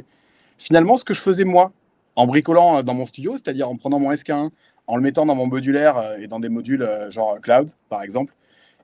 finalement, 0.56 0.96
ce 0.96 1.04
que 1.04 1.12
je 1.12 1.20
faisais 1.20 1.44
moi, 1.44 1.72
en 2.16 2.26
bricolant 2.26 2.78
euh, 2.78 2.82
dans 2.82 2.94
mon 2.94 3.04
studio, 3.04 3.32
c'est-à-dire 3.34 3.68
en 3.68 3.76
prenant 3.76 3.98
mon 3.98 4.10
SK1, 4.10 4.48
en 4.86 4.96
le 4.96 5.02
mettant 5.02 5.26
dans 5.26 5.34
mon 5.34 5.46
modulaire 5.46 5.98
euh, 5.98 6.16
et 6.18 6.28
dans 6.28 6.40
des 6.40 6.48
modules 6.48 6.82
euh, 6.82 7.10
genre 7.10 7.38
cloud, 7.40 7.68
par 7.90 8.02
exemple, 8.02 8.34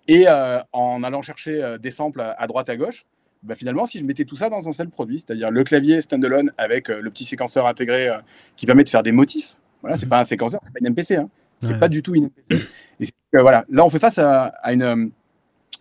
et 0.06 0.26
euh, 0.28 0.60
en 0.72 1.02
allant 1.02 1.22
chercher 1.22 1.76
des 1.80 1.90
samples 1.90 2.20
à, 2.20 2.46
droite 2.46 2.68
à 2.68 2.76
gauche, 2.76 3.06
bah, 3.42 3.54
finalement, 3.54 3.86
si 3.86 3.98
je 3.98 4.04
mettais 4.04 4.24
tout 4.26 4.36
ça 4.36 4.50
dans 4.50 4.68
un 4.68 4.72
seul 4.72 4.90
produit, 4.90 5.18
c'est-à-dire 5.18 5.50
le 5.50 5.64
clavier 5.64 6.02
standalone 6.02 6.52
avec 6.58 6.88
le 6.88 7.10
petit 7.10 7.24
séquenceur 7.24 7.66
intégré 7.66 8.10
qui 8.54 8.66
permet 8.66 8.84
de 8.84 8.88
faire 8.88 9.02
des 9.02 9.12
motifs, 9.12 9.56
voilà, 9.80 9.96
c'est 9.96 10.06
Mhm. 10.06 10.10
pas 10.10 10.20
un 10.20 10.24
séquenceur, 10.24 10.60
c'est 10.62 10.72
pas 10.72 10.78
une 10.80 10.88
MPC, 10.88 11.16
hein. 11.16 11.28
C'est 11.60 11.72
Ouais. 11.74 11.78
pas 11.78 11.88
du 11.88 12.02
tout 12.02 12.14
MPC. 12.14 12.66
Et 13.00 13.06
que, 13.32 13.38
voilà, 13.40 13.64
là, 13.68 13.84
on 13.84 13.90
fait 13.90 13.98
face 13.98 14.18
à, 14.18 14.44
à 14.62 14.72
une, 14.72 14.82
euh, 14.82 15.06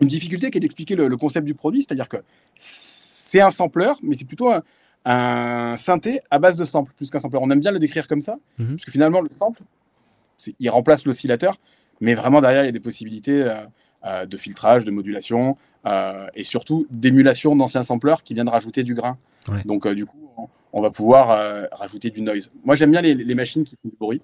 une 0.01 0.07
difficulté 0.07 0.49
qui 0.51 0.57
est 0.57 0.61
d'expliquer 0.61 0.95
le, 0.95 1.07
le 1.07 1.17
concept 1.17 1.45
du 1.45 1.53
produit, 1.53 1.83
c'est-à-dire 1.83 2.09
que 2.09 2.17
c'est 2.55 3.41
un 3.41 3.51
sampler, 3.51 3.91
mais 4.03 4.15
c'est 4.15 4.25
plutôt 4.25 4.49
un, 4.51 4.63
un 5.05 5.77
synthé 5.77 6.19
à 6.31 6.39
base 6.39 6.57
de 6.57 6.65
samples, 6.65 6.91
plus 6.97 7.09
qu'un 7.09 7.19
sampler. 7.19 7.39
On 7.41 7.49
aime 7.49 7.59
bien 7.59 7.71
le 7.71 7.79
décrire 7.79 8.07
comme 8.07 8.21
ça, 8.21 8.37
Mhm. 8.57 8.69
parce 8.75 8.85
que 8.85 8.91
finalement, 8.91 9.21
le 9.21 9.29
sample, 9.29 9.61
il 10.59 10.69
remplace 10.69 11.05
l'oscillateur, 11.05 11.55
mais 12.01 12.13
vraiment 12.13 12.41
derrière, 12.41 12.63
il 12.63 12.65
y 12.65 12.69
a 12.69 12.73
des 12.73 12.79
possibilités 12.79 13.43
euh, 13.43 13.55
euh, 14.05 14.25
de 14.25 14.37
filtrage, 14.37 14.83
de 14.85 14.91
modulation, 14.91 15.57
euh, 15.85 16.27
et 16.35 16.43
surtout 16.43 16.87
d'émulation 16.89 17.55
d'anciens 17.55 17.83
sampleurs 17.83 18.23
qui 18.23 18.33
viennent 18.33 18.49
rajouter 18.49 18.83
du 18.83 18.95
grain. 18.95 19.17
Ouais. 19.47 19.61
Donc, 19.65 19.87
du 19.87 20.05
coup, 20.05 20.17
on, 20.37 20.47
on 20.73 20.81
va 20.81 20.89
pouvoir 20.89 21.67
rajouter 21.71 22.09
du 22.09 22.21
noise. 22.21 22.51
Moi, 22.63 22.75
j'aime 22.75 22.91
bien 22.91 23.01
les, 23.01 23.13
les 23.13 23.35
machines 23.35 23.63
qui 23.63 23.75
font 23.81 23.89
du 23.89 23.95
bruit. 23.99 24.21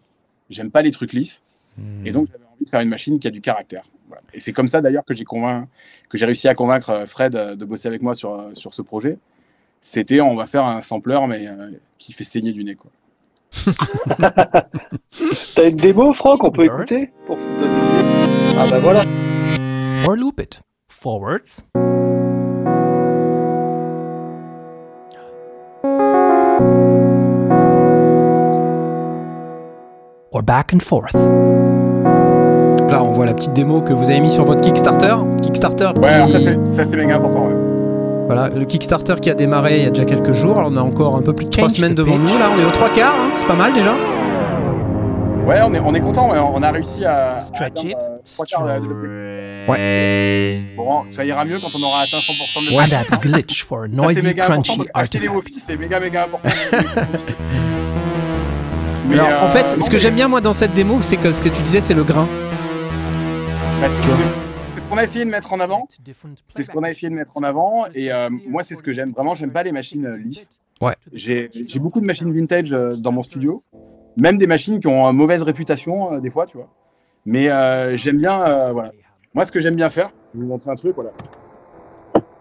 J'aime 0.51 0.69
pas 0.69 0.81
les 0.81 0.91
trucs 0.91 1.13
lisses. 1.13 1.41
Hmm. 1.77 2.05
Et 2.05 2.11
donc, 2.11 2.27
j'avais 2.31 2.43
envie 2.45 2.63
de 2.63 2.69
faire 2.69 2.81
une 2.81 2.89
machine 2.89 3.17
qui 3.17 3.27
a 3.27 3.31
du 3.31 3.41
caractère. 3.41 3.83
Voilà. 4.07 4.21
Et 4.33 4.39
c'est 4.39 4.53
comme 4.53 4.67
ça, 4.67 4.81
d'ailleurs, 4.81 5.05
que 5.05 5.13
j'ai 5.13 5.23
que 5.23 6.17
j'ai 6.17 6.25
réussi 6.25 6.47
à 6.47 6.53
convaincre 6.53 6.89
euh, 6.89 7.05
Fred 7.05 7.35
euh, 7.35 7.55
de 7.55 7.65
bosser 7.65 7.87
avec 7.87 8.01
moi 8.01 8.13
sur, 8.13 8.33
euh, 8.33 8.51
sur 8.53 8.73
ce 8.73 8.81
projet. 8.81 9.17
C'était, 9.79 10.21
on 10.21 10.35
va 10.35 10.45
faire 10.45 10.65
un 10.65 10.79
sampler, 10.81 11.19
mais 11.27 11.47
euh, 11.47 11.71
qui 11.97 12.13
fait 12.13 12.23
saigner 12.23 12.51
du 12.51 12.63
nez. 12.63 12.75
Quoi. 12.75 12.91
T'as 15.55 15.69
une 15.69 15.75
démo, 15.75 16.13
Franck, 16.13 16.43
on 16.43 16.51
peut 16.51 16.65
écouter? 16.65 17.11
Pour 17.25 17.37
Ah 18.55 18.67
bah 18.69 18.79
voilà. 18.79 19.03
Or 20.05 20.15
loop 20.15 20.39
it. 20.39 20.61
Forwards. 20.89 21.63
Or 30.41 30.43
back 30.43 30.73
and 30.73 30.79
forth. 30.81 31.13
Là, 32.89 33.03
on 33.03 33.11
voit 33.13 33.25
la 33.25 33.33
petite 33.33 33.53
démo 33.53 33.81
que 33.81 33.93
vous 33.93 34.05
avez 34.05 34.19
mis 34.19 34.31
sur 34.31 34.43
votre 34.43 34.61
Kickstarter. 34.61 35.15
Kickstarter 35.41 35.91
qui... 35.95 36.01
Ouais, 36.01 36.09
alors 36.09 36.29
ça 36.29 36.39
c'est 36.39 36.57
ça, 36.69 36.83
c'est 36.83 36.97
méga 36.97 37.15
important. 37.15 37.47
ouais. 37.47 37.53
Voilà, 38.27 38.49
le 38.49 38.65
Kickstarter 38.65 39.15
qui 39.21 39.29
a 39.29 39.33
démarré 39.33 39.77
il 39.77 39.83
y 39.83 39.87
a 39.87 39.89
déjà 39.89 40.05
quelques 40.05 40.33
jours. 40.33 40.57
Alors, 40.57 40.71
on 40.71 40.77
a 40.77 40.81
encore 40.81 41.15
un 41.17 41.21
peu 41.21 41.33
plus 41.33 41.45
de 41.45 41.49
trois 41.51 41.69
semaines 41.69 41.93
devant 41.95 42.17
pitch. 42.17 42.31
nous. 42.31 42.39
Là, 42.39 42.47
on 42.55 42.59
est 42.61 42.65
aux 42.65 42.71
trois 42.71 42.89
quarts. 42.89 43.13
hein. 43.15 43.31
C'est 43.35 43.47
pas 43.47 43.55
mal 43.55 43.73
déjà. 43.73 43.93
Ouais, 45.45 45.59
on 45.65 45.73
est, 45.73 45.79
on 45.83 45.93
est 45.93 45.99
content. 45.99 46.31
ouais. 46.31 46.37
On 46.39 46.61
a 46.63 46.71
réussi 46.71 47.03
à, 47.05 47.39
Stretch 47.41 47.83
it. 47.83 47.95
euh, 47.97 48.79
développée. 48.79 50.61
Bon, 50.77 51.03
ça 51.09 51.25
ira 51.25 51.43
mieux 51.45 51.57
quand 51.59 51.69
on 51.77 51.83
aura 51.83 51.99
atteint 52.01 52.17
100% 52.17 52.59
de 52.63 52.69
développement. 52.69 53.09
that 53.09 53.21
glitch 53.21 53.63
for 53.63 53.83
a 53.83 53.87
noisy, 53.87 54.33
crunchy 54.33 54.79
artifact. 54.93 55.53
C'est 55.53 55.77
méga 55.77 55.99
méga 55.99 56.23
important. 56.25 56.49
Mais, 59.11 59.19
Alors, 59.19 59.43
en 59.43 59.45
euh, 59.47 59.49
fait, 59.49 59.75
non, 59.77 59.83
ce 59.83 59.89
que 59.89 59.93
mais- 59.95 59.99
j'aime 59.99 60.15
bien 60.15 60.27
moi 60.29 60.39
dans 60.41 60.53
cette 60.53 60.73
démo, 60.73 61.01
c'est 61.01 61.17
que 61.17 61.31
ce 61.33 61.41
que 61.41 61.49
tu 61.49 61.61
disais, 61.61 61.81
c'est 61.81 61.93
le 61.93 62.03
grain. 62.03 62.27
bah, 63.81 63.87
c'est- 63.89 64.01
c'est- 64.01 64.15
c'est 64.75 64.79
ce 64.79 64.83
qu'on 64.89 64.97
a 64.97 65.03
essayé 65.03 65.25
de 65.25 65.29
mettre 65.29 65.51
en 65.53 65.59
avant. 65.59 65.87
C'est 66.45 66.63
ce 66.63 66.71
qu'on 66.71 66.83
a 66.83 66.89
essayé 66.89 67.09
de 67.09 67.15
mettre 67.15 67.35
en 67.37 67.43
avant. 67.43 67.85
Et 67.93 68.11
euh, 68.13 68.29
moi, 68.47 68.63
c'est 68.63 68.75
ce 68.75 68.83
que 68.83 68.91
j'aime 68.91 69.11
vraiment. 69.11 69.35
J'aime 69.35 69.51
pas 69.51 69.63
les 69.63 69.71
machines 69.71 70.05
euh, 70.05 70.17
lisses. 70.17 70.47
Ouais. 70.81 70.95
J'ai 71.13 71.49
j'ai 71.51 71.79
beaucoup 71.79 71.99
de 72.01 72.05
machines 72.05 72.31
vintage 72.33 72.71
euh, 72.71 72.95
dans 72.95 73.11
mon 73.11 73.21
studio. 73.21 73.61
Même 74.17 74.37
des 74.37 74.47
machines 74.47 74.79
qui 74.79 74.87
ont 74.87 75.05
une 75.09 75.15
mauvaise 75.17 75.41
réputation, 75.43 76.13
euh, 76.13 76.19
des 76.19 76.29
fois, 76.31 76.45
tu 76.45 76.57
vois. 76.57 76.69
Mais 77.25 77.49
euh, 77.49 77.95
j'aime 77.97 78.17
bien, 78.17 78.41
euh, 78.41 78.71
voilà. 78.71 78.91
Moi, 79.33 79.45
ce 79.45 79.51
que 79.51 79.59
j'aime 79.61 79.75
bien 79.75 79.89
faire, 79.89 80.11
je 80.33 80.39
vais 80.39 80.43
vous 80.45 80.49
montrer 80.49 80.71
un 80.71 80.75
truc, 80.75 80.95
voilà. 80.95 81.11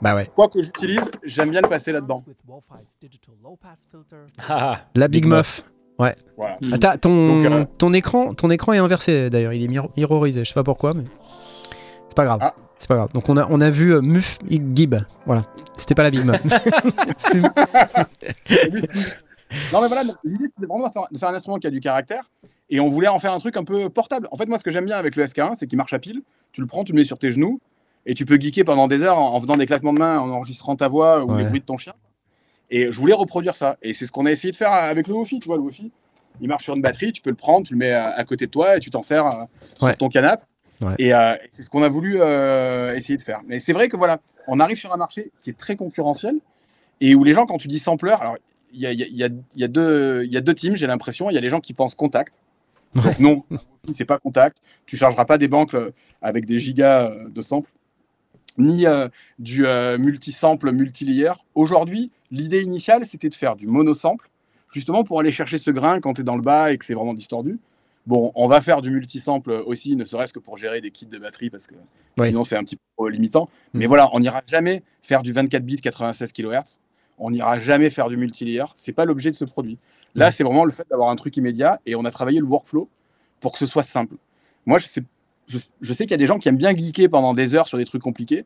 Bah 0.02 0.14
ouais. 0.14 0.28
Quoi 0.34 0.48
que 0.48 0.60
j'utilise, 0.62 1.10
j'aime 1.22 1.50
bien 1.50 1.60
le 1.60 1.68
passer 1.68 1.92
là-dedans. 1.92 2.24
Ah, 4.48 4.86
La 4.94 5.08
Big, 5.08 5.22
Big 5.24 5.32
Muff. 5.32 5.62
Voilà. 6.36 6.56
Ah, 6.72 6.78
t'as- 6.78 6.96
ton, 6.98 7.42
Donc, 7.42 7.46
euh, 7.52 7.64
ton, 7.78 7.92
écran, 7.92 8.34
ton 8.34 8.50
écran 8.50 8.72
est 8.72 8.78
inversé 8.78 9.28
d'ailleurs. 9.30 9.52
Il 9.52 9.62
est 9.62 9.68
miro- 9.68 9.90
mirrorisé. 9.96 10.44
Je 10.44 10.48
sais 10.48 10.54
pas 10.54 10.64
pourquoi, 10.64 10.94
mais 10.94 11.04
c'est 12.08 12.16
pas 12.16 12.24
grave. 12.24 12.38
Ah. 12.42 12.54
C'est 12.78 12.88
pas 12.88 12.96
grave. 12.96 13.10
Donc 13.12 13.28
on 13.28 13.36
a, 13.36 13.46
on 13.50 13.60
a 13.60 13.68
vu 13.68 13.92
euh, 13.94 14.00
Muff 14.00 14.38
Gib. 14.48 14.94
Voilà. 15.26 15.42
C'était 15.76 15.94
pas 15.94 16.02
la 16.02 16.10
Big 16.10 16.24
non, 16.24 16.32
mais 19.82 19.88
voilà, 19.88 20.04
donc, 20.04 20.16
l'idée, 20.24 20.44
c'était 20.46 20.66
vraiment 20.66 20.88
de 20.88 20.92
faire, 20.92 21.02
de 21.10 21.18
faire 21.18 21.28
un 21.28 21.34
instrument 21.34 21.58
qui 21.58 21.66
a 21.66 21.70
du 21.70 21.80
caractère. 21.80 22.22
Et 22.70 22.78
on 22.80 22.88
voulait 22.88 23.08
en 23.08 23.18
faire 23.18 23.32
un 23.32 23.38
truc 23.38 23.56
un 23.56 23.64
peu 23.64 23.88
portable. 23.90 24.28
En 24.30 24.36
fait, 24.36 24.46
moi, 24.46 24.58
ce 24.58 24.64
que 24.64 24.70
j'aime 24.70 24.84
bien 24.84 24.96
avec 24.96 25.16
le 25.16 25.24
SK1, 25.24 25.54
c'est 25.54 25.66
qu'il 25.66 25.76
marche 25.76 25.92
à 25.92 25.98
pile. 25.98 26.22
Tu 26.52 26.60
le 26.60 26.66
prends, 26.66 26.84
tu 26.84 26.92
le 26.92 26.98
mets 26.98 27.04
sur 27.04 27.18
tes 27.18 27.32
genoux. 27.32 27.60
Et 28.06 28.14
tu 28.14 28.24
peux 28.24 28.36
geeker 28.40 28.64
pendant 28.64 28.86
des 28.86 29.02
heures 29.02 29.18
en, 29.18 29.34
en 29.34 29.40
faisant 29.40 29.56
des 29.56 29.66
claquements 29.66 29.92
de 29.92 29.98
main, 29.98 30.18
en 30.20 30.30
enregistrant 30.30 30.76
ta 30.76 30.88
voix 30.88 31.24
ou 31.24 31.32
Ouais. 31.32 31.42
les 31.42 31.48
bruits 31.48 31.60
de 31.60 31.64
ton 31.66 31.76
chien. 31.76 31.92
Et 32.70 32.90
je 32.92 32.96
voulais 32.98 33.14
reproduire 33.14 33.56
ça. 33.56 33.76
Et 33.82 33.94
c'est 33.94 34.06
ce 34.06 34.12
qu'on 34.12 34.26
a 34.26 34.30
essayé 34.30 34.52
de 34.52 34.56
faire 34.56 34.72
avec 34.72 35.08
le 35.08 35.14
Wofi. 35.14 35.40
Tu 35.40 35.46
vois, 35.48 35.56
le 35.56 35.62
Wofi, 35.62 35.90
il 36.40 36.48
marche 36.48 36.64
sur 36.64 36.74
une 36.74 36.82
batterie. 36.82 37.12
Tu 37.12 37.20
peux 37.22 37.30
le 37.30 37.36
prendre, 37.36 37.66
tu 37.66 37.74
le 37.74 37.78
mets 37.78 37.92
à, 37.92 38.10
à 38.10 38.24
côté 38.24 38.46
de 38.46 38.50
toi 38.50 38.76
et 38.76 38.80
tu 38.80 38.90
t'en 38.90 39.02
sers 39.02 39.26
euh, 39.26 39.44
Ouais. 39.82 39.88
sur 39.90 39.98
ton 39.98 40.08
canapé. 40.08 40.44
Ouais. 40.80 40.94
Et 40.98 41.12
euh, 41.12 41.34
c'est 41.50 41.62
ce 41.62 41.68
qu'on 41.70 41.82
a 41.82 41.88
voulu 41.88 42.16
euh, 42.20 42.94
essayer 42.94 43.16
de 43.16 43.22
faire. 43.22 43.40
Mais 43.46 43.60
c'est 43.60 43.72
vrai 43.72 43.88
que 43.88 43.96
voilà, 43.96 44.18
on 44.46 44.60
arrive 44.60 44.78
sur 44.78 44.92
un 44.92 44.96
marché 44.96 45.30
qui 45.42 45.50
est 45.50 45.58
très 45.58 45.76
concurrentiel 45.76 46.36
et 47.00 47.14
où 47.14 47.24
les 47.24 47.34
gens, 47.34 47.44
quand 47.46 47.58
tu 47.58 47.68
dis 47.68 47.78
sampler, 47.78 48.12
alors 48.12 48.36
il 48.72 48.80
y 48.80 48.86
a, 48.86 48.92
il 48.92 49.00
y 49.00 49.02
a- 49.02 49.06
il 49.08 49.16
y 49.16 49.24
a- 49.24 49.28
il 49.54 49.60
y 49.60 49.64
a 50.36 50.40
deux, 50.40 50.54
teams, 50.54 50.76
j'ai 50.76 50.86
l'impression. 50.86 51.28
Il 51.28 51.34
y 51.34 51.38
a 51.38 51.40
les 51.40 51.50
gens 51.50 51.60
qui 51.60 51.74
pensent 51.74 51.94
contact. 51.94 52.34
Donc 52.94 53.18
non, 53.18 53.44
c'est 53.90 54.04
pas 54.04 54.18
contact. 54.18 54.58
Tu 54.86 54.96
chargeras 54.96 55.24
pas 55.24 55.38
des 55.38 55.48
banques 55.48 55.74
euh, 55.74 55.90
avec 56.22 56.46
des 56.46 56.58
gigas 56.58 57.10
euh, 57.10 57.28
de 57.28 57.42
samples, 57.42 57.70
ni 58.58 58.86
euh, 58.86 59.08
du 59.38 59.66
euh, 59.66 59.98
multi-sample, 59.98 60.72
multi-layer. 60.72 61.32
Aujourd'hui, 61.54 62.12
l'idée 62.30 62.62
initiale, 62.62 63.04
c'était 63.04 63.28
de 63.28 63.34
faire 63.34 63.56
du 63.56 63.66
mono-sample, 63.66 64.28
justement 64.72 65.04
pour 65.04 65.20
aller 65.20 65.32
chercher 65.32 65.58
ce 65.58 65.70
grain 65.70 66.00
quand 66.00 66.14
tu 66.14 66.20
es 66.20 66.24
dans 66.24 66.36
le 66.36 66.42
bas 66.42 66.72
et 66.72 66.78
que 66.78 66.84
c'est 66.84 66.94
vraiment 66.94 67.14
distordu. 67.14 67.58
Bon, 68.06 68.32
on 68.34 68.48
va 68.48 68.60
faire 68.60 68.80
du 68.80 68.90
multi-sample 68.90 69.50
aussi, 69.66 69.94
ne 69.94 70.04
serait-ce 70.04 70.32
que 70.32 70.38
pour 70.38 70.56
gérer 70.56 70.80
des 70.80 70.90
kits 70.90 71.06
de 71.06 71.18
batterie, 71.18 71.50
parce 71.50 71.66
que 71.66 71.74
sinon 72.24 72.44
c'est 72.44 72.56
un 72.56 72.64
petit 72.64 72.78
peu 72.96 73.08
limitant. 73.08 73.48
Mais 73.74 73.84
Mhm. 73.84 73.88
voilà, 73.88 74.08
on 74.12 74.20
n'ira 74.20 74.42
jamais 74.46 74.82
faire 75.02 75.22
du 75.22 75.32
24 75.32 75.64
bits 75.64 75.76
96 75.80 76.32
kHz. 76.32 76.78
On 77.18 77.30
n'ira 77.30 77.58
jamais 77.58 77.90
faire 77.90 78.08
du 78.08 78.16
multi-layer. 78.16 78.64
C'est 78.74 78.92
pas 78.94 79.04
l'objet 79.04 79.30
de 79.30 79.36
ce 79.36 79.44
produit. 79.44 79.78
Là, 80.14 80.26
Ouais. 80.26 80.32
c'est 80.32 80.42
vraiment 80.42 80.64
le 80.64 80.72
fait 80.72 80.86
d'avoir 80.90 81.10
un 81.10 81.16
truc 81.16 81.36
immédiat 81.36 81.78
et 81.86 81.94
on 81.94 82.04
a 82.06 82.10
travaillé 82.10 82.40
le 82.40 82.46
workflow 82.46 82.88
pour 83.40 83.52
que 83.52 83.58
ce 83.58 83.66
soit 83.66 83.82
simple. 83.82 84.16
Moi, 84.66 84.78
je 84.78 84.86
sais, 84.86 85.02
je, 85.50 85.58
je 85.80 85.92
sais 85.92 86.04
qu'il 86.04 86.12
y 86.12 86.14
a 86.14 86.18
des 86.18 86.26
gens 86.26 86.38
qui 86.38 86.48
aiment 86.48 86.56
bien 86.56 86.74
geeker 86.76 87.08
pendant 87.10 87.34
des 87.34 87.54
heures 87.54 87.68
sur 87.68 87.78
des 87.78 87.84
trucs 87.84 88.02
compliqués. 88.02 88.44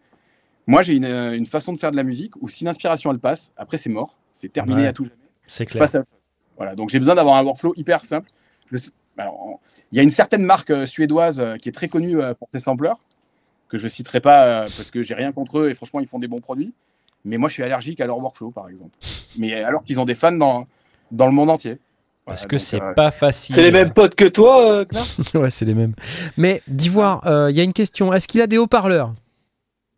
Moi, 0.67 0.83
j'ai 0.83 0.95
une, 0.95 1.05
euh, 1.05 1.37
une 1.37 1.47
façon 1.47 1.73
de 1.73 1.79
faire 1.79 1.91
de 1.91 1.97
la 1.97 2.03
musique 2.03 2.35
où 2.41 2.49
si 2.49 2.65
l'inspiration 2.65 3.13
elle 3.13 3.19
passe, 3.19 3.53
après 3.57 3.77
c'est 3.79 3.91
mort, 3.91 4.19
c'est 4.33 4.53
terminé 4.53 4.83
Ouais. 4.83 4.89
à 4.89 4.93
tout 4.93 5.05
jamais. 5.05 5.17
c'est 5.47 5.67
clair. 5.67 5.81
passe 5.83 5.95
à. 5.95 6.05
Voilà, 6.57 6.75
donc 6.75 6.89
j'ai 6.91 6.99
besoin 6.99 7.15
d'avoir 7.15 7.37
un 7.37 7.45
workflow 7.45 7.75
hyper 7.77 8.05
simple. 8.05 8.29
Je 8.73 8.79
alors, 9.19 9.61
il 9.93 9.97
y 9.97 10.01
a 10.01 10.03
une 10.03 10.11
certaine 10.11 10.43
marque 10.43 10.71
euh, 10.71 10.87
suédoise 10.87 11.41
euh, 11.41 11.57
qui 11.57 11.69
est 11.69 11.73
très 11.73 11.87
connue 11.89 12.21
euh, 12.21 12.35
pour 12.35 12.49
ses 12.51 12.59
sampleurs, 12.59 13.01
que 13.69 13.77
je 13.79 13.87
citerai 13.89 14.21
pas 14.21 14.63
parce 14.63 14.91
que 14.91 15.03
j'ai 15.03 15.15
rien 15.15 15.33
contre 15.33 15.59
eux 15.61 15.71
et 15.71 15.75
franchement 15.75 16.01
ils 16.01 16.07
font 16.09 16.19
des 16.19 16.29
bons 16.29 16.41
produits. 16.41 16.73
Mais 17.25 17.37
moi 17.39 17.49
je 17.49 17.55
suis 17.55 17.63
allergique 17.63 18.01
à 18.01 18.07
leur 18.07 18.19
workflow 18.19 18.51
par 18.51 18.69
exemple. 18.69 18.97
Mais 19.39 19.63
alors 19.63 19.85
qu'ils 19.85 20.01
ont 20.01 20.05
des 20.05 20.15
fans 20.15 20.33
dans, 20.33 20.67
dans 21.11 21.27
le 21.27 21.33
monde 21.33 21.51
entier. 21.51 21.79
Parce 22.27 22.41
Voilà, 22.41 22.49
que 22.49 22.59
c'est 22.59 22.81
euh, 22.83 22.93
pas 22.95 23.11
facile. 23.11 23.55
C'est 23.55 23.63
les 23.63 23.71
mêmes 23.71 23.93
potes 23.93 24.15
que 24.15 24.25
toi, 24.25 24.81
euh, 24.81 24.85
ouais, 25.35 25.51
c'est 25.51 25.65
les 25.67 25.75
mêmes. 25.75 25.95
Mais 26.39 26.63
d'Ivoire, 26.67 27.27
euh, 27.27 27.51
il 27.51 27.57
y 27.57 27.61
a 27.61 27.65
une 27.65 27.73
question. 27.75 28.13
Est-ce 28.13 28.27
qu'il 28.29 28.41
a 28.41 28.47
des 28.47 28.57
haut-parleurs? 28.59 29.13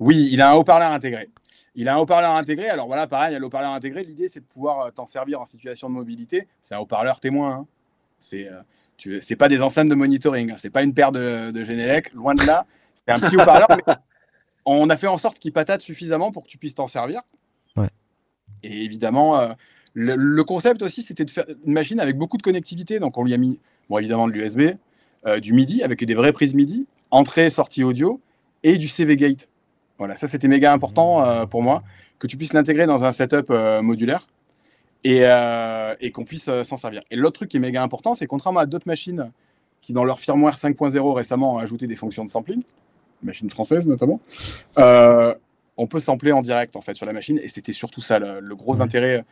Oui, 0.00 0.28
il 0.32 0.40
a 0.42 0.50
un 0.50 0.54
haut-parleur 0.54 0.90
intégré. 0.90 1.28
Il 1.76 1.88
a 1.88 1.94
un 1.94 1.98
haut-parleur 1.98 2.32
intégré. 2.32 2.68
Alors 2.68 2.86
voilà, 2.88 3.06
pareil, 3.06 3.30
il 3.30 3.32
y 3.34 3.36
a 3.36 3.38
le 3.38 3.46
haut-parleur 3.46 3.70
intégré. 3.72 4.02
L'idée, 4.02 4.28
c'est 4.28 4.40
de 4.40 4.44
pouvoir 4.46 4.80
euh, 4.86 4.90
t'en 4.90 5.06
servir 5.06 5.40
en 5.40 5.46
situation 5.46 5.88
de 5.88 5.94
mobilité. 5.94 6.48
C'est 6.62 6.74
un 6.74 6.78
haut-parleur 6.78 7.20
témoin. 7.20 7.50
hein. 7.52 7.66
C'est 8.18 8.48
euh, 8.48 9.18
c'est 9.20 9.36
pas 9.36 9.48
des 9.48 9.62
enceintes 9.62 9.88
de 9.90 9.94
monitoring. 9.94 10.50
hein. 10.50 10.54
C'est 10.56 10.70
pas 10.70 10.82
une 10.82 10.94
paire 10.94 11.12
de, 11.12 11.50
de 11.52 11.64
Genelec. 11.64 12.12
Loin 12.14 12.34
de 12.34 12.44
là. 12.44 12.64
C'est 12.94 13.12
un 13.12 13.20
petit 13.20 13.36
haut-parleur. 13.36 13.68
on 14.64 14.88
a 14.90 14.96
fait 14.96 15.06
en 15.06 15.18
sorte 15.18 15.38
qu'il 15.38 15.52
patate 15.52 15.80
suffisamment 15.82 16.32
pour 16.32 16.42
que 16.42 16.48
tu 16.48 16.58
puisses 16.58 16.74
t'en 16.74 16.86
servir. 16.88 17.20
Ouais. 17.76 17.90
Et 18.62 18.82
évidemment, 18.84 19.38
euh, 19.38 19.52
le, 19.98 20.14
le 20.14 20.44
concept 20.44 20.82
aussi, 20.82 21.00
c'était 21.00 21.24
de 21.24 21.30
faire 21.30 21.46
une 21.66 21.72
machine 21.72 21.98
avec 22.00 22.18
beaucoup 22.18 22.36
de 22.36 22.42
connectivité. 22.42 22.98
Donc 23.00 23.16
on 23.16 23.24
lui 23.24 23.32
a 23.32 23.38
mis, 23.38 23.58
bon, 23.88 23.96
évidemment, 23.98 24.28
de 24.28 24.32
l'USB, 24.32 24.76
euh, 25.26 25.40
du 25.40 25.54
MIDI 25.54 25.82
avec 25.82 26.04
des 26.04 26.14
vraies 26.14 26.32
prises 26.32 26.52
MIDI, 26.54 26.86
entrée, 27.10 27.48
sortie 27.48 27.82
audio 27.82 28.20
et 28.62 28.76
du 28.76 28.88
CV 28.88 29.16
Gate. 29.16 29.48
Voilà, 29.96 30.14
ça 30.16 30.26
c'était 30.26 30.48
méga 30.48 30.72
important 30.74 31.24
euh, 31.24 31.46
pour 31.46 31.62
moi, 31.62 31.82
que 32.18 32.26
tu 32.26 32.36
puisses 32.36 32.52
l'intégrer 32.52 32.84
dans 32.84 33.04
un 33.04 33.12
setup 33.12 33.46
euh, 33.50 33.80
modulaire 33.80 34.26
et, 35.02 35.22
et 36.00 36.10
qu'on 36.10 36.24
puisse 36.24 36.50
s'en 36.62 36.76
servir. 36.76 37.00
Et 37.10 37.16
l'autre 37.16 37.36
truc 37.36 37.48
qui 37.48 37.56
est 37.56 37.60
méga 37.60 37.82
important, 37.82 38.14
c'est 38.14 38.26
contrairement 38.26 38.60
à 38.60 38.66
d'autres 38.66 38.88
machines 38.88 39.30
qui, 39.80 39.92
dans 39.92 40.04
leur 40.04 40.18
firmware 40.18 40.56
5.0 40.56 41.12
récemment, 41.14 41.54
ont 41.54 41.58
ajouté 41.58 41.86
des 41.86 41.94
fonctions 41.96 42.24
de 42.24 42.28
sampling, 42.28 42.62
machines 43.22 43.48
françaises 43.48 43.86
notamment, 43.86 44.20
euh, 44.78 45.32
on 45.76 45.86
peut 45.86 46.00
sampler 46.00 46.32
en 46.32 46.42
direct 46.42 46.74
en 46.76 46.80
fait 46.80 46.94
sur 46.94 47.06
la 47.06 47.12
machine. 47.12 47.38
Et 47.42 47.48
c'était 47.48 47.72
surtout 47.72 48.00
ça 48.00 48.18
le, 48.18 48.40
le 48.40 48.56
gros 48.56 48.76
Ouais. 48.76 48.82
intérêt 48.82 49.24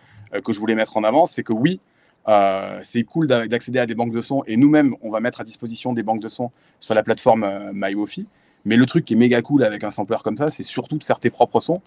que 0.45 0.53
je 0.53 0.61
voulais 0.61 0.75
mettre 0.75 0.97
en 0.97 1.05
avant, 1.05 1.27
c'est 1.27 1.43
que 1.43 1.53
oui, 1.53 1.81
euh, 2.29 2.79
c'est 2.83 3.03
cool 3.05 3.27
d'a- 3.27 3.47
d'accéder 3.47 3.79
à 3.79 3.87
des 3.87 3.95
banques 3.95 4.13
de 4.13 4.21
sons 4.21 4.43
et 4.47 4.57
nous-mêmes, 4.57 4.95
on 5.03 5.11
va 5.11 5.21
mettre 5.21 5.41
à 5.41 5.45
disposition 5.45 5.93
des 5.93 6.03
banques 6.03 6.23
de 6.23 6.29
sons 6.29 6.51
sur 6.81 6.95
la 6.95 7.03
plateforme 7.03 7.45
euh, 7.45 7.71
MyWofi. 7.75 8.27
Mais 8.65 8.77
le 8.77 8.87
truc 8.87 9.05
qui 9.05 9.13
est 9.13 9.17
méga 9.17 9.43
cool 9.43 9.63
avec 9.63 9.85
un 9.85 9.91
sampler 9.91 10.17
comme 10.25 10.37
ça, 10.37 10.51
c'est 10.51 10.63
surtout 10.63 10.97
de 10.97 11.05
faire 11.05 11.21
tes 11.21 11.29
propres 11.31 11.61
sons 11.61 11.83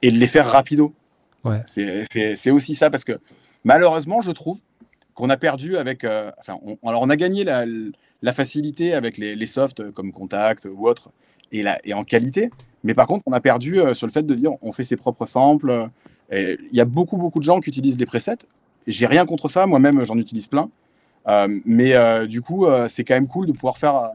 et 0.00 0.10
de 0.10 0.16
les 0.18 0.26
faire 0.26 0.46
rapido. 0.46 0.94
Ouais. 1.44 1.60
C'est- 1.66 2.50
aussi 2.50 2.74
ça 2.74 2.88
parce 2.88 3.04
que 3.04 3.18
malheureusement, 3.64 4.20
je 4.22 4.30
trouve 4.30 4.60
qu'on 5.14 5.28
a 5.28 5.36
perdu 5.36 5.76
avec. 5.76 6.04
euh, 6.04 6.30
enfin, 6.38 6.58
on, 6.64 6.88
alors 6.88 7.02
on 7.02 7.10
a 7.10 7.16
gagné 7.16 7.44
la, 7.44 7.64
la 8.22 8.32
facilité 8.32 8.94
avec 8.94 9.18
les, 9.18 9.36
les 9.36 9.46
softs 9.46 9.90
comme 9.92 10.10
Contact 10.12 10.66
ou 10.72 10.88
autres 10.88 11.10
et, 11.52 11.62
la, 11.62 11.78
et 11.84 11.92
en 11.92 12.04
qualité. 12.04 12.48
Mais 12.82 12.94
par 12.94 13.06
contre, 13.06 13.24
on 13.26 13.32
a 13.32 13.40
perdu 13.40 13.78
euh, 13.78 13.92
sur 13.94 14.06
le 14.06 14.12
fait 14.12 14.22
de 14.24 14.34
dire 14.34 14.52
on 14.62 14.72
fait 14.72 14.84
ses 14.84 14.96
propres 14.96 15.26
samples. 15.26 15.86
Il 16.32 16.58
y 16.72 16.80
a 16.80 16.84
beaucoup, 16.84 17.18
beaucoup 17.18 17.38
de 17.38 17.44
gens 17.44 17.60
qui 17.60 17.68
utilisent 17.68 17.98
les 17.98 18.06
presets. 18.06 18.38
J'ai 18.86 19.06
rien 19.06 19.26
contre 19.26 19.48
ça. 19.48 19.66
Moi-même, 19.66 20.04
j'en 20.04 20.16
utilise 20.16 20.46
plein. 20.46 20.70
Euh, 21.28 21.60
mais 21.64 21.94
euh, 21.94 22.26
du 22.26 22.40
coup, 22.40 22.66
euh, 22.66 22.88
c'est 22.88 23.04
quand 23.04 23.14
même 23.14 23.28
cool 23.28 23.46
de 23.46 23.52
pouvoir 23.52 23.78
faire 23.78 24.10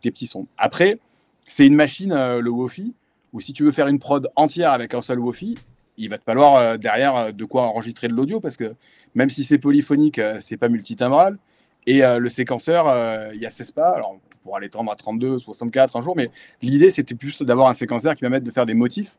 tes 0.00 0.10
petits 0.10 0.26
sons. 0.26 0.48
Après, 0.58 0.98
c'est 1.46 1.64
une 1.64 1.76
machine, 1.76 2.12
le 2.12 2.50
Wofi, 2.50 2.92
où 3.32 3.40
si 3.40 3.52
tu 3.52 3.62
veux 3.62 3.70
faire 3.70 3.86
une 3.86 4.00
prod 4.00 4.28
entière 4.34 4.72
avec 4.72 4.94
un 4.94 5.00
seul 5.00 5.20
Wofi, 5.20 5.56
il 5.96 6.10
va 6.10 6.18
te 6.18 6.24
falloir 6.24 6.76
derrière 6.76 7.32
de 7.32 7.44
quoi 7.44 7.62
enregistrer 7.62 8.08
de 8.08 8.14
l'audio 8.14 8.40
parce 8.40 8.56
que 8.56 8.74
même 9.14 9.30
si 9.30 9.44
c'est 9.44 9.58
polyphonique, 9.58 10.20
c'est 10.40 10.56
pas 10.56 10.68
multitimbral. 10.68 11.38
Et 11.86 12.00
le 12.00 12.28
séquenceur, 12.28 13.32
il 13.32 13.40
y 13.40 13.46
a 13.46 13.50
16 13.50 13.70
pas. 13.70 13.90
Alors, 13.90 14.16
on 14.16 14.38
pourra 14.42 14.58
l'étendre 14.58 14.90
à 14.90 14.96
32, 14.96 15.38
64 15.38 15.94
un 15.94 16.00
jour, 16.00 16.16
mais 16.16 16.32
l'idée, 16.62 16.90
c'était 16.90 17.14
plus 17.14 17.40
d'avoir 17.42 17.68
un 17.68 17.74
séquenceur 17.74 18.16
qui 18.16 18.22
va 18.22 18.30
permettre 18.30 18.46
de 18.46 18.50
faire 18.50 18.66
des 18.66 18.74
motifs 18.74 19.16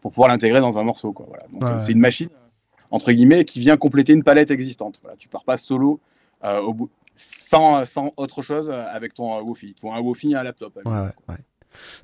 pour 0.00 0.12
pouvoir 0.12 0.28
l'intégrer 0.28 0.60
dans 0.60 0.78
un 0.78 0.82
morceau. 0.82 1.12
Quoi. 1.12 1.26
Voilà. 1.28 1.44
Donc, 1.52 1.62
Ouais, 1.62 1.70
ouais. 1.74 1.80
c'est 1.80 1.92
une 1.92 2.00
machine, 2.00 2.28
entre 2.90 3.12
guillemets, 3.12 3.44
qui 3.44 3.60
vient 3.60 3.76
compléter 3.76 4.12
une 4.12 4.22
palette 4.24 4.50
existante. 4.50 5.00
Voilà. 5.02 5.16
Tu 5.16 5.28
pars 5.28 5.44
pas 5.44 5.56
solo 5.56 6.00
euh, 6.44 6.60
au 6.60 6.72
bout, 6.72 6.90
sans, 7.16 7.84
sans 7.84 8.12
autre 8.16 8.42
chose 8.42 8.70
euh, 8.70 8.84
avec 8.92 9.14
ton 9.14 9.36
euh, 9.38 9.42
Wofi. 9.42 9.74
Il 9.76 9.80
faut 9.80 9.92
un 9.92 10.00
Wofi 10.00 10.32
et 10.32 10.36
un 10.36 10.42
laptop. 10.42 10.76
Ouais, 10.84 10.90
ouais, 10.92 11.00
ouais. 11.28 11.36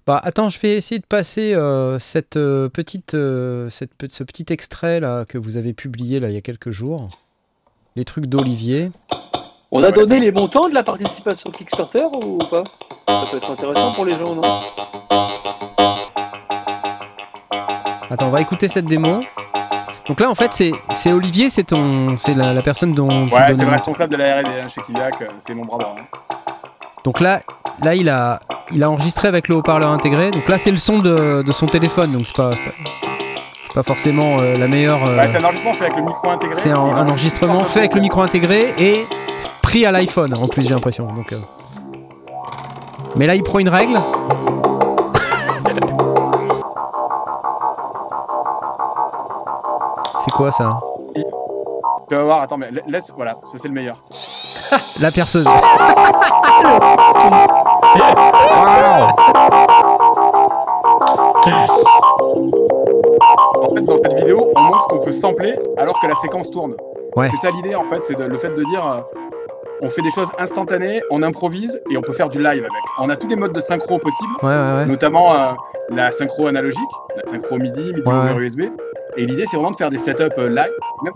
Bah 0.07 0.21
attends, 0.23 0.51
je 0.51 0.61
vais 0.61 0.77
essayer 0.77 0.99
de 0.99 1.07
passer 1.07 1.55
euh, 1.55 1.99
cette 1.99 2.37
euh, 2.37 2.69
petite, 2.69 3.15
euh, 3.15 3.71
cette, 3.71 4.11
ce 4.13 4.23
petit 4.23 4.45
extrait 4.53 5.01
là 5.01 5.25
que 5.25 5.39
vous 5.39 5.57
avez 5.57 5.73
publié 5.73 6.21
là 6.21 6.29
il 6.29 6.35
y 6.35 6.37
a 6.37 6.43
quelques 6.43 6.71
jours. 6.71 7.09
Les 7.97 8.05
trucs 8.05 8.27
d'Olivier. 8.27 8.91
On 9.71 9.83
a 9.83 9.91
donné 9.91 10.19
les 10.21 10.31
montants 10.33 10.69
de 10.69 10.75
la 10.75 10.83
participation 10.83 11.51
Kickstarter 11.51 12.05
ou 12.25 12.39
pas? 12.39 12.63
Ça 13.09 13.25
peut 13.31 13.39
être 13.39 13.51
intéressant 13.53 13.93
pour 13.95 14.05
les 14.05 14.13
gens, 14.15 14.35
non? 14.35 14.43
Attends, 18.15 18.29
on 18.29 18.31
va 18.31 18.41
écouter 18.41 18.69
cette 18.69 18.87
démo. 18.87 19.21
Donc 20.09 20.21
là, 20.21 20.31
en 20.31 20.35
fait, 20.35 20.53
c'est 20.93 21.13
Olivier, 21.13 21.51
c'est 21.51 21.65
ton, 21.65 22.17
c'est 22.19 22.35
la, 22.35 22.53
la 22.53 22.63
personne 22.63 22.93
dont. 22.95 23.09
tu 23.29 23.35
Ouais, 23.35 23.41
c'est 23.49 23.61
le 23.61 23.65
le- 23.67 23.71
responsable 23.73 24.13
de 24.13 24.19
la 24.19 24.37
R&D 24.41 24.49
hein, 24.63 24.69
chez 24.69 24.81
Kiviak, 24.83 25.23
euh, 25.23 25.27
c'est 25.39 25.55
mon 25.55 25.65
bras 25.65 25.79
droit. 25.79 25.97
hein. 25.99 26.37
Donc 27.05 27.21
là, 27.21 27.41
là, 27.83 27.95
il 27.95 28.09
a, 28.09 28.39
il 28.71 28.83
a 28.83 28.91
enregistré 28.91 29.29
avec 29.29 29.49
le 29.49 29.57
haut-parleur 29.57 29.91
intégré. 29.91 30.31
Donc 30.31 30.49
là, 30.49 30.59
c'est 30.59 30.71
le 30.71 30.77
son 30.77 30.99
de, 31.01 31.43
de 31.43 31.53
son 31.53 31.67
téléphone. 31.67 32.13
Donc 32.13 32.27
c'est 32.27 32.37
pas, 32.37 32.53
c'est 32.57 32.63
pas, 32.65 32.71
pas 33.75 33.83
forcément 33.83 34.39
euh, 34.41 34.57
la 34.57 34.69
meilleure. 34.69 35.05
euh, 35.05 35.17
Ouais, 35.17 35.27
c'est 35.27 35.39
un 35.39 35.45
enregistrement 35.45 35.75
fait 35.75 35.85
avec 35.87 35.97
le 35.97 36.03
micro 36.05 36.31
intégré. 36.31 36.55
c'est 36.57 36.71
un, 36.71 36.77
enregistrement 36.79 37.65
fait 37.65 37.79
avec 37.81 37.95
le 37.95 38.01
micro 38.01 38.21
intégré 38.23 38.73
et 38.79 39.07
pris 39.63 39.85
à 39.87 39.91
l'iPhone 39.91 40.33
en 40.35 40.49
plus, 40.49 40.63
j'ai 40.63 40.71
l'impression. 40.75 41.07
Donc. 41.13 41.33
euh. 41.33 41.41
Mais 43.17 43.27
là, 43.27 43.35
il 43.35 43.43
prend 43.43 43.59
une 43.59 43.69
règle. 43.69 43.99
Quoi 50.35 50.51
ça 50.51 50.81
Tu 52.09 52.15
vas 52.15 52.23
voir, 52.25 52.41
attends, 52.43 52.57
mais 52.59 52.71
la- 52.71 52.83
laisse, 52.87 53.11
voilà, 53.17 53.33
ça 53.51 53.57
c'est 53.59 53.69
le 53.69 53.75
meilleur. 53.75 54.03
La 55.01 55.11
perceuse. 55.11 55.47
En 63.57 63.75
fait, 63.75 63.83
dans 63.83 63.97
cette 63.97 64.15
vidéo, 64.15 64.51
on 64.55 64.61
montre 64.61 64.87
qu'on 64.89 64.99
peut 65.01 65.13
sampler 65.13 65.55
alors 65.77 65.99
que 66.01 66.07
la 66.07 66.15
séquence 66.15 66.51
tourne. 66.51 66.75
Ouais. 67.17 67.29
C'est 67.29 67.37
ça 67.37 67.51
l'idée, 67.51 67.75
en 67.75 67.85
fait, 67.85 68.03
c'est 68.03 68.19
le 68.19 68.37
fait 68.37 68.51
de 68.51 68.63
dire 68.65 68.87
euh, 68.87 69.01
on 69.83 69.89
fait 69.91 70.03
des 70.03 70.11
choses 70.11 70.29
instantanées, 70.39 71.01
on 71.11 71.23
improvise 71.23 71.81
et 71.91 71.97
on 71.97 72.03
peut 72.03 72.13
faire 72.13 72.29
du 72.29 72.39
live 72.39 72.47
avec. 72.63 72.71
On 72.99 73.09
a 73.09 73.17
tous 73.17 73.29
les 73.29 73.37
modes 73.37 73.53
de 73.53 73.61
synchro 73.61 73.99
possibles, 73.99 74.33
Ouais, 74.43 74.49
ouais, 74.49 74.75
ouais. 74.79 74.87
notamment 74.87 75.33
euh, 75.35 75.53
la 75.91 76.11
synchro 76.11 76.47
analogique, 76.49 76.81
la 77.17 77.31
synchro 77.31 77.57
MIDI, 77.59 77.93
MIDI 77.93 78.03
over. 78.09 78.35
USB. 78.45 78.63
Et 79.17 79.27
l'idée, 79.27 79.45
c'est 79.47 79.57
vraiment 79.57 79.71
de 79.71 79.77
faire 79.77 79.91
des 79.91 79.99
setups 79.99 80.25
euh, 80.39 80.49
live, 80.49 80.71
même 81.03 81.13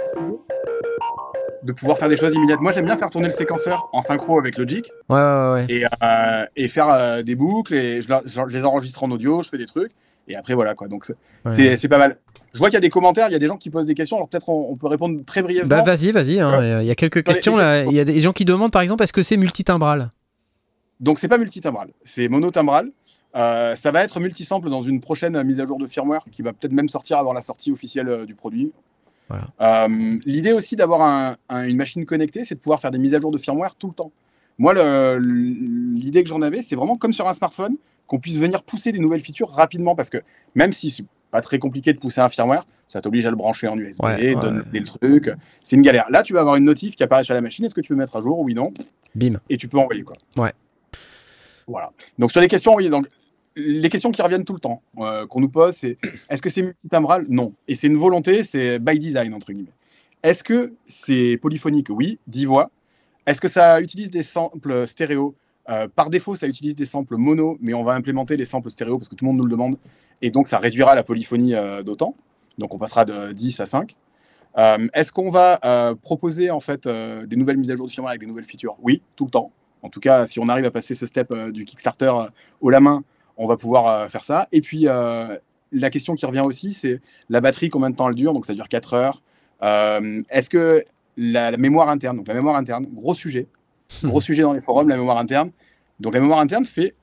de 1.65 1.73
pouvoir 1.73 1.99
faire 1.99 2.09
des 2.09 2.17
choses 2.17 2.35
immédiates. 2.35 2.61
Moi, 2.61 2.71
j'aime 2.73 2.85
bien 2.85 2.97
faire 2.97 3.11
tourner 3.11 3.27
le 3.27 3.33
séquenceur 3.33 3.89
en 3.93 4.01
synchro 4.01 4.39
avec 4.39 4.57
Logic 4.57 4.91
Ouais, 5.09 5.17
ouais, 5.17 5.53
ouais. 5.53 5.67
et, 5.69 5.85
euh, 5.85 6.47
et 6.57 6.69
faire 6.69 6.89
euh, 6.89 7.23
des 7.23 7.35
boucles 7.35 7.75
et 7.75 8.01
je, 8.01 8.09
les 8.49 8.65
enregistre 8.65 9.03
en 9.03 9.11
audio, 9.11 9.43
je 9.43 9.49
fais 9.49 9.59
des 9.59 9.67
trucs 9.67 9.93
et 10.29 10.37
après 10.37 10.55
voilà 10.55 10.75
quoi. 10.75 10.87
Donc 10.89 11.05
c'est 11.05 11.17
Ouais. 11.45 11.89
pas 11.89 11.99
mal. 11.99 12.17
Je 12.53 12.59
vois 12.59 12.69
qu'il 12.69 12.75
y 12.75 12.79
a 12.79 12.81
des 12.81 12.91
commentaires, 12.91 13.27
il 13.29 13.33
y 13.33 13.37
a 13.37 13.39
des 13.41 13.49
gens 13.49 13.57
qui 13.57 13.71
posent 13.71 13.87
des 13.87 13.95
questions. 13.95 14.17
Alors 14.17 14.29
peut-être 14.29 14.49
on, 14.49 14.71
on 14.71 14.77
peut 14.77 14.87
répondre 14.87 15.21
très 15.27 15.43
brièvement. 15.43 15.69
Bah 15.69 15.83
vas-y, 15.83 16.13
vas-y. 16.13 16.39
hein, 16.41 16.81
Il 16.81 16.87
y 16.87 16.91
a 16.91 16.95
quelques 16.95 17.25
questions 17.25 17.57
là. 17.57 17.83
Il 17.85 17.93
y 17.93 18.01
a 18.01 18.05
des 18.05 18.21
gens 18.21 18.33
qui 18.33 18.45
demandent 18.45 18.73
par 18.73 18.83
exemple 18.83 19.03
est-ce 19.03 19.13
que 19.13 19.23
c'est 19.23 19.37
multitimbral 19.37 20.11
Donc 21.01 21.19
c'est 21.19 21.29
pas 21.29 21.39
multitimbral, 21.39 21.89
c'est 22.05 22.29
monotimbral. 22.29 22.91
Euh, 23.39 23.75
ça 23.77 23.91
va 23.93 24.03
être 24.03 24.19
multisample 24.21 24.69
dans 24.69 24.83
une 24.83 25.01
prochaine 25.01 25.41
mise 25.45 25.61
à 25.61 25.67
jour 25.67 25.79
de 25.79 25.87
firmware 25.87 26.25
qui 26.33 26.43
va 26.43 26.53
peut-être 26.53 26.73
même 26.73 26.89
sortir 26.89 27.19
avant 27.19 27.33
la 27.33 27.41
sortie 27.43 27.71
officielle 27.71 28.09
euh, 28.09 28.27
du 28.27 28.35
produit. 28.35 28.73
Voilà. 29.29 29.45
Euh, 29.61 30.19
L'idée 30.25 30.53
aussi 30.53 30.75
d'avoir 30.75 31.03
un- 31.03 31.37
un- 31.49 31.69
une 31.69 31.77
machine 31.77 32.05
connectée, 32.05 32.45
c'est 32.45 32.57
de 32.57 32.61
pouvoir 32.61 32.81
faire 32.81 32.91
des 32.91 32.99
mises 32.99 33.15
à 33.15 33.21
jour 33.21 33.31
de 33.31 33.39
firmware 33.39 33.75
tout 33.77 33.89
le 33.89 33.93
temps. 33.95 34.11
Moi, 34.59 34.75
l'idée 35.21 36.23
que 36.25 36.29
j'en 36.29 36.43
avais, 36.43 36.63
c'est 36.63 36.75
vraiment 36.75 36.97
comme 36.97 37.13
sur 37.13 37.29
un 37.29 37.35
smartphone, 37.35 37.77
qu'on 38.09 38.19
puisse 38.19 38.39
venir 38.39 38.63
pousser 38.63 38.91
des 38.91 38.99
nouvelles 38.99 39.21
features 39.21 39.51
rapidement, 39.51 39.95
parce 39.95 40.11
que 40.11 40.19
même 40.55 40.73
si 40.73 40.91
c'est 40.91 41.05
pas 41.31 41.41
très 41.43 41.59
compliqué 41.59 41.93
de 41.93 41.99
pousser 41.99 42.21
un 42.21 42.29
firmware, 42.29 42.65
ça 42.89 43.01
t'oblige 43.03 43.27
à 43.27 43.31
le 43.31 43.37
brancher 43.37 43.69
en 43.69 43.77
USB, 43.77 44.03
Ouais, 44.03 44.35
ouais. 44.35 44.41
donner 44.41 44.63
le 44.73 44.85
truc. 44.85 45.31
C'est 45.63 45.77
une 45.77 45.83
galère. 45.83 46.07
Là, 46.11 46.23
tu 46.23 46.33
vas 46.33 46.41
avoir 46.41 46.57
une 46.57 46.65
notif 46.65 46.97
qui 46.97 47.03
apparaît 47.03 47.23
sur 47.23 47.35
la 47.35 47.41
machine. 47.43 47.65
Est-ce 47.67 47.75
que 47.75 47.83
tu 47.83 47.93
veux 47.93 47.99
mettre 47.99 48.17
à 48.17 48.21
jour? 48.21 48.39
Oui, 48.41 48.55
non. 48.55 48.73
Bim. 49.15 49.35
Et 49.51 49.59
tu 49.59 49.69
peux 49.69 49.79
envoyer 49.79 50.03
quoi. 50.03 50.17
Ouais. 50.37 50.53
Voilà. 51.67 51.93
Donc 52.19 52.33
sur 52.33 52.41
les 52.41 52.49
questions, 52.49 52.75
oui, 52.75 52.89
donc 52.89 53.07
les 53.59 53.89
questions 53.89 54.11
qui 54.11 54.23
reviennent 54.23 54.45
tout 54.45 54.55
le 54.55 54.61
temps, 54.61 54.83
euh, 54.99 55.27
qu'on 55.27 55.41
nous 55.41 55.49
pose, 55.49 55.75
c'est 55.75 55.99
est-ce 56.31 56.41
que 56.41 56.49
c'est 56.49 56.63
multitimbral 56.63 57.27
Non. 57.29 57.53
Et 57.67 57.75
c'est 57.75 57.89
une 57.89 57.97
volonté, 57.97 58.43
c'est 58.43 58.79
by 58.79 58.99
design 58.99 59.35
entre 59.35 59.53
guillemets. 59.53 59.73
Est-ce 60.23 60.43
que 60.43 60.75
c'est 60.87 61.39
polyphonique? 61.41 61.89
Oui, 61.91 62.19
10 62.27 62.47
voix. 62.47 62.71
Est-ce 63.27 63.41
que 63.41 63.49
ça 63.49 63.81
utilise 63.81 64.11
des 64.11 64.23
samples 64.23 64.87
stéréo? 64.87 65.35
Euh, 65.69 65.87
Par 65.95 66.11
défaut, 66.11 66.35
ça 66.35 66.47
utilise 66.47 66.75
des 66.75 66.87
samples 66.87 67.17
mono, 67.17 67.59
mais 67.61 67.75
on 67.75 67.85
va 67.85 67.93
implémenter 67.93 68.37
les 68.37 68.45
samples 68.45 68.71
stéréo 68.71 68.99
parce 68.99 69.09
que 69.09 69.15
tout 69.15 69.25
le 69.25 69.29
monde 69.29 69.39
nous 69.39 69.45
le 69.45 69.51
demande. 69.51 69.77
Et 70.23 70.31
donc, 70.31 70.49
ça 70.49 70.59
réduira 70.59 70.95
la 70.95 71.05
polyphonie 71.05 71.55
euh, 71.55 71.83
d'autant. 71.83 72.17
Donc, 72.57 72.75
on 72.75 72.79
passera 72.79 73.05
de 73.05 73.33
10 73.33 73.61
à 73.61 73.67
5. 73.67 73.95
Euh, 74.57 74.89
Est-ce 74.95 75.13
qu'on 75.13 75.31
va 75.31 75.95
proposer 76.03 76.51
en 76.51 76.61
fait 76.61 76.89
des 76.89 77.37
nouvelles 77.37 77.59
mises 77.59 77.71
à 77.71 77.77
jour 77.77 77.87
du 77.87 77.93
firmware 77.93 78.11
avec 78.11 78.21
des 78.21 78.27
nouvelles 78.27 78.45
features? 78.45 78.77
Oui, 78.83 79.03
tout 79.15 79.27
le 79.27 79.31
temps. 79.31 79.53
En 79.83 79.91
tout 79.91 80.01
cas, 80.01 80.27
si 80.27 80.41
on 80.41 80.49
arrive 80.49 80.65
à 80.65 80.73
passer 80.73 80.97
ce 80.97 81.07
step 81.07 81.33
du 81.53 81.65
Kickstarter 81.65 82.13
haut 82.61 82.71
la 82.71 82.81
main, 82.81 83.05
on 83.39 83.47
va 83.47 83.57
pouvoir 83.57 83.87
euh, 83.89 84.09
faire 84.09 84.25
ça. 84.25 84.47
Et 84.53 84.61
puis, 84.61 84.87
euh, 84.87 85.37
la 85.73 85.89
question 85.91 86.15
qui 86.15 86.27
revient 86.27 86.43
aussi, 86.45 86.73
c'est 86.75 87.01
la 87.31 87.41
batterie, 87.41 87.71
combien 87.71 87.89
de 87.91 87.97
temps 87.97 88.09
elle 88.09 88.15
dure? 88.15 88.35
Donc, 88.35 88.45
ça 88.47 88.53
dure 88.55 88.69
4 88.69 88.95
heures. 88.95 89.23
Euh, 89.63 90.23
Est-ce 90.31 90.51
que 90.51 90.85
la, 91.17 91.51
la 91.51 91.57
mémoire 91.57 91.89
interne, 91.89 92.17
donc 92.19 92.29
la 92.29 92.35
mémoire 92.35 92.57
interne, 92.57 92.87
gros 92.93 93.15
sujet, 93.15 93.47
gros 94.05 94.21
sujet 94.21 94.43
dans 94.43 94.53
les 94.53 94.61
forums, 94.61 94.89
la 94.89 94.97
mémoire 94.97 95.19
interne. 95.19 95.51
Donc, 96.01 96.15
la 96.15 96.21
mémoire 96.21 96.41
interne 96.41 96.67
fait 96.67 96.95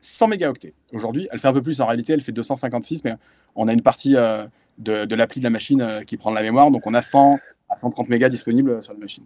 100 0.00 0.28
mégaoctets. 0.28 0.74
Aujourd'hui, 0.92 1.28
elle 1.30 1.38
fait 1.38 1.48
un 1.48 1.52
peu 1.52 1.62
plus. 1.62 1.80
En 1.80 1.86
réalité, 1.86 2.12
elle 2.12 2.20
fait 2.22 2.32
256, 2.32 3.04
mais 3.04 3.14
on 3.54 3.68
a 3.68 3.72
une 3.72 3.82
partie 3.82 4.16
euh, 4.16 4.44
de, 4.78 5.04
de 5.04 5.14
l'appli 5.14 5.40
de 5.40 5.44
la 5.44 5.50
machine 5.50 5.80
euh, 5.80 6.02
qui 6.02 6.16
prend 6.16 6.30
de 6.30 6.36
la 6.36 6.42
mémoire. 6.42 6.70
Donc, 6.70 6.86
on 6.86 6.94
a 6.94 7.02
100 7.02 7.38
à 7.70 7.76
130 7.76 8.08
mégas 8.08 8.28
disponibles 8.28 8.82
sur 8.82 8.92
la 8.92 8.98
machine. 8.98 9.24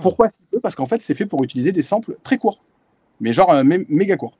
Pourquoi 0.00 0.28
si 0.30 0.38
peu? 0.50 0.60
Parce 0.60 0.74
qu'en 0.74 0.86
fait, 0.86 0.98
c'est 1.00 1.14
fait 1.14 1.26
pour 1.26 1.44
utiliser 1.44 1.70
des 1.72 1.82
samples 1.82 2.16
très 2.22 2.38
courts, 2.38 2.64
mais 3.20 3.32
genre 3.34 3.50
euh, 3.52 3.62
mé- 3.62 3.84
méga 3.88 4.16
courts. 4.16 4.36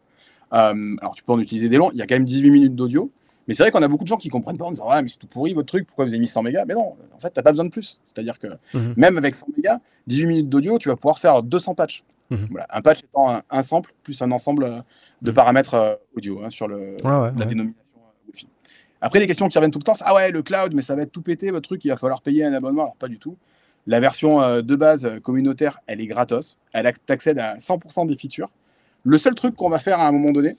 Euh, 0.55 0.97
alors, 1.01 1.15
tu 1.15 1.23
peux 1.25 1.33
en 1.33 1.39
utiliser 1.41 1.69
des 1.69 1.77
longs. 1.77 1.91
Il 1.93 1.99
y 1.99 2.03
a 2.03 2.07
quand 2.07 2.15
même 2.15 2.25
18 2.25 2.51
minutes 2.51 2.75
d'audio. 2.75 3.11
Mais 3.47 3.53
c'est 3.55 3.63
vrai 3.63 3.71
qu'on 3.71 3.83
a 3.83 3.89
beaucoup 3.89 4.05
de 4.05 4.09
gens 4.09 4.17
qui 4.17 4.31
comprennent 4.31 4.57
pas 4.57 4.65
en 4.65 4.71
disant 4.71 4.89
Ouais, 4.89 5.03
mais 5.03 5.09
c'est 5.09 5.19
tout 5.19 5.27
pourri 5.27 5.53
votre 5.53 5.67
truc, 5.67 5.87
pourquoi 5.87 6.05
vous 6.07 6.13
avez 6.13 6.19
mis 6.21 6.27
100 6.27 6.43
mégas? 6.43 6.65
Mais 6.67 6.75
non, 6.75 6.95
en 7.15 7.19
fait, 7.19 7.31
tu 7.35 7.43
pas 7.43 7.51
besoin 7.51 7.67
de 7.67 7.71
plus. 7.71 8.01
C'est-à-dire 8.05 8.39
que 8.39 8.47
Mhm. 8.73 8.95
même 8.97 9.19
avec 9.19 9.35
100 9.35 9.47
mégas, 9.57 9.79
18 10.07 10.27
minutes 10.27 10.49
d'audio, 10.49 10.79
tu 10.79 10.89
vas 10.89 10.97
pouvoir 10.97 11.19
faire 11.19 11.43
200 11.43 11.75
patchs. 11.75 12.05
Mhm. 12.31 12.47
Voilà. 12.51 12.67
Un 12.71 12.81
patch 12.81 13.01
étant 13.01 13.31
un, 13.31 13.43
un 13.51 13.63
sample 13.63 13.93
plus 14.03 14.23
un 14.23 14.31
ensemble 14.33 14.65
euh, 14.65 14.81
de 15.21 15.31
paramètres 15.31 15.75
euh, 15.75 15.95
audio 16.17 16.41
hein, 16.43 16.49
sur 16.49 16.69
le, 16.69 16.77
ouais, 16.77 16.97
la 17.05 17.21
ouais. 17.21 17.31
dénomination 17.47 17.75
Wi-Fi. 18.29 18.49
Après, 19.03 19.19
les 19.21 19.27
questions 19.27 19.49
qui 19.49 19.59
reviennent 19.59 19.71
tout 19.71 19.79
le 19.79 19.85
temps, 19.85 19.95
c'est 19.95 20.05
Ah 20.07 20.15
ouais, 20.15 20.31
le 20.31 20.43
cloud, 20.43 20.73
mais 20.73 20.81
ça 20.81 20.95
va 20.97 21.03
être 21.03 21.13
tout 21.13 21.21
pété, 21.21 21.51
votre 21.51 21.69
truc, 21.69 21.85
il 21.85 21.89
va 21.89 21.97
falloir 21.99 22.23
payer 22.23 22.45
un 22.45 22.55
abonnement. 22.55 22.83
Alors, 22.85 22.97
pas 22.97 23.09
du 23.09 23.19
tout. 23.19 23.37
La 23.87 24.01
version 24.01 24.63
de 24.63 24.77
base 24.77 25.21
communautaire, 25.23 25.81
elle 25.87 26.01
est 26.01 26.07
gratos. 26.07 26.57
Elle 26.73 26.87
ac- 26.87 26.97
t'accède 27.05 27.39
à 27.39 27.57
100% 27.59 28.07
des 28.07 28.17
features. 28.17 28.49
Le 29.05 29.19
seul 29.19 29.35
truc 29.35 29.55
qu'on 29.55 29.69
va 29.69 29.79
faire 29.79 30.01
à 30.01 30.09
un 30.09 30.13
moment 30.13 30.33
donné, 30.33 30.57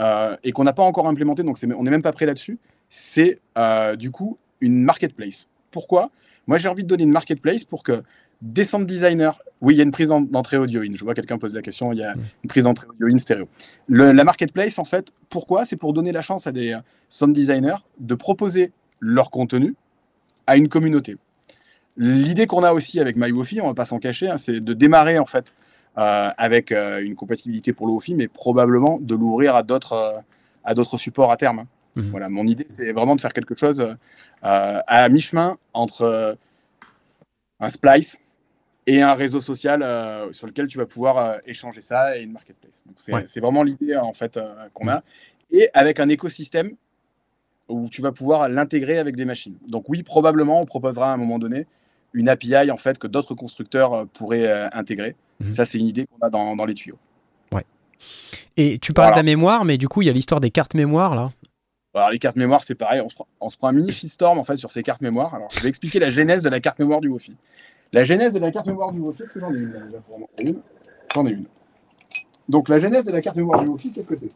euh, 0.00 0.36
et 0.44 0.52
qu'on 0.52 0.64
n'a 0.64 0.72
pas 0.72 0.82
encore 0.82 1.08
implémenté, 1.08 1.42
donc 1.42 1.58
on 1.62 1.82
n'est 1.82 1.90
même 1.90 2.02
pas 2.02 2.12
prêt 2.12 2.26
là-dessus, 2.26 2.58
c'est 2.88 3.40
euh, 3.56 3.96
du 3.96 4.10
coup 4.10 4.38
une 4.60 4.82
marketplace. 4.82 5.46
Pourquoi? 5.70 6.10
Moi, 6.46 6.58
j'ai 6.58 6.68
envie 6.68 6.82
de 6.82 6.88
donner 6.88 7.04
une 7.04 7.12
marketplace 7.12 7.64
pour 7.64 7.82
que 7.82 8.02
des 8.42 8.64
sound 8.64 8.86
designers, 8.86 9.32
oui, 9.60 9.74
il 9.74 9.76
y 9.78 9.80
a 9.80 9.84
une 9.84 9.90
prise 9.90 10.10
en- 10.10 10.20
d'entrée 10.20 10.56
audio 10.56 10.82
in. 10.82 10.94
Je 10.94 11.04
vois 11.04 11.14
quelqu'un 11.14 11.38
pose 11.38 11.52
la 11.54 11.62
question, 11.62 11.92
il 11.92 11.98
y 11.98 12.04
a 12.04 12.14
une 12.14 12.48
prise 12.48 12.64
d'entrée 12.64 12.86
audio 12.88 13.08
in 13.12 13.18
stéréo. 13.18 13.48
Le- 13.88 14.12
la 14.12 14.24
marketplace, 14.24 14.78
en 14.78 14.84
fait, 14.84 15.12
pourquoi? 15.28 15.66
C'est 15.66 15.76
pour 15.76 15.92
donner 15.92 16.12
la 16.12 16.22
chance 16.22 16.46
à 16.46 16.52
des 16.52 16.72
euh, 16.72 16.78
sound 17.08 17.34
designers 17.34 17.76
de 17.98 18.14
proposer 18.14 18.72
leur 19.00 19.30
contenu 19.30 19.74
à 20.46 20.56
une 20.56 20.68
communauté. 20.68 21.16
L'idée 21.96 22.46
qu'on 22.46 22.62
a 22.62 22.72
aussi 22.72 23.00
avec 23.00 23.16
MyWofi, 23.16 23.60
on 23.60 23.66
va 23.66 23.74
pas 23.74 23.84
s'en 23.84 23.98
cacher, 23.98 24.28
hein, 24.28 24.36
c'est 24.36 24.60
de 24.60 24.72
démarrer 24.72 25.18
en 25.18 25.26
fait 25.26 25.52
avec 26.36 26.70
euh, 26.72 27.02
une 27.04 27.14
compatibilité 27.14 27.72
pour 27.72 27.86
le 27.86 27.92
Wofi, 27.92 28.14
mais 28.14 28.28
probablement 28.28 28.98
de 29.00 29.14
l'ouvrir 29.14 29.54
à 29.56 29.62
d'autres 29.62 29.92
euh, 29.94 30.20
à 30.64 30.74
d'autres 30.74 30.98
supports 30.98 31.30
à 31.32 31.36
terme. 31.36 31.64
Mhm. 31.96 32.10
Voilà, 32.10 32.28
mon 32.28 32.46
idée, 32.46 32.66
c'est 32.68 32.92
vraiment 32.92 33.16
de 33.16 33.20
faire 33.20 33.32
quelque 33.32 33.54
chose 33.54 33.80
euh, 33.80 33.94
à 34.86 35.08
mi-chemin 35.08 35.56
entre 35.72 36.02
euh, 36.02 36.34
un 37.60 37.70
splice 37.70 38.18
et 38.86 39.02
un 39.02 39.14
réseau 39.14 39.40
social 39.40 39.82
euh, 39.82 40.32
sur 40.32 40.46
lequel 40.46 40.66
tu 40.66 40.78
vas 40.78 40.86
pouvoir 40.86 41.18
euh, 41.18 41.36
échanger 41.46 41.80
ça 41.80 42.16
et 42.16 42.22
une 42.22 42.32
marketplace. 42.32 42.84
C'est 42.96 43.12
Ouais. 43.12 43.24
vraiment 43.40 43.62
l'idée 43.62 43.96
en 43.96 44.12
fait 44.12 44.36
euh, 44.36 44.54
qu'on 44.74 44.88
a 44.88 45.02
et 45.52 45.68
avec 45.74 45.98
un 46.00 46.08
écosystème 46.08 46.72
où 47.68 47.88
tu 47.88 48.00
vas 48.02 48.12
pouvoir 48.12 48.48
l'intégrer 48.48 48.98
avec 48.98 49.16
des 49.16 49.24
machines. 49.24 49.56
Donc 49.66 49.88
oui, 49.88 50.02
probablement 50.02 50.60
on 50.60 50.66
proposera 50.66 51.10
à 51.10 51.14
un 51.14 51.18
moment 51.18 51.38
donné 51.38 51.66
une 52.14 52.28
API 52.28 52.70
en 52.70 52.76
fait 52.78 52.98
que 52.98 53.06
d'autres 53.06 53.34
constructeurs 53.34 53.92
euh, 53.94 54.04
pourraient 54.06 54.46
euh, 54.46 54.68
intégrer. 54.72 55.16
Mhm. 55.40 55.52
Ça 55.52 55.64
c'est 55.64 55.78
une 55.78 55.86
idée 55.86 56.06
qu'on 56.06 56.26
a 56.26 56.30
dans, 56.30 56.56
dans 56.56 56.64
les 56.64 56.74
tuyaux. 56.74 56.98
Et 58.56 58.78
tu 58.78 58.92
parles 58.92 59.08
Voilà. 59.08 59.22
de 59.22 59.26
la 59.26 59.32
mémoire, 59.32 59.64
mais 59.64 59.76
du 59.78 59.88
coup, 59.88 60.02
il 60.02 60.06
y 60.06 60.08
a 60.08 60.12
l'histoire 60.12 60.40
des 60.40 60.50
cartes 60.50 60.74
mémoire 60.74 61.14
là. 61.16 61.30
Alors 61.94 62.10
les 62.10 62.18
cartes 62.20 62.36
mémoire 62.36 62.62
c'est 62.62 62.74
pareil, 62.76 63.00
on 63.00 63.08
se, 63.08 63.14
prend, 63.14 63.26
on 63.40 63.50
se 63.50 63.56
prend 63.56 63.68
un 63.68 63.72
mini 63.72 63.90
shitstorm 63.90 64.38
en 64.38 64.44
fait 64.44 64.56
sur 64.56 64.70
ces 64.70 64.82
cartes 64.84 65.00
mémoire. 65.00 65.34
Alors 65.34 65.48
je 65.50 65.60
vais 65.60 65.68
expliquer 65.68 65.98
la 65.98 66.10
genèse 66.10 66.42
de 66.44 66.48
la 66.48 66.60
carte 66.60 66.78
mémoire 66.78 67.00
du 67.00 67.08
Wofi. 67.08 67.34
La 67.92 68.04
genèse 68.04 68.34
de 68.34 68.38
la 68.38 68.50
carte 68.52 68.66
mémoire 68.66 68.92
du 68.92 69.00
Wofi, 69.00 69.22
est-ce 69.24 69.32
que 69.32 69.40
j'en 69.40 69.52
ai 69.52 69.56
une 69.58 69.72
là, 69.72 69.80
déjà 69.80 69.98
pour 69.98 70.16
en 70.16 70.18
montrer 70.20 70.44
une? 70.44 70.60
J'en 71.14 71.26
ai 71.26 71.30
une. 71.30 71.46
Donc 72.48 72.68
la 72.68 72.78
genèse 72.78 73.04
de 73.04 73.10
la 73.12 73.20
carte 73.20 73.36
mémoire 73.36 73.60
du 73.60 73.66
Wofi, 73.68 73.92
qu'est-ce 73.92 74.08
que 74.08 74.16
c'est? 74.16 74.28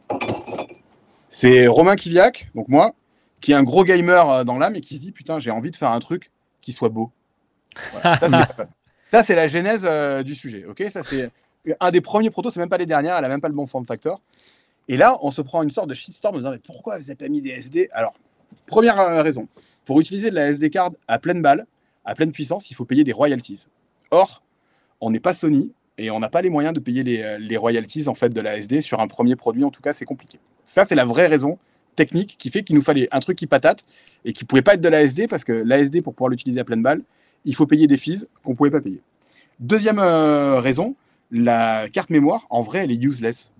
C'est 1.29 1.67
Romain 1.67 1.95
Kiviak, 1.95 2.49
donc 2.55 2.67
moi, 2.67 2.93
qui 3.41 3.51
est 3.51 3.55
un 3.55 3.63
gros 3.63 3.83
gamer 3.83 4.29
euh, 4.29 4.43
dans 4.43 4.57
l'âme 4.57 4.75
et 4.75 4.81
qui 4.81 4.95
se 4.97 5.01
dit 5.01 5.11
putain 5.11 5.39
j'ai 5.39 5.51
envie 5.51 5.71
de 5.71 5.75
faire 5.75 5.91
un 5.91 5.99
truc 5.99 6.31
qui 6.61 6.73
soit 6.73 6.89
beau. 6.89 7.11
Voilà. 7.91 8.17
Ça, 8.29 8.29
c'est- 8.57 8.63
Ça, 9.13 9.21
c'est 9.21 9.35
la 9.35 9.47
genèse 9.47 9.85
euh, 9.87 10.23
du 10.23 10.33
sujet. 10.33 10.65
Ok, 10.65 10.83
ça 10.89 11.03
c'est 11.03 11.29
un 11.79 11.91
des 11.91 12.01
premiers 12.01 12.31
protos. 12.31 12.49
C'est 12.49 12.59
même 12.59 12.67
pas 12.67 12.79
les 12.79 12.87
dernières. 12.87 13.15
Elle 13.15 13.25
a 13.25 13.29
même 13.29 13.41
pas 13.41 13.47
le 13.47 13.53
bon 13.53 13.67
form 13.67 13.85
factor. 13.85 14.19
Et 14.87 14.97
là, 14.97 15.19
on 15.21 15.29
se 15.29 15.43
prend 15.43 15.61
une 15.61 15.69
sorte 15.69 15.87
de 15.87 15.93
shitstorm 15.93 16.33
en 16.33 16.37
disant 16.39 16.49
mais 16.49 16.57
pourquoi 16.57 16.97
vous 16.97 17.11
avez 17.11 17.15
pas 17.15 17.29
mis 17.29 17.39
des 17.39 17.51
SD 17.51 17.89
Alors, 17.93 18.15
première 18.65 18.99
euh, 18.99 19.21
raison, 19.21 19.47
pour 19.85 19.99
utiliser 19.99 20.31
de 20.31 20.35
la 20.35 20.47
SD 20.47 20.71
card 20.71 20.93
à 21.07 21.19
pleine 21.19 21.43
balle, 21.43 21.67
à 22.05 22.15
pleine 22.15 22.31
puissance, 22.31 22.71
il 22.71 22.73
faut 22.73 22.85
payer 22.85 23.03
des 23.03 23.11
royalties. 23.11 23.67
Or, 24.09 24.41
on 24.99 25.11
n'est 25.11 25.19
pas 25.19 25.35
Sony 25.35 25.71
et 25.99 26.09
on 26.09 26.19
n'a 26.19 26.29
pas 26.29 26.41
les 26.41 26.49
moyens 26.49 26.73
de 26.73 26.79
payer 26.79 27.03
les, 27.03 27.21
euh, 27.21 27.37
les, 27.37 27.55
royalties 27.55 28.07
en 28.07 28.15
fait 28.15 28.29
de 28.29 28.41
la 28.41 28.57
SD 28.57 28.81
sur 28.81 28.99
un 28.99 29.07
premier 29.07 29.35
produit. 29.35 29.63
En 29.63 29.69
tout 29.69 29.83
cas, 29.83 29.93
c'est 29.93 30.05
compliqué. 30.05 30.39
Ça, 30.63 30.85
c'est 30.85 30.95
la 30.95 31.05
vraie 31.05 31.27
raison 31.27 31.59
technique 31.95 32.35
qui 32.39 32.49
fait 32.49 32.63
qu'il 32.63 32.75
nous 32.75 32.81
fallait 32.81 33.07
un 33.11 33.19
truc 33.19 33.37
qui 33.37 33.45
patate 33.45 33.83
et 34.25 34.33
qui 34.33 34.43
pouvait 34.43 34.63
pas 34.63 34.73
être 34.73 34.81
de 34.81 34.89
la 34.89 35.03
SD 35.03 35.27
parce 35.27 35.43
que 35.43 35.53
la 35.53 35.77
SD 35.77 36.01
pour 36.01 36.15
pouvoir 36.15 36.29
l'utiliser 36.29 36.59
à 36.59 36.63
pleine 36.63 36.81
balle, 36.81 37.03
il 37.45 37.55
faut 37.55 37.65
payer 37.67 37.87
des 37.87 37.97
fees 37.97 38.27
qu'on 38.43 38.55
pouvait 38.55 38.71
pas 38.71 38.81
payer. 38.81 39.01
Deuxième 39.59 39.99
euh, 39.99 40.59
raison, 40.59 40.95
la 41.31 41.87
carte 41.89 42.09
mémoire, 42.09 42.45
en 42.49 42.61
vrai, 42.61 42.79
elle 42.83 42.91
est 42.91 43.01
useless. 43.03 43.51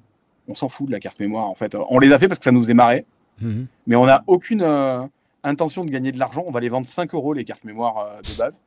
On 0.48 0.56
s'en 0.56 0.70
fout 0.70 0.88
de 0.88 0.92
la 0.92 1.00
carte 1.00 1.20
mémoire, 1.20 1.46
en 1.50 1.56
fait. 1.56 1.76
On 1.90 2.00
les 2.00 2.12
a 2.12 2.20
fait 2.20 2.28
parce 2.28 2.40
que 2.40 2.44
ça 2.46 2.52
nous 2.52 2.62
faisait 2.62 2.74
marrer, 2.74 3.06
Mhm. 3.42 3.68
mais 3.88 3.96
on 3.96 4.06
n'a 4.06 4.24
aucune 4.28 4.62
euh, 4.62 5.04
intention 5.44 5.84
de 5.86 5.90
gagner 5.90 6.12
de 6.12 6.20
l'argent. 6.20 6.44
On 6.46 6.52
va 6.52 6.60
les 6.60 6.70
vendre 6.70 6.86
5 6.86 7.14
euros, 7.16 7.34
les 7.34 7.46
cartes 7.46 7.64
mémoire 7.64 7.98
euh, 8.00 8.22
de 8.22 8.38
base. 8.38 8.62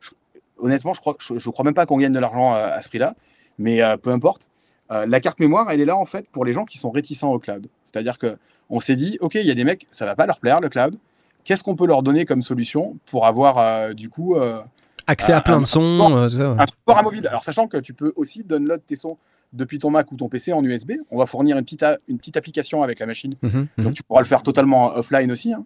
Je- 0.00 0.10
honnêtement, 0.58 0.94
je 0.94 1.00
crois, 1.00 1.16
je, 1.20 1.38
je 1.38 1.50
crois 1.50 1.64
même 1.64 1.74
pas 1.74 1.86
qu'on 1.86 1.98
gagne 1.98 2.12
de 2.12 2.18
l'argent 2.18 2.52
à 2.52 2.80
ce 2.82 2.88
prix-là, 2.88 3.14
mais 3.58 3.80
peu 4.02 4.10
importe. 4.10 4.48
La 4.90 5.18
carte 5.20 5.40
mémoire, 5.40 5.68
elle 5.70 5.80
est 5.80 5.84
là, 5.84 5.96
en 5.96 6.06
fait, 6.06 6.28
pour 6.30 6.44
les 6.44 6.52
gens 6.52 6.64
qui 6.64 6.78
sont 6.78 6.90
réticents 6.90 7.32
au 7.32 7.38
cloud. 7.40 7.66
C'est-à-dire 7.84 8.18
que 8.18 8.38
on 8.70 8.78
s'est 8.80 8.94
dit, 8.96 9.16
OK, 9.20 9.34
il 9.34 9.46
y 9.46 9.50
a 9.50 9.54
des 9.54 9.64
mecs, 9.64 9.86
ça 9.90 10.06
va 10.06 10.14
pas 10.16 10.26
leur 10.26 10.38
plaire, 10.40 10.60
le 10.60 10.68
cloud. 10.68 10.96
Qu'est-ce 11.46 11.62
qu'on 11.62 11.76
peut 11.76 11.86
leur 11.86 12.02
donner 12.02 12.24
comme 12.24 12.42
solution 12.42 12.96
pour 13.06 13.24
avoir, 13.24 13.58
euh, 13.58 13.92
du 13.92 14.08
coup, 14.08 14.34
euh, 14.34 14.60
Accès 15.06 15.32
à 15.32 15.40
plein 15.40 15.60
de 15.60 15.66
sons, 15.66 15.80
un- 16.02 16.24
euh, 16.52 16.56
un 16.58 16.66
support 16.66 16.98
amovible. 16.98 17.28
Alors, 17.28 17.44
sachant 17.44 17.68
que 17.68 17.76
tu 17.76 17.94
peux 17.94 18.12
aussi 18.16 18.42
download 18.42 18.82
tes 18.84 18.96
sons 18.96 19.16
depuis 19.52 19.78
ton 19.78 19.88
Mac 19.90 20.10
ou 20.10 20.16
ton 20.16 20.28
PC 20.28 20.52
en 20.52 20.64
USB, 20.64 20.94
on 21.12 21.18
va 21.18 21.26
fournir 21.26 21.56
une 21.56 21.62
petite, 21.64 21.84
a- 21.84 21.98
une 22.08 22.18
petite 22.18 22.36
application 22.36 22.82
avec 22.82 22.98
la 22.98 23.06
machine. 23.06 23.36
Mhm, 23.42 23.68
mhm. 23.78 23.84
Donc, 23.84 23.94
tu 23.94 24.02
pourras 24.02 24.20
le 24.22 24.26
faire 24.26 24.42
totalement 24.42 24.88
offline 24.96 25.30
aussi. 25.30 25.52
hein. 25.54 25.64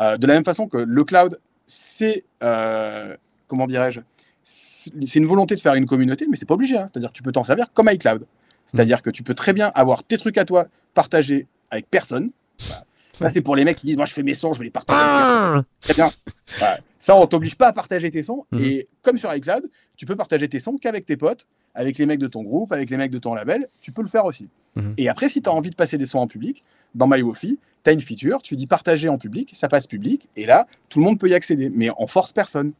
Euh, 0.00 0.16
de 0.16 0.26
la 0.28 0.34
même 0.34 0.44
façon 0.44 0.68
que 0.68 0.76
le 0.78 1.02
cloud, 1.04 1.40
c'est, 1.66 2.24
euh, 2.44 3.16
comment 3.48 3.66
dirais-je, 3.66 4.00
c'est 4.44 5.16
une 5.16 5.26
volonté 5.26 5.56
de 5.56 5.60
faire 5.60 5.74
une 5.74 5.86
communauté, 5.86 6.28
mais 6.30 6.36
c'est 6.36 6.46
pas 6.46 6.54
obligé. 6.54 6.76
hein. 6.78 6.86
C'est-à-dire 6.86 7.08
que 7.10 7.14
tu 7.16 7.24
peux 7.24 7.32
t'en 7.32 7.42
servir 7.42 7.72
comme 7.74 7.88
iCloud. 7.90 8.24
C'est-à-dire 8.66 9.02
que 9.02 9.10
tu 9.10 9.24
peux 9.24 9.34
très 9.34 9.52
bien 9.52 9.72
avoir 9.74 10.04
tes 10.04 10.18
trucs 10.18 10.38
à 10.38 10.44
toi 10.44 10.66
partagés 10.94 11.48
avec 11.70 11.90
personne. 11.90 12.30
Voilà. 12.60 12.84
C'est 13.28 13.40
pour 13.40 13.56
les 13.56 13.64
mecs 13.64 13.78
qui 13.78 13.86
disent 13.86 13.96
Moi, 13.96 14.06
je 14.06 14.12
fais 14.12 14.22
mes 14.22 14.34
sons, 14.34 14.52
je 14.52 14.58
vais 14.58 14.66
les 14.66 14.70
partager 14.70 14.98
personne. 14.98 15.64
Très 15.80 15.94
bien. 15.94 16.76
Ça, 16.98 17.16
on 17.16 17.26
t'oblige 17.26 17.56
pas 17.56 17.68
à 17.68 17.72
partager 17.72 18.10
tes 18.10 18.22
sons. 18.22 18.46
Mhm. 18.52 18.64
Et 18.64 18.88
comme 19.02 19.18
sur 19.18 19.32
iCloud, 19.34 19.68
tu 19.96 20.06
peux 20.06 20.16
partager 20.16 20.48
tes 20.48 20.58
sons 20.58 20.76
qu'avec 20.76 21.06
tes 21.06 21.16
potes, 21.16 21.46
avec 21.74 21.98
les 21.98 22.06
mecs 22.06 22.18
de 22.18 22.26
ton 22.26 22.42
groupe, 22.42 22.72
avec 22.72 22.90
les 22.90 22.96
mecs 22.96 23.10
de 23.10 23.18
ton 23.18 23.34
label. 23.34 23.68
Tu 23.80 23.92
peux 23.92 24.02
le 24.02 24.08
faire 24.08 24.24
aussi. 24.24 24.48
Mhm. 24.74 24.94
Et 24.96 25.08
après, 25.08 25.28
si 25.28 25.42
tu 25.42 25.48
as 25.48 25.52
envie 25.52 25.70
de 25.70 25.76
passer 25.76 25.98
des 25.98 26.06
sons 26.06 26.18
en 26.18 26.26
public, 26.26 26.62
dans 26.94 27.06
MyWofi, 27.06 27.58
tu 27.84 27.90
as 27.90 27.92
une 27.92 28.00
feature, 28.00 28.42
tu 28.42 28.56
dis 28.56 28.66
partager 28.66 29.08
en 29.08 29.18
public, 29.18 29.50
ça 29.54 29.68
passe 29.68 29.86
public. 29.86 30.28
Et 30.36 30.46
là, 30.46 30.66
tout 30.88 30.98
le 30.98 31.04
monde 31.04 31.18
peut 31.18 31.28
y 31.28 31.34
accéder. 31.34 31.70
Mais 31.70 31.90
on 31.98 32.06
force 32.06 32.32
personne. 32.32 32.72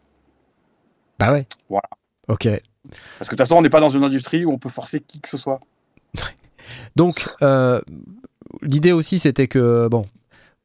Bah 1.18 1.32
ouais. 1.32 1.46
Voilà. 1.68 1.88
Ok. 2.28 2.48
Parce 3.18 3.28
que 3.28 3.34
de 3.34 3.36
toute 3.36 3.38
façon, 3.38 3.56
on 3.56 3.62
n'est 3.62 3.70
pas 3.70 3.80
dans 3.80 3.88
une 3.88 4.04
industrie 4.04 4.44
où 4.44 4.52
on 4.52 4.58
peut 4.58 4.68
forcer 4.68 5.00
qui 5.00 5.20
que 5.20 5.28
ce 5.28 5.36
soit. 5.36 5.60
Donc, 6.96 7.28
euh, 7.42 7.80
l'idée 8.62 8.92
aussi, 8.92 9.18
c'était 9.18 9.46
que, 9.46 9.88
bon, 9.88 10.04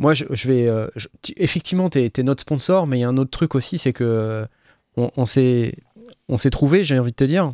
moi, 0.02 0.14
je, 0.14 0.26
je 0.32 0.48
vais. 0.48 0.68
euh, 0.68 0.88
je- 0.96 1.08
tu- 1.22 1.34
effectivement, 1.38 1.90
tu 1.90 2.00
es, 2.00 2.24
notre 2.24 2.42
sponsor, 2.42 2.88
mais 2.88 2.98
il 2.98 3.02
y 3.02 3.04
a 3.04 3.10
un 3.10 3.18
autre 3.18 3.32
truc 3.32 3.56
aussi, 3.56 3.78
c'est 3.78 3.94
que 3.94 4.04
euh, 4.04 4.46
on, 4.98 5.12
on 5.16 5.26
s'est 5.26 5.74
trouvé, 6.52 6.84
j'ai 6.84 7.00
envie 7.00 7.12
de 7.12 7.16
te 7.16 7.24
dire. 7.24 7.54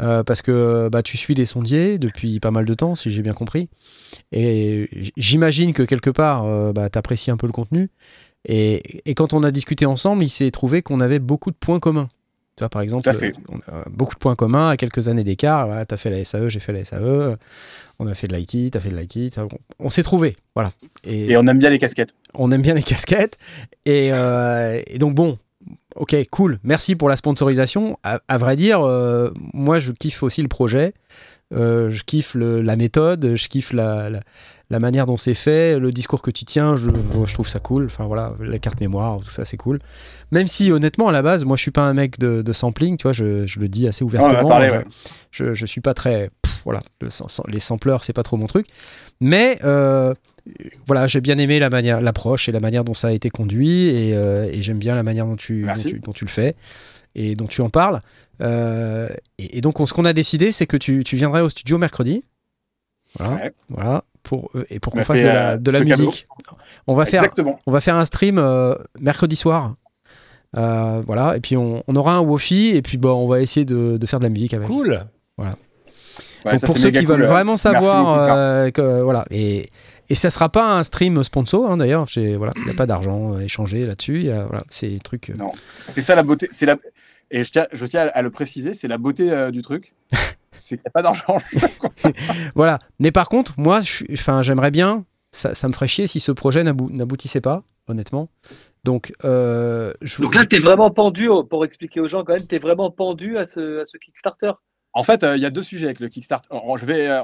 euh, 0.00 0.22
parce 0.22 0.42
que 0.42 0.88
bah, 0.92 1.02
tu 1.02 1.16
suis 1.16 1.34
les 1.34 1.46
sondiers 1.46 1.98
depuis 1.98 2.38
pas 2.40 2.50
mal 2.52 2.64
de 2.64 2.74
temps, 2.74 2.94
si 2.94 3.10
j'ai 3.10 3.22
bien 3.22 3.32
compris. 3.34 3.68
Et 4.32 4.88
j'imagine 5.16 5.72
que 5.72 5.82
quelque 5.82 6.10
part, 6.10 6.44
euh, 6.44 6.72
bah, 6.72 6.88
tu 6.90 6.98
apprécies 6.98 7.30
un 7.32 7.36
peu 7.36 7.46
le 7.48 7.52
contenu. 7.52 7.90
Et, 8.44 9.00
et 9.10 9.14
quand 9.14 9.32
on 9.32 9.42
a 9.42 9.50
discuté 9.50 9.86
ensemble, 9.86 10.22
il 10.22 10.28
s'est 10.30 10.50
trouvé 10.52 10.82
qu'on 10.82 11.00
avait 11.00 11.18
beaucoup 11.18 11.50
de 11.50 11.56
points 11.56 11.80
communs. 11.80 12.08
Tu 12.56 12.60
vois, 12.62 12.68
par 12.68 12.82
exemple, 12.82 13.08
on 13.48 13.58
a 13.72 13.84
beaucoup 13.88 14.14
de 14.14 14.18
points 14.20 14.36
communs 14.36 14.68
à 14.70 14.76
quelques 14.76 15.08
années 15.08 15.24
d'écart. 15.24 15.66
Voilà, 15.66 15.84
tu 15.86 15.94
as 15.94 15.96
fait 15.96 16.10
la 16.10 16.24
SAE, 16.24 16.48
j'ai 16.48 16.60
fait 16.60 16.72
la 16.72 16.84
SAE. 16.84 17.36
On 18.00 18.06
a 18.06 18.14
fait 18.14 18.28
de 18.28 18.36
l'IT, 18.36 18.70
tu 18.70 18.78
as 18.78 18.80
fait 18.80 18.90
de 18.90 18.96
l'IT. 18.96 19.38
On, 19.38 19.48
on 19.86 19.90
s'est 19.90 20.02
trouvé. 20.04 20.36
Voilà. 20.54 20.70
Et, 21.04 21.30
Et 21.32 21.36
on 21.36 21.46
aime 21.46 21.58
bien 21.58 21.70
les 21.70 21.78
casquettes. 21.78 22.14
on 22.34 22.52
aime 22.52 22.62
bien 22.62 22.74
les 22.74 22.82
casquettes. 22.82 23.38
Et, 23.86 24.10
euh, 24.12 24.80
et 24.86 24.98
donc, 24.98 25.14
bon, 25.14 25.38
ok, 25.96 26.14
cool. 26.30 26.60
Merci 26.62 26.94
pour 26.94 27.08
la 27.08 27.16
sponsorisation. 27.16 27.98
À, 28.04 28.20
à 28.28 28.38
vrai 28.38 28.54
dire, 28.56 28.82
euh, 28.82 29.30
moi, 29.52 29.78
je 29.80 29.90
kiffe 29.92 30.22
aussi 30.22 30.42
le 30.42 30.48
projet. 30.48 30.94
Euh, 31.52 31.90
je 31.90 32.04
kiffe 32.04 32.34
le- 32.34 32.60
la 32.62 32.76
méthode. 32.76 33.34
Je 33.34 33.48
kiffe 33.48 33.72
la, 33.72 34.10
la, 34.10 34.20
la 34.70 34.78
manière 34.78 35.06
dont 35.06 35.16
c'est 35.16 35.34
fait. 35.34 35.78
Le 35.80 35.90
discours 35.90 36.22
que 36.22 36.30
tu 36.30 36.44
tiens, 36.44 36.76
je, 36.76 36.90
je 37.26 37.34
trouve 37.34 37.48
ça 37.48 37.58
cool. 37.58 37.86
Enfin, 37.86 38.04
voilà, 38.06 38.34
la 38.38 38.58
carte 38.60 38.80
mémoire, 38.80 39.18
tout 39.20 39.30
ça, 39.30 39.44
c'est 39.44 39.56
cool. 39.56 39.80
Même 40.30 40.46
si, 40.46 40.70
honnêtement, 40.70 41.08
à 41.08 41.12
la 41.12 41.22
base, 41.22 41.46
moi, 41.46 41.56
je 41.56 41.62
suis 41.62 41.70
pas 41.70 41.80
un 41.82 41.94
mec 41.94 42.18
de, 42.18 42.42
de 42.42 42.52
sampling. 42.52 42.98
Tu 42.98 43.04
vois, 43.04 43.12
je, 43.14 43.46
je 43.46 43.58
le 43.58 43.68
dis 43.68 43.88
assez 43.88 44.04
ouvertement. 44.04 44.46
parlé, 44.46 44.68
ouais. 44.70 44.84
je, 45.30 45.54
je 45.54 45.66
suis 45.66 45.80
pas 45.80 45.94
très. 45.94 46.28
Voilà, 46.64 46.80
le 47.00 47.08
les 47.48 47.60
sampleurs, 47.60 48.04
c'est 48.04 48.12
pas 48.12 48.22
trop 48.22 48.36
mon 48.36 48.46
truc. 48.46 48.66
Mais 49.20 49.58
euh, 49.64 50.14
voilà, 50.86 51.06
j'ai 51.06 51.20
bien 51.20 51.38
aimé 51.38 51.58
la 51.58 51.70
manière, 51.70 52.00
l'approche 52.00 52.48
et 52.48 52.52
la 52.52 52.60
manière 52.60 52.84
dont 52.84 52.94
ça 52.94 53.08
a 53.08 53.12
été 53.12 53.30
conduit, 53.30 53.88
et, 53.88 54.14
euh, 54.14 54.48
et 54.52 54.62
j'aime 54.62 54.78
bien 54.78 54.94
la 54.94 55.02
manière 55.02 55.26
dont 55.26 55.36
tu, 55.36 55.62
dont 55.62 55.74
tu, 55.74 55.98
dont 56.00 56.12
tu 56.12 56.24
le 56.24 56.30
fais 56.30 56.54
et 57.14 57.34
dont 57.34 57.46
tu 57.46 57.60
en 57.62 57.70
parles. 57.70 58.00
Euh, 58.40 59.08
et, 59.38 59.58
et 59.58 59.60
donc, 59.60 59.80
on- 59.80 59.86
ce 59.86 59.92
qu'on 59.92 60.04
a 60.04 60.12
décidé, 60.12 60.52
c'est 60.52 60.66
que 60.66 60.76
tu, 60.76 61.02
tu 61.04 61.16
viendrais 61.16 61.40
au 61.40 61.48
studio 61.48 61.76
mercredi. 61.78 62.22
Voilà, 63.18 63.34
Ouais. 63.34 63.52
voilà 63.68 64.04
pour, 64.22 64.50
et 64.70 64.78
pour 64.78 64.94
On 64.94 64.98
qu'on 64.98 65.04
fasse 65.04 65.22
de 65.22 65.26
la, 65.26 65.56
de 65.56 65.70
la 65.70 65.78
ce 65.78 65.84
cadeau. 65.84 66.06
musique. 66.06 66.28
On 66.86 66.94
va 66.94 67.06
faire, 67.06 67.24
on 67.66 67.72
va 67.72 67.80
faire 67.80 67.96
un 67.96 68.04
stream 68.04 68.38
mercredi 69.00 69.36
soir. 69.36 69.74
Euh, 70.56 71.02
voilà, 71.06 71.36
et 71.36 71.40
puis 71.40 71.56
on, 71.58 71.82
on 71.88 71.96
aura 71.96 72.14
un 72.14 72.20
Wofi, 72.20 72.68
et 72.68 72.80
puis 72.82 72.96
bon, 72.96 73.12
on 73.12 73.28
va 73.28 73.40
essayer 73.42 73.66
de, 73.66 73.96
de 73.98 74.06
faire 74.06 74.18
de 74.18 74.24
la 74.24 74.30
musique 74.30 74.54
avec. 74.54 74.66
Cool. 74.68 75.04
Ouais, 76.44 76.52
Donc 76.52 76.60
ça, 76.60 76.66
pour 76.66 76.78
ceux 76.78 76.90
qui 76.90 77.04
cool, 77.04 77.16
veulent 77.16 77.26
vraiment 77.26 77.56
savoir, 77.56 78.18
euh, 78.36 78.70
que, 78.70 79.02
voilà, 79.02 79.24
et, 79.30 79.70
et 80.08 80.14
ça 80.14 80.30
sera 80.30 80.48
pas 80.48 80.76
un 80.78 80.82
stream 80.84 81.22
sponsor 81.24 81.70
hein, 81.70 81.76
d'ailleurs. 81.76 82.06
j'ai- 82.08 82.36
Voilà, 82.36 82.52
il 82.56 82.64
n'y 82.64 82.70
a 82.70 82.74
pas 82.74 82.86
d'argent 82.86 83.34
euh, 83.34 83.40
échangé 83.40 83.84
là-dessus. 83.86 84.24
Voilà, 84.30 84.62
c'est 84.68 84.88
des 84.88 85.00
trucs. 85.00 85.30
euh, 85.30 85.34
Non. 85.36 85.52
C'est 85.86 86.00
ça 86.00 86.14
la 86.14 86.22
beauté. 86.22 86.48
C'est 86.50 86.66
la... 86.66 86.76
Et 87.30 87.44
je 87.44 87.50
tiens, 87.50 87.66
je 87.72 87.84
tiens 87.86 88.08
à 88.14 88.22
le 88.22 88.30
préciser, 88.30 88.72
c'est 88.72 88.88
la 88.88 88.96
beauté 88.98 89.30
euh, 89.30 89.50
du 89.50 89.60
truc. 89.62 89.94
c'est 90.52 90.76
qu'il 90.76 90.82
n'y 90.84 90.88
a 90.88 90.90
pas 90.90 91.02
d'argent. 91.02 91.38
Voilà. 92.54 92.78
Mais 92.98 93.12
par 93.12 93.28
contre, 93.28 93.54
moi, 93.58 93.80
j'aimerais 93.82 94.70
bien. 94.70 95.04
Ça, 95.30 95.54
ça 95.54 95.68
me 95.68 95.72
ferait 95.74 95.86
chier 95.88 96.06
si 96.06 96.20
ce 96.20 96.32
projet 96.32 96.62
n'abou- 96.64 96.88
n'aboutissait 96.90 97.42
pas, 97.42 97.62
honnêtement. 97.86 98.30
Donc, 98.84 99.12
euh, 99.24 99.92
je, 100.00 100.22
Donc 100.22 100.34
là, 100.34 100.46
tu 100.46 100.56
es 100.56 100.58
vraiment 100.58 100.90
pendu, 100.90 101.28
au- 101.28 101.44
pour 101.44 101.64
expliquer 101.66 102.00
aux 102.00 102.08
gens 102.08 102.24
quand 102.24 102.32
même, 102.32 102.46
tu 102.46 102.54
es 102.54 102.58
vraiment 102.58 102.90
pendu 102.90 103.36
à 103.36 103.44
ce, 103.44 103.80
à 103.80 103.84
ce 103.84 103.98
Kickstarter? 103.98 104.52
En 104.94 105.04
fait, 105.04 105.22
euh, 105.24 105.36
il 105.36 105.42
y 105.42 105.46
a 105.46 105.50
deux 105.50 105.62
sujets 105.62 105.86
avec 105.86 106.00
le 106.00 106.08
Kickstarter. 106.08 106.48
Alors, 106.50 106.78
je, 106.78 106.86
vais, 106.86 107.08
euh, 107.08 107.20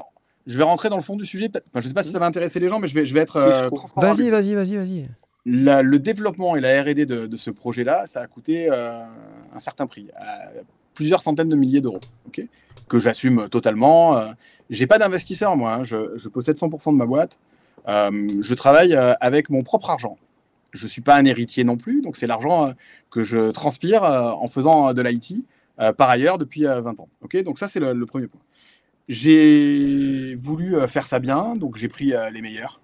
je 0.47 0.57
vais 0.57 0.63
rentrer 0.63 0.89
dans 0.89 0.95
le 0.97 1.01
fond 1.01 1.15
du 1.15 1.25
sujet. 1.25 1.49
enfin, 1.49 1.61
je 1.75 1.79
ne 1.79 1.87
sais 1.87 1.93
pas 1.93 2.03
si 2.03 2.11
ça 2.11 2.19
va 2.19 2.25
intéresser 2.25 2.59
les 2.59 2.69
gens, 2.69 2.79
mais 2.79 2.87
je 2.87 2.93
vais, 2.95 3.05
je 3.05 3.13
vais 3.13 3.19
être 3.21 3.37
euh, 3.37 3.69
vas-y, 3.95 4.29
vas-y, 4.29 4.53
vas-y, 4.53 4.75
vas-y. 4.77 5.09
La- 5.45 5.81
le 5.81 5.99
développement 5.99 6.55
et 6.55 6.61
la 6.61 6.81
R&D 6.83 7.05
de, 7.05 7.27
de 7.27 7.37
ce 7.37 7.51
projet-là, 7.51 8.05
ça 8.05 8.21
a 8.21 8.27
coûté 8.27 8.67
euh, 8.71 9.03
un 9.53 9.59
certain 9.59 9.85
prix, 9.87 10.07
plusieurs 10.93 11.21
centaines 11.21 11.49
de 11.49 11.55
milliers 11.55 11.81
d'euros, 11.81 11.99
ok? 12.27 12.41
Que 12.87 12.99
j'assume 12.99 13.49
totalement. 13.49 14.17
Euh, 14.17 14.31
J'ai 14.69 14.87
pas 14.87 14.97
d'investisseur, 14.97 15.55
moi. 15.57 15.73
hein. 15.75 15.83
Je, 15.83 16.15
je 16.15 16.29
possède 16.29 16.55
100% 16.55 16.91
de 16.93 16.97
ma 16.97 17.05
boîte. 17.05 17.39
Euh, 17.87 18.27
je 18.41 18.53
travaille 18.55 18.95
euh, 18.95 19.13
avec 19.21 19.49
mon 19.49 19.61
propre 19.63 19.89
argent. 19.91 20.17
Je 20.71 20.87
suis 20.87 21.01
pas 21.01 21.15
un 21.15 21.25
héritier 21.25 21.63
non 21.63 21.77
plus, 21.77 22.01
donc 22.01 22.17
c'est 22.17 22.27
l'argent 22.27 22.67
euh, 22.67 22.71
que 23.11 23.23
je 23.23 23.51
transpire 23.51 24.03
euh, 24.03 24.31
en 24.31 24.47
faisant 24.47 24.89
euh, 24.89 24.93
de 24.93 25.01
l'IT 25.01 25.31
euh, 25.31 25.41
par 25.97 26.09
ailleurs 26.09 26.37
depuis 26.37 26.65
euh, 26.65 26.81
20 26.81 26.99
ans. 26.99 27.09
Ok, 27.21 27.41
donc 27.43 27.57
ça 27.59 27.67
c'est 27.67 27.79
le, 27.79 27.93
le 27.93 28.05
premier 28.05 28.27
point. 28.27 28.41
J'ai 29.07 30.35
voulu 30.35 30.75
euh, 30.75 30.87
faire 30.87 31.05
ça 31.05 31.19
bien, 31.19 31.55
donc 31.55 31.75
j'ai 31.75 31.87
pris 31.87 32.13
euh, 32.13 32.29
les 32.31 32.41
meilleurs. 32.41 32.81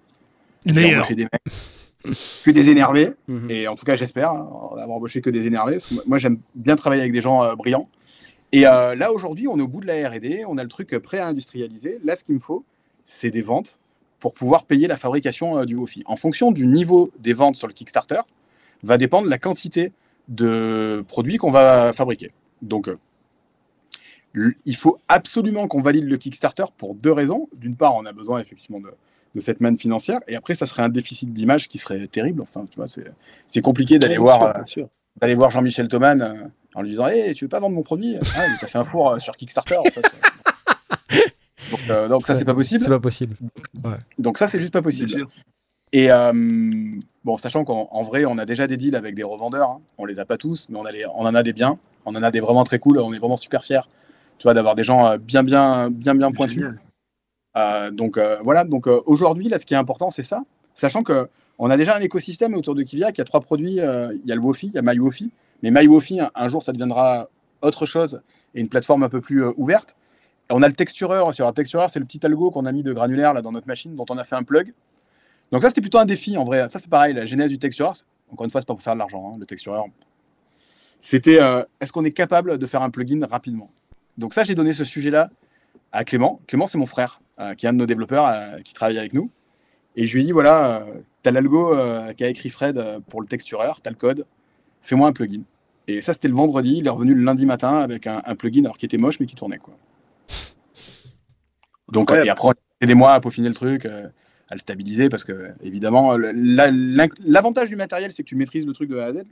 J'ai 0.64 0.94
embauché 0.94 1.14
des 1.14 1.24
mecs, 1.24 2.12
que 2.44 2.50
des 2.50 2.70
énervés. 2.70 3.12
Mhm. 3.28 3.50
Et 3.50 3.68
en 3.68 3.74
tout 3.74 3.84
cas, 3.84 3.96
j'espère 3.96 4.30
hein, 4.30 4.48
avoir 4.72 4.90
embauché 4.90 5.20
que 5.20 5.30
des 5.30 5.46
énervés. 5.46 5.74
Parce 5.74 5.88
que 5.88 6.08
moi, 6.08 6.18
j'aime 6.18 6.38
bien 6.54 6.76
travailler 6.76 7.02
avec 7.02 7.12
des 7.12 7.20
gens 7.20 7.42
euh, 7.42 7.56
brillants. 7.56 7.88
Et 8.52 8.66
euh, 8.66 8.94
là, 8.94 9.12
aujourd'hui, 9.12 9.48
on 9.48 9.58
est 9.58 9.62
au 9.62 9.68
bout 9.68 9.80
de 9.80 9.86
la 9.86 10.08
R&D. 10.08 10.44
On 10.46 10.58
a 10.58 10.62
le 10.62 10.68
truc 10.68 10.92
euh, 10.92 11.00
prêt 11.00 11.18
à 11.18 11.26
industrialiser. 11.26 11.98
Là, 12.04 12.14
ce 12.14 12.22
qu'il 12.22 12.34
me 12.34 12.40
faut, 12.40 12.64
c'est 13.04 13.30
des 13.30 13.42
ventes 13.42 13.80
pour 14.20 14.34
pouvoir 14.34 14.66
payer 14.66 14.86
la 14.86 14.96
fabrication 14.96 15.58
euh, 15.58 15.64
du 15.64 15.74
Wofi. 15.74 16.02
En 16.06 16.16
fonction 16.16 16.52
du 16.52 16.66
niveau 16.66 17.10
des 17.18 17.32
ventes 17.32 17.56
sur 17.56 17.66
le 17.66 17.72
Kickstarter, 17.72 18.20
va 18.82 18.98
dépendre 18.98 19.28
la 19.28 19.38
quantité 19.38 19.92
de 20.28 21.04
produits 21.08 21.38
qu'on 21.38 21.50
va 21.50 21.92
fabriquer. 21.92 22.30
Donc, 22.62 22.88
euh, 22.88 22.96
il 24.64 24.76
faut 24.76 24.98
absolument 25.08 25.68
qu'on 25.68 25.82
valide 25.82 26.04
le 26.04 26.16
Kickstarter 26.16 26.64
pour 26.78 26.94
deux 26.94 27.12
raisons. 27.12 27.48
D'une 27.54 27.76
part, 27.76 27.94
on 27.96 28.06
a 28.06 28.12
besoin 28.12 28.40
effectivement 28.40 28.80
de, 28.80 28.90
de 29.34 29.40
cette 29.40 29.60
manne 29.60 29.76
financière. 29.76 30.20
Et 30.28 30.36
après, 30.36 30.54
ça 30.54 30.64
serait 30.66 30.82
un 30.82 30.88
déficit 30.88 31.32
d'image 31.32 31.68
qui 31.68 31.78
serait 31.78 32.06
terrible. 32.06 32.40
Enfin, 32.42 32.64
tu 32.70 32.76
vois, 32.76 32.86
c'est 33.46 33.60
compliqué 33.60 33.98
d'aller 33.98 34.16
voir... 34.18 34.42
euh, 34.42 34.52
d'aller 35.20 35.34
voir 35.34 35.50
Jean-Michel 35.50 35.88
Thoman 35.88 36.22
euh, 36.22 36.32
en 36.74 36.80
lui 36.80 36.88
disant 36.88 37.06
Hey, 37.06 37.34
tu 37.34 37.44
veux 37.44 37.48
pas 37.50 37.60
vendre 37.60 37.74
mon 37.74 37.82
produit? 37.82 38.16
Ah, 38.34 38.46
t'as 38.58 38.66
fait 38.66 38.78
un 38.78 38.84
four 38.84 39.10
euh, 39.10 39.18
sur 39.18 39.36
Kickstarter 39.36 39.76
en 39.76 39.84
fait. 39.84 40.00
donc, 41.70 41.80
euh, 41.90 42.08
donc 42.08 42.22
ça, 42.22 42.34
c'est 42.34 42.44
pas 42.46 42.54
possible. 42.54 42.80
C'est 42.82 42.88
pas 42.88 42.98
possible. 43.00 43.36
Donc 44.18 44.38
ça, 44.38 44.48
c'est 44.48 44.58
juste 44.60 44.72
pas 44.72 44.80
possible. 44.80 45.10
Et 45.92 46.10
euh, 46.10 46.32
bon, 47.24 47.36
sachant 47.36 47.64
qu'en 47.66 47.88
en 47.90 48.02
vrai, 48.02 48.24
on 48.24 48.38
a 48.38 48.46
déjà 48.46 48.66
des 48.66 48.78
deals 48.78 48.96
avec 48.96 49.14
des 49.14 49.22
revendeurs. 49.22 49.68
hein. 49.68 49.80
On 49.98 50.06
les 50.06 50.18
a 50.18 50.24
pas 50.24 50.38
tous, 50.38 50.66
mais 50.70 50.78
on, 50.78 50.86
a 50.86 50.92
les- 50.92 51.04
on 51.04 51.26
en 51.26 51.34
a 51.34 51.42
des 51.42 51.52
biens. 51.52 51.78
On 52.06 52.14
en 52.14 52.22
a 52.22 52.30
des 52.30 52.40
vraiment 52.40 52.64
très 52.64 52.78
cool. 52.78 52.98
On 52.98 53.12
est 53.12 53.18
vraiment 53.18 53.36
super 53.36 53.64
fiers, 53.64 53.80
tu 54.38 54.44
vois, 54.44 54.54
d'avoir 54.54 54.74
des 54.74 54.84
gens 54.84 55.06
euh, 55.06 55.18
bien, 55.18 55.42
bien, 55.42 55.90
bien, 55.90 56.14
bien 56.14 56.32
pointus. 56.32 56.64
Euh, 57.56 57.90
donc 57.90 58.18
euh, 58.18 58.38
voilà. 58.42 58.64
Donc 58.64 58.86
aujourd'hui, 58.86 59.48
là, 59.48 59.58
ce 59.58 59.66
qui 59.66 59.74
est 59.74 59.78
important, 59.78 60.10
c'est 60.10 60.22
ça. 60.22 60.42
Sachant 60.74 61.02
que 61.02 61.28
on 61.58 61.70
a 61.70 61.76
déjà 61.76 61.96
un 61.96 62.00
écosystème 62.00 62.54
autour 62.54 62.74
de 62.74 62.82
Kiviak. 62.82 63.16
Il 63.16 63.20
y 63.20 63.22
a 63.22 63.24
trois 63.24 63.40
produits. 63.40 63.76
il 63.76 64.22
y 64.26 64.32
a 64.32 64.34
le 64.34 64.40
Wofi, 64.40 64.68
il 64.68 64.74
y 64.74 64.78
a 64.78 64.82
MyWofi. 64.82 65.30
Mais 65.62 65.70
MyWofi, 65.70 66.20
un, 66.20 66.30
un 66.34 66.48
jour, 66.48 66.62
ça 66.62 66.72
deviendra 66.72 67.28
autre 67.60 67.86
chose 67.86 68.20
et 68.54 68.60
une 68.60 68.68
plateforme 68.68 69.02
un 69.04 69.08
peu 69.08 69.20
plus 69.20 69.44
ouverte. 69.44 69.94
Et 70.50 70.54
on 70.54 70.62
a 70.62 70.68
le 70.68 70.74
textureur 70.74 71.26
aussi. 71.28 71.40
Alors, 71.40 71.52
le 71.52 71.54
textureur, 71.54 71.88
c'est 71.88 72.00
le 72.00 72.04
petit 72.04 72.24
algo 72.26 72.50
qu'on 72.50 72.66
a 72.66 72.72
mis 72.72 72.82
de 72.82 72.92
granulaire 72.92 73.32
là 73.32 73.42
dans 73.42 73.52
notre 73.52 73.68
machine, 73.68 73.94
dont 73.94 74.06
on 74.10 74.18
a 74.18 74.24
fait 74.24 74.34
un 74.34 74.42
plug. 74.42 74.72
Donc 75.52 75.62
ça, 75.62 75.68
c'était 75.68 75.82
plutôt 75.82 75.98
un 75.98 76.06
défi 76.06 76.36
en 76.36 76.44
vrai. 76.44 76.66
Ça, 76.68 76.78
c'est 76.78 76.90
pareil, 76.90 77.14
la 77.14 77.26
genèse 77.26 77.50
du 77.50 77.58
textureur. 77.58 77.94
Encore 78.32 78.44
une 78.44 78.50
fois, 78.50 78.60
c'est 78.60 78.66
pas 78.66 78.74
pour 78.74 78.82
faire 78.82 78.94
de 78.94 78.98
l'argent, 78.98 79.32
hein, 79.32 79.36
le 79.38 79.46
textureur. 79.46 79.84
C'était, 81.04 81.42
euh, 81.42 81.64
est-ce 81.80 81.92
qu'on 81.92 82.04
est 82.04 82.12
capable 82.12 82.58
de 82.58 82.66
faire 82.66 82.80
un 82.80 82.90
plugin 82.90 83.26
rapidement? 83.26 83.70
Donc 84.18 84.34
ça, 84.34 84.44
j'ai 84.44 84.54
donné 84.54 84.72
ce 84.72 84.84
sujet-là 84.84 85.30
à 85.90 86.04
Clément. 86.04 86.40
Clément, 86.46 86.68
c'est 86.68 86.78
mon 86.78 86.86
frère, 86.86 87.20
euh, 87.40 87.54
qui 87.54 87.66
est 87.66 87.68
un 87.68 87.72
de 87.72 87.78
nos 87.78 87.86
développeurs, 87.86 88.26
euh, 88.26 88.60
qui 88.60 88.72
travaille 88.72 88.98
avec 88.98 89.12
nous. 89.12 89.28
Et 89.96 90.06
je 90.06 90.14
lui 90.14 90.22
ai 90.22 90.24
dit, 90.26 90.32
voilà, 90.32 90.80
euh, 90.80 90.94
t'as 91.24 91.32
l'algo 91.32 91.74
qu'a 92.16 92.28
écrit 92.28 92.50
Fred 92.50 92.80
pour 93.08 93.20
le 93.20 93.26
textureur, 93.26 93.80
t'as 93.80 93.90
le 93.90 93.96
code, 93.96 94.26
fais-moi 94.80 95.08
un 95.08 95.12
plugin. 95.12 95.42
Et 95.88 96.02
ça, 96.02 96.12
c'était 96.12 96.28
le 96.28 96.34
vendredi. 96.34 96.76
Il 96.78 96.86
est 96.86 96.90
revenu 96.90 97.14
le 97.14 97.24
lundi 97.24 97.46
matin 97.46 97.80
avec 97.80 98.06
un, 98.06 98.22
un 98.24 98.36
plugin, 98.36 98.64
alors 98.64 98.78
qui 98.78 98.86
était 98.86 98.96
moche, 98.96 99.18
mais 99.18 99.26
qui 99.26 99.34
tournait. 99.34 99.58
Quoi. 99.58 99.74
Donc, 101.90 102.12
et 102.12 102.28
après, 102.30 102.48
on 102.48 102.52
a 102.52 102.86
des 102.86 102.94
mois 102.94 103.12
à 103.14 103.20
peaufiner 103.20 103.48
le 103.48 103.54
truc, 103.54 103.86
à 103.86 104.12
le 104.52 104.58
stabiliser, 104.58 105.08
parce 105.08 105.24
que, 105.24 105.50
évidemment, 105.62 106.16
la- 106.16 106.70
l'avantage 107.24 107.68
du 107.68 107.76
matériel, 107.76 108.12
c'est 108.12 108.22
que 108.22 108.28
tu 108.28 108.36
maîtrises 108.36 108.66
le 108.66 108.72
truc 108.72 108.88
de 108.88 108.98
A 108.98 109.06
à 109.06 109.12
Z. 109.12 109.24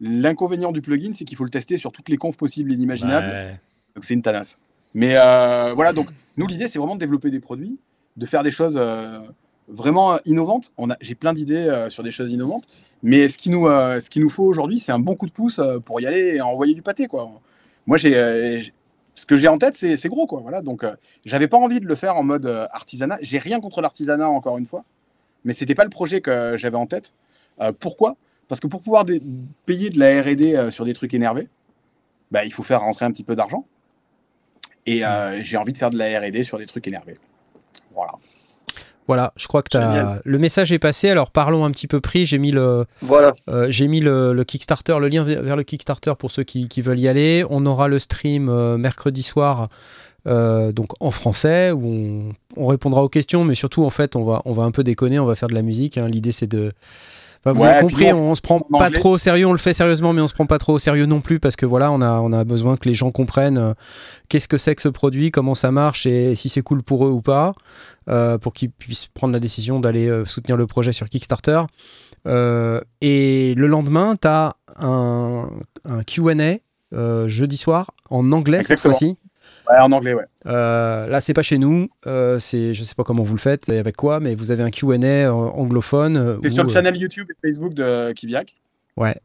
L'inconvénient 0.00 0.70
du 0.70 0.80
plugin, 0.80 1.12
c'est 1.12 1.24
qu'il 1.24 1.36
faut 1.36 1.44
le 1.44 1.50
tester 1.50 1.76
sur 1.76 1.90
toutes 1.90 2.08
les 2.08 2.16
confs 2.16 2.36
possibles 2.36 2.72
et 2.72 2.76
inimaginables. 2.76 3.26
Ouais. 3.26 3.60
Donc 3.94 4.04
c'est 4.04 4.14
une 4.14 4.22
tanasse. 4.22 4.58
Mais 4.94 5.16
euh, 5.16 5.72
voilà, 5.74 5.92
donc 5.92 6.08
nous 6.36 6.46
l'idée 6.46 6.68
c'est 6.68 6.78
vraiment 6.78 6.94
de 6.94 7.00
développer 7.00 7.30
des 7.30 7.40
produits, 7.40 7.78
de 8.16 8.26
faire 8.26 8.42
des 8.42 8.50
choses 8.52 8.76
euh, 8.80 9.18
vraiment 9.66 10.18
innovantes. 10.24 10.72
On 10.78 10.90
a, 10.90 10.96
j'ai 11.00 11.14
plein 11.14 11.32
d'idées 11.32 11.56
euh, 11.56 11.88
sur 11.88 12.02
des 12.04 12.10
choses 12.10 12.30
innovantes, 12.30 12.66
mais 13.02 13.28
ce 13.28 13.38
qui 13.38 13.50
nous, 13.50 13.66
ce 13.66 14.08
qu'il 14.08 14.22
nous 14.22 14.30
faut 14.30 14.44
aujourd'hui, 14.44 14.78
c'est 14.78 14.92
un 14.92 14.98
bon 15.00 15.16
coup 15.16 15.26
de 15.26 15.32
pouce 15.32 15.60
pour 15.84 16.00
y 16.00 16.06
aller 16.06 16.36
et 16.36 16.40
envoyer 16.40 16.74
du 16.74 16.82
pâté 16.82 17.06
quoi. 17.06 17.30
Moi 17.86 17.98
j'ai, 17.98 18.72
ce 19.14 19.26
que 19.26 19.36
j'ai 19.36 19.48
en 19.48 19.58
tête 19.58 19.74
c'est, 19.74 19.96
c'est 19.96 20.08
gros 20.08 20.26
quoi. 20.26 20.40
Voilà, 20.40 20.62
donc 20.62 20.86
j'avais 21.24 21.48
pas 21.48 21.58
envie 21.58 21.80
de 21.80 21.86
le 21.86 21.94
faire 21.96 22.16
en 22.16 22.22
mode 22.22 22.46
artisanat. 22.72 23.18
J'ai 23.20 23.38
rien 23.38 23.60
contre 23.60 23.80
l'artisanat 23.80 24.30
encore 24.30 24.58
une 24.58 24.66
fois, 24.66 24.84
mais 25.44 25.52
c'était 25.52 25.74
pas 25.74 25.84
le 25.84 25.90
projet 25.90 26.20
que 26.20 26.56
j'avais 26.56 26.76
en 26.76 26.86
tête. 26.86 27.12
Pourquoi? 27.80 28.16
Parce 28.48 28.60
que 28.60 28.66
pour 28.66 28.80
pouvoir 28.82 29.04
payer 29.66 29.90
de 29.90 29.98
la 29.98 30.22
R&D 30.22 30.54
euh, 30.56 30.70
sur 30.70 30.84
des 30.84 30.94
trucs 30.94 31.12
énervés, 31.14 31.48
bah, 32.30 32.44
il 32.44 32.52
faut 32.52 32.62
faire 32.62 32.80
rentrer 32.80 33.04
un 33.04 33.10
petit 33.12 33.24
peu 33.24 33.36
d'argent. 33.36 33.66
Et 34.86 35.04
euh, 35.04 35.40
j'ai 35.42 35.56
envie 35.58 35.72
de 35.72 35.78
faire 35.78 35.90
de 35.90 35.98
la 35.98 36.18
R&D 36.18 36.42
sur 36.44 36.56
des 36.58 36.66
trucs 36.66 36.86
énervés. 36.88 37.16
Voilà. 37.94 38.12
Voilà, 39.06 39.32
je 39.36 39.46
crois 39.48 39.62
que 39.62 39.68
le 40.22 40.38
message 40.38 40.70
est 40.70 40.78
passé. 40.78 41.08
Alors 41.08 41.30
parlons 41.30 41.64
un 41.64 41.70
petit 41.70 41.86
peu 41.86 41.98
prix. 42.00 42.26
J'ai 42.26 42.36
mis 42.38 42.50
le, 42.50 42.84
Voilà. 43.00 43.34
euh, 43.48 43.66
j'ai 43.70 43.88
mis 43.88 44.00
le, 44.00 44.34
le 44.34 44.44
Kickstarter, 44.44 44.98
le 45.00 45.08
lien 45.08 45.24
vers 45.24 45.42
vers 45.42 45.56
le 45.56 45.62
Kickstarter 45.62 46.12
pour 46.18 46.30
ceux 46.30 46.42
qui, 46.44 46.68
qui 46.68 46.82
veulent 46.82 47.00
y 47.00 47.08
aller. 47.08 47.42
On 47.48 47.64
aura 47.64 47.88
le 47.88 47.98
stream 47.98 48.50
euh, 48.50 48.76
mercredi 48.76 49.22
soir, 49.22 49.68
euh, 50.26 50.72
donc 50.72 50.90
en 51.00 51.10
français, 51.10 51.70
où 51.70 51.86
on, 51.86 52.32
on 52.62 52.66
répondra 52.66 53.02
aux 53.02 53.08
questions, 53.08 53.44
mais 53.44 53.54
surtout 53.54 53.82
en 53.84 53.90
fait, 53.90 54.14
on 54.14 54.24
va, 54.24 54.42
on 54.44 54.52
va 54.52 54.64
un 54.64 54.70
peu 54.72 54.84
déconner, 54.84 55.18
on 55.18 55.24
va 55.26 55.34
faire 55.36 55.48
de 55.48 55.54
la 55.54 55.62
musique. 55.62 55.96
hein. 55.96 56.06
L'idée 56.06 56.32
c'est 56.32 56.46
de 56.46 56.72
Enfin, 57.44 57.52
vous 57.52 57.62
Ouais, 57.62 57.68
avez 57.68 57.80
compris, 57.82 58.12
on, 58.12 58.34
se 58.34 58.40
prend 58.40 58.56
en 58.56 58.78
pas 58.78 58.86
anglais. 58.86 58.98
trop 58.98 59.10
au 59.12 59.18
sérieux, 59.18 59.46
on 59.46 59.52
le 59.52 59.58
fait 59.58 59.72
sérieusement, 59.72 60.12
mais 60.12 60.20
on 60.20 60.26
se 60.26 60.34
prend 60.34 60.46
pas 60.46 60.58
trop 60.58 60.74
au 60.74 60.78
sérieux 60.78 61.06
non 61.06 61.20
plus 61.20 61.38
parce 61.38 61.56
que 61.56 61.66
voilà, 61.66 61.92
on 61.92 62.00
a, 62.00 62.10
on 62.20 62.32
a 62.32 62.44
besoin 62.44 62.76
que 62.76 62.88
les 62.88 62.94
gens 62.94 63.10
comprennent 63.12 63.58
euh, 63.58 63.74
qu'est-ce 64.28 64.48
que 64.48 64.58
c'est 64.58 64.74
que 64.74 64.82
ce 64.82 64.88
produit, 64.88 65.30
comment 65.30 65.54
ça 65.54 65.70
marche 65.70 66.04
et 66.06 66.34
si 66.34 66.48
c'est 66.48 66.62
cool 66.62 66.82
pour 66.82 67.06
eux 67.06 67.10
ou 67.10 67.22
pas, 67.22 67.52
euh, 68.08 68.38
pour 68.38 68.52
qu'ils 68.52 68.70
puissent 68.70 69.06
prendre 69.06 69.32
la 69.32 69.40
décision 69.40 69.78
d'aller 69.80 70.08
euh, 70.08 70.24
soutenir 70.24 70.56
le 70.56 70.66
projet 70.66 70.92
sur 70.92 71.08
Kickstarter. 71.08 71.62
Et 72.26 73.54
le 73.56 73.66
lendemain, 73.66 74.14
tu 74.20 74.28
as 74.28 74.54
un, 74.76 75.48
un 75.84 76.02
QA 76.02 76.34
jeudi 77.26 77.56
soir 77.56 77.90
en 78.10 78.32
anglais 78.32 78.58
Exactement. 78.58 78.94
cette 78.94 79.06
fois-ci. 79.16 79.27
Ouais, 79.70 79.78
en 79.78 79.92
anglais, 79.92 80.14
ouais. 80.14 80.24
Euh, 80.46 81.06
là, 81.08 81.20
c'est 81.20 81.34
pas 81.34 81.42
chez 81.42 81.58
nous. 81.58 81.88
Euh, 82.06 82.38
c'est, 82.38 82.72
je 82.74 82.84
sais 82.84 82.94
pas 82.94 83.04
comment 83.04 83.22
vous 83.22 83.34
le 83.34 83.40
faites 83.40 83.68
et 83.68 83.78
avec 83.78 83.96
quoi, 83.96 84.18
mais 84.20 84.34
vous 84.34 84.50
avez 84.50 84.62
un 84.62 84.70
Q&A 84.70 84.96
euh, 84.96 85.30
anglophone. 85.32 86.16
euh, 86.16 86.38
C'est 86.42 86.48
sur 86.48 86.64
le 86.64 86.70
euh, 86.70 86.72
channel 86.72 86.96
YouTube 86.96 87.28
et 87.30 87.48
Facebook 87.48 87.74
de 87.74 88.12
Kiviak. 88.12 88.56
Ouais. 88.96 89.16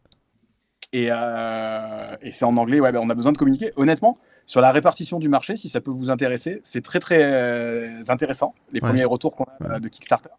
Et, 0.91 1.07
euh, 1.11 2.15
et 2.21 2.31
c'est 2.31 2.45
en 2.45 2.55
anglais, 2.57 2.79
ouais, 2.79 2.91
bah, 2.91 2.99
on 3.01 3.09
a 3.09 3.15
besoin 3.15 3.31
de 3.31 3.37
communiquer. 3.37 3.71
Honnêtement, 3.77 4.17
sur 4.45 4.59
la 4.61 4.71
répartition 4.71 5.19
du 5.19 5.29
marché, 5.29 5.55
si 5.55 5.69
ça 5.69 5.79
peut 5.81 5.91
vous 5.91 6.11
intéresser, 6.11 6.59
c'est 6.63 6.83
très 6.83 6.99
très 6.99 7.23
euh, 7.23 8.01
intéressant, 8.09 8.53
les 8.71 8.81
Ouais. 8.81 8.87
premiers 8.89 9.05
retours 9.05 9.33
qu'on 9.35 9.45
a 9.45 9.75
euh, 9.75 9.79
de 9.79 9.87
Kickstarter. 9.87 10.29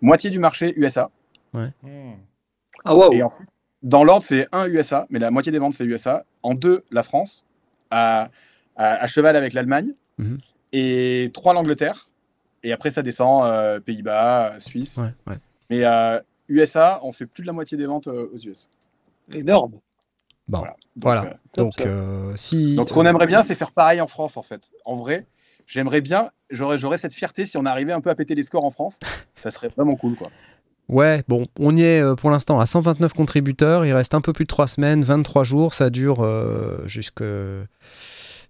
Moitié 0.00 0.30
du 0.30 0.38
marché 0.38 0.72
USA. 0.76 1.10
Hmm. 1.52 1.66
Ah 2.84 2.96
waouh. 2.96 3.12
Et 3.12 3.22
ensuite, 3.22 3.48
dans 3.82 4.02
l'ordre, 4.02 4.22
c'est 4.24 4.48
un 4.52 4.66
USA, 4.66 5.06
mais 5.10 5.18
la 5.18 5.30
moitié 5.30 5.52
des 5.52 5.58
ventes, 5.58 5.74
c'est 5.74 5.84
USA. 5.84 6.24
En 6.42 6.54
deux, 6.54 6.82
la 6.90 7.02
France, 7.02 7.44
à, 7.90 8.28
à- 8.76 8.94
à 9.02 9.06
cheval 9.06 9.36
avec 9.36 9.52
l'Allemagne. 9.52 9.92
Mhm. 10.18 10.38
Et 10.72 11.30
trois, 11.34 11.54
l'Angleterre. 11.54 12.06
Et 12.62 12.72
après, 12.72 12.90
ça 12.90 13.02
descend 13.02 13.44
euh, 13.46 13.78
Pays-Bas, 13.80 14.54
Suisse. 14.58 14.98
Ouais, 14.98 15.12
ouais. 15.32 15.38
Mais 15.70 15.84
euh, 15.84 16.18
USA, 16.48 17.00
on 17.02 17.12
fait 17.12 17.26
plus 17.26 17.42
de 17.42 17.46
la 17.46 17.52
moitié 17.52 17.76
des 17.76 17.86
ventes 17.86 18.06
euh, 18.08 18.28
aux 18.32 18.38
US. 18.38 18.68
Énorme. 19.32 19.72
Bon, 20.48 20.58
Voilà. 20.58 20.76
Donc, 21.56 21.72
voilà. 21.78 21.90
euh, 21.90 22.30
euh, 22.30 22.32
si. 22.36 22.76
donc, 22.76 22.88
ce 22.88 22.94
qu'on 22.94 23.06
aimerait 23.06 23.26
bien, 23.26 23.42
c'est 23.42 23.54
faire 23.54 23.70
pareil 23.72 24.00
en 24.00 24.06
France, 24.06 24.36
en 24.36 24.42
fait. 24.42 24.70
En 24.84 24.94
vrai, 24.94 25.26
j'aimerais 25.66 26.00
bien, 26.02 26.30
j'aurais, 26.50 26.76
j'aurais 26.76 26.98
cette 26.98 27.14
fierté 27.14 27.46
si 27.46 27.56
on 27.56 27.64
arrivait 27.64 27.92
un 27.92 28.00
peu 28.02 28.10
à 28.10 28.14
péter 28.14 28.34
les 28.34 28.42
scores 28.42 28.64
en 28.64 28.70
France. 28.70 28.98
Ça 29.36 29.50
serait 29.50 29.68
vraiment 29.68 29.96
cool, 29.96 30.16
quoi. 30.16 30.28
Ouais, 30.90 31.22
bon, 31.28 31.46
on 31.58 31.74
y 31.76 31.82
est 31.82 32.00
euh, 32.02 32.14
pour 32.14 32.30
l'instant 32.30 32.60
à 32.60 32.66
129 32.66 33.14
contributeurs. 33.14 33.86
Il 33.86 33.92
reste 33.94 34.12
un 34.12 34.20
peu 34.20 34.34
plus 34.34 34.44
de 34.44 34.48
3 34.48 34.66
semaines, 34.66 35.02
23 35.02 35.42
jours. 35.44 35.72
Ça 35.72 35.88
dure 35.88 36.22
euh, 36.22 36.82
jusque- 36.86 37.22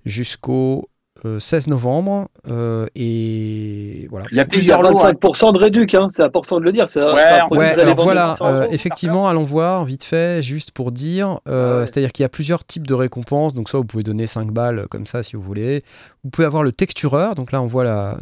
jusqu'au 0.04 0.88
euh, 1.24 1.38
16 1.40 1.68
novembre. 1.68 2.28
euh, 2.50 2.86
et 2.96 4.06
voilà. 4.10 4.26
Il 4.32 4.36
y 4.36 4.40
a 4.40 4.44
plusieurs 4.44 4.82
lots. 4.82 4.98
hein. 5.06 5.12
25% 5.12 5.52
de 5.52 5.58
réduc, 5.58 5.94
hein. 5.94 6.08
c'est 6.10 6.22
important 6.22 6.58
de 6.58 6.64
le 6.64 6.72
dire. 6.72 6.88
Ça, 6.88 7.14
Ouais, 7.14 7.22
ça 7.22 7.44
en 7.44 7.48
vous 7.48 7.56
Ouais, 7.56 7.66
allez 7.70 7.82
alors 7.82 7.94
vendre 7.94 8.02
voilà, 8.08 8.30
800 8.30 8.44
euh, 8.46 8.66
effectivement, 8.70 9.28
allons 9.28 9.44
voir 9.44 9.84
vite 9.84 10.02
fait, 10.04 10.42
juste 10.42 10.72
pour 10.72 10.90
dire, 10.92 11.38
euh, 11.48 11.76
Ah 11.76 11.80
ouais. 11.80 11.86
c'est-à-dire 11.86 12.10
qu'il 12.12 12.24
y 12.24 12.26
a 12.26 12.28
plusieurs 12.28 12.64
types 12.64 12.86
de 12.86 12.94
récompenses, 12.94 13.54
donc 13.54 13.68
soit 13.68 13.78
vous 13.78 13.86
pouvez 13.86 14.02
donner 14.02 14.26
5 14.26 14.50
balles 14.50 14.80
euh, 14.80 14.86
comme 14.86 15.06
ça 15.06 15.22
si 15.22 15.36
vous 15.36 15.42
voulez, 15.42 15.84
vous 16.24 16.30
pouvez 16.30 16.46
avoir 16.46 16.64
le 16.64 16.72
textureur, 16.72 17.36
donc 17.36 17.52
là 17.52 17.62
on 17.62 17.66
voit 17.66 17.84
la... 17.84 18.18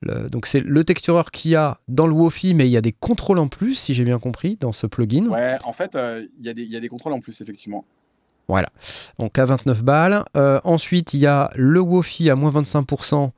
le- 0.00 0.30
donc 0.30 0.46
c'est 0.46 0.60
le 0.60 0.82
textureur 0.82 1.30
qu'il 1.30 1.50
y 1.50 1.56
a 1.56 1.78
dans 1.88 2.06
le 2.06 2.14
Wofi, 2.14 2.54
mais 2.54 2.66
il 2.66 2.70
y 2.72 2.76
a 2.78 2.80
des 2.82 2.92
contrôles 2.92 3.38
en 3.38 3.48
plus, 3.48 3.74
si 3.74 3.92
j'ai 3.92 4.04
bien 4.04 4.18
compris, 4.18 4.56
dans 4.60 4.72
ce 4.72 4.86
plugin. 4.86 5.26
Ouais, 5.26 5.58
en 5.64 5.72
fait, 5.74 5.94
euh, 5.94 6.24
il 6.40 6.46
y, 6.46 6.48
a 6.48 6.54
des- 6.54 6.62
il 6.62 6.70
y 6.72 6.76
a 6.76 6.80
des 6.80 6.88
contrôles 6.88 7.12
en 7.12 7.20
plus, 7.20 7.40
effectivement. 7.42 7.84
Voilà. 8.48 8.68
Donc 9.18 9.38
à 9.38 9.44
29 9.46 9.82
balles. 9.82 10.24
Euh, 10.36 10.60
ensuite, 10.64 11.14
il 11.14 11.20
y 11.20 11.26
a 11.26 11.50
le 11.54 11.80
Wofi 11.80 12.28
à 12.30 12.34
moins 12.36 12.50
25%, 12.50 13.30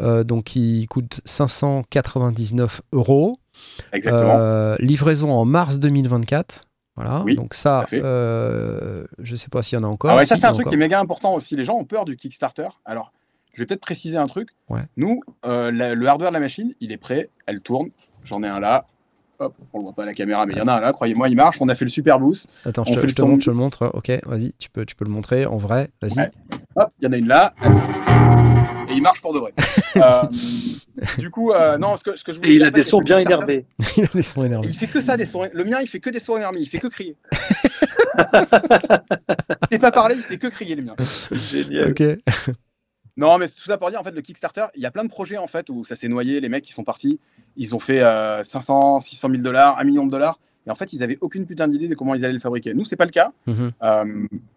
euh, 0.00 0.22
donc 0.24 0.44
qui 0.44 0.86
coûte 0.90 1.20
599 1.24 2.82
euros. 2.92 3.38
Exactement. 3.92 4.36
Euh, 4.38 4.76
livraison 4.80 5.30
en 5.32 5.44
mars 5.44 5.78
2024. 5.78 6.64
Voilà. 6.96 7.22
Oui, 7.24 7.34
donc 7.36 7.54
ça, 7.54 7.86
je 7.90 9.36
sais 9.36 9.48
pas 9.48 9.62
s'il 9.62 9.78
y 9.78 9.80
en 9.80 9.84
a 9.84 9.88
encore. 9.88 10.10
Ah 10.10 10.16
ouais, 10.16 10.26
ça, 10.26 10.36
c'est 10.36 10.44
un 10.46 10.52
truc 10.52 10.62
encore. 10.66 10.70
qui 10.70 10.74
est 10.74 10.78
méga 10.78 11.00
important 11.00 11.34
aussi. 11.34 11.56
Les 11.56 11.64
gens 11.64 11.76
ont 11.76 11.84
peur 11.84 12.04
du 12.04 12.16
Kickstarter. 12.16 12.68
Alors, 12.84 13.12
je 13.54 13.62
vais 13.62 13.66
peut-être 13.66 13.80
préciser 13.80 14.18
un 14.18 14.26
truc. 14.26 14.50
Ouais. 14.68 14.82
Nous, 14.96 15.22
la- 15.44 15.94
le 15.94 16.06
hardware 16.06 16.30
de 16.30 16.34
la 16.34 16.40
machine, 16.40 16.74
il 16.80 16.92
est 16.92 16.98
prêt, 16.98 17.30
elle 17.46 17.60
tourne. 17.60 17.88
J'en 18.24 18.42
ai 18.42 18.48
un 18.48 18.60
là. 18.60 18.84
Hop, 19.40 19.54
on 19.72 19.78
le 19.78 19.84
voit 19.84 19.94
pas 19.94 20.02
à 20.02 20.06
la 20.06 20.12
caméra, 20.12 20.44
mais 20.44 20.52
il 20.52 20.58
y 20.58 20.60
en 20.60 20.66
a 20.66 20.74
un 20.74 20.80
là. 20.80 20.92
Croyez-moi, 20.92 21.30
il 21.30 21.34
marche. 21.34 21.56
On 21.60 21.68
a 21.70 21.74
fait 21.74 21.86
le 21.86 21.90
super 21.90 22.20
boost. 22.20 22.46
Attends, 22.66 22.82
on 22.82 22.84
je 22.84 22.92
te, 22.92 23.00
fait 23.00 23.06
le 23.06 23.12
je 23.12 23.16
te 23.16 23.22
montre, 23.22 23.42
je 23.42 23.50
le 23.50 23.56
montre. 23.56 23.90
Ok, 23.94 24.10
vas-y, 24.26 24.52
tu 24.58 24.68
peux, 24.68 24.84
tu 24.84 24.94
peux 24.94 25.06
le 25.06 25.10
montrer 25.10 25.46
en 25.46 25.56
vrai. 25.56 25.88
Vas-y. 26.02 26.18
Ouais. 26.18 26.30
Hop, 26.76 26.92
il 27.00 27.06
y 27.06 27.08
en 27.08 27.12
a 27.12 27.16
une 27.16 27.26
là. 27.26 27.54
Et 28.90 28.92
il 28.92 29.02
marche 29.02 29.22
pour 29.22 29.32
de 29.32 29.38
vrai. 29.38 29.52
Euh, 29.96 30.22
du 31.18 31.30
coup, 31.30 31.50
euh, 31.50 31.76
non, 31.76 31.96
ce 31.96 32.04
que, 32.04 32.14
ce 32.14 32.22
que 32.22 32.30
je 32.30 32.36
voulais 32.36 32.50
Et 32.50 32.52
il 32.52 32.58
dire, 32.58 32.68
a 32.68 32.70
des 32.70 32.84
sons 32.84 33.00
bien 33.00 33.18
énervés. 33.18 33.66
il 33.96 34.04
a 34.04 34.08
des 34.14 34.22
sons 34.22 34.44
énervés. 34.44 34.68
Il 34.68 34.74
fait 34.74 34.86
que 34.86 35.00
ça, 35.00 35.16
des 35.16 35.26
sons. 35.26 35.48
Le 35.52 35.64
mien, 35.64 35.78
il 35.82 35.88
fait 35.88 35.98
que 35.98 36.10
des 36.10 36.20
sons 36.20 36.36
énervés. 36.36 36.60
Il 36.60 36.68
fait 36.68 36.78
que 36.78 36.86
crier. 36.86 37.16
il 38.32 38.46
sait 39.72 39.78
pas 39.80 39.90
parler, 39.90 40.14
il 40.14 40.22
sait 40.22 40.38
que 40.38 40.46
crier, 40.46 40.76
le 40.76 40.82
mien. 40.82 40.94
Génial. 41.32 41.90
Ok. 41.90 42.02
Non, 43.20 43.36
mais 43.36 43.46
tout 43.48 43.66
ça 43.66 43.76
pour 43.76 43.90
dire, 43.90 44.00
en 44.00 44.02
fait, 44.02 44.14
le 44.14 44.22
Kickstarter, 44.22 44.64
il 44.74 44.82
y 44.82 44.86
a 44.86 44.90
plein 44.90 45.04
de 45.04 45.10
projets, 45.10 45.36
en 45.36 45.46
fait, 45.46 45.68
où 45.68 45.84
ça 45.84 45.94
s'est 45.94 46.08
noyé. 46.08 46.40
Les 46.40 46.48
mecs, 46.48 46.64
qui 46.64 46.72
sont 46.72 46.84
partis. 46.84 47.20
Ils 47.56 47.74
ont 47.74 47.78
fait 47.78 48.00
euh, 48.00 48.42
500, 48.42 49.00
600 49.00 49.28
000 49.28 49.42
dollars, 49.42 49.78
1 49.78 49.84
million 49.84 50.06
de 50.06 50.10
dollars. 50.10 50.38
Et 50.66 50.70
en 50.70 50.74
fait, 50.74 50.94
ils 50.94 51.02
avaient 51.02 51.18
aucune 51.20 51.44
putain 51.46 51.68
d'idée 51.68 51.86
de 51.86 51.94
comment 51.94 52.14
ils 52.14 52.24
allaient 52.24 52.32
le 52.32 52.40
fabriquer. 52.40 52.72
Nous, 52.72 52.86
c'est 52.86 52.96
pas 52.96 53.04
le 53.04 53.10
cas. 53.10 53.32
Mhm. 53.46 53.72
Euh, 53.82 54.04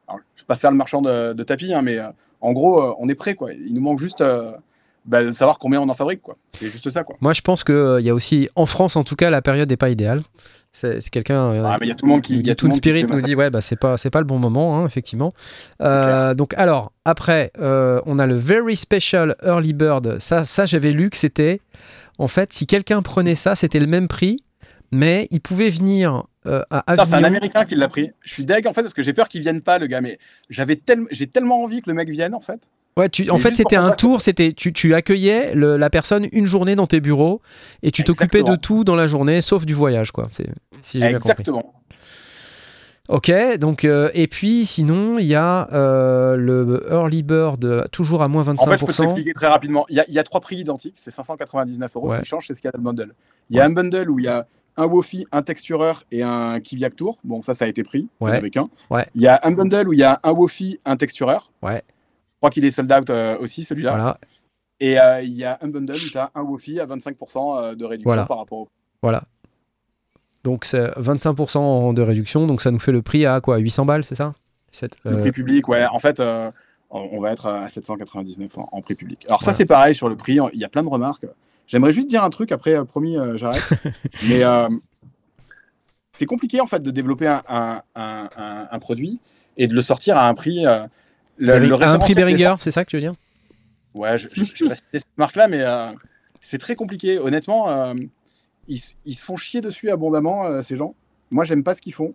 alors, 0.07 0.22
je 0.36 0.41
vais 0.41 0.47
pas 0.47 0.55
faire 0.55 0.72
le 0.72 0.78
marchand 0.78 1.01
de, 1.01 1.34
de 1.34 1.43
tapis, 1.43 1.74
hein, 1.74 1.82
mais 1.82 1.97
euh, 1.97 2.07
en 2.39 2.53
gros, 2.53 2.82
euh, 2.82 2.93
on 2.99 3.09
est 3.09 3.16
prêt. 3.16 3.36
Quoi. 3.36 3.51
Il 3.53 3.74
nous 3.74 3.82
manque 3.82 3.99
juste 3.99 4.24
bah, 5.05 5.24
de 5.24 5.32
savoir 5.32 5.59
combien 5.59 5.82
on 5.82 5.89
en 5.89 5.93
fabrique. 5.93 6.22
quoi. 6.22 6.38
C'est 6.51 6.70
juste 6.70 6.89
ça. 6.89 7.03
Quoi. 7.03 7.18
Moi, 7.20 7.34
je 7.34 7.41
pense 7.41 7.66
qu'il 7.66 7.99
y 8.01 8.09
a 8.09 8.14
aussi, 8.14 8.49
en 8.55 8.66
France 8.66 8.95
en 8.95 9.03
tout 9.03 9.18
cas, 9.18 9.30
la 9.30 9.41
période 9.41 9.70
n'est 9.70 9.78
pas 9.78 9.89
idéale. 9.89 10.22
C'est 10.76 11.08
quelqu'un. 11.12 11.52
euh, 11.54 11.64
Ah, 11.66 11.78
mais 11.80 11.86
il 11.86 11.90
y 11.90 11.92
a 11.92 11.96
tout 11.96 12.06
le 12.06 12.12
monde 12.12 12.22
qui. 12.22 12.40
il 12.40 12.48
y 12.48 12.50
a 12.50 12.56
tout 12.56 12.68
le 12.68 12.74
Spirit 12.74 13.04
nous 13.06 13.22
dit 13.22 13.36
ouais 13.36 13.52
bah 13.52 13.62
c'est 13.62 13.76
pas 13.76 13.96
pas 14.12 14.20
le 14.20 14.26
bon 14.26 14.40
moment 14.40 14.78
hein, 14.78 14.86
effectivement. 14.88 15.34
Euh, 15.82 16.34
donc 16.34 16.54
alors 16.56 16.92
après 17.06 17.52
euh, 17.60 18.02
on 18.08 18.18
a 18.18 18.26
le 18.26 18.36
very 18.36 18.76
special 18.76 19.36
early 19.44 19.74
bird. 19.74 20.20
Ça 20.20 20.46
ça 20.46 20.66
j'avais 20.66 20.92
lu 20.92 21.12
que 21.12 21.18
c'était 21.18 21.62
en 22.18 22.28
fait 22.28 22.52
si 22.54 22.66
quelqu'un 22.66 23.04
prenait 23.04 23.36
ça 23.36 23.56
c'était 23.56 23.80
le 23.80 23.88
même 23.88 24.08
prix 24.08 24.44
mais 24.92 25.28
il 25.32 25.42
pouvait 25.42 25.70
venir 25.70 26.24
euh, 26.46 26.62
C'est 27.04 27.16
un. 27.16 27.24
Américain 27.24 27.66
qui 27.66 27.76
l'a 27.76 27.88
pris. 27.88 28.12
Je 28.22 28.34
suis 28.34 28.46
deg 28.46 28.68
en 28.68 28.74
fait 28.74 28.82
parce 28.82 28.94
que 28.94 29.02
j'ai 29.02 29.14
peur 29.14 29.28
qu'il 29.28 29.42
vienne 29.42 29.62
pas, 29.62 29.80
le 29.80 29.88
gars. 29.88 30.02
Mais 30.02 30.20
j'avais 30.50 30.76
tellement, 30.76 31.08
j'ai 31.10 31.26
tellement 31.28 31.64
envie 31.64 31.82
que 31.82 31.90
le 31.90 31.96
mec 31.96 32.10
vienne 32.10 32.36
en 32.36 32.42
fait. 32.42 32.62
Ouais, 32.96 33.10
tu, 33.10 33.30
en 33.32 33.39
fait 33.39 33.54
c'était 33.54 33.76
un 33.76 33.91
tour, 33.91 34.22
c'était 34.22 34.54
tu, 34.54 34.72
tu 34.72 34.94
accueillais 34.94 35.56
le- 35.56 35.78
la 35.78 35.89
personne 35.89 36.28
une 36.32 36.46
journée 36.46 36.76
dans 36.76 36.86
tes 36.86 37.02
bureaux 37.02 37.41
et 37.82 37.89
tu 37.91 38.04
t'occupais 38.04 38.44
de 38.52 38.56
tout 38.56 38.84
dans 38.84 38.96
la 38.96 39.08
journée 39.08 39.41
sauf 39.41 39.66
du 39.66 39.74
voyage 39.74 40.12
quoi. 40.12 40.28
C'est 40.32 40.48
si 40.84 41.00
j'ai 41.00 41.08
bien 41.10 41.14
compris. 41.20 41.32
Exactement. 41.32 41.74
Ok, 43.10 43.32
donc 43.60 43.84
euh, 43.84 44.10
et 44.14 44.28
puis 44.28 44.66
sinon 44.66 45.20
il 45.20 45.26
y 45.26 45.36
a 45.36 45.68
euh, 45.74 46.38
le 46.38 46.86
early 46.89 47.22
bird 47.22 47.89
toujours 47.91 48.24
à 48.24 48.30
moins 48.30 48.44
25%. 48.44 48.62
En 48.62 48.66
fait, 48.68 48.78
je 48.78 48.86
peux 48.86 48.94
te 48.94 49.02
l'expliquer 49.02 49.34
très 49.34 49.48
rapidement. 49.48 49.86
Il 49.89 49.98
y, 49.98 50.00
a, 50.00 50.06
il 50.08 50.14
y 50.14 50.20
a 50.20 50.24
trois 50.24 50.39
prix 50.39 50.56
identiques, 50.56 50.94
c'est 50.96 51.12
599 51.12 51.96
euros. 51.98 52.08
Ouais. 52.10 52.16
Ce 52.18 52.22
qui 52.22 52.26
change, 52.28 52.48
c'est 52.48 52.54
ce 52.54 52.62
qu'il 52.62 52.68
y 52.68 52.70
a 52.70 52.72
dans 52.72 52.78
le 52.78 52.84
bundle. 52.84 53.14
Il 53.50 53.58
y 53.58 53.60
a 53.60 53.66
un 53.66 53.72
bundle 53.72 54.10
où 54.10 54.20
il 54.20 54.26
y 54.26 54.30
a 54.30 54.48
un 54.78 54.86
Wofi, 54.86 55.26
un 55.34 55.41
textureur 55.41 56.04
et 56.12 56.24
un 56.24 56.60
Kiviak 56.62 56.96
Tour. 56.96 57.18
Bon, 57.26 57.41
ça, 57.41 57.54
ça 57.54 57.66
a 57.66 57.68
été 57.68 57.84
pris. 57.84 58.08
Ouais. 58.22 58.50
qu'un. 58.50 58.66
Ouais. 58.89 59.06
Il 59.16 59.22
y 59.22 59.28
a 59.28 59.39
un 59.44 59.52
bundle 59.52 59.89
où 59.89 59.94
il 59.94 60.00
y 60.00 60.04
a 60.04 60.20
un 60.24 60.32
Wofi, 60.32 60.80
un 60.86 60.96
textureur. 60.96 61.52
Ouais. 61.62 61.82
Crois 62.44 62.50
qu'il 62.52 62.66
est 62.66 62.72
sold 62.72 62.91
out 62.91 63.10
euh, 63.10 63.38
aussi, 63.39 63.64
celui-là. 63.64 63.91
Voilà, 63.91 64.18
Et 64.82 65.00
euh, 65.00 65.22
il 65.22 65.32
y 65.34 65.46
a 65.46 65.58
un 65.62 65.70
bundle 65.70 65.94
où 65.96 65.98
tu 66.10 66.18
as 66.18 66.30
un 66.36 66.41
Wofi 66.41 66.78
à 66.82 66.86
25% 66.86 66.91
euh, 67.72 67.74
de 67.76 67.86
réduction 67.86 68.10
Voilà. 68.10 68.26
par 68.26 68.38
rapport 68.39 68.58
au. 68.58 68.68
voilà. 69.02 69.24
Donc 70.44 70.66
c'est 70.66 70.88
25% 71.00 71.94
de 71.94 72.02
réduction, 72.02 72.46
donc 72.46 72.62
ça 72.62 72.70
nous 72.70 72.80
fait 72.80 72.91
le 72.91 73.02
prix 73.02 73.26
à 73.26 73.39
quoi 73.39 73.60
800 73.60 73.86
balles, 73.86 74.04
c'est 74.04 74.16
ça? 74.16 74.34
Le 75.06 75.22
prix 75.22 75.32
public, 75.32 75.70
ouais. 75.70 75.86
En 75.86 76.00
fait, 76.00 76.22
on 76.89 77.22
va 77.22 77.32
être 77.32 77.46
à 77.46 77.70
799 77.70 78.58
en, 78.58 78.68
en 78.74 78.82
prix 78.82 78.96
public. 78.96 79.24
Alors, 79.28 79.41
ça, 79.41 79.54
c'est 79.54 79.64
pareil 79.66 79.96
sur 79.96 80.10
le 80.10 80.18
prix. 80.18 80.39
Il 80.54 80.60
y 80.60 80.66
a 80.66 80.70
plein 80.70 80.84
de 80.84 80.89
remarques. 80.89 81.26
J'aimerais 81.66 81.94
juste 81.94 82.10
dire 82.10 82.26
un 82.26 82.30
truc, 82.30 82.52
après, 82.52 82.84
promis, 82.84 83.16
j'arrête. 83.36 83.70
Mais 84.28 84.44
euh, 84.44 84.68
c'est 86.18 86.26
compliqué, 86.26 86.60
en 86.60 86.68
fait, 86.68 86.82
de 86.84 86.91
développer 86.91 87.28
un, 87.28 87.41
un- 87.48 87.82
un- 87.96 88.30
un- 88.36 88.68
un 88.70 88.80
produit 88.80 89.22
et 89.56 89.68
de 89.68 89.74
le 89.74 89.82
sortir 89.82 90.18
à 90.18 90.28
un 90.28 90.34
prix. 90.34 90.66
euh, 90.68 90.86
le- 91.38 91.54
Bering- 91.60 91.70
le 91.80 91.84
à 91.84 91.92
un 91.92 92.00
prix 92.00 92.14
Behringer, 92.16 92.56
c'est 92.60 92.72
ça 92.72 92.84
que 92.86 92.90
tu 92.90 92.96
veux 92.98 93.02
dire? 93.02 93.14
Ouais, 93.96 94.18
je 94.18 94.28
ne 94.42 94.46
sais 94.46 94.68
pas 94.68 94.76
si 94.76 94.82
c'est 94.92 95.00
cette 95.00 95.18
marque-là, 95.18 95.48
mais 95.48 95.62
euh, 95.62 95.92
c'est 96.42 96.58
très 96.58 96.76
compliqué. 96.76 97.20
Honnêtement, 97.20 97.70
euh, 97.70 97.94
ils, 98.68 98.80
se 98.80 99.24
font 99.26 99.38
chier 99.38 99.62
dessus 99.62 99.92
abondamment, 99.92 100.46
euh, 100.46 100.62
ces 100.62 100.76
gens. 100.76 100.96
Moi, 101.32 101.46
j'aime 101.46 101.64
pas 101.64 101.74
ce 101.74 101.82
qu'ils 101.82 101.94
font. 101.94 102.14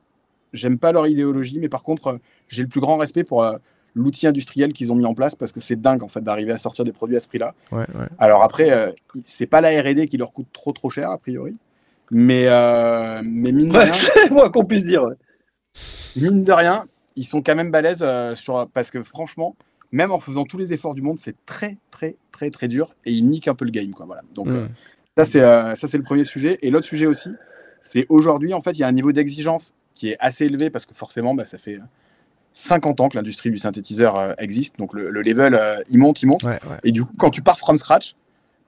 J'aime 0.52 0.78
pas 0.78 0.92
leur 0.92 1.06
idéologie, 1.06 1.58
mais 1.60 1.68
par 1.68 1.82
contre, 1.82 2.06
euh, 2.08 2.18
j'ai 2.48 2.62
le 2.62 2.68
plus 2.68 2.80
grand 2.80 2.96
respect 2.96 3.22
pour 3.22 3.42
euh, 3.44 3.58
l'outil 3.94 4.26
industriel 4.26 4.72
qu'ils 4.72 4.92
ont 4.92 4.96
mis 4.96 5.04
en 5.04 5.14
place 5.14 5.34
parce 5.34 5.52
que 5.52 5.60
c'est 5.60 5.76
dingue 5.80 6.02
en 6.02 6.08
fait 6.08 6.22
d'arriver 6.22 6.52
à 6.52 6.58
sortir 6.58 6.84
des 6.84 6.92
produits 6.92 7.16
à 7.16 7.20
ce 7.20 7.28
prix-là. 7.28 7.54
Ouais, 7.70 7.80
ouais. 7.94 8.06
Alors 8.18 8.42
après, 8.42 8.70
euh, 8.70 8.90
c'est 9.24 9.46
pas 9.46 9.60
la 9.60 9.68
R&D 9.82 10.06
qui 10.06 10.16
leur 10.16 10.32
coûte 10.32 10.46
trop 10.52 10.72
trop 10.72 10.88
cher 10.90 11.10
a 11.10 11.18
priori, 11.18 11.54
mais 12.10 12.44
euh, 12.46 13.20
mais 13.24 13.52
mine 13.52 13.68
de 13.68 13.76
Ouais, 13.76 13.84
rien, 13.84 13.92
c'est 14.14 14.30
moi 14.30 14.50
qu'on 14.50 14.64
puisse 14.64 14.84
dire. 14.84 15.02
ouais. 15.04 15.14
mine 16.16 16.44
de 16.44 16.52
rien, 16.52 16.86
ils 17.18 17.24
sont 17.24 17.42
quand 17.42 17.56
même 17.56 17.70
balèzes 17.70 18.02
euh, 18.02 18.34
sur 18.34 18.68
parce 18.72 18.90
que 18.90 19.02
franchement, 19.02 19.56
même 19.92 20.12
en 20.12 20.20
faisant 20.20 20.44
tous 20.44 20.56
les 20.58 20.72
efforts 20.72 20.94
du 20.94 21.02
monde, 21.02 21.18
c'est 21.18 21.34
très 21.44 21.76
très 21.90 22.16
très 22.32 22.50
très 22.50 22.68
dur 22.68 22.94
et 23.04 23.12
ils 23.12 23.26
niquent 23.28 23.48
un 23.48 23.54
peu 23.54 23.64
le 23.64 23.70
game 23.72 23.90
quoi. 23.90 24.06
Voilà. 24.06 24.22
Donc 24.34 24.48
euh, 24.48 24.68
ça 25.16 25.24
c'est 25.24 25.42
euh, 25.42 25.74
ça 25.74 25.88
c'est 25.88 25.98
le 25.98 26.04
premier 26.04 26.24
sujet 26.24 26.58
et 26.62 26.70
l'autre 26.70 26.86
sujet 26.86 27.06
aussi, 27.06 27.30
c'est 27.80 28.06
aujourd'hui 28.08 28.54
en 28.54 28.60
fait 28.60 28.72
il 28.72 28.80
y 28.80 28.84
a 28.84 28.86
un 28.86 28.92
niveau 28.92 29.12
d'exigence 29.12 29.74
qui 29.94 30.10
est 30.10 30.16
assez 30.20 30.44
élevé 30.46 30.70
parce 30.70 30.86
que 30.86 30.94
forcément 30.94 31.34
bah, 31.34 31.44
ça 31.44 31.58
fait 31.58 31.76
euh, 31.76 31.82
50 32.52 33.00
ans 33.00 33.08
que 33.08 33.16
l'industrie 33.16 33.50
du 33.50 33.58
synthétiseur 33.58 34.34
existe 34.40 34.78
donc 34.78 34.94
le, 34.94 35.10
le 35.10 35.22
level 35.22 35.84
il 35.90 35.98
monte 35.98 36.22
il 36.22 36.26
monte 36.26 36.42
Ouais, 36.44 36.50
ouais. 36.52 36.76
et 36.84 36.92
du 36.92 37.04
coup 37.04 37.12
quand 37.18 37.30
tu 37.30 37.42
pars 37.42 37.58
from 37.58 37.76
scratch 37.76 38.14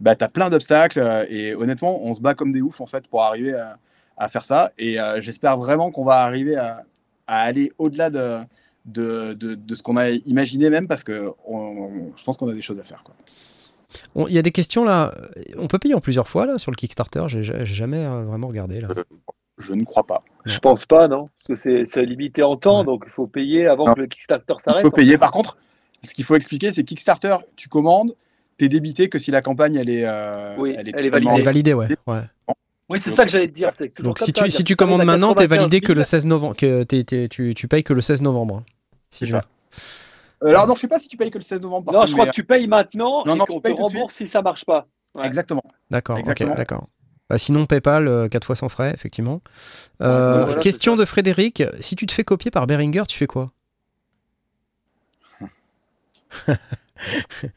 bah 0.01 0.15
tu 0.15 0.23
as 0.25 0.29
plein 0.29 0.49
d'obstacles 0.49 1.27
et 1.29 1.55
honnêtement 1.55 2.01
on 2.05 2.13
se 2.13 2.21
bat 2.21 2.35
comme 2.35 2.53
des 2.53 2.61
oufs 2.61 2.81
en 2.81 2.87
fait 2.87 3.07
pour 3.09 3.23
arriver 3.23 3.53
à, 3.55 3.79
à 4.17 4.29
faire 4.29 4.45
ça 4.45 4.71
et 4.79 5.01
euh, 5.01 5.21
j'espère 5.21 5.57
vraiment 5.57 5.91
qu'on 5.91 6.05
va 6.05 6.21
arriver 6.23 6.55
à, 6.57 6.85
à 7.31 7.41
aller 7.43 7.73
au-delà 7.79 8.11
de 8.11 8.41
de, 8.87 9.35
de, 9.35 9.55
de 9.55 9.75
ce 9.75 9.83
qu'on 9.83 9.97
a 9.99 10.09
imaginé 10.11 10.71
même 10.71 10.89
parce 10.89 11.05
que 11.05 11.31
on- 11.47 12.11
je 12.17 12.25
pense 12.25 12.37
qu'on 12.39 12.49
a 12.49 12.55
des 12.55 12.63
choses 12.63 12.81
à 12.81 12.83
faire 12.85 13.05
quoi. 13.05 13.15
Il 14.29 14.35
y 14.35 14.39
a 14.39 14.43
des 14.43 14.53
questions 14.53 14.85
là. 14.85 15.13
On 15.59 15.67
peut 15.67 15.79
payer 15.79 15.95
en 15.95 16.01
plusieurs 16.01 16.29
fois 16.29 16.47
là 16.47 16.59
sur 16.59 16.71
le 16.71 16.77
Kickstarter. 16.77 17.25
J'ai 17.29 17.43
j'ai 17.43 17.65
jamais 17.67 18.05
euh, 18.07 18.23
vraiment 18.25 18.49
regardé 18.49 18.81
là. 18.81 18.89
Je 19.59 19.75
ne 19.75 19.85
crois 19.85 20.05
pas. 20.07 20.23
Ouais. 20.27 20.41
Je 20.53 20.59
pense 20.59 20.87
pas, 20.87 21.07
non. 21.09 21.29
Parce 21.39 21.49
que 21.49 21.55
c'est- 21.55 21.85
c'est 21.85 22.05
limité 22.07 22.43
en 22.43 22.57
temps, 22.57 22.79
Ouais. 22.81 22.87
donc 22.87 23.03
il 23.07 23.11
faut 23.13 23.27
payer 23.27 23.67
avant 23.67 23.85
Non. 23.87 23.95
que 23.95 24.01
le 24.01 24.07
Kickstarter 24.07 24.55
On 24.55 24.59
s'arrête. 24.59 24.83
peut 24.83 24.91
payer. 24.91 25.19
Par 25.19 25.31
contre, 25.33 25.59
ce 26.03 26.15
qu'il 26.15 26.25
faut 26.25 26.35
expliquer, 26.35 26.71
c'est 26.71 26.83
Kickstarter, 26.85 27.37
tu 27.57 27.69
commandes, 27.69 28.15
tu 28.59 28.65
es 28.65 28.69
débité 28.71 29.09
que 29.11 29.19
si 29.19 29.31
la 29.31 29.43
campagne 29.43 29.75
elle 29.75 29.91
est, 29.91 30.05
euh, 30.07 30.57
Oui, 30.59 30.75
elle 30.79 30.89
est 30.89 30.93
totalement- 30.93 31.35
Elle 31.35 31.41
est 31.41 31.43
validée, 31.45 31.75
ouais. 31.75 31.89
ouais. 32.07 32.23
Oui, 32.91 33.01
c'est 33.01 33.13
ça 33.13 33.25
que 33.25 33.31
j'allais 33.31 33.49
te 33.49 33.53
dire. 33.53 33.71
c'est 33.73 33.89
toujours 33.89 34.11
Donc 34.11 34.19
comme 34.19 34.27
si 34.27 34.33
ça, 34.33 34.45
tu, 34.45 34.51
si 34.51 34.65
tu 34.65 34.75
commandes 34.77 35.05
maintenant, 35.05 35.29
t'es 35.35 35.45
95 35.45 35.59
validé 35.59 35.81
que 35.81 35.87
000, 35.89 35.97
le 35.99 36.03
16 36.03 36.27
novembre. 36.27 36.57
Que 36.57 36.83
t'es- 36.83 37.05
t'es- 37.05 37.29
tu, 37.29 37.55
tu 37.55 37.69
payes 37.69 37.85
que 37.85 37.93
le 37.93 38.01
16 38.01 38.21
novembre. 38.23 38.57
hein, 38.57 38.65
si 39.11 39.25
je- 39.27 39.31
ça. 39.33 39.43
Euh, 40.43 40.49
Alors 40.49 40.67
non, 40.67 40.75
je 40.75 40.81
sais 40.81 40.89
pas 40.89 40.99
si 40.99 41.07
tu 41.09 41.17
payes 41.17 41.31
que 41.31 41.39
le 41.39 41.45
16 41.45 41.61
novembre. 41.63 41.87
par 41.87 41.95
Non, 41.95 42.01
contre, 42.01 42.09
je 42.09 42.15
crois 42.15 42.25
mais, 42.27 42.31
que 42.31 42.35
tu 42.35 42.45
payes 42.45 42.67
maintenant 42.67 43.25
Non, 43.25 43.35
et 43.35 43.39
non, 43.39 43.45
qu'on 43.47 43.55
tu 43.55 43.59
te 43.61 43.63
payes 43.63 43.75
tout 43.75 43.83
de 43.83 43.87
rembourse 43.87 44.15
si 44.15 44.27
ça 44.27 44.43
marche 44.43 44.65
pas. 44.65 44.87
euh, 45.17 45.21
Ouais. 45.21 45.27
Exactement. 45.27 45.63
D'accord, 45.91 46.19
d'accord. 46.57 46.87
Bah, 47.29 47.39
sinon, 47.39 47.67
PayPal, 47.67 48.29
4 48.29 48.45
fois 48.45 48.57
sans 48.57 48.69
frais, 48.69 48.93
effectivement. 48.93 49.41
Euh, 50.03 50.53
question 50.59 50.97
de 50.97 51.05
Frédéric 51.05 51.63
si 51.79 51.95
tu 51.95 52.07
te 52.07 52.13
fais 52.13 52.25
copier 52.25 52.51
par 52.51 52.67
Behringer, 52.67 53.05
tu 53.09 53.17
fais 53.17 53.27
quoi? 53.29 53.53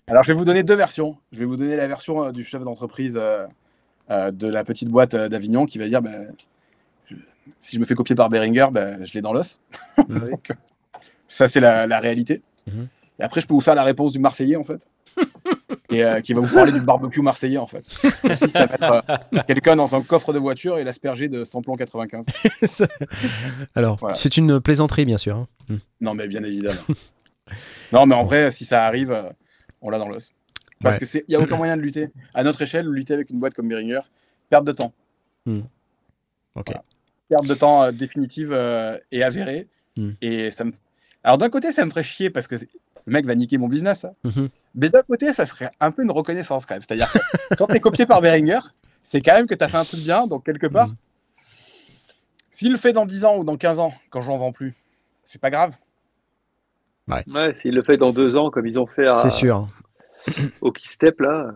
Alors 0.08 0.24
je 0.24 0.32
vais 0.32 0.38
vous 0.38 0.46
donner 0.46 0.64
deux 0.64 0.76
versions. 0.76 1.18
Je 1.32 1.40
vais 1.40 1.46
vous 1.46 1.58
donner 1.58 1.76
la 1.76 1.88
version 1.88 2.24
euh, 2.24 2.32
du 2.32 2.44
chef 2.44 2.62
d'entreprise 2.64 3.18
euh, 4.12 4.32
de 4.32 4.48
la 4.48 4.64
petite 4.64 4.90
boîte 4.90 5.14
euh, 5.14 5.30
d'Avignon 5.30 5.66
qui 5.66 5.78
va 5.78 5.88
dire 5.88 6.02
bah, 6.02 6.12
je- 7.10 7.16
si 7.60 7.76
je 7.76 7.80
me 7.80 7.86
fais 7.86 7.96
copier 7.96 8.16
par 8.16 8.30
Behringer, 8.30 8.68
bah, 8.72 9.04
je 9.04 9.14
l'ai 9.14 9.22
dans 9.22 9.34
l'os. 9.34 9.60
Donc, 10.10 10.52
euh, 10.52 10.54
ça 11.28 11.48
c'est 11.48 11.60
la, 11.60 11.88
la 11.88 12.00
réalité. 12.00 12.42
Mhm. 12.68 12.88
Et 13.20 13.24
après 13.24 13.42
je 13.42 13.48
peux 13.48 13.54
vous 13.54 13.62
faire 13.62 13.76
la 13.76 13.84
réponse 13.84 14.12
du 14.12 14.20
Marseillais 14.20 14.56
en 14.56 14.64
fait. 14.64 14.88
Et 15.92 16.04
euh, 16.04 16.22
qui 16.22 16.34
va 16.34 16.42
vous 16.42 16.52
parler 16.52 16.72
du 16.72 16.82
barbecue 16.82 17.22
marseillais 17.22 17.60
en 17.60 17.68
fait. 17.68 17.86
Consiste 18.24 18.56
à 18.56 18.66
mettre 18.66 19.04
euh, 19.34 19.40
quelqu'un 19.46 19.76
dans 19.76 19.96
un 19.96 20.02
coffre 20.02 20.34
de 20.34 20.40
voiture 20.40 20.80
et 20.80 20.84
l'asperger 20.84 21.30
de 21.30 21.44
samplon 21.44 21.76
95. 21.76 22.26
Alors, 23.76 23.98
Voilà. 24.00 24.16
c'est 24.16 24.38
une 24.38 24.60
plaisanterie, 24.60 25.06
bien 25.06 25.18
sûr. 25.18 25.36
hein. 25.38 25.48
Non, 26.02 26.16
mais 26.16 26.28
bien 26.28 26.44
évidemment. 26.44 26.80
non, 27.92 28.06
mais 28.08 28.16
en 28.16 28.24
vrai, 28.24 28.52
si 28.52 28.66
ça 28.66 28.86
arrive, 28.86 29.16
on 29.82 29.90
l'a 29.92 30.00
dans 30.00 30.08
l'os. 30.10 30.34
Parce 30.84 30.96
Ouais. 30.96 31.00
que 31.00 31.06
c'est, 31.06 31.26
il 31.28 31.32
y 31.34 31.36
a 31.36 31.40
aucun 31.40 31.58
moyen 31.58 31.76
de 31.78 31.82
lutter. 31.82 32.10
À 32.34 32.44
notre 32.44 32.62
échelle, 32.62 32.86
lutter 32.88 33.14
avec 33.14 33.30
une 33.30 33.40
boîte 33.40 33.54
comme 33.56 33.68
Behringer, 33.70 34.02
perte 34.50 34.66
de 34.66 34.72
temps. 34.74 34.94
Ok. 35.48 36.66
Voilà. 36.68 36.84
Perte 37.30 37.48
de 37.48 37.54
temps 37.56 37.84
euh, 37.84 37.92
définitive 37.92 38.52
euh, 38.52 38.98
et 39.12 39.24
avérée. 39.24 39.68
Hmm. 39.98 40.12
Et 40.22 40.52
ça 40.52 40.64
me. 40.66 40.72
Alors 41.24 41.38
d'un 41.38 41.50
côté, 41.50 41.72
ça 41.72 41.86
me 41.86 41.90
ferait 41.90 42.04
chier 42.04 42.30
parce 42.30 42.48
que 42.48 42.58
c'est- 42.58 42.70
le 43.06 43.14
mec 43.14 43.26
va 43.26 43.36
niquer 43.36 43.58
mon 43.58 43.68
business. 43.68 44.06
hein. 44.06 44.12
Mhm. 44.24 44.50
Mais 44.76 44.90
d'un 44.90 45.02
côté, 45.04 45.34
ça 45.34 45.46
serait 45.46 45.70
un 45.80 45.92
peu 45.92 46.04
une 46.04 46.12
reconnaissance 46.12 46.66
quand 46.66 46.76
même. 46.76 46.82
C'est-à-dire 46.82 47.12
que 47.12 47.20
quand 47.58 47.68
tu 47.68 47.76
es 47.76 47.80
copié 47.80 48.06
par 48.06 48.22
Behringer, 48.22 48.60
c'est 49.04 49.22
quand 49.22 49.34
même 49.34 49.48
que 49.48 49.56
tu 49.56 49.64
as 49.64 49.68
fait 49.68 49.78
un 49.78 49.84
truc 49.86 50.02
bien. 50.02 50.28
Donc 50.28 50.46
quelque 50.46 50.68
part, 50.68 50.88
Mhm. 50.90 50.96
s'il 52.50 52.72
le 52.72 52.78
fait 52.78 52.94
dans 52.94 53.06
10 53.06 53.26
ans 53.26 53.38
ou 53.38 53.44
dans 53.44 53.58
15 53.58 53.80
ans, 53.80 53.94
quand 54.10 54.22
j'en 54.22 54.38
vends 54.38 54.52
plus, 54.52 54.74
c'est 55.24 55.42
pas 55.42 55.50
grave. 55.50 55.76
Ouais, 57.10 57.54
s'il 57.56 57.74
le 57.74 57.84
fait 57.84 57.98
dans 57.98 58.14
deux 58.14 58.38
ans, 58.38 58.50
comme 58.50 58.66
ils 58.66 58.80
ont 58.80 58.88
fait 58.88 59.08
à, 59.08 59.14
C'est 59.14 59.30
sûr. 59.30 59.68
Au 60.62 60.72
Keystep, 60.72 61.20
là. 61.20 61.52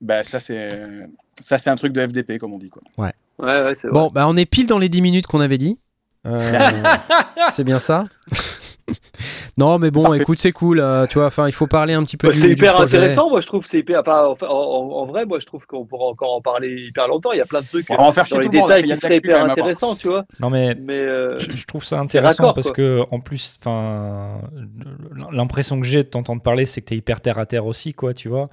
Bah, 0.00 0.22
ça, 0.22 0.40
c'est 0.40 1.08
ça 1.40 1.58
c'est 1.58 1.70
un 1.70 1.76
truc 1.76 1.92
de 1.92 2.06
FDP, 2.06 2.38
comme 2.38 2.52
on 2.52 2.58
dit. 2.58 2.70
Quoi. 2.70 2.82
Ouais, 2.96 3.12
ouais, 3.38 3.74
c'est 3.76 3.88
vrai. 3.88 3.92
Bon, 3.92 4.10
bah, 4.10 4.26
on 4.28 4.36
est 4.36 4.46
pile 4.46 4.66
dans 4.66 4.78
les 4.78 4.88
10 4.88 5.02
minutes 5.02 5.26
qu'on 5.26 5.40
avait 5.40 5.58
dit. 5.58 5.78
Euh, 6.26 6.82
c'est 7.50 7.64
bien 7.64 7.78
ça. 7.78 8.06
Non, 9.56 9.78
mais 9.78 9.90
bon, 9.90 10.02
Parfait. 10.04 10.18
écoute, 10.22 10.38
c'est 10.38 10.52
cool. 10.52 10.80
euh, 10.80 11.06
tu 11.06 11.18
vois, 11.18 11.26
enfin, 11.28 11.46
il 11.46 11.52
faut 11.52 11.66
parler 11.66 11.94
un 11.94 12.02
petit 12.02 12.16
peu 12.16 12.26
Bah, 12.28 12.34
du, 12.34 12.40
c'est 12.40 12.46
du 12.48 12.52
hyper 12.54 12.72
projet. 12.74 12.96
intéressant, 12.96 13.30
moi 13.30 13.40
je 13.40 13.46
trouve. 13.46 13.64
C'est 13.64 13.78
hyper. 13.78 14.00
Enfin, 14.00 14.48
en, 14.48 14.52
en- 14.52 14.90
en 15.02 15.06
vrai, 15.06 15.24
moi 15.26 15.38
je 15.40 15.46
trouve 15.46 15.64
qu'on 15.66 15.84
pourra 15.86 16.06
encore 16.06 16.34
en 16.34 16.40
parler 16.40 16.86
hyper 16.88 17.06
longtemps. 17.08 17.30
Il 17.32 17.38
y 17.38 17.40
a 17.40 17.46
plein 17.46 17.60
de 17.62 17.66
trucs 17.66 17.86
On 17.90 17.94
va 17.96 18.02
en 18.02 18.12
faire 18.12 18.26
chier 18.26 18.36
dans 18.36 18.40
les 18.42 18.58
monde, 18.58 18.68
détails 18.68 18.90
a 18.90 18.94
qui 18.94 19.00
seraient 19.00 19.16
hyper 19.18 19.44
intéressants, 19.44 19.94
tu 19.94 20.08
vois. 20.08 20.24
Non 20.40 20.50
mais 20.50 20.74
Mais 20.74 20.98
euh, 20.98 21.38
je, 21.38 21.52
je 21.56 21.66
trouve 21.66 21.84
ça 21.84 21.98
intéressant 22.00 22.42
raccord, 22.44 22.54
parce 22.54 22.66
quoi. 22.68 22.74
que 22.76 23.02
en 23.10 23.20
plus, 23.20 23.56
enfin, 23.60 24.40
l'impression 25.32 25.80
que 25.80 25.86
j'ai 25.86 26.02
de 26.02 26.08
t'entendre 26.08 26.42
parler, 26.42 26.66
c'est 26.66 26.80
que 26.80 26.86
t'es 26.86 26.96
hyper 26.96 27.20
terre 27.20 27.38
à 27.38 27.46
terre 27.46 27.66
aussi, 27.66 27.92
quoi, 27.92 28.14
tu 28.14 28.28
vois. 28.28 28.48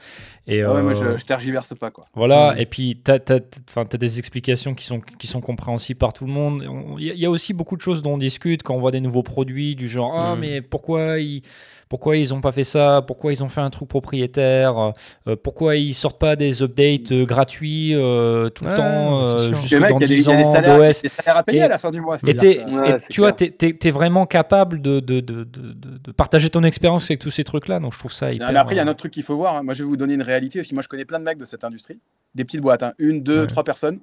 Et 0.48 0.62
Ah 0.64 0.74
ouais, 0.74 0.82
moi, 0.82 0.92
euh, 0.94 1.14
je, 1.14 1.18
je 1.20 1.26
tergiverse 1.26 1.74
pas, 1.80 1.92
quoi. 1.92 2.06
Voilà, 2.16 2.54
Mm. 2.54 2.60
et 2.60 2.66
puis 2.66 3.02
tu 3.04 3.12
as, 3.12 3.98
des 3.98 4.20
explications 4.20 4.74
qui 4.74 4.86
sont, 4.86 5.00
qui 5.00 5.28
sont 5.28 5.42
compréhensibles 5.42 5.98
par 5.98 6.14
tout 6.14 6.26
le 6.26 6.32
monde. 6.32 6.64
On- 6.70 6.98
Il 6.98 7.08
y, 7.08 7.12
a- 7.12 7.14
il 7.14 7.20
y 7.20 7.26
a 7.26 7.30
aussi 7.30 7.54
beaucoup 7.54 7.76
de 7.76 7.82
choses 7.82 8.02
dont 8.02 8.14
on 8.14 8.18
discute 8.18 8.64
quand 8.64 8.74
on 8.76 8.80
voit 8.80 8.92
des 8.92 9.00
nouveaux 9.02 9.24
produits, 9.24 9.76
du 9.76 9.88
genre 9.88 10.14
Ah, 10.16 10.36
Mm. 10.36 10.40
mais 10.40 10.62
pourquoi 10.62 10.91
ils. 10.98 11.42
Pourquoi 11.90 12.16
ils 12.16 12.34
ont 12.34 12.40
pas 12.40 12.54
fait 12.54 12.64
ça 12.64 13.04
Pourquoi 13.06 13.34
ils 13.34 13.44
ont 13.44 13.50
fait 13.50 13.60
un 13.60 13.70
truc 13.70 13.90
propriétaire 13.90 14.94
Euh, 15.28 15.36
Pourquoi 15.36 15.76
ils 15.76 15.94
sortent 15.94 16.20
pas 16.20 16.38
des 16.38 16.62
updates 16.64 17.12
euh, 17.12 17.26
gratuits 17.26 17.94
euh, 17.96 18.48
tout 18.50 18.64
le 18.64 18.74
temps 18.78 19.28
euh, 19.28 19.54
jusque 19.54 19.78
dans 19.78 19.88
il 19.88 19.92
y 19.92 19.96
a 20.06 20.08
des- 20.08 20.16
10 20.16 20.26
il 20.26 20.30
y 20.30 20.34
a 20.34 20.38
des 20.38 20.44
ans 20.46 20.52
salaires, 20.54 20.78
d'OS 20.78 21.02
des 21.02 21.10
salaires 21.10 21.36
à 21.38 21.44
payer 21.44 21.60
Et- 21.60 21.64
à 21.64 21.68
la 21.68 21.78
fin 21.78 21.92
du 21.92 22.00
mois. 22.00 22.18
et, 22.26 22.34
Ouais, 22.64 22.98
tu 23.10 23.20
vois, 23.20 23.34
t'es 23.34 23.54
es, 23.60 23.92
vraiment 23.92 24.26
capable 24.26 24.82
de, 24.82 25.02
de, 25.02 25.20
de, 25.20 25.44
de, 25.44 25.74
de- 25.74 25.98
de 26.02 26.12
partager 26.14 26.50
ton 26.50 26.64
expérience 26.64 27.06
avec 27.12 27.20
tous 27.20 27.30
ces 27.30 27.44
trucs-là. 27.44 27.82
Donc 27.82 27.92
je 27.94 28.00
trouve 28.00 28.14
ça 28.14 28.32
hyper. 28.32 28.48
Non, 28.48 28.54
mais 28.54 28.60
après, 28.60 28.76
il 28.76 28.78
y 28.78 28.80
a 28.80 28.84
un 28.84 28.88
autre 28.88 29.00
truc 29.00 29.12
qu'il 29.12 29.24
faut 29.24 29.36
voir. 29.36 29.58
hein. 29.58 29.64
Moi, 29.64 29.74
je 29.74 29.84
vais 29.84 29.90
vous 29.90 29.98
donner 29.98 30.14
une 30.14 30.22
réalité 30.22 30.62
aussi. 30.62 30.74
Moi, 30.74 30.84
je 30.84 30.88
connais 30.88 31.04
plein 31.04 31.20
de 31.20 31.26
mecs 31.26 31.38
de 31.40 31.46
cette 31.46 31.66
industrie. 31.66 32.00
Des 32.36 32.46
petites 32.46 32.62
boîtes, 32.62 32.84
hein. 32.84 32.94
une, 33.00 33.22
deux, 33.22 33.42
Ouais. 33.42 33.48
trois 33.48 33.66
personnes. 33.66 33.96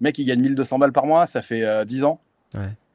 Le 0.00 0.04
mec, 0.04 0.16
il 0.18 0.24
gagne 0.24 0.40
1200 0.40 0.78
balles 0.78 0.92
par 0.92 1.04
mois, 1.04 1.26
ça 1.26 1.42
fait 1.42 1.62
euh, 1.66 1.84
10 1.84 2.04
ans. 2.04 2.20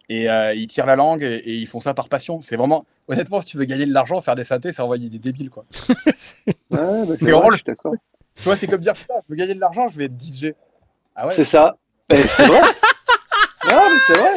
Et 0.09 0.29
euh, 0.29 0.53
ils 0.53 0.67
tirent 0.67 0.85
la 0.85 0.95
langue 0.95 1.23
et, 1.23 1.35
et 1.45 1.53
ils 1.53 1.65
font 1.67 1.79
ça 1.79 1.93
par 1.93 2.09
passion. 2.09 2.41
C'est 2.41 2.55
vraiment, 2.57 2.85
honnêtement, 3.07 3.39
si 3.41 3.47
tu 3.47 3.57
veux 3.57 3.65
gagner 3.65 3.85
de 3.85 3.93
l'argent, 3.93 4.21
faire 4.21 4.35
des 4.35 4.43
synthés, 4.43 4.73
c'est 4.73 4.81
envoyer 4.81 5.09
des 5.09 5.19
débiles, 5.19 5.49
quoi. 5.49 5.65
ouais, 5.97 6.53
bah, 6.69 7.15
c'est 7.17 7.21
vrai, 7.21 7.31
drôle. 7.31 7.51
je 7.53 7.57
suis 7.57 7.63
d'accord. 7.65 7.93
Tu 8.35 8.43
vois, 8.43 8.55
c'est 8.55 8.67
comme 8.67 8.81
dire, 8.81 8.93
putain, 8.93 9.13
je 9.27 9.29
veux 9.33 9.35
gagner 9.35 9.53
de 9.55 9.59
l'argent, 9.59 9.87
je 9.89 9.97
vais 9.97 10.05
être 10.05 10.19
DJ. 10.19 10.53
Ah 11.15 11.27
ouais 11.27 11.33
C'est 11.33 11.45
ça. 11.45 11.77
Eh, 12.09 12.17
c'est 12.17 12.45
vrai. 12.47 12.59
non, 13.71 13.79
mais 13.91 13.99
c'est 14.07 14.13
vrai. 14.17 14.29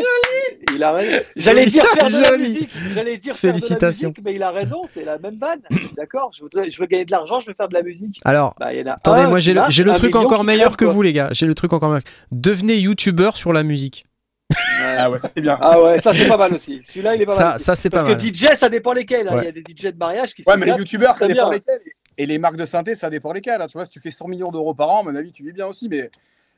Il 0.74 0.84
a 0.84 0.92
raison. 0.92 1.22
J'allais 1.36 1.66
dire 1.66 1.84
faire 1.84 2.08
de 2.08 2.22
la 2.22 2.28
Joli. 2.28 2.42
musique. 2.48 2.70
J'allais 2.92 3.16
dire 3.18 3.34
faire 3.34 3.52
de 3.52 3.56
la 3.56 3.60
Félicitations. 3.62 4.08
musique, 4.10 4.24
mais 4.24 4.34
il 4.34 4.42
a 4.42 4.50
raison. 4.50 4.82
C'est 4.92 5.04
la 5.04 5.18
même 5.18 5.36
vanne. 5.38 5.62
D'accord. 5.96 6.30
Je 6.34 6.42
voudrais, 6.42 6.70
je 6.70 6.78
veux 6.78 6.86
gagner 6.86 7.06
de 7.06 7.10
l'argent. 7.10 7.40
Je 7.40 7.46
veux 7.48 7.54
faire 7.54 7.68
de 7.68 7.74
la 7.74 7.82
musique. 7.82 8.20
Alors, 8.24 8.54
Bah, 8.60 8.72
il 8.74 8.80
y 8.80 8.82
en 8.82 8.92
a 8.92 8.94
attendez, 8.94 9.22
un 9.22 9.28
moi 9.28 9.38
j'ai 9.38 9.54
le, 9.54 9.62
le 9.68 9.94
truc 9.94 10.14
encore 10.16 10.44
meilleur 10.44 10.76
crève, 10.76 10.76
que 10.76 10.84
vous, 10.84 11.00
les 11.02 11.12
gars. 11.14 11.28
J'ai 11.32 11.46
le 11.46 11.54
truc 11.54 11.72
encore 11.72 11.88
meilleur. 11.88 12.02
Devenez 12.30 12.76
youtubeur 12.76 13.36
sur 13.36 13.52
la 13.52 13.62
musique. 13.62 14.06
Ouais. 14.51 14.97
Ah 14.99 15.11
ouais, 15.11 15.18
ça 15.18 15.30
c'est 15.34 15.40
bien. 15.42 15.59
Ah 15.61 15.80
ouais, 15.82 16.01
ça 16.01 16.12
c'est 16.12 16.28
pas 16.28 16.36
mal 16.36 16.55
aussi. 16.55 16.80
Celui-là, 16.84 17.16
il 17.16 17.22
est 17.22 17.26
pas 17.26 17.32
Ça, 17.32 17.44
mal. 17.44 17.61
ça 17.61 17.74
c'est 17.74 17.90
pas 17.90 18.05
Parce 18.05 18.09
mal. 18.11 18.16
que 18.18 18.22
DJ, 18.34 18.47
ça 18.57 18.68
dépend 18.68 18.92
lesquels. 18.92 19.26
hein. 19.28 19.34
Ouais. 19.36 19.42
Il 19.42 19.47
y 19.47 19.49
a 19.49 19.53
des 19.53 19.61
DJ 19.62 19.86
de 19.92 19.99
mariage 19.99 20.34
qui 20.34 20.42
Ouais, 20.47 20.53
sont 20.55 20.59
mais 20.59 20.66
les 20.66 20.72
youtubeurs, 20.72 21.16
ça 21.16 21.26
dépend 21.26 21.49
bien. 21.51 21.59
lesquels. 21.59 21.80
Et 22.18 22.26
les 22.26 22.38
marques 22.38 22.57
de 22.57 22.64
synthé, 22.64 22.94
ça 22.94 23.11
dépend 23.11 23.32
lesquels. 23.32 23.61
hein. 23.61 23.66
Tu 23.66 23.72
vois, 23.72 23.84
si 23.84 23.90
tu 23.90 24.01
fais 24.01 24.11
100 24.11 24.28
millions 24.28 24.51
d'euros 24.51 24.74
par 24.74 24.88
an, 24.90 25.01
à 25.01 25.03
mon 25.03 25.16
avis, 25.16 25.32
tu 25.32 25.42
vis 25.42 25.53
bien 25.53 25.66
aussi. 25.66 25.88
Mais 25.88 26.11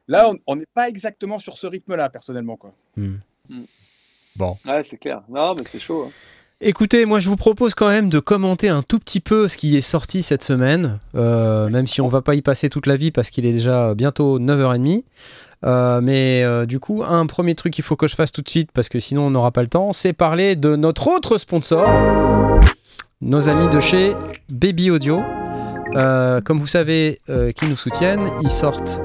là, 0.06 0.30
on- 0.46 0.56
n'est 0.56 0.66
pas 0.74 0.88
exactement 0.88 1.38
sur 1.38 1.56
ce 1.56 1.66
rythme-là, 1.66 2.10
personnellement. 2.10 2.56
Quoi. 2.56 2.74
Ouais, 4.38 4.82
c'est 4.84 4.98
clair. 4.98 5.22
Non, 5.28 5.54
mais 5.58 5.64
c'est 5.70 5.80
chaud. 5.80 6.04
hein. 6.08 6.12
Écoutez, 6.60 7.04
moi 7.06 7.20
je 7.20 7.28
vous 7.28 7.36
propose 7.36 7.74
quand 7.74 7.88
même 7.88 8.08
de 8.10 8.18
commenter 8.18 8.68
un 8.68 8.82
tout 8.82 8.98
petit 8.98 9.20
peu 9.20 9.46
ce 9.46 9.56
qui 9.56 9.76
est 9.76 9.80
sorti 9.80 10.24
cette 10.24 10.42
semaine, 10.42 10.98
euh, 11.14 11.68
même 11.68 11.86
si 11.86 12.00
on 12.00 12.08
va 12.08 12.20
pas 12.20 12.34
y 12.34 12.42
passer 12.42 12.68
toute 12.68 12.86
la 12.86 12.96
vie 12.96 13.12
parce 13.12 13.30
qu'il 13.30 13.46
est 13.46 13.52
déjà 13.52 13.94
bientôt 13.94 14.40
9h30. 14.40 15.04
Euh, 15.64 16.00
mais 16.00 16.42
euh, 16.44 16.66
du 16.66 16.78
coup, 16.78 17.02
un 17.06 17.26
premier 17.26 17.54
truc 17.54 17.72
qu'il 17.72 17.84
faut 17.84 17.96
que 17.96 18.06
je 18.06 18.14
fasse 18.14 18.32
tout 18.32 18.42
de 18.42 18.48
suite 18.48 18.70
parce 18.72 18.88
que 18.88 18.98
sinon 18.98 19.26
on 19.26 19.30
n'aura 19.30 19.50
pas 19.50 19.62
le 19.62 19.68
temps, 19.68 19.92
c'est 19.92 20.12
parler 20.12 20.56
de 20.56 20.76
notre 20.76 21.08
autre 21.08 21.36
sponsor, 21.38 21.88
nos 23.20 23.48
amis 23.48 23.68
de 23.68 23.80
chez 23.80 24.12
Baby 24.48 24.90
Audio. 24.90 25.20
Euh, 25.96 26.40
comme 26.42 26.60
vous 26.60 26.66
savez, 26.66 27.20
qui 27.56 27.66
nous 27.66 27.76
soutiennent, 27.76 28.30
ils 28.42 28.50
sortent 28.50 29.00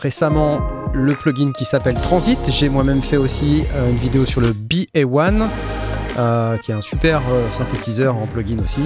récemment 0.00 0.60
le 0.94 1.12
plugin 1.14 1.52
qui 1.52 1.64
s'appelle 1.64 1.94
Transit. 1.94 2.50
J'ai 2.50 2.68
moi-même 2.68 3.02
fait 3.02 3.18
aussi 3.18 3.62
une 3.90 3.96
vidéo 3.96 4.24
sur 4.24 4.40
le 4.40 4.52
BA1 4.52 5.42
euh, 6.18 6.56
qui 6.56 6.72
est 6.72 6.74
un 6.74 6.80
super 6.80 7.22
synthétiseur 7.50 8.16
en 8.16 8.26
plugin 8.26 8.58
aussi. 8.64 8.80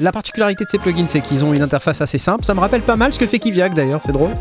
La 0.00 0.12
particularité 0.12 0.64
de 0.64 0.68
ces 0.68 0.78
plugins, 0.78 1.06
c'est 1.06 1.20
qu'ils 1.20 1.44
ont 1.44 1.54
une 1.54 1.62
interface 1.62 2.02
assez 2.02 2.18
simple. 2.18 2.44
Ça 2.44 2.54
me 2.54 2.60
rappelle 2.60 2.82
pas 2.82 2.96
mal 2.96 3.12
ce 3.12 3.18
que 3.18 3.26
fait 3.26 3.38
Kiviak 3.38 3.72
d'ailleurs, 3.74 4.00
c'est 4.04 4.12
drôle. 4.12 4.32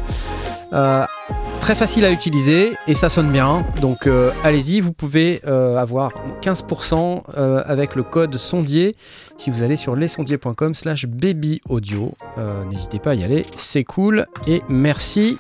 Très 1.59 1.75
facile 1.75 2.05
à 2.05 2.11
utiliser 2.11 2.73
et 2.87 2.95
ça 2.95 3.09
sonne 3.09 3.31
bien. 3.31 3.65
Donc 3.81 4.07
euh, 4.07 4.31
allez-y, 4.43 4.79
vous 4.79 4.93
pouvez 4.93 5.41
euh, 5.45 5.77
avoir 5.77 6.11
15% 6.41 7.23
euh, 7.37 7.61
avec 7.65 7.95
le 7.95 8.03
code 8.03 8.35
sondier 8.37 8.95
si 9.37 9.49
vous 9.49 9.63
allez 9.63 9.75
sur 9.75 9.95
lesondiers.com 9.95 10.73
slash 10.75 11.05
babyaudio. 11.05 12.13
Euh, 12.37 12.63
N'hésitez 12.65 12.99
pas 12.99 13.11
à 13.11 13.15
y 13.15 13.23
aller, 13.23 13.45
c'est 13.55 13.83
cool. 13.83 14.25
Et 14.47 14.61
merci 14.69 15.37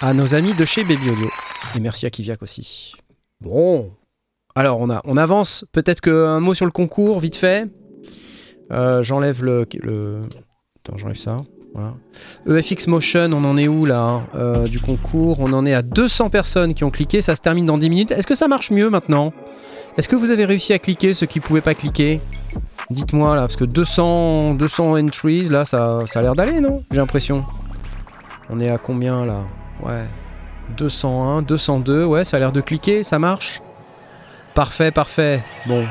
à 0.00 0.14
nos 0.14 0.34
amis 0.34 0.54
de 0.54 0.64
chez 0.64 0.84
Baby 0.84 1.10
Audio. 1.10 1.30
Et 1.74 1.80
merci 1.80 2.06
à 2.06 2.10
Kiviak 2.10 2.42
aussi. 2.42 2.94
Bon, 3.40 3.90
alors, 4.54 4.80
on, 4.80 4.88
a, 4.88 5.02
on 5.04 5.16
avance. 5.18 5.66
Peut-être 5.72 6.00
qu'un 6.00 6.40
mot 6.40 6.54
sur 6.54 6.64
le 6.64 6.72
concours, 6.72 7.20
vite 7.20 7.36
fait. 7.36 7.68
J'enlève 8.70 9.44
le. 9.44 9.66
Attends, 10.80 10.96
j'enlève 10.96 11.16
ça. 11.18 11.38
EFX 12.48 12.86
Motion, 12.86 13.30
on 13.32 13.44
en 13.44 13.56
est 13.56 13.68
où 13.68 13.84
là 13.84 14.00
hein, 14.00 14.22
euh, 14.34 14.68
Du 14.68 14.80
concours, 14.80 15.40
on 15.40 15.52
en 15.52 15.66
est 15.66 15.74
à 15.74 15.82
200 15.82 16.30
personnes 16.30 16.74
qui 16.74 16.84
ont 16.84 16.90
cliqué. 16.90 17.20
Ça 17.20 17.34
se 17.36 17.40
termine 17.40 17.66
dans 17.66 17.78
10 17.78 17.90
minutes. 17.90 18.10
Est-ce 18.10 18.26
que 18.26 18.34
ça 18.34 18.48
marche 18.48 18.70
mieux 18.70 18.90
maintenant? 18.90 19.32
Est-ce 19.96 20.08
que 20.08 20.16
vous 20.16 20.30
avez 20.30 20.44
réussi 20.44 20.72
à 20.72 20.78
cliquer 20.78 21.14
ceux 21.14 21.26
qui 21.26 21.38
ne 21.38 21.44
pouvaient 21.44 21.60
pas 21.60 21.74
cliquer? 21.74 22.20
Dites-moi 22.90 23.34
là, 23.34 23.42
parce 23.42 23.56
que 23.56 23.64
200, 23.64 24.54
200 24.54 24.98
entries, 24.98 25.44
là, 25.44 25.64
ça, 25.64 26.00
ça 26.06 26.20
a 26.20 26.22
l'air 26.22 26.34
d'aller, 26.34 26.60
non? 26.60 26.82
J'ai 26.90 26.98
l'impression. 26.98 27.44
On 28.50 28.60
est 28.60 28.70
à 28.70 28.78
combien 28.78 29.24
là? 29.24 29.40
Ouais. 29.82 30.04
201, 30.76 31.42
202, 31.42 32.04
ouais, 32.04 32.24
ça 32.24 32.36
a 32.36 32.40
l'air 32.40 32.52
de 32.52 32.60
cliquer, 32.60 33.02
ça 33.02 33.18
marche? 33.18 33.60
Parfait, 34.54 34.90
parfait. 34.90 35.42
Bon. 35.66 35.84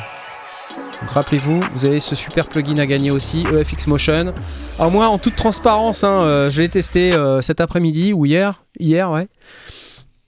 Donc 1.06 1.14
rappelez-vous, 1.14 1.62
vous 1.72 1.86
avez 1.86 2.00
ce 2.00 2.16
super 2.16 2.48
plugin 2.48 2.80
à 2.80 2.88
gagner 2.88 3.12
aussi, 3.12 3.46
EFX 3.54 3.86
Motion. 3.86 4.34
Alors 4.80 4.90
moi, 4.90 5.08
en 5.08 5.20
toute 5.20 5.36
transparence, 5.36 6.04
hein, 6.04 6.24
euh, 6.24 6.50
je 6.50 6.64
l'ai 6.64 6.68
testé 6.70 7.14
euh, 7.14 7.42
cet 7.42 7.62
après-midi 7.62 8.12
ou 8.12 8.26
hier. 8.26 8.64
Hier, 8.80 9.12
ouais. 9.12 9.28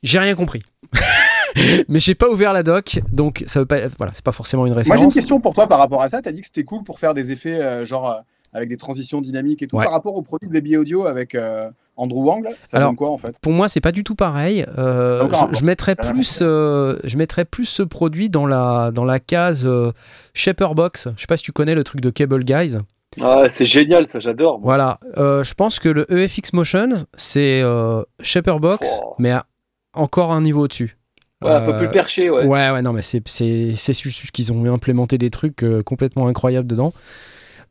J'ai 0.03 0.19
rien 0.19 0.35
compris. 0.35 0.61
Mais 1.89 1.99
j'ai 1.99 2.13
pas 2.13 2.29
ouvert 2.29 2.53
la 2.53 2.61
doc, 2.61 2.99
donc 3.11 3.43
ça 3.47 3.61
veut 3.61 3.65
pas. 3.65 3.87
Voilà, 3.97 4.11
c'est 4.13 4.23
pas 4.23 4.31
forcément 4.31 4.67
une 4.67 4.73
Moi, 4.73 4.83
j'ai 4.83 4.89
une 4.89 4.93
référence. 4.93 5.15
question 5.15 5.39
pour 5.39 5.55
toi 5.55 5.65
par 5.65 5.79
rapport 5.79 6.03
à 6.03 6.09
ça. 6.09 6.21
Tu 6.21 6.29
as 6.29 6.31
dit 6.31 6.41
que 6.41 6.45
c'était 6.45 6.63
cool 6.63 6.83
pour 6.83 6.99
faire 6.99 7.15
des 7.15 7.31
effets 7.31 7.59
euh, 7.59 7.83
genre 7.83 8.21
avec 8.53 8.69
des 8.69 8.77
transitions 8.77 9.19
dynamiques 9.19 9.63
et 9.63 9.67
tout. 9.67 9.77
Ouais. 9.77 9.85
Par 9.85 9.93
rapport 9.93 10.13
au 10.13 10.21
produit 10.21 10.47
de 10.47 10.53
Baby 10.53 10.77
Audio 10.77 11.07
avec 11.07 11.33
euh, 11.33 11.71
Andrew 11.97 12.23
Wang, 12.23 12.43
là, 12.43 12.51
ça 12.63 12.77
Alors, 12.77 12.89
donne 12.89 12.95
quoi 12.95 13.09
en 13.09 13.17
fait? 13.17 13.37
Pour 13.41 13.51
moi, 13.51 13.67
c'est 13.67 13.81
pas 13.81 13.91
du 13.91 14.03
tout 14.03 14.15
pareil. 14.15 14.65
Euh, 14.77 15.27
je, 15.51 15.63
mettrais 15.63 15.95
plus, 15.95 16.39
euh, 16.41 16.97
je 17.03 17.17
mettrais 17.17 17.43
plus 17.45 17.65
ce 17.65 17.81
produit 17.83 18.29
dans 18.29 18.45
la 18.45 18.91
dans 18.91 19.03
la 19.05 19.19
case 19.19 19.65
euh, 19.65 19.91
Shaper 20.33 20.75
Box. 20.75 21.09
Je 21.15 21.21
sais 21.21 21.27
pas 21.27 21.37
si 21.37 21.43
tu 21.43 21.51
connais 21.51 21.75
le 21.75 21.83
truc 21.83 22.01
de 22.01 22.09
Cable 22.09 22.43
Guys. 22.43 22.77
Ah, 23.21 23.45
c'est 23.49 23.65
génial, 23.65 24.07
ça, 24.07 24.19
j'adore. 24.19 24.59
Voilà, 24.61 24.99
Euh, 25.17 25.43
je 25.43 25.53
pense 25.55 25.79
que 25.79 25.89
le 25.89 26.05
EFX 26.11 26.53
Motion, 26.53 26.89
c'est 27.15 27.61
euh, 27.63 28.03
Shaperbox, 28.21 28.99
Oh. 29.03 29.15
mais 29.17 29.31
à- 29.31 29.45
encore 29.93 30.31
un 30.31 30.41
niveau 30.41 30.61
au-dessus. 30.65 30.97
Ouais, 31.43 31.51
un 31.51 31.61
peu 31.65 31.77
plus 31.77 31.89
perché, 31.89 32.29
ouais. 32.29 32.45
ouais, 32.45 32.69
ouais, 32.71 32.81
non, 32.81 32.93
mais 32.93 33.01
c'est 33.03 33.21
c'est 33.27 33.71
c'est 33.75 33.93
juste 33.97 34.31
qu'ils 34.31 34.51
ont 34.51 34.71
implémenté 34.73 35.17
des 35.17 35.29
trucs 35.29 35.63
euh, 35.63 35.83
complètement 35.83 36.27
incroyables 36.27 36.67
dedans. 36.67 36.93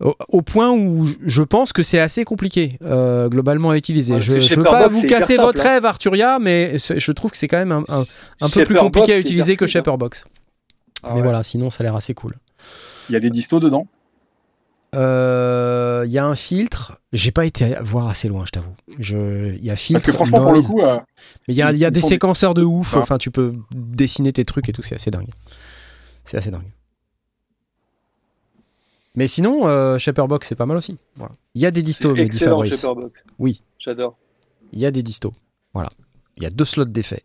Au, 0.01 0.15
au 0.29 0.43
point 0.43 0.73
où 0.73 1.07
je- 1.25 1.43
pense 1.43 1.73
que 1.73 1.83
c'est 1.83 1.99
assez 2.01 2.25
compliqué 2.25 2.79
euh, 2.85 3.29
globalement 3.31 3.71
à 3.71 3.77
utiliser. 3.79 4.15
Ouais, 4.15 4.21
je 4.21 4.41
je 4.41 4.55
veux 4.57 4.63
pas 4.65 4.71
Shaperbox, 4.83 4.95
vous 5.01 5.07
casser 5.07 5.35
simple, 5.37 5.47
votre 5.47 5.61
hein. 5.63 5.69
rêve, 5.71 5.85
Arturia, 5.87 6.39
mais 6.39 6.77
je 6.79 7.13
trouve 7.13 7.31
que 7.31 7.37
c'est 7.39 7.49
quand 7.49 7.57
même 7.57 7.73
un, 7.73 7.85
un- 7.89 8.01
un 8.01 8.05
peu 8.05 8.07
plus 8.49 8.49
Shaperbox, 8.49 8.81
compliqué 8.85 9.15
à 9.15 9.19
utiliser 9.19 9.57
que 9.57 9.67
fluide, 9.67 9.77
hein. 9.77 9.81
Shaperbox. 9.81 10.25
Ah 11.03 11.09
mais 11.11 11.17
ouais. 11.17 11.23
voilà, 11.23 11.43
sinon 11.43 11.71
ça 11.71 11.79
a 11.81 11.83
l'air 11.85 11.97
assez 11.97 12.13
cool. 12.15 12.35
Il 13.09 13.13
y 13.13 13.17
a 13.17 13.21
des 13.21 13.31
distos 13.31 13.61
dedans? 13.61 13.87
Euh, 14.95 16.05
Il 16.07 16.13
y 16.13 16.19
a 16.19 16.27
un 16.27 16.35
filtre. 16.35 17.01
J'ai 17.13 17.31
pas 17.33 17.45
été 17.47 17.75
voir 17.83 18.09
assez 18.09 18.29
loin, 18.29 18.45
je 18.47 18.51
t'avoue. 18.53 18.75
Je- 18.99 19.55
Il 19.57 19.65
y 19.65 19.71
a 19.71 19.77
filtre. 19.77 19.99
Parce 20.01 20.07
que 20.07 20.13
franchement, 20.13 20.43
pour 20.43 20.53
le 20.53 20.63
coup, 20.63 20.81
euh, 20.83 20.99
Mais 21.49 21.55
il 21.55 21.57
y 21.57 21.63
a, 21.63 21.73
il 21.73 21.79
y 21.79 21.85
a 21.85 21.91
des 21.91 22.01
séquenceurs 22.03 22.55
de 22.55 22.63
ouf, 22.63 22.95
enfin 22.97 23.19
tu 23.19 23.31
peux 23.31 23.53
dessiner 23.75 24.33
tes 24.33 24.45
trucs 24.45 24.69
et 24.69 24.73
tout, 24.73 24.83
c'est 24.83 24.95
assez 24.95 25.11
dingue. 25.11 25.29
C'est 26.25 26.37
assez 26.37 26.51
dingue. 26.51 26.71
Mais 29.17 29.27
sinon, 29.27 29.67
euh, 29.67 29.99
Shaperbox 29.99 30.47
c'est 30.47 30.55
pas 30.55 30.67
mal 30.67 30.77
aussi. 30.77 30.97
Voilà. 31.17 31.35
Il 31.55 31.63
y 31.63 31.67
a 31.67 31.71
des 31.71 31.83
distos, 31.83 32.15
mais 32.15 32.29
dit 32.29 32.39
Fabrice. 32.39 32.81
Shaperbox. 32.81 33.21
Oui. 33.39 33.63
J'adore. 33.79 34.17
Il 34.73 34.79
y 34.79 34.87
a 34.87 34.91
des 34.91 35.03
distos. 35.03 35.33
Voilà. 35.73 35.91
Il 36.37 36.43
y 36.43 36.47
a 36.47 36.51
deux 36.51 36.65
slots 36.65 36.85
d'effets. 36.85 37.25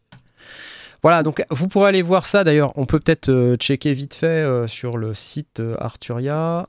Voilà, 1.02 1.24
donc 1.24 1.44
vous 1.50 1.68
pourrez 1.68 1.90
aller 1.90 2.04
voir 2.04 2.26
ça. 2.26 2.44
D'ailleurs, 2.44 2.74
on 2.78 2.86
peut 2.86 3.00
peut-être 3.00 3.30
euh, 3.30 3.56
checker 3.56 3.94
vite 3.94 4.14
fait 4.14 4.28
euh, 4.28 4.68
sur 4.68 4.98
le 4.98 5.16
site 5.16 5.60
euh, 5.60 5.76
Arturia, 5.80 6.68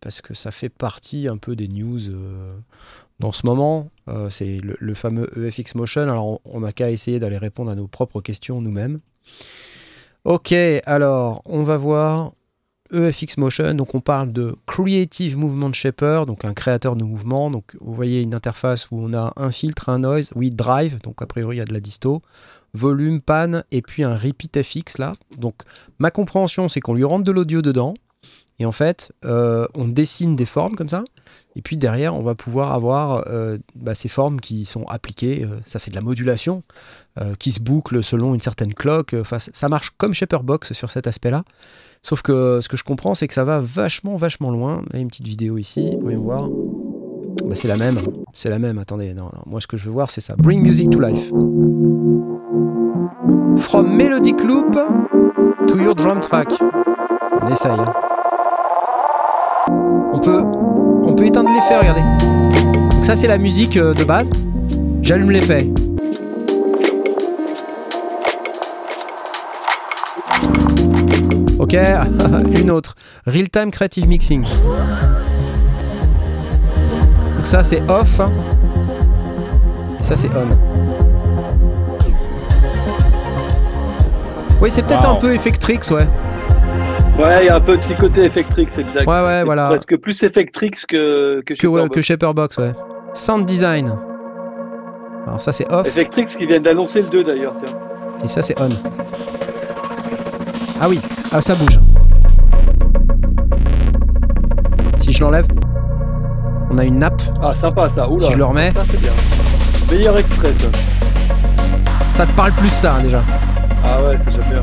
parce 0.00 0.20
que 0.20 0.34
ça 0.34 0.50
fait 0.50 0.68
partie 0.68 1.28
un 1.28 1.36
peu 1.36 1.54
des 1.54 1.68
news 1.68 2.00
dans 3.20 3.32
ce 3.32 3.46
moment. 3.46 3.88
C'est 4.30 4.58
le, 4.58 4.76
le 4.78 4.94
fameux 4.94 5.30
EFX 5.36 5.74
Motion. 5.74 6.02
Alors, 6.02 6.40
on 6.44 6.60
n'a 6.60 6.72
qu'à 6.72 6.90
essayer 6.90 7.18
d'aller 7.18 7.38
répondre 7.38 7.70
à 7.70 7.74
nos 7.74 7.86
propres 7.86 8.20
questions 8.20 8.60
nous-mêmes. 8.60 8.98
Ok, 10.24 10.52
alors, 10.86 11.42
on 11.44 11.62
va 11.62 11.76
voir. 11.76 12.32
EFX 12.92 13.36
Motion, 13.38 13.74
donc 13.74 13.94
on 13.94 14.00
parle 14.00 14.32
de 14.32 14.56
Creative 14.66 15.36
Movement 15.36 15.72
Shaper, 15.72 16.26
donc 16.26 16.44
un 16.44 16.54
créateur 16.54 16.96
de 16.96 17.04
mouvement. 17.04 17.50
Donc 17.50 17.76
vous 17.80 17.94
voyez 17.94 18.22
une 18.22 18.34
interface 18.34 18.90
où 18.90 19.00
on 19.00 19.14
a 19.14 19.32
un 19.36 19.50
filtre, 19.50 19.88
un 19.88 20.00
noise, 20.00 20.32
oui, 20.34 20.50
drive, 20.50 21.00
donc 21.02 21.22
a 21.22 21.26
priori 21.26 21.56
il 21.56 21.58
y 21.58 21.62
a 21.62 21.64
de 21.64 21.72
la 21.72 21.80
disto, 21.80 22.22
volume, 22.74 23.20
pan, 23.20 23.62
et 23.70 23.82
puis 23.82 24.02
un 24.02 24.16
repeat 24.16 24.62
FX 24.62 24.98
là. 24.98 25.12
Donc 25.36 25.62
ma 25.98 26.10
compréhension, 26.10 26.68
c'est 26.68 26.80
qu'on 26.80 26.94
lui 26.94 27.04
rentre 27.04 27.24
de 27.24 27.32
l'audio 27.32 27.62
dedans, 27.62 27.94
et 28.58 28.64
en 28.66 28.72
fait, 28.72 29.12
euh, 29.24 29.66
on 29.74 29.86
dessine 29.86 30.34
des 30.36 30.46
formes 30.46 30.76
comme 30.76 30.88
ça. 30.88 31.04
Et 31.56 31.62
puis 31.62 31.76
derrière, 31.76 32.14
on 32.14 32.22
va 32.22 32.34
pouvoir 32.34 32.72
avoir 32.72 33.24
euh, 33.28 33.58
bah, 33.74 33.94
ces 33.94 34.08
formes 34.08 34.40
qui 34.40 34.64
sont 34.64 34.84
appliquées. 34.84 35.44
euh, 35.44 35.58
ça 35.64 35.78
fait 35.78 35.90
de 35.90 35.96
la 35.96 36.02
modulation 36.02 36.62
qui 37.38 37.50
se 37.50 37.60
boucle 37.60 38.04
selon 38.04 38.34
une 38.34 38.42
certaine 38.42 38.74
cloque. 38.74 39.14
Enfin, 39.18 39.38
ça 39.38 39.68
marche 39.70 39.90
comme 39.96 40.12
Shaperbox 40.12 40.74
sur 40.74 40.90
cet 40.90 41.06
aspect-là. 41.06 41.44
Sauf 42.02 42.20
que 42.20 42.60
ce 42.60 42.68
que 42.68 42.76
je 42.76 42.84
comprends, 42.84 43.14
c'est 43.14 43.26
que 43.26 43.32
ça 43.32 43.42
va 43.44 43.58
vachement, 43.58 44.16
vachement 44.16 44.50
loin. 44.50 44.82
Il 44.90 44.96
y 44.96 44.98
a 44.98 45.00
une 45.00 45.08
petite 45.08 45.26
vidéo 45.26 45.56
ici. 45.56 45.92
Vous 45.92 45.98
pouvez 46.00 46.16
voir. 46.16 46.50
Bah, 47.46 47.54
c'est 47.54 47.68
la 47.68 47.78
même. 47.78 47.96
C'est 48.34 48.50
la 48.50 48.58
même. 48.58 48.76
Attendez, 48.78 49.14
non. 49.14 49.30
Moi, 49.46 49.62
ce 49.62 49.66
que 49.66 49.78
je 49.78 49.84
veux 49.84 49.92
voir, 49.92 50.10
c'est 50.10 50.20
ça. 50.20 50.36
Bring 50.36 50.60
music 50.62 50.90
to 50.90 51.00
life. 51.00 51.30
From 53.58 53.96
melodic 53.96 54.42
loop 54.42 54.78
to 55.68 55.78
your 55.80 55.94
drum 55.94 56.20
track. 56.20 56.48
On 57.40 57.48
essaye. 57.48 57.70
hein. 57.72 57.94
On 60.26 60.28
peut, 60.28 60.42
on 61.04 61.14
peut 61.14 61.26
éteindre 61.26 61.50
l'effet, 61.50 61.78
regardez. 61.78 62.00
Donc 62.96 63.04
ça, 63.04 63.14
c'est 63.14 63.28
la 63.28 63.38
musique 63.38 63.76
euh, 63.76 63.94
de 63.94 64.02
base. 64.02 64.28
J'allume 65.00 65.30
l'effet. 65.30 65.68
Ok, 71.60 71.74
une 72.60 72.70
autre. 72.70 72.94
Real 73.26 73.48
Time 73.48 73.70
Creative 73.70 74.08
Mixing. 74.08 74.42
Donc 77.36 77.46
ça, 77.46 77.62
c'est 77.62 77.82
off. 77.88 78.20
Et 80.00 80.02
ça, 80.02 80.16
c'est 80.16 80.30
on. 80.30 80.56
Oui, 84.60 84.70
c'est 84.70 84.82
peut-être 84.82 85.08
Wow. 85.08 85.16
un 85.16 85.20
peu 85.20 85.34
Effectrix, 85.34 85.80
ouais. 85.90 86.08
Ouais, 87.18 87.44
il 87.44 87.46
y 87.46 87.48
a 87.48 87.56
un 87.56 87.60
petit 87.60 87.94
côté 87.94 88.24
Effectrix, 88.24 88.64
exact. 88.78 89.06
Ouais, 89.08 89.20
ouais, 89.22 89.42
voilà. 89.44 89.68
Presque 89.68 89.96
plus 89.96 90.22
Effectrix 90.22 90.70
que, 90.86 91.40
que, 91.46 91.54
Que, 91.54 91.54
Shaperbox. 91.54 91.94
que 91.94 92.02
Shaperbox, 92.02 92.58
ouais. 92.58 92.72
Sound 93.14 93.46
design. 93.46 93.92
Alors 95.26 95.40
ça 95.42 95.52
c'est 95.52 95.66
off 95.72 95.86
Effectrix 95.88 96.24
qui 96.26 96.46
vient 96.46 96.60
d'annoncer 96.60 97.02
le 97.02 97.08
2 97.08 97.22
d'ailleurs. 97.24 97.54
et 98.22 98.28
ça 98.28 98.42
c'est 98.42 98.60
on. 98.60 98.68
Ah 100.80 100.88
oui, 100.88 101.00
ah 101.32 101.40
ça 101.40 101.54
bouge. 101.54 101.80
Si 104.98 105.10
je 105.12 105.24
l'enlève, 105.24 105.46
on 106.70 106.78
a 106.78 106.84
une 106.84 106.98
nappe. 106.98 107.22
Ah, 107.42 107.54
sympa 107.54 107.88
ça. 107.88 108.08
Oula. 108.08 108.26
Si 108.26 108.32
je 108.32 108.36
le 108.38 108.44
remets. 108.44 108.72
Ça, 108.72 108.84
c'est 108.90 109.00
bien. 109.00 109.12
Meilleur 109.90 110.18
extrait, 110.18 110.52
ça. 110.58 110.68
Ça 112.12 112.26
te 112.26 112.32
parle 112.32 112.52
plus 112.52 112.70
ça 112.70 112.94
hein, 112.96 113.02
déjà. 113.02 113.22
Ah 113.84 114.02
ouais, 114.02 114.16
c'est 114.20 114.30
déjà 114.30 114.42
bien. 114.50 114.62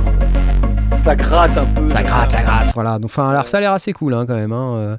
Ça 1.04 1.16
gratte 1.18 1.58
un 1.58 1.66
peu. 1.66 1.86
Ça 1.86 2.01
gratte, 2.01 2.32
ça 2.32 2.43
gratte. 2.43 2.74
Voilà. 2.74 2.97
Donc 2.97 3.12
enfin, 3.12 3.30
alors 3.30 3.47
ça 3.47 3.58
a 3.58 3.60
l'air 3.60 3.74
assez 3.74 3.91
cool 3.91 4.14
hein, 4.14 4.26
quand 4.26 4.36
même. 4.36 4.54
hein, 4.54 4.76
euh. 4.78 4.97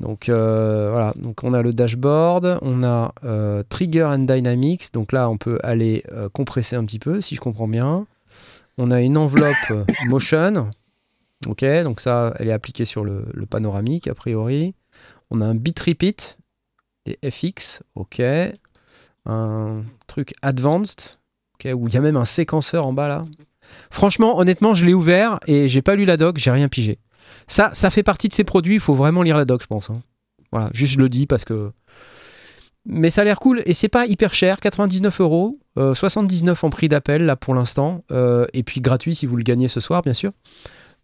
Donc 0.00 0.28
euh, 0.30 0.88
voilà. 0.90 1.12
Donc 1.16 1.44
on 1.44 1.52
a 1.52 1.60
le 1.60 1.74
dashboard, 1.74 2.58
on 2.62 2.82
a 2.82 3.12
euh, 3.24 3.62
trigger 3.68 4.04
and 4.04 4.20
dynamics. 4.20 4.92
Donc 4.94 5.12
là 5.12 5.28
on 5.28 5.36
peut 5.36 5.58
aller 5.62 6.02
euh, 6.12 6.30
compresser 6.30 6.76
un 6.76 6.84
petit 6.86 6.98
peu 6.98 7.20
si 7.20 7.34
je 7.34 7.40
comprends 7.40 7.68
bien. 7.68 8.06
On 8.78 8.90
a 8.90 9.02
une 9.02 9.18
enveloppe 9.18 9.86
motion. 10.06 10.70
Ok, 11.46 11.64
donc 11.84 12.00
ça, 12.00 12.32
elle 12.38 12.48
est 12.48 12.52
appliquée 12.52 12.84
sur 12.84 13.04
le, 13.04 13.26
le 13.32 13.46
panoramique 13.46 14.08
a 14.08 14.14
priori. 14.14 14.74
On 15.30 15.40
a 15.42 15.44
un 15.44 15.54
bit 15.54 15.78
repeat 15.78 16.38
et 17.04 17.30
FX. 17.30 17.82
Ok. 17.96 18.22
Un 19.26 19.82
truc 20.06 20.32
advanced. 20.40 21.18
Ok, 21.54 21.70
où 21.74 21.86
il 21.88 21.94
y 21.94 21.96
a 21.98 22.00
même 22.00 22.16
un 22.16 22.24
séquenceur 22.24 22.86
en 22.86 22.94
bas 22.94 23.08
là. 23.08 23.24
Franchement, 23.90 24.38
honnêtement, 24.38 24.74
je 24.74 24.84
l'ai 24.84 24.94
ouvert 24.94 25.38
et 25.46 25.68
j'ai 25.68 25.82
pas 25.82 25.94
lu 25.94 26.04
la 26.04 26.16
doc, 26.16 26.38
j'ai 26.38 26.50
rien 26.50 26.68
pigé. 26.68 26.98
Ça, 27.46 27.70
ça 27.72 27.90
fait 27.90 28.02
partie 28.02 28.28
de 28.28 28.32
ces 28.34 28.44
produits, 28.44 28.74
il 28.74 28.80
faut 28.80 28.94
vraiment 28.94 29.22
lire 29.22 29.36
la 29.36 29.44
doc, 29.44 29.62
je 29.62 29.66
pense. 29.66 29.90
hein. 29.90 30.00
Voilà, 30.52 30.70
juste 30.72 30.94
je 30.94 30.98
le 30.98 31.08
dis 31.08 31.26
parce 31.26 31.44
que. 31.44 31.70
Mais 32.86 33.10
ça 33.10 33.20
a 33.20 33.24
l'air 33.24 33.38
cool 33.38 33.62
et 33.66 33.74
c'est 33.74 33.88
pas 33.88 34.06
hyper 34.06 34.32
cher, 34.32 34.60
99 34.60 35.20
euros, 35.20 35.58
euh, 35.78 35.94
79 35.94 36.64
en 36.64 36.70
prix 36.70 36.88
d'appel 36.88 37.26
là 37.26 37.36
pour 37.36 37.54
l'instant, 37.54 38.02
euh, 38.12 38.46
et 38.54 38.62
puis 38.62 38.80
gratuit 38.80 39.14
si 39.14 39.26
vous 39.26 39.36
le 39.36 39.42
gagnez 39.42 39.68
ce 39.68 39.80
soir, 39.80 40.00
bien 40.02 40.14
sûr. 40.14 40.30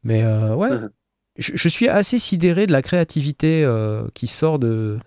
Mais 0.03 0.23
euh, 0.23 0.55
ouais, 0.55 0.71
Mhm. 0.71 0.91
je, 1.39 1.53
je 1.57 1.69
suis 1.69 1.89
assez 1.89 2.19
sidéré 2.19 2.67
de 2.67 2.73
la 2.73 2.81
créativité 2.81 3.65
euh, 3.65 4.05
qui 4.15 4.27
sort 4.29 4.59
de, 4.59 4.99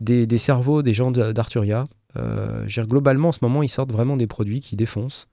des, 0.00 0.26
des 0.26 0.38
cerveaux 0.38 0.82
des 0.82 0.92
gens 0.92 1.10
d'Arturia. 1.10 1.86
Euh, 2.16 2.66
globalement, 2.80 3.28
en 3.28 3.32
ce 3.32 3.38
moment, 3.42 3.62
ils 3.62 3.68
sortent 3.68 3.92
vraiment 3.92 4.16
des 4.18 4.26
produits 4.26 4.60
qui 4.60 4.76
défoncent. 4.76 5.26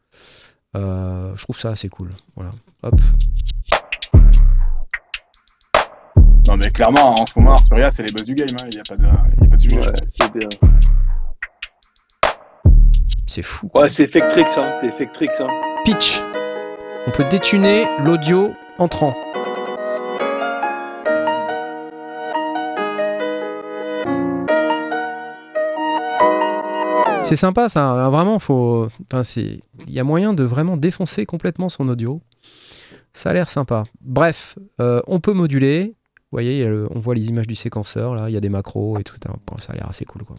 Euh, 0.78 1.32
je 1.36 1.44
trouve 1.44 1.60
ça 1.60 1.70
assez 1.70 1.90
cool. 1.90 2.10
Voilà. 2.36 2.52
Hop. 2.84 2.96
Non, 6.48 6.56
mais 6.56 6.72
clairement, 6.72 7.20
en 7.22 7.26
ce 7.26 7.34
moment, 7.38 7.54
Arturia, 7.56 7.92
c'est 7.92 8.04
les 8.04 8.12
boss 8.12 8.26
du 8.26 8.36
game. 8.36 8.56
hein. 8.60 8.66
Il 8.68 8.76
n'y 8.76 8.80
a, 8.80 8.84
pas 8.88 8.96
de- 8.96 9.04
y 9.04 9.08
a 9.46 9.50
pas 9.50 9.56
de 9.56 9.62
sujet. 9.62 9.80
Ouais. 9.80 10.48
C'est 13.28 13.42
fou. 13.44 13.70
Ouais, 13.74 13.90
c'est 13.90 14.04
Effectrix, 14.04 14.46
hein. 14.58 14.72
C'est 14.80 14.88
Effectrix, 14.88 15.30
hein. 15.40 15.48
Pitch. 15.84 16.22
On 17.06 17.12
peut 17.12 17.26
détuner 17.30 17.86
l'audio 18.04 18.54
entrant. 18.78 19.14
C'est 27.28 27.36
sympa 27.36 27.68
ça, 27.68 27.92
Alors, 27.92 28.10
vraiment 28.10 28.40
il 29.36 29.62
y 29.90 30.00
a 30.00 30.06
moyen 30.06 30.34
de 30.34 30.46
vraiment 30.46 30.78
défoncer 30.78 31.26
complètement 31.26 31.68
son 31.68 31.90
audio. 31.90 32.22
Ça 33.12 33.32
a 33.32 33.34
l'air 33.34 33.50
sympa. 33.50 33.84
Bref, 34.00 34.58
euh, 34.80 35.02
on 35.08 35.20
peut 35.20 35.34
moduler. 35.34 35.96
Vous 36.16 36.32
voyez, 36.32 36.66
on 36.66 37.02
voit 37.02 37.16
les 37.16 37.28
images 37.28 37.48
du 37.48 37.56
séquenceur 37.56 38.16
là, 38.16 38.30
il 38.30 38.34
y 38.34 38.38
a 38.38 38.40
des 38.40 38.48
macros 38.48 38.98
et 38.98 39.04
tout. 39.04 39.18
Bon, 39.46 39.58
ça 39.58 39.74
a 39.74 39.76
l'air 39.76 39.90
assez 39.90 40.06
cool 40.06 40.24
quoi. 40.24 40.38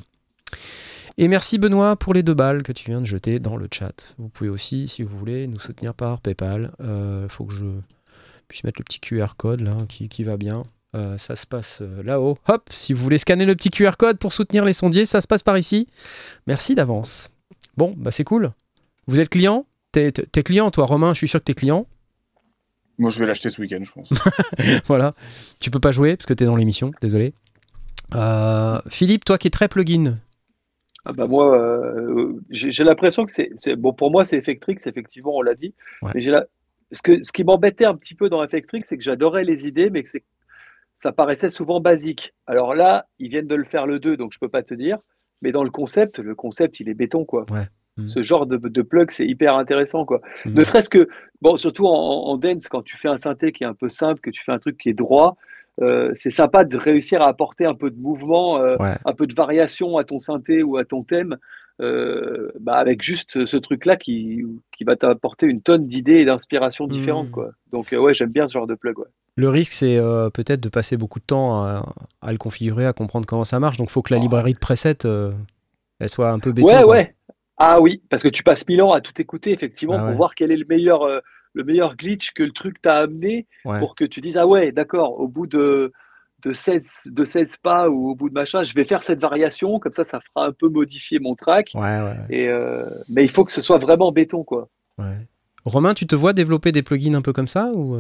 Et 1.18 1.28
merci 1.28 1.59
Benoît 1.59 1.95
pour 1.97 2.14
les 2.14 2.22
deux 2.22 2.32
balles 2.32 2.62
que 2.62 2.72
tu 2.72 2.91
viens 2.91 3.03
de 3.03 3.07
jeter 3.07 3.39
dans 3.39 3.59
le 3.59 3.68
chat. 3.70 4.14
Vous 4.16 4.30
pouvez 4.30 4.49
aussi, 4.49 4.89
si 4.89 5.03
vous 5.03 5.14
voulez, 5.14 5.47
nous 5.47 5.59
soutenir 5.59 5.93
par 5.93 6.22
PayPal. 6.22 6.72
Il 6.80 7.28
faut 7.28 7.45
que 7.45 7.53
je 7.53 7.66
puisse 8.49 8.64
mettre 8.64 8.80
le 8.80 8.84
petit 8.84 9.01
QR 9.01 9.34
code 9.36 9.61
là 9.61 9.76
qui 9.86 10.24
va 10.24 10.39
bien. 10.39 10.62
Euh, 10.97 11.18
ça 11.18 11.36
se 11.36 11.47
passe 11.47 11.80
euh, 11.82 12.03
là-haut. 12.03 12.39
Hop, 12.49 12.70
si 12.72 12.95
vous 12.95 13.03
voulez 13.03 13.18
scanner 13.18 13.45
le 13.45 13.55
petit 13.55 13.70
QR 13.70 13.93
code 13.99 14.18
pour 14.18 14.32
soutenir 14.32 14.64
les 14.64 14.72
sondiers, 14.72 15.05
ça 15.07 15.20
se 15.20 15.26
passe 15.28 15.43
par 15.43 15.59
ici. 15.59 15.86
Merci 16.47 16.74
d'avance. 16.74 17.28
Bon, 17.76 17.95
bah 17.97 18.11
c'est 18.11 18.24
cool. 18.24 18.53
Vous 19.07 19.20
êtes 19.20 19.28
client? 19.28 19.66
T'es 19.93 20.12
client, 20.45 20.70
toi, 20.70 20.86
Romain? 20.86 21.12
Je 21.12 21.18
suis 21.18 21.28
sûr 21.28 21.41
que 21.41 21.45
t'es 21.45 21.55
client. 21.55 21.86
Moi, 22.99 23.11
je 23.11 23.18
vais 23.20 23.26
l'acheter 23.26 23.49
ce 23.51 23.61
week-end, 23.61 23.80
je 23.82 23.93
pense. 23.93 24.11
voilà. 24.86 25.14
Tu 25.61 25.70
peux 25.70 25.78
pas 25.80 25.93
jouer 25.93 26.16
parce 26.16 26.26
que 26.26 26.34
t'es 26.34 26.45
dans 26.47 26.57
l'émission, 26.57 26.91
désolé. 27.01 27.32
Euh, 28.14 28.80
Philippe, 28.89 29.24
toi 29.24 29.36
qui 29.39 29.49
es 29.49 29.51
très 29.51 29.68
plugin, 29.68 30.18
Ah 31.05 31.12
bah 31.12 31.26
moi, 31.26 31.57
euh, 31.59 32.32
j'ai 32.51 32.70
j'ai 32.72 32.84
l'impression 32.84 33.24
que 33.24 33.30
c'est 33.30 33.51
c'est- 33.57 33.76
bon 33.76 33.93
pour 33.93 34.11
moi 34.11 34.24
c'est 34.24 34.36
Effectrix, 34.39 34.76
effectivement 34.86 35.32
on 35.36 35.43
l'a 35.43 35.55
dit. 35.55 35.74
Ouais. 36.03 36.11
Mais 36.14 36.20
j'ai 36.22 36.30
la- 36.30 36.47
ce 36.91 37.03
que 37.03 37.22
ce 37.22 37.32
qui 37.32 37.45
m'embêtait 37.45 37.84
un 37.84 37.95
petit 37.95 38.14
peu 38.14 38.28
dans 38.30 38.43
Effectrix, 38.43 38.82
c'est 38.84 38.97
que 38.97 39.03
j'adorais 39.03 39.45
les 39.45 39.66
idées, 39.66 39.91
mais 39.91 40.03
que 40.03 40.09
c'est 40.09 40.24
ça 40.99 41.12
paraissait 41.12 41.49
souvent 41.49 41.80
basique. 41.80 42.34
Alors 42.46 42.74
là, 42.74 43.07
ils 43.18 43.28
viennent 43.30 43.46
de 43.46 43.55
le 43.55 43.64
faire 43.64 43.86
le 43.86 43.99
2, 43.99 44.16
donc 44.16 44.32
je 44.34 44.38
peux 44.38 44.49
pas 44.51 44.62
te 44.62 44.74
dire. 44.74 44.99
Mais 45.40 45.53
dans 45.53 45.64
le 45.64 45.70
concept, 45.70 46.18
le 46.18 46.34
concept 46.34 46.80
il 46.80 46.88
est 46.88 46.94
béton 46.94 47.24
quoi. 47.24 47.46
Ouais. 47.51 47.66
Mhm. 47.96 48.09
Ce 48.09 48.22
genre 48.22 48.44
de, 48.46 48.57
de 48.57 48.82
plug 48.82 49.11
c'est 49.11 49.26
hyper 49.26 49.55
intéressant 49.57 50.05
quoi. 50.05 50.20
Mhm. 50.44 50.55
Ne 50.55 50.62
serait-ce 50.64 50.88
que 50.90 51.09
bon 51.40 51.57
surtout 51.57 51.86
en, 51.86 51.92
en 51.92 52.36
dance 52.36 52.68
quand 52.68 52.82
tu 52.82 52.96
fais 52.99 53.09
un 53.09 53.18
synthé 53.18 53.53
qui 53.53 53.62
est 53.64 53.66
un 53.66 53.74
peu 53.74 53.88
simple, 53.88 54.20
que 54.20 54.30
tu 54.30 54.42
fais 54.44 54.53
un 54.53 54.59
truc 54.59 54.76
qui 54.76 54.88
est 54.90 54.94
droit. 54.94 55.36
euh, 55.80 56.11
c'est 56.16 56.30
sympa 56.30 56.64
de 56.64 56.76
réussir 56.76 57.22
à 57.22 57.28
apporter 57.28 57.64
un 57.64 57.74
peu 57.76 57.90
de 57.90 58.01
mouvement, 58.01 58.59
euh, 58.59 58.76
Ouais. 58.80 58.96
un 59.05 59.12
peu 59.14 59.28
de 59.28 59.34
variation 59.34 59.96
à 59.96 60.03
ton 60.05 60.18
synthé 60.18 60.64
ou 60.64 60.76
à 60.76 60.84
ton 60.84 61.05
thème, 61.05 61.36
euh, 61.80 62.51
bah, 62.59 62.74
avec 62.74 63.01
juste 63.03 63.44
ce 63.46 63.57
truc-là 63.57 63.96
qui, 63.96 64.42
qui 64.76 64.82
va 64.82 64.96
t'apporter 64.96 65.46
une 65.46 65.62
tonne 65.62 65.86
d'idées 65.86 66.16
et 66.16 66.24
d'inspirations 66.24 66.88
différentes. 66.88 67.26
Mhm. 67.26 67.32
Quoi. 67.32 67.51
Donc, 67.70 67.92
ouais, 67.96 68.12
j'aime 68.12 68.30
bien 68.32 68.46
ce 68.49 68.55
genre 68.55 68.66
de 68.66 68.74
plug. 68.74 68.99
Ouais. 68.99 69.05
Le 69.39 69.49
risque, 69.49 69.72
c'est 69.72 69.97
euh, 69.97 70.30
peut-être 70.30 70.61
de 70.61 70.68
passer 70.68 70.97
beaucoup 70.97 71.20
de 71.20 71.24
temps 71.24 71.62
à, 71.62 71.95
à 72.22 72.32
le 72.32 72.39
configurer, 72.39 72.86
à 72.86 72.93
comprendre 72.93 73.24
comment 73.24 73.45
ça 73.45 73.61
marche. 73.61 73.76
Donc, 73.76 73.89
il 73.89 73.93
faut 73.93 74.03
que 74.03 74.12
la 74.12 74.18
librairie 74.18 74.53
de 74.53 74.59
presets, 74.59 75.07
euh, 75.07 75.30
elle 76.01 76.09
soit 76.09 76.30
un 76.32 76.41
peu 76.41 76.51
béton. 76.51 76.66
ouais, 76.66 76.82
quoi. 76.82 76.86
ouais. 76.91 77.14
Ah 77.57 77.80
oui, 77.80 78.03
parce 78.11 78.24
que 78.24 78.28
tu 78.28 78.43
passes 78.43 78.66
mille 78.66 78.82
ans 78.82 78.91
à 78.93 79.01
tout 79.01 79.12
écouter, 79.22 79.53
effectivement, 79.53 79.95
Ah 79.95 80.01
pour 80.01 80.09
ouais. 80.09 80.14
voir 80.16 80.34
quel 80.34 80.51
est 80.51 80.57
le 80.57 80.66
meilleur, 80.68 81.03
euh, 81.05 81.20
le 81.55 81.62
meilleur 81.62 81.95
glitch 81.95 82.32
que 82.32 82.43
le 82.43 82.51
truc 82.51 82.82
t'a 82.82 82.97
amené 82.97 83.47
Ouais. 83.64 83.78
pour 83.78 83.95
que 83.95 84.05
tu 84.05 84.20
dises, 84.20 84.36
ah 84.36 84.47
ouais, 84.49 84.72
d'accord, 84.72 85.20
au 85.20 85.28
bout 85.28 85.47
de, 85.47 85.93
de, 86.43 86.53
16, 86.53 87.03
de 87.07 87.24
16 87.24 87.59
pas 87.59 87.89
ou 87.89 88.11
au 88.11 88.16
bout 88.16 88.28
de 88.30 88.34
machin, 88.34 88.64
je 88.64 88.74
vais 88.74 88.84
faire 88.84 89.05
cette 89.05 89.20
variation, 89.20 89.78
comme 89.78 89.93
ça, 89.93 90.03
ça 90.03 90.18
fera 90.20 90.47
un 90.49 90.53
peu 90.53 90.68
modifier 90.68 91.20
mon 91.20 91.36
track. 91.36 91.70
Ouais, 91.76 92.01
Et, 92.30 92.49
mais 93.09 93.22
il 93.22 93.28
faut 93.30 93.45
que 93.45 93.53
ce 93.53 93.61
soit 93.61 93.78
vraiment 93.78 94.11
béton, 94.11 94.43
quoi. 94.43 94.68
Romain, 95.64 95.95
tu 95.95 96.09
te 96.09 96.16
vois 96.16 96.32
développer 96.32 96.72
des 96.72 96.82
plugins 96.82 97.14
un 97.14 97.22
peu 97.22 97.32
comme 97.32 97.49
ça 97.49 97.70
ou 97.72 97.97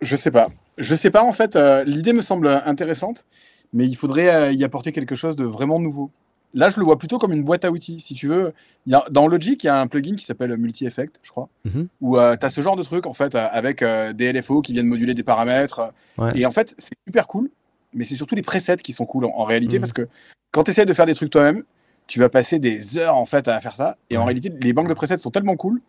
Je 0.00 0.16
sais 0.16 0.30
pas. 0.30 0.48
Je 0.78 0.94
sais 0.94 1.10
pas, 1.10 1.22
en 1.22 1.32
fait. 1.32 1.56
euh, 1.56 1.84
L'idée 1.84 2.12
me 2.12 2.20
semble 2.22 2.48
intéressante, 2.48 3.24
mais 3.72 3.86
il 3.86 3.94
faudrait 3.96 4.34
euh, 4.34 4.52
y 4.52 4.62
apporter 4.64 4.92
quelque 4.92 5.14
chose 5.14 5.36
de 5.36 5.44
vraiment 5.44 5.78
nouveau. 5.80 6.10
Là, 6.54 6.70
je 6.70 6.78
le 6.78 6.84
vois 6.84 6.96
plutôt 6.98 7.18
comme 7.18 7.32
une 7.32 7.42
boîte 7.42 7.64
à 7.64 7.70
outils. 7.70 8.00
Si 8.00 8.14
tu 8.14 8.28
veux, 8.28 8.52
y 8.86 8.94
a, 8.94 9.04
dans 9.10 9.26
Logic, 9.26 9.62
il 9.62 9.66
y 9.66 9.70
a 9.70 9.78
un 9.80 9.86
plugin 9.88 10.14
qui 10.16 10.24
s'appelle 10.24 10.56
Multi-Effect, 10.56 11.18
je 11.22 11.30
crois, 11.30 11.48
Mhm. 11.64 11.88
où 12.00 12.16
tu 12.16 12.46
as 12.46 12.50
ce 12.50 12.60
genre 12.60 12.76
de 12.76 12.82
truc, 12.82 13.06
en 13.06 13.12
fait, 13.12 13.34
euh, 13.34 13.46
avec 13.50 13.82
euh, 13.82 14.12
des 14.12 14.32
LFO 14.32 14.62
qui 14.62 14.72
viennent 14.72 14.86
moduler 14.86 15.12
des 15.14 15.22
paramètres. 15.24 15.80
euh, 15.80 16.24
Ouais. 16.24 16.32
Et 16.40 16.46
en 16.46 16.50
fait, 16.50 16.74
c'est 16.78 16.94
super 17.06 17.26
cool, 17.26 17.50
mais 17.92 18.04
c'est 18.04 18.14
surtout 18.14 18.34
les 18.34 18.42
presets 18.42 18.76
qui 18.76 18.92
sont 18.92 19.04
cool 19.06 19.24
en, 19.26 19.30
en 19.34 19.44
réalité, 19.44 19.76
Mhm. 19.76 19.80
parce 19.80 19.92
que 19.92 20.08
quand 20.50 20.62
tu 20.62 20.70
essaies 20.70 20.86
de 20.86 20.94
faire 20.94 21.06
des 21.06 21.14
trucs 21.14 21.30
toi-même, 21.30 21.62
tu 22.06 22.20
vas 22.20 22.28
passer 22.30 22.58
des 22.58 22.96
heures, 22.96 23.16
en 23.16 23.26
fait, 23.26 23.48
à 23.48 23.60
faire 23.60 23.74
ça. 23.74 23.96
Et 24.10 24.16
en 24.16 24.24
réalité, 24.24 24.50
les 24.60 24.72
banques 24.72 24.88
de 24.88 24.94
presets 24.94 25.18
sont 25.18 25.30
tellement 25.30 25.56
cool. 25.56 25.80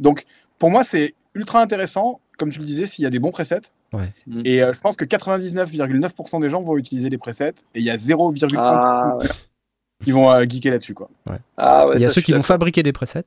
Donc, 0.00 0.24
pour 0.58 0.70
moi, 0.70 0.84
c'est 0.84 1.14
ultra 1.34 1.62
intéressant, 1.62 2.20
comme 2.38 2.50
tu 2.50 2.60
le 2.60 2.64
disais, 2.64 2.86
s'il 2.86 3.02
y 3.02 3.06
a 3.06 3.10
des 3.10 3.18
bons 3.18 3.30
presets. 3.32 3.60
Ouais. 3.92 4.10
Mhm. 4.26 4.42
Et 4.46 4.62
euh, 4.62 4.72
je 4.72 4.80
pense 4.80 4.96
que 4.96 5.04
99,9% 5.04 6.40
des 6.40 6.48
gens 6.48 6.62
vont 6.62 6.76
utiliser 6.78 7.10
les 7.10 7.18
presets 7.18 7.50
et 7.74 7.80
il 7.80 7.84
y 7.84 7.90
a 7.90 7.96
0,1% 7.96 8.54
Ah, 8.56 9.16
ouais. 9.18 9.26
qui 10.02 10.12
vont 10.12 10.30
euh, 10.30 10.44
geeker 10.48 10.72
là-dessus. 10.72 10.94
quoi. 10.94 11.10
Ah, 11.58 11.86
ouais, 11.88 11.96
Il 11.96 12.02
y 12.02 12.04
a 12.06 12.08
ça, 12.08 12.14
ceux 12.14 12.20
qui 12.22 12.32
vont 12.32 12.42
fabriquer 12.42 12.82
des 12.82 12.92
presets 12.92 13.24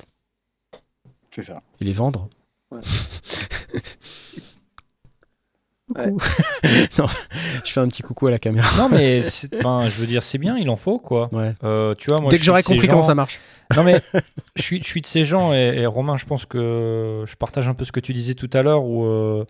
C'est 1.30 1.44
ça. 1.44 1.62
et 1.80 1.86
les 1.86 1.94
vendre. 1.94 2.28
Ouais. 5.98 6.06
Coucou. 6.12 6.26
non, 7.00 7.08
je 7.64 7.72
fais 7.72 7.80
un 7.80 7.88
petit 7.88 8.02
coucou 8.04 8.28
à 8.28 8.32
la 8.32 8.40
caméra. 8.40 8.68
Non, 8.78 8.90
mais 8.90 9.22
enfin, 9.58 9.86
je 9.86 9.92
veux 10.00 10.08
dire, 10.08 10.24
c'est 10.24 10.38
bien, 10.38 10.58
il 10.58 10.70
en 10.70 10.76
faut 10.78 11.00
quoi. 11.00 11.30
Ouais. 11.32 11.54
Euh, 11.64 11.96
tu 11.96 12.10
vois, 12.10 12.20
moi, 12.22 12.30
Dès 12.32 12.38
je 12.38 12.42
que 12.42 12.46
j'aurai 12.46 12.64
compris 12.64 12.88
comment 12.88 13.04
ça 13.04 13.16
marche. 13.16 13.40
Non 13.76 13.84
mais 13.84 14.02
je 14.58 14.62
suis, 14.62 14.82
je 14.84 14.88
suis 14.88 15.02
de 15.02 15.06
ces 15.08 15.24
gens 15.24 15.54
et, 15.54 15.76
et 15.78 15.86
Romain, 15.86 16.18
je 16.18 16.26
pense 16.26 16.46
que 16.46 17.24
je 17.26 17.36
partage 17.36 17.68
un 17.70 17.74
peu 17.74 17.86
ce 17.86 17.92
que 17.94 18.00
tu 18.02 18.12
disais 18.14 18.34
tout 18.34 18.50
à 18.54 18.62
l'heure 18.64 18.84
où 18.84 19.06
euh, 19.06 19.46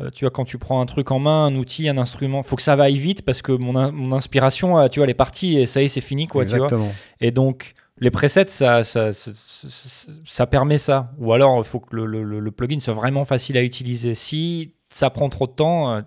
euh, 0.00 0.10
tu 0.14 0.24
vois 0.24 0.30
quand 0.30 0.44
tu 0.44 0.58
prends 0.58 0.80
un 0.80 0.86
truc 0.86 1.10
en 1.10 1.18
main, 1.18 1.46
un 1.46 1.56
outil, 1.56 1.88
un 1.88 1.98
instrument, 1.98 2.42
faut 2.44 2.54
que 2.56 2.62
ça 2.62 2.76
vaille 2.76 2.96
vite 2.98 3.22
parce 3.22 3.42
que 3.42 3.50
mon, 3.52 3.74
in- 3.76 3.90
mon 3.90 4.14
inspiration, 4.14 4.78
euh, 4.78 4.86
tu 4.88 5.00
vois, 5.00 5.04
elle 5.06 5.10
est 5.10 5.14
partie 5.14 5.58
et 5.58 5.66
ça 5.66 5.82
y 5.82 5.86
est, 5.86 5.88
c'est 5.88 6.00
fini 6.00 6.26
quoi, 6.28 6.44
tu 6.44 6.50
vois. 6.56 6.66
Exactement. 6.66 6.92
Et 7.20 7.30
donc 7.32 7.74
les 8.00 8.10
presets, 8.10 8.46
ça, 8.48 8.82
ça, 8.84 9.12
ça, 9.12 9.30
ça- 9.34 10.08
ça 10.24 10.46
permet 10.46 10.78
ça. 10.78 11.10
Ou 11.18 11.32
alors 11.32 11.58
il 11.58 11.64
faut 11.64 11.80
que 11.80 11.94
le, 11.96 12.06
le- 12.06 12.38
le 12.40 12.50
plugin 12.52 12.78
soit 12.80 12.94
vraiment 12.94 13.24
facile 13.24 13.56
à 13.58 13.62
utiliser. 13.62 14.14
Si 14.14 14.72
ça 14.94 15.10
prend 15.10 15.28
trop 15.28 15.48
de 15.48 15.52
temps, 15.52 15.92
euh, 15.92 16.02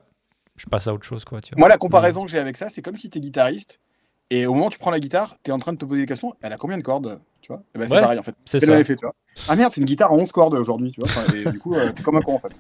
je 0.56 0.66
passe 0.66 0.88
à 0.88 0.94
autre 0.94 1.04
chose 1.04 1.26
quoi, 1.26 1.42
tu 1.42 1.52
vois. 1.52 1.60
Moi, 1.60 1.68
la 1.68 1.78
comparaison 1.78 2.24
que 2.24 2.32
j'ai 2.32 2.40
avec 2.40 2.56
ça, 2.56 2.70
c'est 2.70 2.82
comme 2.82 2.96
si 2.96 3.10
tu 3.10 3.18
es 3.18 3.22
guitariste 3.22 3.82
et 4.30 4.46
au 4.46 4.54
moment 4.54 4.68
où 4.68 4.70
tu 4.70 4.80
prends 4.80 4.92
la 4.92 5.00
guitare, 5.00 5.36
tu 5.44 5.52
es 5.52 5.54
en 5.54 5.60
train 5.60 5.74
de 5.74 5.78
te 5.78 5.84
poser 5.84 6.02
des 6.02 6.08
questions. 6.08 6.34
Elle 6.42 6.54
a 6.54 6.58
combien 6.58 6.78
de 6.78 6.84
cordes 6.84 7.20
tu 7.42 7.52
vois? 7.52 7.62
Eh 7.76 7.80
ben, 7.80 7.88
C'est 7.88 7.96
Ouais, 7.96 8.02
pareil 8.02 8.18
en 8.18 8.24
fait. 8.24 8.36
C'est 8.46 8.62
ça. 8.62 8.66
le 8.66 8.72
même 8.72 8.82
effet, 8.82 8.96
tu 8.96 9.06
vois. 9.06 9.14
Ah 9.50 9.58
merde, 9.58 9.74
c'est 9.74 9.82
une 9.82 9.88
guitare 9.88 10.12
à 10.12 10.16
11 10.16 10.32
cordes 10.32 10.56
aujourd'hui, 10.56 10.92
tu 10.92 11.02
vois. 11.02 11.10
Enfin, 11.10 11.34
et 11.34 11.52
du 11.52 11.60
coup, 11.60 11.76
euh, 11.76 11.92
t'es 11.92 12.02
comme 12.02 12.16
un 12.16 12.22
con 12.22 12.36
en 12.36 12.40
fait. 12.40 12.60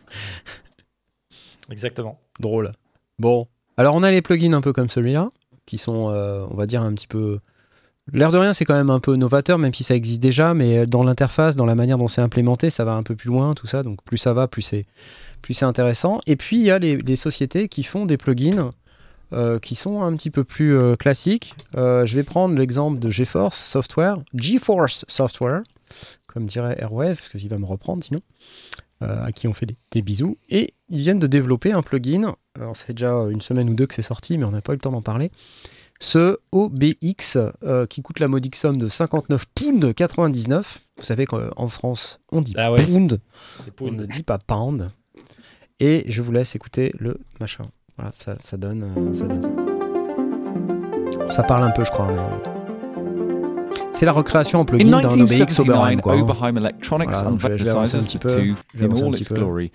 Exactement. 1.71 2.19
Drôle. 2.41 2.73
Bon. 3.19 3.47
Alors, 3.77 3.95
on 3.95 4.03
a 4.03 4.11
les 4.11 4.21
plugins 4.21 4.53
un 4.53 4.61
peu 4.61 4.73
comme 4.73 4.89
celui-là, 4.89 5.29
qui 5.65 5.77
sont, 5.77 6.09
euh, 6.09 6.45
on 6.49 6.55
va 6.55 6.65
dire, 6.65 6.81
un 6.81 6.93
petit 6.93 7.07
peu. 7.07 7.39
L'air 8.11 8.31
de 8.31 8.37
rien, 8.37 8.53
c'est 8.53 8.65
quand 8.65 8.75
même 8.75 8.89
un 8.89 8.99
peu 8.99 9.15
novateur, 9.15 9.59
même 9.59 9.73
si 9.73 9.83
ça 9.83 9.95
existe 9.95 10.21
déjà, 10.21 10.53
mais 10.53 10.85
dans 10.85 11.03
l'interface, 11.03 11.55
dans 11.55 11.65
la 11.65 11.75
manière 11.75 11.97
dont 11.97 12.07
c'est 12.07 12.21
implémenté, 12.21 12.69
ça 12.69 12.85
va 12.85 12.93
un 12.93 13.03
peu 13.03 13.15
plus 13.15 13.27
loin, 13.27 13.53
tout 13.53 13.67
ça. 13.67 13.83
Donc, 13.83 14.01
plus 14.03 14.17
ça 14.17 14.33
va, 14.33 14.47
plus 14.47 14.61
c'est, 14.61 14.85
plus 15.41 15.53
c'est 15.53 15.65
intéressant. 15.65 16.21
Et 16.27 16.35
puis, 16.35 16.57
il 16.57 16.63
y 16.63 16.71
a 16.71 16.79
les, 16.79 16.97
les 16.97 17.15
sociétés 17.15 17.67
qui 17.67 17.83
font 17.83 18.05
des 18.05 18.17
plugins 18.17 18.71
euh, 19.33 19.59
qui 19.59 19.75
sont 19.75 20.03
un 20.03 20.15
petit 20.15 20.29
peu 20.29 20.45
plus 20.45 20.73
euh, 20.73 20.95
classiques. 20.95 21.53
Euh, 21.75 22.05
je 22.05 22.15
vais 22.15 22.23
prendre 22.23 22.55
l'exemple 22.55 22.97
de 22.97 23.09
GeForce 23.09 23.57
Software, 23.57 24.19
GeForce 24.33 25.03
Software, 25.09 25.63
comme 26.27 26.45
dirait 26.45 26.77
Airwave, 26.79 27.17
parce 27.17 27.27
qu'il 27.27 27.49
va 27.49 27.57
me 27.57 27.65
reprendre 27.65 28.05
sinon, 28.05 28.21
à 29.01 29.33
qui 29.33 29.49
on 29.49 29.53
fait 29.53 29.65
des, 29.65 29.75
des 29.91 30.01
bisous. 30.01 30.37
Et 30.47 30.73
ils 30.87 30.99
viennent 30.99 31.19
de 31.19 31.27
développer 31.27 31.73
un 31.73 31.81
plugin. 31.81 32.35
Alors, 32.55 32.77
ça 32.77 32.85
fait 32.85 32.93
déjà 32.93 33.11
une 33.29 33.41
semaine 33.41 33.69
ou 33.69 33.73
deux 33.73 33.85
que 33.85 33.93
c'est 33.93 34.01
sorti, 34.01 34.37
mais 34.37 34.45
on 34.45 34.51
n'a 34.51 34.61
pas 34.61 34.71
eu 34.71 34.77
le 34.77 34.81
temps 34.81 34.91
d'en 34.91 35.01
parler. 35.01 35.29
Ce 35.99 36.37
OBX 36.53 37.37
qui 37.89 38.01
coûte 38.01 38.19
la 38.19 38.29
modique 38.29 38.55
somme 38.55 38.77
de 38.77 38.87
59 38.87 39.45
pounds 39.47 39.93
99. 39.93 40.79
Vous 40.97 41.03
savez 41.03 41.25
qu'en 41.25 41.67
France, 41.67 42.21
on 42.31 42.39
dit 42.39 42.53
Ah 42.55 42.71
ouais. 42.71 42.85
pound, 42.85 43.19
on 43.81 43.91
ne 43.91 44.05
dit 44.05 44.23
pas 44.23 44.37
pound. 44.37 44.89
Et 45.79 46.05
je 46.07 46.21
vous 46.21 46.31
laisse 46.31 46.55
écouter 46.55 46.91
le 46.99 47.17
machin. 47.39 47.65
Voilà, 47.97 48.11
ça, 48.17 48.35
ça 48.43 48.57
donne, 48.57 48.83
euh, 48.97 49.13
ça 49.13 49.25
donne 49.25 49.41
ça. 49.41 49.49
Ça 51.29 51.43
parle 51.43 51.63
un 51.63 51.71
peu, 51.71 51.83
je 51.85 51.91
crois. 51.91 52.07
mais, 52.07 52.17
C'est 53.93 54.05
la 54.05 54.11
recréation 54.11 54.59
en 54.59 54.63
In 54.63 54.65
plugin 54.65 54.85
d'un 55.01 55.07
OBX 55.09 55.13
1979, 55.31 55.67
Oberheim. 55.75 55.99
Quoi, 56.01 56.13
hein. 56.13 56.21
Oberheim 56.21 56.57
Electronics 56.57 57.09
Voilà, 57.11 57.29
donc 57.29 57.39
je 57.41 57.47
vais- 57.47 57.57
je 57.57 57.63
vais 57.63 57.69
avancer 57.69 57.97
un 57.97 58.03
petit 58.03 58.17
peu. 58.17 58.29
Je 58.29 58.79
vais 58.79 58.85
avancer 58.85 59.03
un 59.03 59.11
petit 59.11 59.25
peu. 59.25 59.35
glory. 59.35 59.71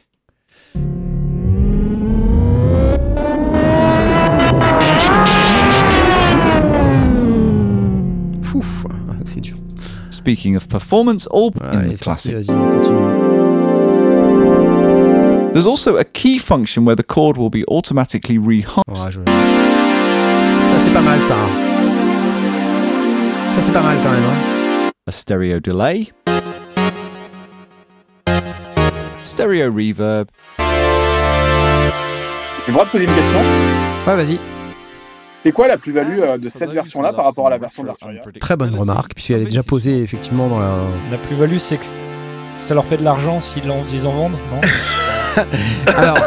Fouf, 8.42 8.86
c'est 9.24 9.40
dur. 9.40 9.56
Speaking 10.10 10.56
of 10.56 10.68
performance, 10.68 11.26
all 11.32 11.50
Voilà, 11.54 11.72
in 11.74 11.78
allez, 11.84 11.94
the 11.96 12.00
classic. 12.02 12.34
vas-y, 12.34 12.50
on 12.50 12.70
continue. 12.70 13.31
There's 15.52 15.66
also 15.66 15.96
a 15.98 16.04
key 16.04 16.38
function 16.38 16.84
where 16.86 16.96
the 16.96 17.02
chord 17.06 17.36
will 17.36 17.50
be 17.50 17.64
automatically 17.68 18.38
rehummed. 18.38 18.84
Ouais, 18.88 19.10
je- 19.10 19.20
Ça, 20.66 20.78
c'est 20.78 20.90
pas 20.92 21.02
mal, 21.02 21.20
ça. 21.20 21.36
Ça, 23.54 23.60
c'est 23.60 23.72
pas 23.72 23.82
mal 23.82 23.96
quand 24.02 24.10
même. 24.10 24.22
hein. 24.24 24.88
a 25.06 25.10
stereo 25.10 25.58
delay, 25.60 26.12
stereo 29.24 29.70
reverb, 29.72 30.28
J'ai 30.58 30.64
le 32.68 32.72
droit 32.72 32.84
de 32.84 32.90
poser 32.90 33.04
une 33.04 33.14
question? 33.14 33.38
Ouais, 34.06 34.14
vas-y. 34.16 34.38
C'est 35.42 35.50
quoi 35.50 35.66
la 35.66 35.76
plus-value 35.76 36.20
euh, 36.20 36.38
de 36.38 36.48
cette 36.48 36.70
version-là 36.70 37.12
par 37.12 37.24
rapport 37.24 37.48
à 37.48 37.50
la 37.50 37.58
version 37.58 37.82
d'Arturia? 37.82 38.22
Très 38.40 38.54
bonne 38.56 38.76
remarque, 38.76 39.14
puisqu'elle 39.14 39.42
est 39.42 39.46
déjà 39.46 39.64
posée 39.64 40.02
effectivement 40.02 40.46
dans 40.46 40.60
la. 40.60 40.70
La 41.10 41.18
plus-value, 41.18 41.58
c'est 41.58 41.78
que 41.78 41.84
ça 42.56 42.74
leur 42.74 42.84
fait 42.84 42.96
de 42.96 43.02
l'argent 43.04 43.40
s'ils 43.40 43.68
en, 43.70 43.84
s'ils 43.88 44.06
en 44.06 44.12
vendent, 44.12 44.32
non? 44.52 44.60
Alors, 45.86 46.18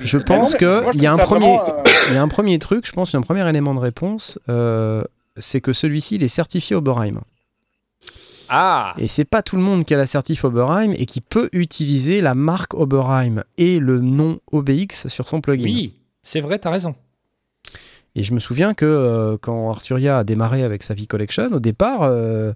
Je 0.00 0.18
pense 0.18 0.52
mais 0.54 0.58
que 0.58 0.82
moi, 0.82 0.92
je 0.92 0.98
il 0.98 1.02
y 1.02 1.06
a 1.06 1.12
un 1.12 1.18
premier- 1.18 1.58
euh, 1.58 1.82
il 2.08 2.14
y 2.14 2.16
a 2.16 2.22
un 2.22 2.28
premier 2.28 2.58
truc, 2.58 2.86
je 2.86 2.92
pense, 2.92 3.10
il 3.10 3.14
y 3.14 3.16
a 3.16 3.20
un 3.20 3.22
premier 3.22 3.48
élément 3.48 3.74
de 3.74 3.80
réponse, 3.80 4.38
euh, 4.48 5.02
c'est 5.38 5.60
que 5.60 5.72
celui-ci, 5.72 6.16
il 6.16 6.22
est 6.22 6.28
certifié 6.28 6.76
Oberheim. 6.76 7.20
Ah 8.48 8.94
Et 8.98 9.06
c'est 9.06 9.24
pas 9.24 9.42
tout 9.42 9.54
le 9.56 9.62
monde 9.62 9.84
qui 9.84 9.94
a 9.94 9.96
la 9.96 10.06
certif 10.06 10.44
Oberheim 10.44 10.92
et 10.96 11.06
qui 11.06 11.20
peut 11.20 11.48
utiliser 11.52 12.20
la 12.20 12.34
marque 12.34 12.74
Oberheim 12.74 13.44
et 13.58 13.78
le 13.78 14.00
nom 14.00 14.40
OBX 14.50 15.06
sur 15.06 15.28
son 15.28 15.40
plugin. 15.40 15.64
Oui, 15.64 15.94
c'est 16.24 16.40
vrai, 16.40 16.58
t'as 16.58 16.70
raison. 16.70 16.96
Et 18.16 18.24
je 18.24 18.34
me 18.34 18.40
souviens 18.40 18.74
que 18.74 18.84
euh, 18.84 19.36
quand 19.40 19.70
Arturia 19.70 20.18
a 20.18 20.24
démarré 20.24 20.64
avec 20.64 20.82
sa 20.82 20.94
V-Collection, 20.94 21.52
au 21.52 21.60
départ, 21.60 22.02
euh, 22.02 22.52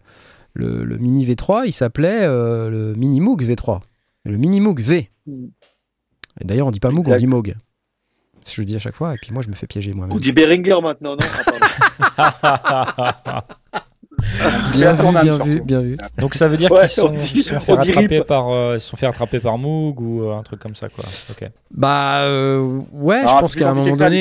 le, 0.53 0.83
le 0.85 0.99
Mini 0.99 1.25
V3, 1.27 1.63
il 1.67 1.73
s'appelait 1.73 2.23
euh, 2.25 2.71
le 2.71 2.95
Mini 2.97 3.21
Moog 3.21 3.45
V3. 3.45 3.81
Le 4.25 4.37
Mini 4.37 4.59
Moog 4.59 4.81
V. 4.81 5.11
Et 6.41 6.45
d'ailleurs, 6.45 6.67
on 6.67 6.71
dit 6.71 6.81
pas 6.81 6.91
Moog, 6.91 7.09
on 7.09 7.17
dit 7.17 7.27
Moog. 7.27 7.55
Je 8.47 8.61
le 8.61 8.65
dis 8.67 8.77
à 8.77 8.79
chaque 8.79 8.95
fois, 8.95 9.15
et 9.15 9.19
puis 9.19 9.33
moi, 9.33 9.43
je 9.43 9.49
me 9.49 9.55
fais 9.55 9.67
piéger 9.67 9.93
moi-même. 9.95 10.15
On 10.17 10.21
dit 10.21 10.33
Behringer 10.33 10.79
maintenant, 10.83 11.17
non 11.17 11.25
Ah. 12.19 13.45
Bien 14.73 14.93
vu, 14.93 15.13
bien 15.13 15.39
vu, 15.39 15.61
bien 15.61 15.81
vu. 15.81 15.97
Donc 16.19 16.35
ça 16.35 16.49
veut 16.49 16.57
dire 16.57 16.71
Ouais, 16.71 16.81
qu'ils 16.81 16.89
sont, 16.89 17.09
dit- 17.11 17.43
sont 17.43 17.59
fait 17.61 17.73
rattraper 17.73 18.19
rip. 18.19 18.25
par, 18.27 18.49
euh, 18.49 18.77
ils 18.77 18.81
se 18.81 18.89
sont 18.89 18.97
fait 18.97 19.07
rattraper 19.07 19.41
par 19.41 19.59
Moog 19.59 20.01
ou 20.01 20.23
euh, 20.23 20.37
un 20.39 20.43
truc 20.43 20.61
comme 20.61 20.75
ça, 20.75 20.89
quoi. 20.89 21.05
Ok. 21.31 21.51
Bah, 21.71 22.21
euh, 22.23 22.81
ouais, 22.93 23.23
non, 23.23 23.29
je 23.29 23.35
pense 23.35 23.57
qu'à 23.57 23.71
un 23.71 23.75
moment 23.75 23.95
ça, 23.95 24.05
donné. 24.05 24.21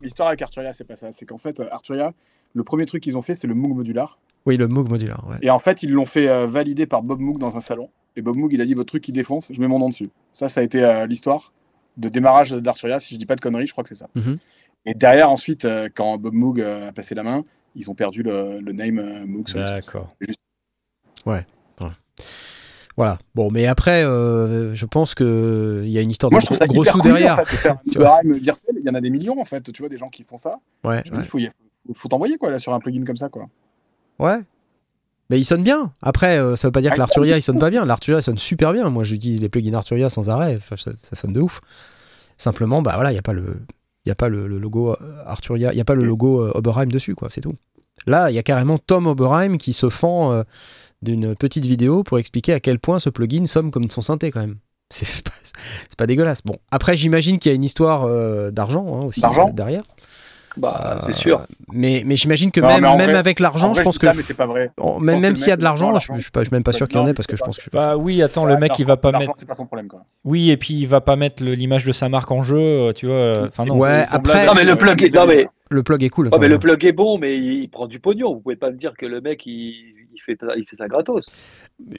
L'histoire 0.00 0.28
avec 0.28 0.42
Arturia, 0.42 0.72
c'est 0.72 0.84
pas 0.84 0.96
ça. 0.96 1.12
C'est 1.12 1.26
qu'en 1.26 1.36
fait, 1.38 1.60
Arturia, 1.70 2.12
le 2.54 2.64
premier 2.64 2.86
truc 2.86 3.02
qu'ils 3.02 3.16
ont 3.18 3.22
fait, 3.22 3.34
c'est 3.34 3.46
le 3.48 3.54
Moog 3.54 3.76
modular. 3.76 4.18
Oui, 4.46 4.56
le 4.56 4.66
Moog 4.68 4.88
modular, 4.88 5.24
ouais. 5.28 5.36
Et 5.42 5.50
en 5.50 5.58
fait, 5.58 5.82
ils 5.82 5.90
l'ont 5.92 6.04
fait 6.04 6.28
euh, 6.28 6.46
valider 6.46 6.86
par 6.86 7.02
Bob 7.02 7.20
Moog 7.20 7.38
dans 7.38 7.56
un 7.56 7.60
salon. 7.60 7.90
Et 8.16 8.22
Bob 8.22 8.36
Moog, 8.36 8.52
il 8.52 8.60
a 8.60 8.64
dit 8.64 8.74
votre 8.74 8.88
truc 8.88 9.02
qui 9.04 9.12
défonce, 9.12 9.50
je 9.52 9.60
mets 9.60 9.68
mon 9.68 9.78
nom 9.78 9.88
dessus. 9.88 10.10
Ça, 10.32 10.48
ça 10.48 10.60
a 10.60 10.64
été 10.64 10.82
euh, 10.84 11.06
l'histoire 11.06 11.52
de 11.96 12.08
démarrage 12.08 12.50
d'Arturia. 12.50 12.98
Si 13.00 13.14
je 13.14 13.18
dis 13.18 13.26
pas 13.26 13.36
de 13.36 13.40
conneries, 13.40 13.66
je 13.66 13.72
crois 13.72 13.84
que 13.84 13.88
c'est 13.88 13.94
ça. 13.94 14.08
Mhm. 14.14 14.38
Et 14.86 14.94
derrière, 14.94 15.30
ensuite, 15.30 15.64
euh, 15.64 15.88
quand 15.94 16.18
Bob 16.18 16.34
Moog 16.34 16.60
euh, 16.60 16.88
a 16.88 16.92
passé 16.92 17.14
la 17.14 17.22
main, 17.22 17.44
ils 17.76 17.90
ont 17.90 17.94
perdu 17.94 18.22
le, 18.22 18.58
le 18.60 18.72
name 18.72 18.98
euh, 18.98 19.24
Moog. 19.26 19.48
sur 19.48 19.58
le 19.60 19.64
truc. 19.66 19.84
D'accord. 19.84 20.14
Voilà. 22.96 23.18
Bon, 23.34 23.50
mais 23.50 23.66
après, 23.66 24.04
euh, 24.04 24.74
je 24.74 24.84
pense 24.84 25.14
qu'il 25.14 25.24
y 25.88 25.96
a 25.96 26.02
une 26.02 26.10
histoire 26.10 26.30
Moi, 26.30 26.40
de 26.40 26.42
je 26.42 26.46
trouve 26.46 26.58
gros, 26.58 26.66
ça 26.66 26.66
gros 26.66 26.84
sous 26.84 26.98
cool, 26.98 27.12
derrière. 27.12 27.38
en 27.40 27.44
fait, 27.46 27.68
de 27.86 28.34
virtuel. 28.38 28.76
Il 28.78 28.86
y 28.86 28.90
en 28.90 28.94
a 28.94 29.00
des 29.00 29.08
millions, 29.10 29.40
en 29.40 29.44
fait. 29.46 29.72
Tu 29.72 29.80
vois, 29.80 29.88
des 29.88 29.96
gens 29.96 30.10
qui 30.10 30.24
font 30.24 30.36
ça. 30.36 30.56
Ouais, 30.84 31.00
Je 31.06 31.10
me 31.10 31.16
ouais. 31.16 31.22
dis, 31.22 31.28
faut, 31.28 31.38
y- 31.38 31.48
faut, 31.86 31.94
faut 31.94 32.08
t'envoyer, 32.08 32.36
quoi, 32.36 32.50
là, 32.50 32.58
sur 32.58 32.74
un 32.74 32.80
plugin 32.80 33.02
comme 33.04 33.16
ça, 33.16 33.30
quoi. 33.30 33.46
Ouais. 34.22 34.40
Mais 35.30 35.38
il 35.38 35.44
sonne 35.44 35.62
bien. 35.62 35.92
Après, 36.02 36.38
euh, 36.38 36.56
ça 36.56 36.68
veut 36.68 36.72
pas 36.72 36.80
dire 36.80 36.90
que 36.90 36.96
Ah, 36.96 36.98
l'Arturia 36.98 37.36
il 37.36 37.42
sonne 37.42 37.58
pas 37.58 37.70
bien. 37.70 37.84
L'Arturia 37.84 38.18
il 38.18 38.22
sonne 38.22 38.38
super 38.38 38.72
bien. 38.72 38.88
Moi, 38.90 39.04
j'utilise 39.04 39.40
les 39.40 39.48
plugins 39.48 39.74
Arturia 39.74 40.08
sans 40.08 40.30
arrêt. 40.30 40.56
Enfin, 40.56 40.76
ça, 40.76 40.92
ça 41.02 41.16
sonne 41.16 41.32
de 41.32 41.40
ouf. 41.40 41.60
Simplement, 42.36 42.82
bah 42.82 42.92
voilà, 42.94 43.12
il 43.12 43.14
y 43.14 43.18
a 43.18 43.22
pas 43.22 43.32
le, 43.32 43.62
y 44.06 44.10
a 44.10 44.14
pas 44.14 44.28
le, 44.28 44.48
le 44.48 44.58
logo 44.58 44.90
euh, 44.92 45.22
Arturia, 45.26 45.72
il 45.72 45.78
y 45.78 45.80
a 45.80 45.84
pas 45.84 45.94
le 45.94 46.04
logo 46.04 46.42
euh, 46.42 46.52
Oberheim 46.54 46.86
dessus, 46.86 47.14
quoi. 47.14 47.28
C'est 47.30 47.40
tout. 47.40 47.54
Là, 48.06 48.30
il 48.30 48.34
y 48.34 48.38
a 48.38 48.42
carrément 48.42 48.78
Tom 48.78 49.06
Oberheim 49.06 49.58
qui 49.58 49.72
se 49.72 49.88
fend 49.90 50.32
euh, 50.32 50.42
d'une 51.02 51.36
petite 51.36 51.66
vidéo 51.66 52.02
pour 52.02 52.18
expliquer 52.18 52.52
à 52.52 52.60
quel 52.60 52.78
point 52.78 52.98
ce 52.98 53.10
plugin 53.10 53.46
sonne 53.46 53.70
comme 53.70 53.88
son 53.90 54.00
synthé 54.00 54.30
quand 54.30 54.40
même. 54.40 54.56
C'est 54.90 55.22
pas, 55.24 55.30
pas 55.96 56.06
dégueulasse. 56.06 56.42
Bon, 56.44 56.56
après, 56.70 56.96
j'imagine 56.96 57.38
qu'il 57.38 57.50
y 57.50 57.52
a 57.52 57.56
une 57.56 57.64
histoire 57.64 58.06
d'argent 58.52 58.86
hein, 58.86 59.06
aussi 59.06 59.22
derrière. 59.54 59.84
Bah, 60.56 60.96
Euh, 60.96 61.00
c'est 61.06 61.12
sûr. 61.14 61.42
Mais, 61.72 62.02
mais 62.04 62.16
j'imagine 62.16 62.50
que 62.50 62.60
Non, 62.60 62.68
même, 62.68 62.82
même 62.82 62.96
vrai- 63.10 63.14
avec 63.14 63.40
En 63.40 63.44
l'argent, 63.44 63.72
je 63.74 63.82
pense 63.82 63.96
que. 63.98 64.06
ça, 64.06 64.12
mais 64.14 64.22
c'est 64.22 64.36
pas 64.36 64.46
vrai. 64.46 64.70
Oh, 64.78 64.98
même 65.00 65.20
même 65.20 65.34
s'il 65.36 65.48
y 65.48 65.52
a 65.52 65.56
de 65.56 65.62
l'argent, 65.64 65.98
je, 65.98 66.12
je 66.14 66.20
suis 66.20 66.30
pas, 66.30 66.40
je 66.40 66.46
suis 66.48 66.54
même 66.54 66.62
pas 66.62 66.72
sûr 66.72 66.86
qu'il 66.88 66.98
y 66.98 67.00
en 67.00 67.06
ait 67.06 67.14
parce 67.14 67.26
que 67.26 67.36
je 67.36 67.42
pense 67.42 67.58
que. 67.58 67.70
Bah 67.70 67.96
oui, 67.96 68.22
attends, 68.22 68.44
le 68.44 68.54
Ouais, 68.54 68.60
mec 68.60 68.78
il 68.78 68.86
va 68.86 68.96
pas 68.96 69.12
mettre. 69.12 69.32
C'est 69.36 69.46
pas 69.48 69.54
son 69.54 69.66
problème, 69.66 69.88
quoi. 69.88 70.02
Oui, 70.24 70.50
et 70.50 70.56
puis 70.56 70.74
il 70.74 70.86
va 70.86 71.00
pas 71.00 71.16
mettre 71.16 71.42
l'image 71.42 71.84
de 71.84 71.92
sa 71.92 72.08
marque 72.08 72.30
en 72.30 72.42
jeu, 72.42 72.56
euh, 72.58 72.92
tu 72.92 73.06
vois. 73.06 73.14
euh, 73.14 73.46
Enfin 73.48 73.64
non. 73.64 73.78
Ouais, 73.78 74.02
après- 74.10 74.18
blasés, 74.34 74.46
Non, 74.46 74.54
mais 74.54 74.64
le 74.64 74.76
plug 74.76 75.02
est, 75.02 75.06
les 75.08 75.10
non, 75.18 75.26
mais, 75.26 75.46
Le 75.70 75.82
plug 75.82 76.02
est 76.04 76.10
cool. 76.10 76.30
mais 76.38 76.48
le 76.48 76.58
plug 76.58 76.84
est 76.84 76.92
bon, 76.92 77.18
mais 77.18 77.36
il, 77.36 77.60
il 77.62 77.68
prend 77.68 77.86
du 77.86 77.98
pognon. 77.98 78.34
Vous 78.34 78.40
pouvez 78.40 78.56
pas 78.56 78.70
me 78.70 78.76
dire 78.76 78.92
que 78.98 79.06
le 79.06 79.20
mec, 79.22 79.46
il, 79.46 79.94
il 80.14 80.20
fait, 80.20 80.36
il 80.58 80.64
fait 80.66 80.76
ça 80.76 80.86
gratos. 80.88 81.30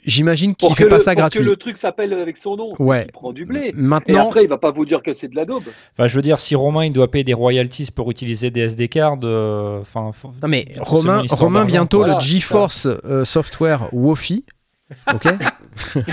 J'imagine 0.04 0.54
qu'il 0.54 0.66
Pour 0.68 0.76
fait 0.76 0.84
que 0.84 0.88
pas 0.88 0.96
le- 0.96 1.00
ça 1.02 1.12
pour 1.12 1.18
gratuit. 1.20 1.40
que 1.40 1.44
le 1.44 1.56
truc 1.56 1.76
s'appelle 1.76 2.12
avec 2.14 2.36
son 2.36 2.56
nom, 2.56 2.72
Ouais. 2.78 3.02
qu'il 3.04 3.12
prend 3.12 3.32
du 3.32 3.44
blé. 3.44 3.68
Et 3.68 3.72
Maintenant, 3.74 4.28
après, 4.28 4.42
il 4.42 4.48
va 4.48 4.58
pas 4.58 4.70
vous 4.70 4.84
dire 4.86 5.02
que 5.02 5.12
c'est 5.12 5.28
de 5.28 5.36
la 5.36 5.44
daube. 5.44 5.64
Enfin, 5.92 6.06
je 6.08 6.16
veux 6.16 6.22
dire, 6.22 6.38
si 6.38 6.54
Romain 6.54 6.84
il 6.86 6.92
doit 6.92 7.10
payer 7.10 7.24
des 7.24 7.34
royalties 7.34 7.90
pour 7.94 8.10
utiliser 8.10 8.50
des 8.50 8.62
SD 8.62 8.88
cards, 8.88 9.18
euh, 9.24 9.80
enfin. 9.80 10.10
non 10.42 10.48
mais 10.48 10.64
il 10.74 10.80
Romain, 10.80 11.22
Romain 11.30 11.64
bientôt 11.64 11.98
voilà, 11.98 12.14
le 12.14 12.20
GeForce 12.20 12.86
euh, 13.04 13.24
Software 13.24 13.88
Wofi. 13.92 14.44
Ok. 15.12 15.24
Donc, 15.94 16.06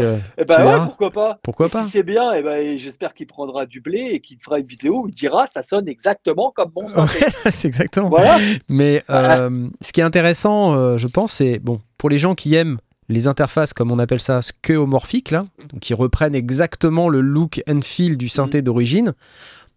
euh, 0.00 0.18
Eh 0.38 0.44
ben 0.44 0.56
Tu 0.56 0.62
ouais, 0.62 0.78
pourquoi 0.84 1.10
pas 1.10 1.38
pourquoi 1.42 1.66
Et 1.66 1.70
pas 1.70 1.84
Si 1.84 1.90
c'est 1.90 2.02
bien, 2.02 2.32
eh 2.34 2.42
ben, 2.42 2.78
j'espère 2.78 3.14
qu'il 3.14 3.26
prendra 3.26 3.66
du 3.66 3.80
blé 3.80 4.10
et 4.12 4.20
qu'il 4.20 4.38
fera 4.38 4.58
une 4.58 4.66
vidéo 4.66 5.02
où 5.04 5.08
il 5.08 5.14
dira 5.14 5.46
ça 5.48 5.62
sonne 5.62 5.88
exactement 5.88 6.52
comme 6.54 6.70
mon. 6.76 6.86
Ouais, 6.88 7.06
c'est 7.50 7.68
exactement. 7.68 8.08
Voilà. 8.08 8.38
Mais 8.68 9.02
euh, 9.10 9.66
ce 9.80 9.92
qui 9.92 10.00
est 10.00 10.04
intéressant, 10.04 10.74
euh, 10.74 10.98
je 10.98 11.06
pense, 11.08 11.32
c'est 11.32 11.58
bon 11.58 11.80
pour 12.00 12.08
les 12.08 12.18
gens 12.18 12.34
qui 12.34 12.54
aiment 12.54 12.78
les 13.10 13.28
interfaces, 13.28 13.74
comme 13.74 13.90
on 13.92 13.98
appelle 13.98 14.22
ça, 14.22 14.40
skeuomorphiques, 14.40 15.30
là, 15.30 15.44
donc 15.70 15.80
qui 15.80 15.92
reprennent 15.92 16.34
exactement 16.34 17.10
le 17.10 17.20
look 17.20 17.62
and 17.68 17.82
feel 17.82 18.16
du 18.16 18.30
synthé 18.30 18.62
d'origine. 18.62 19.12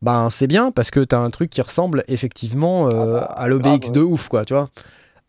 Ben 0.02 0.30
c'est 0.30 0.48
bien 0.48 0.72
parce 0.72 0.90
que 0.90 1.02
tu 1.02 1.14
as 1.14 1.20
un 1.20 1.30
truc 1.32 1.50
qui 1.50 1.62
ressemble 1.62 2.06
effectivement 2.08 2.88
euh, 2.88 3.18
Ah 3.20 3.26
bah, 3.28 3.34
à 3.36 3.48
l'OBX 3.50 3.92
de 3.92 4.00
ouf, 4.00 4.30
quoi, 4.30 4.46
tu 4.46 4.54
vois. 4.54 4.70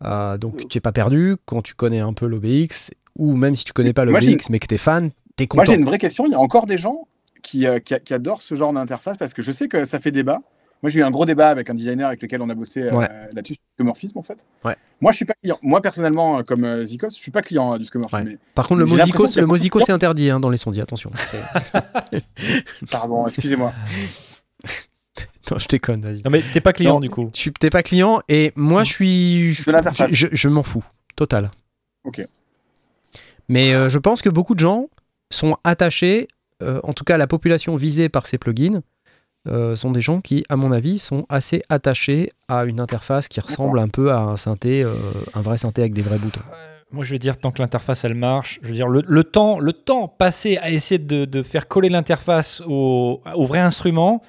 Euh, 0.05 0.37
donc 0.37 0.69
tu 0.69 0.77
n'es 0.77 0.81
pas 0.81 0.93
perdu 0.93 1.35
quand 1.45 1.61
tu 1.61 1.73
connais 1.73 1.99
un 1.99 2.13
peu 2.13 2.27
l'OBX, 2.27 2.91
ou 3.17 3.35
même 3.35 3.55
si 3.55 3.65
tu 3.65 3.73
connais 3.73 3.91
pas 3.91 4.05
Moi, 4.05 4.21
l'OBX 4.21 4.49
mais 4.49 4.59
que 4.59 4.67
tu 4.67 4.75
es 4.75 4.77
fan, 4.77 5.11
t'es 5.35 5.49
Moi, 5.53 5.65
content. 5.65 5.73
j'ai 5.73 5.77
une 5.77 5.85
vraie 5.85 5.97
question. 5.97 6.25
Il 6.27 6.31
y 6.31 6.35
a 6.35 6.39
encore 6.39 6.65
des 6.65 6.77
gens 6.77 7.09
qui, 7.43 7.67
euh, 7.67 7.79
qui, 7.79 7.93
qui 8.05 8.13
adorent 8.13 8.41
ce 8.41 8.55
genre 8.55 8.71
d'interface 8.71 9.17
parce 9.17 9.33
que 9.33 9.41
je 9.41 9.51
sais 9.51 9.67
que 9.67 9.83
ça 9.83 9.99
fait 9.99 10.11
débat. 10.11 10.39
Moi, 10.85 10.91
j'ai 10.91 10.99
eu 10.99 11.03
un 11.03 11.09
gros 11.09 11.25
débat 11.25 11.49
avec 11.49 11.67
un 11.71 11.73
designer 11.73 12.07
avec 12.09 12.21
lequel 12.21 12.43
on 12.43 12.49
a 12.51 12.53
bossé 12.53 12.83
euh, 12.83 12.91
Ouais. 12.91 13.09
là-dessus, 13.33 13.55
sur 13.55 13.63
le 13.63 13.73
skeuomorphisme, 13.77 14.19
en 14.19 14.21
fait. 14.21 14.45
Ouais. 14.63 14.75
Moi, 15.01 15.11
je 15.13 15.15
suis 15.15 15.25
pas 15.25 15.33
client. 15.41 15.57
Moi, 15.63 15.81
personnellement, 15.81 16.37
euh, 16.37 16.43
comme 16.43 16.63
euh, 16.63 16.85
Zikos, 16.85 17.09
je 17.09 17.15
suis 17.15 17.31
pas 17.31 17.41
client 17.41 17.73
euh, 17.73 17.77
du. 17.79 17.85
Ouais. 18.13 18.23
mais- 18.23 18.37
Par 18.53 18.67
contre, 18.67 18.81
le 18.81 18.85
a 18.85 18.87
le 18.87 19.81
c'est 19.83 19.91
interdit 19.91 20.29
hein, 20.29 20.39
dans 20.39 20.51
les 20.51 20.57
sondiers, 20.57 20.83
attention. 20.83 21.09
Pardon, 22.91 23.25
excusez-moi. 23.25 23.73
non, 25.51 25.57
je 25.57 25.67
déconne, 25.67 26.01
vas-y. 26.01 26.21
Non 26.23 26.29
mais 26.29 26.43
t'es 26.53 26.61
pas 26.61 26.71
client 26.73 26.93
Non. 26.95 26.99
du 26.99 27.09
coup. 27.09 27.31
Je 27.33 27.39
suis- 27.39 27.51
T'es 27.53 27.71
pas 27.71 27.81
client 27.81 28.21
et 28.29 28.51
moi 28.55 28.83
je 28.83 28.91
suis. 28.91 29.53
Je, 29.53 29.65
De 29.65 29.71
l'interface. 29.71 30.13
je- 30.13 30.27
je 30.31 30.49
m'en 30.49 30.61
fous, 30.61 30.85
total. 31.15 31.49
Ok. 32.03 32.23
Mais 33.49 33.73
euh, 33.73 33.89
je 33.89 33.97
pense 33.97 34.21
que 34.21 34.29
beaucoup 34.29 34.53
de 34.53 34.59
gens 34.59 34.87
sont 35.31 35.57
attachés, 35.63 36.27
euh, 36.61 36.79
en 36.83 36.93
tout 36.93 37.03
cas 37.03 37.17
la 37.17 37.25
population 37.25 37.75
visée 37.75 38.07
par 38.09 38.27
ces 38.27 38.37
plugins, 38.37 38.81
euh, 39.47 39.75
sont 39.75 39.91
des 39.91 40.01
gens 40.01 40.21
qui, 40.21 40.43
à 40.49 40.55
mon 40.55 40.71
avis, 40.71 40.99
sont 40.99 41.25
assez 41.29 41.61
attachés 41.69 42.31
à 42.47 42.65
une 42.65 42.79
interface 42.79 43.27
qui 43.27 43.39
ressemble 43.39 43.79
un 43.79 43.87
peu 43.87 44.11
à 44.11 44.19
un 44.19 44.37
synthé, 44.37 44.83
euh, 44.83 44.93
un 45.33 45.41
vrai 45.41 45.57
synthé 45.57 45.81
avec 45.81 45.93
des 45.93 46.01
vrais 46.01 46.17
boutons. 46.17 46.41
Moi, 46.91 47.03
je 47.03 47.11
veux 47.13 47.19
dire, 47.19 47.37
tant 47.37 47.51
que 47.51 47.61
l'interface 47.61 48.05
elle 48.05 48.13
marche, 48.15 48.59
je 48.61 48.67
veux 48.67 48.73
dire, 48.73 48.87
le, 48.87 49.01
le 49.05 49.23
temps, 49.23 49.59
le 49.59 49.73
temps 49.73 50.07
passé 50.07 50.57
à 50.57 50.69
essayer 50.69 50.97
de, 50.99 51.25
de 51.25 51.43
faire 51.43 51.67
coller 51.67 51.89
l'interface 51.89 52.61
au, 52.67 53.21
au 53.35 53.45
vrai 53.45 53.59
instrument, 53.59 54.21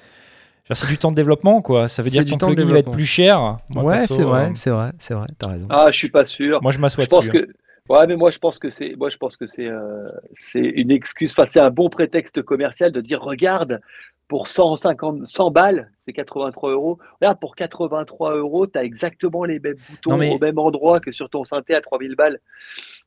c'est 0.69 0.89
du 0.89 0.97
temps 0.97 1.11
de 1.11 1.15
développement, 1.15 1.61
quoi. 1.61 1.87
Ça 1.87 2.01
veut 2.01 2.09
dire 2.09 2.25
que 2.25 2.29
ton 2.31 2.37
temps 2.37 2.49
de 2.49 2.55
plugin 2.55 2.73
va 2.73 2.79
être 2.79 2.91
plus 2.91 3.05
cher. 3.05 3.57
Moi, 3.73 3.83
ouais, 3.83 4.07
c'est 4.07 4.23
vrai, 4.23 4.47
euh, 4.47 4.51
c'est 4.55 4.69
vrai, 4.69 4.91
c'est 4.99 5.13
vrai, 5.13 5.27
t'as 5.37 5.47
raison. 5.47 5.67
Ah, 5.69 5.87
je 5.91 5.97
suis 5.97 6.09
pas 6.09 6.25
sûr. 6.25 6.59
moi, 6.61 6.71
je 6.73 6.79
m'assois 6.79 7.05
je 7.05 7.09
pense 7.09 7.27
dessus. 7.27 7.37
hein. 7.37 7.41
que 7.45 7.93
ouais 7.93 8.05
mais 8.05 8.17
moi 8.17 8.31
je 8.31 8.37
pense 8.37 8.59
que 8.59 8.69
c'est 8.69 8.95
moi 8.97 9.07
je 9.07 9.15
pense 9.15 9.37
que 9.37 9.47
c'est 9.47 9.65
euh, 9.65 10.09
c'est 10.33 10.59
une 10.59 10.91
excuse 10.91 11.31
enfin 11.31 11.45
c'est 11.45 11.61
un 11.61 11.69
bon 11.69 11.87
prétexte 11.89 12.41
commercial 12.41 12.91
de 12.91 12.99
dire 12.99 13.21
regarde 13.21 13.79
pour 14.27 14.47
150 14.47 15.25
100 15.25 15.51
balles 15.51 15.91
c'est 15.97 16.11
83 16.13 16.71
euros 16.71 16.99
regarde 17.21 17.39
pour 17.39 17.55
83 17.55 18.35
euros 18.35 18.67
tu 18.67 18.77
as 18.77 18.83
exactement 18.83 19.45
les 19.45 19.59
mêmes 19.59 19.77
boutons 19.89 20.17
mais- 20.17 20.33
au 20.33 20.37
même 20.39 20.57
endroit 20.59 20.99
que 20.99 21.11
sur 21.11 21.29
ton 21.29 21.43
synthé 21.43 21.73
à 21.75 21.81
3000 21.81 22.15
balles 22.15 22.39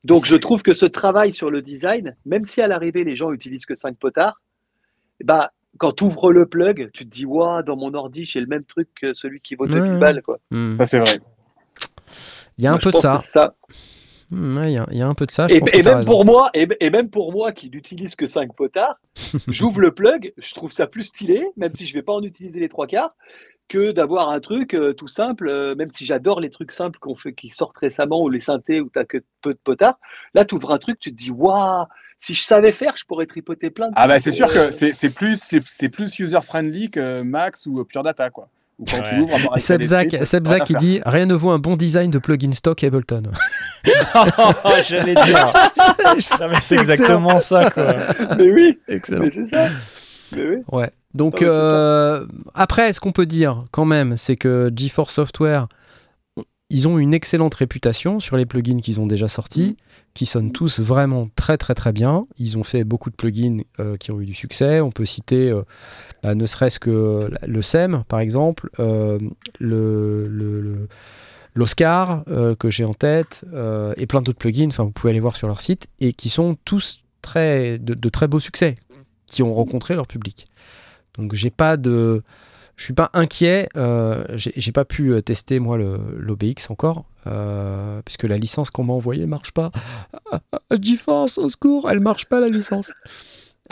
donc 0.04 0.24
je 0.24 0.36
trouve 0.36 0.62
que 0.62 0.72
ce 0.72 0.86
travail 0.86 1.32
sur 1.32 1.50
le 1.50 1.60
design 1.62 2.16
même 2.24 2.44
si 2.44 2.62
à 2.62 2.66
l'arrivée 2.66 3.04
les 3.04 3.16
gens 3.16 3.32
utilisent 3.32 3.66
que 3.66 3.74
5 3.74 3.96
potards 3.98 4.40
bah 5.22 5.52
quand 5.78 5.92
tu 5.92 6.04
ouvres 6.04 6.32
le 6.32 6.46
plug 6.46 6.90
tu 6.92 7.04
te 7.04 7.10
dis 7.10 7.26
waouh 7.26 7.62
dans 7.62 7.76
mon 7.76 7.92
ordi 7.94 8.24
j'ai 8.24 8.40
le 8.40 8.46
même 8.46 8.64
truc 8.64 8.88
que 8.94 9.12
celui 9.12 9.40
qui 9.40 9.54
vaut 9.56 9.66
2000 9.66 9.92
Ouais. 9.92 9.98
balles 9.98 10.22
quoi 10.22 10.38
Hmm. 10.50 10.78
Ça, 10.78 10.86
c'est 10.86 10.98
vrai. 10.98 11.18
Il 12.58 12.64
y 12.64 12.66
a 12.66 12.70
un 12.70 12.74
Moi, 12.74 12.80
peu 12.82 12.90
de 12.90 12.96
ça. 12.96 13.54
Hmm, 14.30 14.58
ouais, 14.58 14.72
Il 14.72 14.74
y, 14.74 14.78
a- 14.78 14.86
il 14.90 14.98
y 14.98 15.02
a 15.02 15.08
un 15.08 15.14
peu 15.14 15.26
de 15.26 15.30
ça. 15.30 15.48
Je 15.48 15.56
Et, 15.56 15.60
pense 15.60 15.70
et 15.72 15.82
même 15.82 16.04
pour 16.04 16.24
moi, 16.24 16.50
et, 16.54 16.68
et 16.80 16.90
même 16.90 17.10
pour 17.10 17.32
moi 17.32 17.52
qui 17.52 17.70
n'utilise 17.70 18.14
que 18.14 18.26
5 18.26 18.54
potards, 18.54 19.00
j'ouvre 19.48 19.80
le 19.80 19.92
plug, 19.92 20.32
je 20.38 20.54
trouve 20.54 20.72
ça 20.72 20.86
plus 20.86 21.04
stylé, 21.04 21.44
même 21.56 21.72
si 21.72 21.86
je 21.86 21.94
vais 21.94 22.02
pas 22.02 22.12
en 22.12 22.22
utiliser 22.22 22.60
les 22.60 22.68
trois 22.68 22.86
quarts, 22.86 23.14
que 23.68 23.92
d'avoir 23.92 24.30
un 24.30 24.40
truc 24.40 24.74
euh, 24.74 24.92
tout 24.92 25.08
simple, 25.08 25.48
euh, 25.48 25.74
même 25.76 25.90
si 25.90 26.04
j'adore 26.04 26.40
les 26.40 26.50
trucs 26.50 26.72
simples 26.72 26.98
qu'on 26.98 27.14
fait, 27.14 27.32
qui 27.32 27.48
sortent 27.48 27.78
récemment, 27.78 28.22
ou 28.22 28.28
les 28.28 28.40
synthés 28.40 28.80
où 28.80 28.90
tu 28.90 29.04
que 29.06 29.18
peu 29.42 29.54
de 29.54 29.60
potards. 29.62 29.98
Là, 30.34 30.44
tu 30.44 30.56
ouvres 30.56 30.72
un 30.72 30.78
truc, 30.78 30.98
tu 30.98 31.10
te 31.10 31.16
dis, 31.16 31.30
waouh, 31.30 31.86
si 32.18 32.34
je 32.34 32.42
savais 32.42 32.72
faire, 32.72 32.96
je 32.96 33.04
pourrais 33.04 33.26
tripoter 33.26 33.70
plein 33.70 33.88
de 33.88 33.94
Ah, 33.96 34.06
bah, 34.08 34.18
c'est 34.20 34.32
sûr 34.32 34.48
euh, 34.48 34.68
que 34.68 34.72
c'est 34.72 34.92
c'est 34.92 35.10
plus, 35.10 35.48
c'est 35.66 35.88
plus 35.88 36.18
user-friendly 36.18 36.90
que 36.90 37.22
Max 37.22 37.66
ou 37.66 37.84
Pure 37.84 38.02
Data, 38.02 38.28
quoi. 38.30 38.48
Ou 38.80 38.84
quand 38.84 39.02
Ouais. 40.60 40.66
qui 40.66 40.74
dit 40.74 41.00
rien 41.04 41.26
ne 41.26 41.34
vaut 41.34 41.50
un 41.50 41.58
bon 41.58 41.76
design 41.76 42.10
de 42.10 42.18
plugin 42.18 42.52
stock 42.52 42.82
Ableton. 42.82 43.22
J'allais 44.88 45.14
dire. 45.14 45.52
C'est 46.60 46.76
exactement 46.76 47.40
ça, 47.40 47.70
quoi. 47.70 47.94
Mais 48.38 48.50
oui, 48.50 48.78
Excellent. 48.88 49.24
mais 49.24 49.30
c'est 49.30 49.48
ça. 49.48 49.68
Mais 50.34 50.42
oui. 50.42 50.56
Ouais. 50.72 50.90
Donc 51.14 51.42
euh, 51.42 52.24
après, 52.54 52.92
ce 52.92 53.00
qu'on 53.00 53.12
peut 53.12 53.26
dire 53.26 53.62
quand 53.72 53.84
même, 53.84 54.16
c'est 54.16 54.36
que 54.36 54.70
GeForce 54.74 55.14
Software, 55.14 55.66
ils 56.70 56.88
ont 56.88 56.98
une 56.98 57.12
excellente 57.14 57.54
réputation 57.54 58.20
sur 58.20 58.36
les 58.36 58.46
plugins 58.46 58.78
qu'ils 58.80 59.00
ont 59.00 59.06
déjà 59.06 59.28
sortis, 59.28 59.76
qui 60.14 60.26
sonnent 60.26 60.52
tous 60.52 60.80
vraiment 60.80 61.28
très 61.36 61.56
très 61.56 61.74
très 61.74 61.92
bien. 61.92 62.26
Ils 62.38 62.56
ont 62.58 62.64
fait 62.64 62.84
beaucoup 62.84 63.10
de 63.10 63.14
plugins 63.16 63.58
euh, 63.78 63.96
qui 63.96 64.10
ont 64.10 64.20
eu 64.20 64.26
du 64.26 64.34
succès. 64.34 64.80
On 64.80 64.90
peut 64.90 65.04
citer, 65.04 65.50
euh, 65.50 65.62
bah, 66.22 66.34
ne 66.34 66.46
serait-ce 66.46 66.78
que 66.78 67.30
le 67.46 67.62
SEM 67.62 68.04
par 68.08 68.20
exemple, 68.20 68.70
euh, 68.78 69.18
le, 69.58 70.26
le- 70.28 70.60
le- 70.60 70.88
l'Oscar 71.54 72.22
euh, 72.28 72.54
que 72.54 72.70
j'ai 72.70 72.84
en 72.84 72.94
tête, 72.94 73.44
euh, 73.52 73.92
et 73.96 74.06
plein 74.06 74.22
d'autres 74.22 74.38
plugins. 74.38 74.68
Enfin, 74.68 74.84
vous 74.84 74.92
pouvez 74.92 75.10
aller 75.10 75.20
voir 75.20 75.36
sur 75.36 75.48
leur 75.48 75.60
site 75.60 75.88
et 76.00 76.12
qui 76.12 76.28
sont 76.28 76.56
tous 76.64 77.00
très 77.22 77.78
de, 77.78 77.94
de 77.94 78.08
très 78.08 78.28
beaux 78.28 78.40
succès, 78.40 78.76
qui 79.26 79.42
ont 79.42 79.52
rencontré 79.54 79.94
leur 79.94 80.06
public. 80.06 80.46
Donc 81.18 81.34
j'ai 81.34 81.50
pas 81.50 81.76
de, 81.76 82.22
je 82.80 82.84
suis 82.86 82.94
pas 82.94 83.10
inquiet. 83.12 83.68
euh, 83.76 84.24
j'ai 84.38 84.72
pas 84.72 84.86
pu 84.86 85.12
euh, 85.12 85.20
tester 85.20 85.58
moi 85.58 85.76
l'OBX 85.76 86.70
encore, 86.70 87.04
euh, 87.26 88.00
puisque 88.06 88.22
la 88.24 88.38
licence 88.38 88.70
qu'on 88.70 88.84
m'a 88.84 88.94
envoyée 88.94 89.26
marche 89.26 89.52
pas. 89.52 89.70
Ah, 90.32 90.40
ah, 90.50 90.58
GeForce, 90.80 91.36
au 91.36 91.50
secours, 91.50 91.90
elle 91.90 92.00
marche 92.00 92.24
pas 92.24 92.40
la 92.40 92.48
licence. 92.48 92.90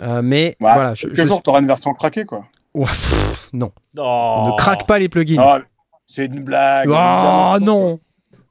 Euh, 0.03 0.21
mais 0.23 0.57
Bah, 0.61 0.75
voilà, 0.75 0.93
je, 0.93 1.07
Quelques 1.07 1.17
je- 1.17 1.25
jours, 1.25 1.43
tu 1.43 1.49
auras 1.49 1.61
une 1.61 1.67
version 1.67 1.95
craquée, 1.95 2.27
quoi? 2.27 2.45
Ouais, 2.75 2.85
pff, 2.85 3.49
non, 3.55 3.73
Oh. 3.97 4.35
on 4.41 4.49
ne 4.53 4.57
craque 4.59 4.87
pas 4.87 4.99
les 4.99 5.09
plugins. 5.09 5.41
Ah, 5.41 5.61
c'est 6.07 6.27
une 6.27 6.45
blague. 6.45 6.91
Oh 6.91 7.57
non, 7.63 7.99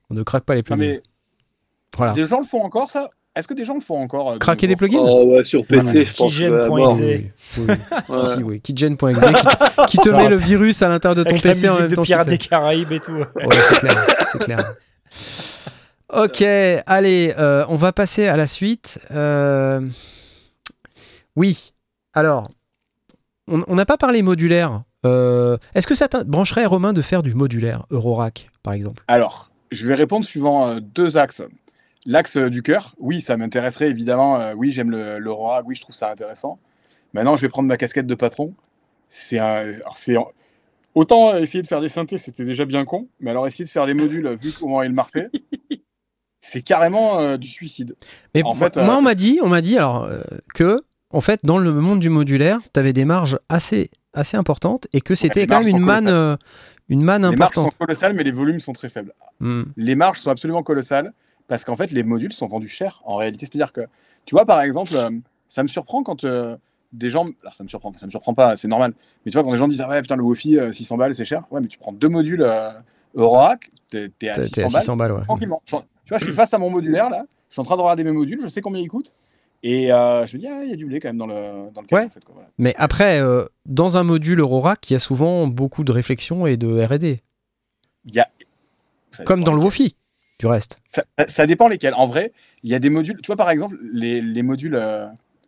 on 0.10 0.14
ne 0.16 0.24
craque 0.24 0.44
pas 0.44 0.56
les 0.56 0.62
Non, 0.62 0.76
plugins. 0.76 0.78
mais 0.80 1.04
Voilà. 1.96 2.14
des 2.14 2.26
gens 2.26 2.40
le 2.40 2.46
font 2.46 2.64
encore, 2.64 2.90
ça? 2.90 3.10
Est-ce 3.38 3.48
que 3.48 3.54
des 3.54 3.66
gens 3.66 3.76
le 3.76 3.80
font 3.82 4.02
encore 4.02 4.32
euh, 4.32 4.38
Craquer 4.38 4.68
des 4.68 4.76
plugins 4.76 5.00
Oh, 5.02 5.26
ouais, 5.26 5.44
sur 5.44 5.66
PC, 5.66 6.06
je 6.06 6.14
pense. 6.16 6.32
Keygen 6.36 6.50
que, 6.52 6.64
à 6.64 6.68
point 6.68 6.80
mort. 6.80 7.00
exe. 7.02 7.02
Oui, 7.58 7.66
oui, 7.66 7.66
oui. 7.68 7.76
si, 8.10 8.12
Ouais. 8.12 8.26
si, 8.36 8.44
oui. 8.44 8.62
Keygen.exe 8.62 9.22
qui, 9.88 9.88
qui 9.88 9.98
te 9.98 10.10
met 10.10 10.28
le 10.30 10.36
virus 10.36 10.82
à 10.82 10.90
l'intérieur 10.90 11.16
de 11.16 11.24
ton 11.24 11.30
Avec 11.32 11.44
la 11.44 11.52
PC 11.52 11.70
en 11.70 11.72
musique 11.74 11.82
même 11.82 11.90
de 11.92 11.96
temps. 11.96 12.02
Pirates 12.04 12.26
te- 12.26 12.30
des 12.32 12.38
Caraïbes 12.38 12.92
et 12.92 13.00
tout. 13.00 13.12
Ouais, 13.14 13.26
c'est 13.62 13.80
clair, 13.80 14.06
c'est 14.32 14.40
clair. 14.44 14.74
Ok, 16.14 16.42
allez, 16.42 17.34
euh, 17.38 17.66
on 17.70 17.76
va 17.76 17.92
passer 17.92 18.28
à 18.28 18.38
la 18.38 18.48
suite. 18.48 19.00
Euh, 19.12 19.82
Oui, 21.36 21.74
alors, 22.14 22.50
on 23.48 23.76
n'a 23.76 23.86
pas 23.86 23.98
parlé 23.98 24.22
modulaire. 24.22 24.82
Euh, 25.06 25.58
Est-ce 25.76 25.86
que 25.86 25.96
ça 25.96 26.08
te 26.08 26.24
brancherait, 26.24 26.66
Romain, 26.66 26.94
de 26.94 27.02
faire 27.02 27.24
du 27.24 27.34
modulaire, 27.36 27.86
Eurorack, 27.92 28.50
par 28.64 28.74
exemple? 28.74 29.04
Alors, 29.08 29.52
je 29.72 29.86
vais 29.86 29.94
répondre 29.96 30.26
suivant 30.26 30.68
euh, 30.68 30.80
deux 30.82 31.18
axes. 31.18 31.44
L'axe 32.10 32.38
euh, 32.38 32.50
du 32.50 32.64
cœur, 32.64 32.96
oui, 32.98 33.20
ça 33.22 33.36
m'intéresserait 33.38 33.90
évidemment. 33.90 34.40
euh, 34.40 34.54
oui, 34.56 34.72
j'aime 34.72 34.90
le- 34.90 35.20
l'Aurora, 35.20 35.62
oui, 35.66 35.76
je 35.76 35.82
trouve 35.82 35.94
ça 35.94 36.10
intéressant. 36.10 36.58
Maintenant, 37.14 37.36
je 37.36 37.42
vais 37.44 37.50
prendre 37.50 37.68
ma 37.68 37.78
casquette 37.78 38.08
de 38.08 38.16
patron. 38.16 38.54
C'est 39.10 39.38
un, 39.40 39.64
c'est 39.94 40.16
autant 40.96 41.36
essayer 41.38 41.62
de 41.62 41.68
faire 41.68 41.82
des 41.82 41.90
synthés, 41.90 42.18
c'était 42.18 42.44
déjà 42.46 42.66
bien 42.66 42.86
con, 42.86 43.08
mais 43.20 43.32
alors 43.32 43.46
essayer 43.46 43.66
de 43.66 43.70
faire 43.70 43.86
des 43.86 43.94
modules, 43.94 44.28
vu 44.42 44.52
comment 44.58 44.82
ils 44.84 44.92
marchaient, 44.94 45.30
c'est 46.40 46.62
carrément 46.62 47.20
euh, 47.20 47.38
du 47.38 47.48
suicide. 47.48 47.96
Mais 48.34 48.42
En 48.44 48.56
moi, 48.56 48.70
euh, 48.76 48.86
on 48.98 49.02
m'a 49.02 49.16
dit, 49.16 49.40
on 49.44 49.50
m'a 49.50 49.62
dit 49.62 49.78
alors 49.78 50.10
que 50.54 50.82
en 51.12 51.22
fait, 51.22 51.40
dans 51.44 51.58
le 51.58 51.72
monde 51.74 52.00
du 52.00 52.10
modulaire, 52.10 52.60
tu 52.74 52.80
avais 52.80 52.94
des 52.94 53.06
marges 53.06 53.38
assez, 53.50 53.90
assez 54.14 54.36
importantes 54.38 54.88
et 54.94 55.02
que 55.02 55.16
c'était 55.16 55.48
quand 55.48 55.60
même 55.60 55.70
une 55.70 55.80
manne, 55.80 56.38
une 56.90 57.02
manne 57.02 57.30
Les 57.30 57.36
marges 57.38 57.54
sont 57.54 57.62
importante. 57.62 57.78
colossales, 57.80 58.14
mais 58.14 58.24
les 58.24 58.32
volumes 58.32 58.60
sont 58.60 58.74
très 58.74 58.90
faibles. 58.90 59.14
Hmm. 59.40 59.64
Les 59.78 59.96
marges 59.96 60.20
sont 60.20 60.32
absolument 60.32 60.64
colossales 60.64 61.14
parce 61.48 61.64
qu'en 61.65 61.76
fait, 61.76 61.91
les 61.91 62.03
modules 62.03 62.34
sont 62.34 62.48
vendus 62.48 62.68
cher 62.69 63.02
en 63.06 63.15
réalité. 63.15 63.45
C'est-à-dire 63.45 63.72
que, 63.74 63.82
tu 64.26 64.36
vois, 64.36 64.45
par 64.45 64.61
exemple, 64.61 64.95
euh, 64.95 65.10
ça 65.48 65.64
me 65.64 65.68
surprend 65.68 66.03
quand 66.03 66.24
euh, 66.24 66.57
des 66.94 67.10
gens. 67.10 67.26
Alors, 67.41 67.53
ça 67.53 67.64
me 67.64 67.69
surprend, 67.69 67.91
ça 67.94 68.06
me 68.06 68.11
surprend 68.11 68.34
pas, 68.34 68.57
c'est 68.57 68.68
normal. 68.68 68.94
Mais 69.26 69.32
tu 69.32 69.36
vois, 69.38 69.44
quand 69.44 69.52
des 69.52 69.57
gens 69.57 69.68
disent 69.68 69.82
Ah 69.82 69.90
ouais, 69.90 70.02
putain, 70.02 70.15
le 70.15 70.24
euh, 70.26 70.72
600 70.72 70.98
balles, 70.98 71.14
c'est 71.15 71.26
cher. 71.26 71.44
Ouais, 71.52 71.61
mais 71.61 71.68
tu 71.68 71.78
prends 71.78 71.91
deux 71.94 72.10
modules 72.10 72.41
euh, 72.44 72.72
Eurorack, 73.15 73.69
t'es 73.90 74.06
à 74.30 74.34
T'es 74.36 74.41
600 74.44 74.49
t'es 74.52 74.61
à 74.61 74.64
balles. 74.64 74.82
600 74.82 74.98
balles, 74.98 75.11
ouais. 75.14 75.22
tranquillement. 75.24 75.61
Je- 75.65 75.76
tu 76.06 76.10
vois, 76.10 76.19
je 76.19 76.26
suis 76.26 76.34
face 76.34 76.53
à 76.53 76.57
mon 76.57 76.69
modulaire 76.69 77.10
là, 77.10 77.26
je 77.49 77.53
suis 77.53 77.60
en 77.60 77.65
train 77.65 77.76
de 77.76 77.82
regarder 77.82 78.03
mes 78.06 78.11
modules, 78.14 78.40
je 78.41 78.48
sais 78.48 78.61
combien 78.61 78.82
ils 78.82 78.88
coûtent. 78.88 79.11
Et 79.64 79.91
euh, 79.91 80.26
je 80.26 80.36
me 80.38 80.41
dis, 80.41 80.48
ah, 80.48 80.64
il 80.64 80.69
y 80.69 80.74
a 80.74 80.76
du 80.76 80.86
blé 80.86 80.99
quand 80.99 81.10
même 81.10 81.18
dans 81.18 81.26
le, 81.28 81.72
dans 81.74 81.82
le 81.82 81.88
Ouais. 81.91 82.07
quoi, 82.07 82.34
voilà. 82.34 82.48
Mais 82.60 82.74
après, 82.78 83.19
euh, 83.19 83.45
dans 83.65 83.98
un 83.98 84.03
module 84.03 84.40
Eurorack, 84.40 84.90
il 84.90 84.94
y 84.94 84.95
a 84.95 84.99
souvent 84.99 85.48
beaucoup 85.48 85.84
de 85.84 85.91
réflexion 85.91 86.45
et 86.45 86.56
de 86.57 86.68
R&D, 86.86 87.22
Il 88.06 88.14
y 88.14 88.19
a, 88.19 88.28
comme 89.26 89.44
dans 89.44 89.52
le 89.52 89.57
lesquels. 89.57 89.72
Du 90.40 90.46
reste. 90.46 90.80
Ça, 90.92 91.04
ça 91.28 91.46
dépend 91.48 91.68
lesquels. 91.68 91.94
En 91.96 92.06
vrai, 92.06 92.32
il 92.64 92.70
y 92.70 92.76
a 92.76 92.80
des 92.80 92.90
modules. 92.90 93.18
Tu 93.24 93.28
vois, 93.28 93.36
par 93.36 93.50
exemple, 93.50 93.76
les, 93.92 94.22
les 94.22 94.44
modules 94.44 94.76
euh, 94.76 95.08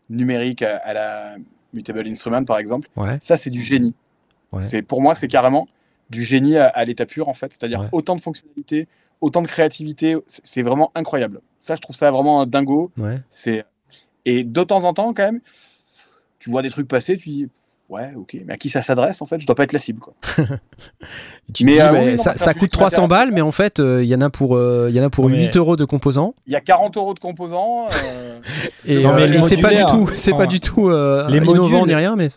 numériques 0.10 0.62
à, 0.64 0.78
à 0.78 0.94
la 0.94 1.36
Mutable 1.74 2.08
Instrument, 2.08 2.44
par 2.44 2.58
exemple, 2.58 2.90
Ouais. 2.96 3.18
ça, 3.22 3.38
c'est 3.38 3.50
du 3.52 3.62
génie. 3.62 3.94
Ouais. 4.52 4.64
C'est 4.64 4.82
Pour 4.82 5.02
moi, 5.02 5.14
c'est 5.16 5.28
carrément 5.28 5.68
du 6.10 6.24
génie 6.24 6.58
à, 6.58 6.68
à 6.68 6.86
l'état 6.86 7.06
pur, 7.06 7.30
en 7.30 7.34
fait. 7.36 7.52
C'est-à-dire 7.54 7.82
Ouais. 7.82 7.90
autant 7.92 8.16
de 8.16 8.22
fonctionnalités, 8.22 8.88
autant 9.22 9.42
de 9.44 9.48
créativité. 9.48 10.16
C'est 10.28 10.64
vraiment 10.64 10.92
incroyable. 10.96 11.42
Ça, 11.62 11.76
je 11.76 11.82
trouve 11.82 11.96
ça 11.96 12.10
vraiment 12.10 12.46
dingo. 12.48 12.92
Ouais. 12.98 13.20
C'est 13.30 13.64
Et 14.26 14.44
de 14.44 14.64
temps 14.64 14.84
en 14.86 14.94
temps, 14.94 15.14
quand 15.14 15.24
même, 15.24 15.42
tu 16.40 16.50
vois 16.50 16.62
des 16.64 16.70
trucs 16.72 16.88
passer, 16.88 17.16
tu 17.18 17.30
dis. 17.30 17.50
Ouais, 17.90 18.14
ok, 18.16 18.38
mais 18.46 18.54
à 18.54 18.58
qui 18.58 18.70
ça 18.70 18.82
s'adresse 18.84 19.20
en 19.22 19.26
fait? 19.26 19.40
Je 19.40 19.48
dois 19.48 19.56
pas 19.56 19.64
être 19.64 19.74
la 19.74 19.80
cible. 19.80 20.00
Quoi. 20.00 20.14
Tu 21.54 21.66
Mais, 21.66 21.74
dis, 21.74 21.82
euh, 21.82 21.92
mais 21.92 22.06
oui, 22.06 22.12
non, 22.12 22.18
ça, 22.20 22.34
ça 22.34 22.54
coûte 22.54 22.70
qui 22.70 22.78
300 22.78 23.02
m'intéresse. 23.02 23.10
balles, 23.26 23.34
mais 23.34 23.42
en 23.42 23.52
fait, 23.52 23.80
euh, 23.80 24.04
il 24.04 24.10
y 24.10 24.14
en 24.14 24.22
a 24.22 24.30
pour, 24.30 24.56
euh, 24.56 24.86
il 24.90 24.96
y 24.96 25.00
en 25.00 25.04
a 25.04 25.10
pour 25.10 25.28
Non, 25.28 25.36
mais- 25.36 25.46
8 25.46 25.56
euros 25.58 25.76
de 25.76 25.86
composants. 25.86 26.36
Il 26.46 26.54
y 26.54 26.56
a 26.56 26.62
40 26.62 26.96
euros 26.98 27.16
de 27.16 27.20
composants. 27.20 27.88
euh, 28.06 28.40
Et, 28.86 29.04
euh, 29.06 29.42
c'est 29.42 29.58
pas 29.60 29.74
du 29.74 29.84
tout, 29.86 30.08
c'est 30.16 30.34
pas 30.34 30.46
du 30.46 30.60
tout 30.60 30.90
euh, 30.90 31.28
les 31.30 31.38
innovant 31.40 31.64
modules- 31.80 31.88
ni 31.88 31.96
rien, 31.96 32.16
mais 32.16 32.28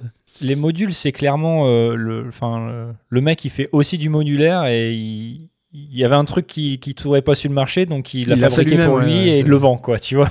Les 0.40 0.56
modules, 0.56 0.94
c'est 0.94 1.12
clairement 1.12 1.66
euh, 1.66 1.94
le, 1.94 2.24
enfin, 2.28 2.66
le, 2.66 2.86
le 3.10 3.20
mec, 3.20 3.44
il 3.44 3.50
fait 3.50 3.68
aussi 3.72 3.98
du 3.98 4.08
modulaire 4.08 4.64
et 4.64 4.92
il, 4.94 5.50
il 5.74 5.98
y 5.98 6.04
avait 6.04 6.16
un 6.16 6.24
truc 6.24 6.46
qui 6.46 6.78
qui 6.78 6.94
trouvait 6.94 7.20
pas 7.22 7.34
sur 7.34 7.50
le 7.50 7.54
marché, 7.54 7.84
donc 7.84 8.14
il 8.14 8.28
l'a 8.28 8.36
fait 8.36 8.42
fabriqué 8.48 8.84
pour 8.86 8.98
lui 8.98 9.12
ouais, 9.12 9.28
et 9.28 9.38
il 9.40 9.46
le 9.46 9.56
vend, 9.56 9.76
quoi. 9.76 9.98
Tu 9.98 10.16
vois. 10.16 10.30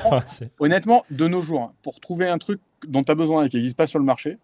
Honnêtement, 0.60 1.04
de 1.12 1.28
nos 1.28 1.42
jours, 1.42 1.62
hein, 1.62 1.72
pour 1.84 2.00
trouver 2.00 2.28
un 2.28 2.40
truc 2.40 2.60
dont 2.88 3.04
tu 3.04 3.12
as 3.12 3.16
besoin 3.16 3.46
et 3.46 3.50
qui 3.50 3.58
n'existe 3.58 3.78
pas 3.78 3.86
sur 3.88 4.00
le 4.00 4.06
marché, 4.06 4.38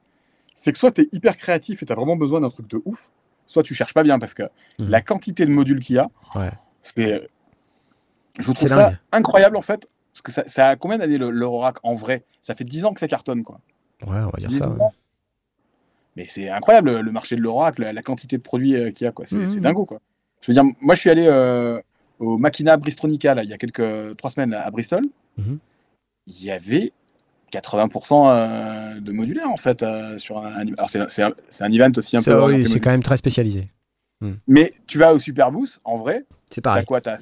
c'est 0.59 0.71
que 0.71 0.77
soit 0.79 0.91
tu 0.91 1.01
es 1.01 1.09
hyper 1.11 1.37
créatif 1.37 1.83
et 1.83 1.85
tu 1.85 1.91
as 1.91 1.95
vraiment 1.95 2.15
besoin 2.15 2.41
d'un 2.41 2.49
truc 2.49 2.67
de 2.67 2.81
ouf, 2.85 3.11
soit 3.45 3.61
tu 3.61 3.75
cherches 3.75 3.93
pas 3.93 4.01
bien 4.03 4.17
parce 4.17 4.33
que 4.33 4.43
Mhm. 4.79 4.89
la 4.89 5.01
quantité 5.01 5.45
de 5.45 5.51
modules 5.51 5.79
qu'il 5.79 5.95
y 5.97 5.99
a, 5.99 6.09
Ouais. 6.35 6.49
c'est. 6.81 7.29
Je 8.39 8.51
trouve 8.51 8.67
ça 8.67 8.75
dingue. 8.89 8.97
incroyable 9.11 9.55
en 9.57 9.61
fait. 9.61 9.87
Parce 10.13 10.21
que 10.23 10.31
ça, 10.31 10.43
ça 10.47 10.69
a 10.69 10.75
combien 10.75 10.97
d'années 10.97 11.19
le- 11.19 11.29
l'Eurorack 11.29 11.77
en 11.83 11.93
vrai? 11.93 12.23
Ça 12.41 12.55
fait 12.55 12.63
10 12.63 12.85
ans 12.85 12.93
que 12.93 12.99
ça 12.99 13.07
cartonne 13.07 13.43
quoi. 13.43 13.59
ouais, 14.05 14.17
on 14.19 14.29
va 14.29 14.37
dire 14.39 14.47
10 14.49 14.59
ça. 14.59 14.69
ans. 14.69 14.73
ouais. 14.73 14.89
Mais 16.15 16.25
c'est 16.27 16.49
incroyable 16.49 16.91
le- 16.91 17.01
le 17.01 17.11
marché 17.11 17.35
de 17.35 17.41
l'Eurorack, 17.41 17.77
la, 17.77 17.93
la 17.93 18.01
quantité 18.01 18.37
de 18.37 18.41
produits 18.41 18.75
euh, 18.75 18.91
qu'il 18.91 19.05
y 19.05 19.07
a 19.07 19.11
quoi. 19.11 19.25
C'est 19.27 19.47
c'est 19.47 19.59
dingo 19.59 19.85
quoi. 19.85 19.99
Je 20.41 20.47
veux 20.51 20.53
dire, 20.53 20.63
moi 20.81 20.95
je 20.95 20.99
suis 21.01 21.09
allé 21.11 21.25
euh, 21.27 21.79
au 22.19 22.37
Machina 22.39 22.77
Bristronica 22.77 23.35
là, 23.35 23.43
il 23.43 23.49
y 23.49 23.53
a 23.53 23.57
quelques 23.57 24.17
trois 24.17 24.31
semaines 24.31 24.53
à 24.53 24.69
Bristol. 24.71 25.03
Mhm. 25.37 25.59
Il 26.27 26.43
y 26.43 26.49
avait 26.51 26.91
80% 27.51 28.29
euh, 28.29 28.99
de 28.99 29.11
modulaire 29.11 29.49
en 29.49 29.57
fait 29.57 29.81
euh, 29.83 30.17
sur 30.17 30.37
un. 30.39 30.65
Alors 30.77 30.89
c'est- 30.89 31.21
un, 31.23 31.33
un 31.61 31.71
event 31.71 31.91
aussi 31.95 32.17
un 32.17 32.21
peu. 32.23 32.43
oui, 32.43 32.67
c'est 32.67 32.79
quand 32.79 32.91
même 32.91 33.03
très 33.03 33.17
spécialisé. 33.17 33.69
Mais 34.47 34.73
tu 34.87 34.97
vas 34.97 35.13
au 35.13 35.19
Superboost, 35.19 35.79
en 35.83 35.95
vrai, 35.95 36.25
C'est 36.49 36.61
t'as 36.61 36.69
pareil. 36.71 36.85
quoi 36.85 37.01
T'as 37.01 37.17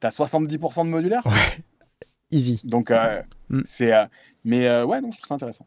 t'as 0.00 0.10
70% 0.10 0.84
de 0.84 0.90
modulaire? 0.90 1.22
Easy. 2.30 2.60
Donc 2.64 2.90
euh, 2.90 3.22
Mm. 3.48 3.60
c'est. 3.64 3.94
euh, 3.94 4.04
mais 4.44 4.66
euh, 4.66 4.84
ouais, 4.84 5.00
non, 5.00 5.10
je 5.12 5.18
trouve 5.18 5.28
ça 5.28 5.34
intéressant. 5.36 5.66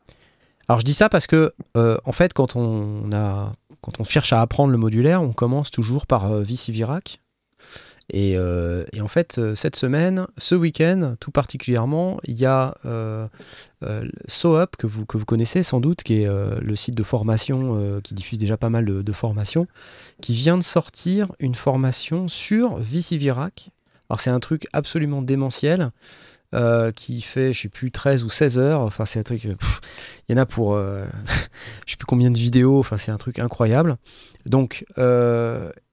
Alors 0.68 0.80
je 0.82 0.86
dis 0.86 0.94
ça 0.94 1.08
parce 1.10 1.26
que 1.28 1.54
en 1.76 2.12
fait 2.12 2.34
quand 2.34 2.56
on 2.56 3.10
a 3.14 3.52
quand 3.82 4.00
on 4.00 4.04
cherche 4.04 4.34
à 4.34 4.42
apprendre 4.42 4.72
le 4.72 4.78
modulaire, 4.78 5.22
on 5.24 5.32
commence 5.32 5.72
toujours 5.72 6.06
par 6.06 6.32
euh, 6.32 6.42
Vicivirac. 6.42 7.22
Et, 8.11 8.36
euh, 8.36 8.86
et 8.91 9.02
en 9.02 9.07
fait, 9.07 9.38
euh, 9.38 9.56
cette 9.56 9.76
semaine, 9.76 10.26
ce 10.38 10.56
week-end, 10.56 11.15
tout 11.19 11.31
particulièrement, 11.31 12.19
il 12.23 12.36
y 12.36 12.45
a 12.45 12.76
euh, 12.86 13.27
euh, 13.84 14.07
SoUp, 14.27 14.76
que 14.77 14.88
vous, 14.88 15.06
que 15.06 15.18
vous 15.18 15.26
connaissez 15.26 15.61
sans 15.64 15.80
doute, 15.80 16.03
qui 16.03 16.22
est 16.22 16.27
le 16.27 16.76
site 16.76 16.95
de 16.95 17.03
formation 17.03 17.99
qui 18.02 18.14
diffuse 18.14 18.40
déjà 18.40 18.57
pas 18.57 18.69
mal 18.69 18.86
de, 18.86 19.11
formations, 19.11 19.68
qui 20.22 20.34
vient 20.34 20.57
de 20.57 20.64
sortir 20.64 21.31
une 21.40 21.56
formation 21.56 22.27
sur 22.27 22.77
Vicivirac. 22.77 23.69
Alors 24.10 24.22
c'est 24.22 24.30
un 24.30 24.40
truc 24.40 24.68
absolument 24.73 25.22
démentiel, 25.22 25.91
qui 26.95 27.22
fait, 27.22 27.53
je 27.53 27.61
sais 27.61 27.69
plus, 27.69 27.91
13 27.91 28.23
ou 28.23 28.30
16 28.30 28.60
heures. 28.60 28.81
Enfin, 28.81 29.06
c'est 29.06 29.19
un 29.19 29.23
truc... 29.23 29.44
il 29.44 29.56
y 30.30 30.34
en 30.34 30.38
a 30.41 30.45
pour 30.45 30.73
euh, 30.73 31.06
je 31.86 31.91
sais 31.91 31.98
plus 31.98 32.06
combien 32.06 32.31
de 32.31 32.40
vidéos, 32.40 32.80
enfin 32.80 32.98
c'est 32.98 33.11
un 33.11 33.18
truc 33.18 33.40
incroyable. 33.40 33.98
Donc, 34.45 34.86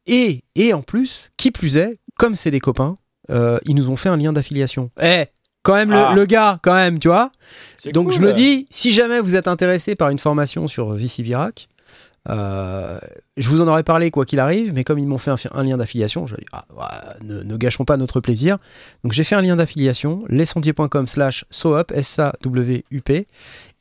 et, 0.07 0.45
et 0.55 0.73
en 0.73 0.83
plus, 0.83 1.31
qui 1.37 1.51
plus 1.51 1.77
est, 1.77 1.99
comme 2.19 2.35
c'est 2.35 2.51
des 2.51 2.61
copains, 2.61 2.97
euh, 3.31 3.59
ils 3.67 3.75
nous 3.75 3.91
ont 3.91 3.97
fait 3.97 4.09
un 4.09 4.17
lien 4.17 4.33
d'affiliation. 4.33 4.91
Eh, 5.01 5.25
quand 5.63 5.75
même 5.75 5.91
le, 5.91 5.97
Ah. 5.99 6.15
le 6.15 6.27
gars, 6.27 6.61
quand 6.63 6.75
même, 6.75 6.99
tu 6.99 7.09
vois 7.09 7.31
Donc 7.93 8.07
cool. 8.11 8.15
je 8.15 8.21
me 8.21 8.33
dis, 8.33 8.67
si 8.71 8.93
jamais 8.93 9.21
vous 9.21 9.35
êtes 9.37 9.49
intéressé 9.49 9.97
par 9.97 10.11
une 10.11 10.19
formation 10.19 10.69
sur 10.69 10.93
Vicivirac, 10.93 11.69
euh, 12.29 12.99
je 13.37 13.49
vous 13.49 13.61
en 13.61 13.69
aurais 13.69 13.85
parlé 13.85 14.11
quoi 14.11 14.25
qu'il 14.25 14.41
arrive, 14.41 14.73
mais 14.73 14.83
comme 14.83 14.99
ils 14.99 15.07
m'ont 15.07 15.19
fait 15.19 15.31
un, 15.31 15.37
un 15.55 15.63
lien 15.63 15.77
d'affiliation, 15.77 16.27
je 16.27 16.35
dis, 16.37 16.45
ah, 16.53 16.65
ne, 17.23 17.43
ne 17.43 17.57
gâchons 17.57 17.85
pas 17.85 17.97
notre 17.97 18.21
plaisir. 18.21 18.59
Donc 19.05 19.13
j'ai 19.13 19.23
fait 19.25 19.35
un 19.37 19.43
lien 19.43 19.55
d'affiliation, 19.57 20.25
lesondiers.com 20.29 21.07
slash 21.07 21.45
SOUP, 21.51 21.93
S-A-W-U-P, 21.93 23.27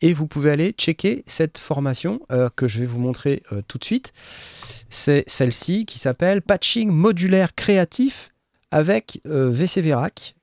et 0.01 0.13
vous 0.13 0.27
pouvez 0.27 0.51
aller 0.51 0.71
checker 0.77 1.23
cette 1.25 1.57
formation 1.57 2.19
euh, 2.31 2.49
que 2.55 2.67
je 2.67 2.79
vais 2.79 2.85
vous 2.85 2.99
montrer 2.99 3.41
euh, 3.51 3.61
tout 3.67 3.77
de 3.77 3.83
suite. 3.83 4.13
C'est 4.95 5.25
celle-ci 5.27 5.85
qui 5.85 5.99
s'appelle 5.99 6.41
Patching 6.41 6.89
modulaire 6.89 7.53
créatif 7.53 8.31
avec 8.71 9.19
euh, 9.25 9.49
VCVerac. 9.49 10.35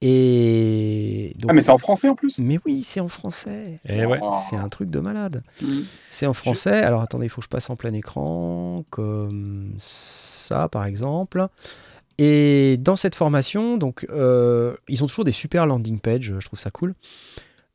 Et 0.00 1.32
donc, 1.38 1.52
Ah, 1.52 1.54
mais 1.54 1.60
c'est 1.60 1.70
en 1.70 1.78
français 1.78 2.08
en 2.08 2.16
plus? 2.16 2.40
Mais 2.40 2.58
oui, 2.66 2.82
c'est 2.82 2.98
en 2.98 3.06
français. 3.06 3.78
Et 3.88 4.04
ouais. 4.04 4.18
Oh. 4.20 4.34
C'est 4.50 4.56
un 4.56 4.68
truc 4.68 4.90
de 4.90 4.98
malade. 4.98 5.44
Mm. 5.62 5.82
C'est 6.10 6.26
en 6.26 6.34
français. 6.34 6.82
Alors 6.82 7.02
attendez, 7.02 7.26
il 7.26 7.28
faut 7.28 7.40
que 7.40 7.44
je 7.44 7.48
passe 7.48 7.70
en 7.70 7.76
plein 7.76 7.92
écran, 7.92 8.84
comme 8.90 9.72
ça 9.78 10.68
par 10.68 10.86
exemple. 10.86 11.46
Et 12.18 12.76
dans 12.80 12.96
cette 12.96 13.14
formation, 13.14 13.76
donc, 13.76 14.08
euh, 14.10 14.74
ils 14.88 15.04
ont 15.04 15.06
toujours 15.06 15.24
des 15.24 15.32
super 15.32 15.66
landing 15.66 16.00
pages, 16.00 16.34
je 16.40 16.44
trouve 16.44 16.58
ça 16.58 16.72
cool. 16.72 16.96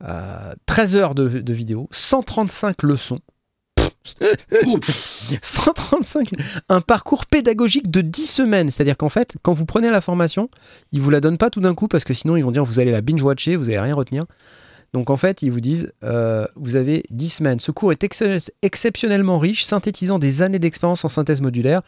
Euh, 0.04 0.54
13 0.66 0.96
heures 0.98 1.16
de, 1.16 1.28
de 1.28 1.54
vidéo, 1.54 1.88
135 1.91 2.84
leçons. 2.84 3.20
135 5.41 6.31
un 6.69 6.81
parcours 6.81 7.26
pédagogique 7.26 7.90
de 7.91 8.02
10 8.02 8.26
semaines. 8.26 8.69
C'est 8.69 8.81
à 8.81 8.86
dire 8.86 8.98
qu'en 8.98 9.10
fait 9.10 9.36
quand 9.41 9.53
vous 9.53 9.65
prenez 9.65 9.90
la 9.90 10.02
formation 10.02 10.49
ils 10.91 11.02
vous 11.02 11.10
la 11.10 11.22
donnent 11.22 11.38
pas 11.38 11.49
tout 11.49 11.61
d'un 11.61 11.76
coup 11.76 11.88
parce 11.88 12.03
que 12.03 12.14
sinon 12.14 12.36
ils 12.36 12.44
vont 12.44 12.52
dire 12.52 12.64
vous 12.65 12.80
allez 12.80 12.91
la 12.91 13.02
binge 13.02 13.22
watcher 13.23 13.56
vous 13.56 13.69
allez 13.69 13.80
rien 13.80 13.95
retenir. 13.95 14.26
Donc 14.94 15.10
en 15.11 15.18
fait 15.18 15.41
ils 15.44 15.52
vous 15.52 15.60
disent 15.60 15.91
euh, 16.03 16.45
vous 16.56 16.76
avez 16.76 17.03
10 17.11 17.30
semaines. 17.30 17.60
Ce 17.60 17.72
cours 17.72 17.91
est 17.91 18.03
ex- 18.03 18.52
exceptionnellement 18.61 19.38
riche 19.38 19.64
synthétisant 19.64 20.19
des 20.19 20.41
années 20.41 20.60
d'expérience 20.60 21.06
en 21.06 21.10
synthèse 21.10 21.41
modulaire. 21.41 21.81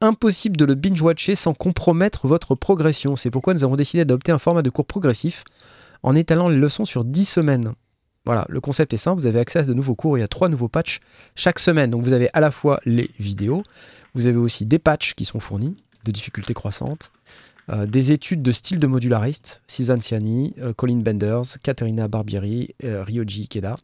Impossible 0.00 0.56
de 0.56 0.64
le 0.64 0.74
binge 0.74 1.00
watcher 1.02 1.34
sans 1.34 1.54
compromettre 1.54 2.26
votre 2.26 2.54
progression. 2.54 3.16
C'est 3.16 3.30
pourquoi 3.30 3.54
nous 3.54 3.64
avons 3.64 3.76
décidé 3.76 4.04
d'adopter 4.04 4.32
un 4.32 4.38
format 4.38 4.62
de 4.62 4.70
cours 4.70 4.86
progressif 4.86 5.44
en 6.02 6.14
étalant 6.14 6.48
les 6.48 6.56
leçons 6.56 6.84
sur 6.84 7.04
10 7.04 7.24
semaines 7.26 7.72
voilà, 8.26 8.44
le 8.48 8.60
concept 8.60 8.92
est 8.92 8.98
simple, 8.98 9.20
vous 9.20 9.26
avez 9.26 9.38
accès 9.38 9.60
à 9.60 9.62
de 9.62 9.72
nouveaux 9.72 9.94
cours, 9.94 10.18
il 10.18 10.20
y 10.20 10.24
a 10.24 10.28
trois 10.28 10.48
nouveaux 10.48 10.68
patchs 10.68 11.00
chaque 11.34 11.58
semaine. 11.58 11.90
Donc 11.90 12.02
vous 12.02 12.12
avez 12.12 12.28
à 12.32 12.40
la 12.40 12.50
fois 12.50 12.80
les 12.84 13.10
vidéos, 13.18 13.62
vous 14.14 14.26
avez 14.26 14.38
aussi 14.38 14.66
des 14.66 14.78
patchs 14.78 15.14
qui 15.14 15.24
sont 15.24 15.40
fournis, 15.40 15.76
de 16.04 16.10
difficulté 16.10 16.52
croissante, 16.52 17.10
euh, 17.70 17.86
des 17.86 18.12
études 18.12 18.42
de 18.42 18.52
style 18.52 18.78
de 18.78 18.86
modulariste, 18.86 19.62
Suzanne 19.66 20.00
Ciani, 20.00 20.54
euh, 20.60 20.72
Colin 20.72 20.98
Benders, 20.98 21.58
Caterina 21.62 22.08
Barbieri, 22.08 22.74
euh, 22.84 23.02
Ryoji 23.02 23.42
Ikeda. 23.42 23.76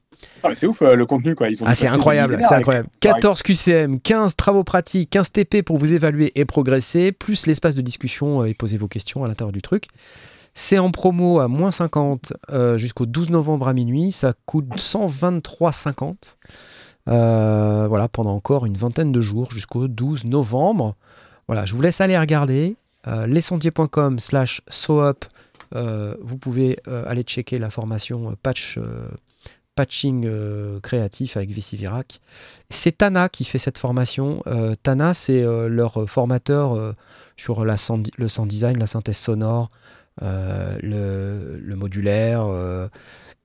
Ah, 0.43 0.55
c'est 0.55 0.67
ouf 0.67 0.83
euh, 0.83 0.95
le 0.95 1.07
contenu 1.07 1.35
quoi. 1.35 1.49
Ils 1.49 1.63
ont 1.63 1.67
Ah, 1.67 1.75
c'est 1.75 1.89
incroyable, 1.89 2.39
c'est 2.41 2.55
incroyable. 2.55 2.89
14 3.01 3.43
QCM, 3.43 4.01
15 4.01 4.37
travaux 4.37 4.65
pratiques, 4.65 5.11
15 5.11 5.33
TP 5.33 5.63
pour 5.63 5.79
vous 5.79 5.95
évaluer 5.95 6.33
et 6.35 6.45
progresser, 6.45 7.13
plus 7.13 7.47
l'espace 7.47 7.75
de 7.75 7.83
discussion 7.83 8.43
euh, 8.43 8.47
et 8.47 8.55
poser 8.55 8.79
vos 8.79 8.89
questions 8.89 9.25
à 9.25 9.29
l'intérieur 9.29 9.53
du 9.53 9.63
truc. 9.63 9.87
C'est 10.55 10.79
en 10.79 10.91
promo 10.91 11.41
à 11.41 11.49
moins 11.49 11.71
50 11.71 12.35
euh, 12.51 12.77
jusqu'au 12.77 13.07
12 13.07 13.31
novembre 13.31 13.69
à 13.69 13.73
minuit. 13.73 14.13
Ça 14.13 14.35
coûte 14.47 14.69
123,50. 14.77 16.37
Euh, 17.09 17.87
voilà, 17.89 18.09
pendant 18.09 18.35
encore 18.35 18.67
une 18.67 18.77
vingtaine 18.77 19.13
de 19.13 19.21
jours 19.21 19.51
jusqu'au 19.51 19.89
12 19.89 20.25
novembre. 20.25 20.95
Voilà, 21.49 21.65
je 21.65 21.75
vous 21.75 21.83
laisse 21.83 22.01
aller 22.01 22.19
regarder. 22.19 22.77
Euh. 23.09 23.27
Euh, 25.75 26.15
vous 26.21 26.37
pouvez 26.37 26.79
aller 26.87 27.23
checker 27.23 27.59
la 27.59 27.71
formation 27.71 28.37
patch, 28.43 28.79
patching 29.75 30.29
créatif 30.81 31.37
avec 31.37 31.51
Vicivirac. 31.51 32.21
C'est 32.69 32.99
Tana 32.99 33.29
qui 33.29 33.45
fait 33.45 33.59
cette 33.59 33.79
formation. 33.79 34.43
Tana, 34.83 35.15
c'est 35.15 35.43
leur 35.69 36.09
formateur 36.09 36.95
sur 37.37 37.65
le 37.65 37.77
sound 37.77 38.47
design, 38.47 38.79
la 38.79 38.87
synthèse 38.87 39.17
sonore, 39.17 39.71
le, 40.21 41.59
le 41.59 41.77
modulaire. 41.77 42.45
euh, 42.47 42.89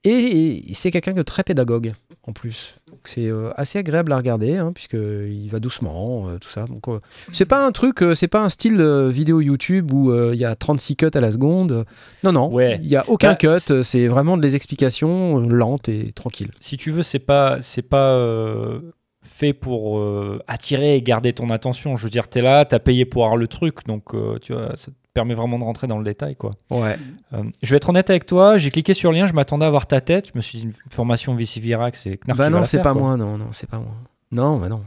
et, 0.03 0.69
et 0.71 0.73
c'est 0.73 0.91
quelqu'un 0.91 1.13
de 1.13 1.23
très 1.23 1.43
pédagogue 1.43 1.91
en 2.27 2.31
plus. 2.31 2.75
C'est 3.03 3.25
euh, 3.27 3.49
assez 3.55 3.79
agréable 3.79 4.11
à 4.13 4.17
regarder 4.17 4.55
hein, 4.57 4.71
puisqu'il 4.73 5.49
va 5.49 5.59
doucement, 5.59 6.29
euh, 6.29 6.37
tout 6.37 6.49
ça. 6.49 6.65
Donc 6.65 6.87
euh, 6.87 6.99
c'est 7.33 7.45
pas 7.45 7.65
un 7.65 7.71
truc, 7.71 8.01
euh, 8.03 8.13
c'est 8.13 8.27
pas 8.27 8.41
un 8.41 8.47
style 8.49 8.79
euh, 8.79 9.09
vidéo 9.09 9.41
YouTube 9.41 9.91
où 9.93 10.11
euh, 10.11 10.31
il 10.33 10.39
y 10.39 10.45
a 10.45 10.55
36 10.55 10.95
cuts 10.97 11.09
à 11.13 11.19
la 11.19 11.31
seconde. 11.31 11.85
Non, 12.23 12.31
non, 12.31 12.49
il 12.51 12.55
Ouais. 12.55 12.79
y 12.83 12.95
a 12.95 13.09
aucun 13.09 13.29
Bah, 13.31 13.35
cut. 13.35 13.83
c'est- 13.83 14.05
euh, 14.05 14.09
vraiment 14.09 14.37
des 14.37 14.55
explications 14.55 15.41
euh, 15.41 15.47
lentes 15.49 15.89
et 15.89 16.11
tranquilles. 16.13 16.51
si 16.59 16.77
tu 16.77 16.91
veux, 16.91 17.01
c'est 17.03 17.19
pas, 17.19 17.57
c'est 17.61 17.81
pas 17.81 18.11
euh, 18.11 18.79
fait 19.25 19.53
pour 19.53 19.99
euh, 19.99 20.39
attirer 20.47 20.95
et 20.95 21.01
garder 21.01 21.33
ton 21.33 21.49
attention. 21.49 21.97
Je 21.97 22.03
veux 22.05 22.09
dire, 22.09 22.27
t'es 22.29 22.41
là, 22.41 22.63
t'as 22.65 22.79
payé 22.79 23.03
pour 23.05 23.23
avoir 23.25 23.37
le 23.37 23.47
truc, 23.47 23.85
donc 23.87 24.13
euh, 24.13 24.37
tu 24.41 24.53
vois, 24.53 24.71
ça 24.77 24.91
te 24.91 24.95
permet 25.17 25.33
vraiment 25.33 25.57
de 25.57 25.63
rentrer 25.63 25.87
dans 25.87 25.97
le 25.97 26.03
détail, 26.03 26.35
quoi. 26.35 26.51
Ouais. 26.69 26.95
Euh, 27.33 27.41
je 27.63 27.71
vais 27.71 27.77
être 27.77 27.89
honnête 27.89 28.11
avec 28.11 28.27
toi, 28.27 28.59
j'ai 28.59 28.69
cliqué 28.69 28.93
sur 28.93 29.11
le 29.11 29.17
lien, 29.17 29.25
je 29.25 29.33
m'attendais 29.33 29.65
à 29.65 29.69
voir 29.71 29.87
ta 29.87 29.99
tête, 29.99 30.27
je 30.27 30.33
me 30.35 30.41
suis 30.41 30.59
dit 30.59 30.63
une 30.65 30.73
formation 30.91 31.33
VC 31.33 31.59
Virac, 31.59 31.95
c'est 31.95 32.17
Knarf 32.17 32.37
bah 32.37 32.51
non, 32.51 32.63
c'est 32.63 32.77
pas 32.83 32.93
quoi. 32.93 33.01
moi. 33.01 33.17
Non, 33.17 33.35
non, 33.39 33.47
c'est 33.49 33.67
pas 33.67 33.79
moi. 33.79 33.95
Non, 34.31 34.59
bah 34.59 34.69
non. 34.69 34.83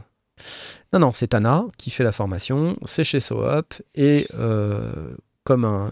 Non, 0.93 0.99
non, 0.99 1.11
c'est 1.13 1.27
Tana 1.27 1.65
qui 1.77 1.89
fait 1.89 2.05
la 2.05 2.13
formation. 2.13 2.77
C'est 2.85 3.03
chez 3.03 3.19
SoUp 3.19 3.73
et 3.93 4.25
euh, 4.39 5.13
comme 5.43 5.65
un, 5.65 5.91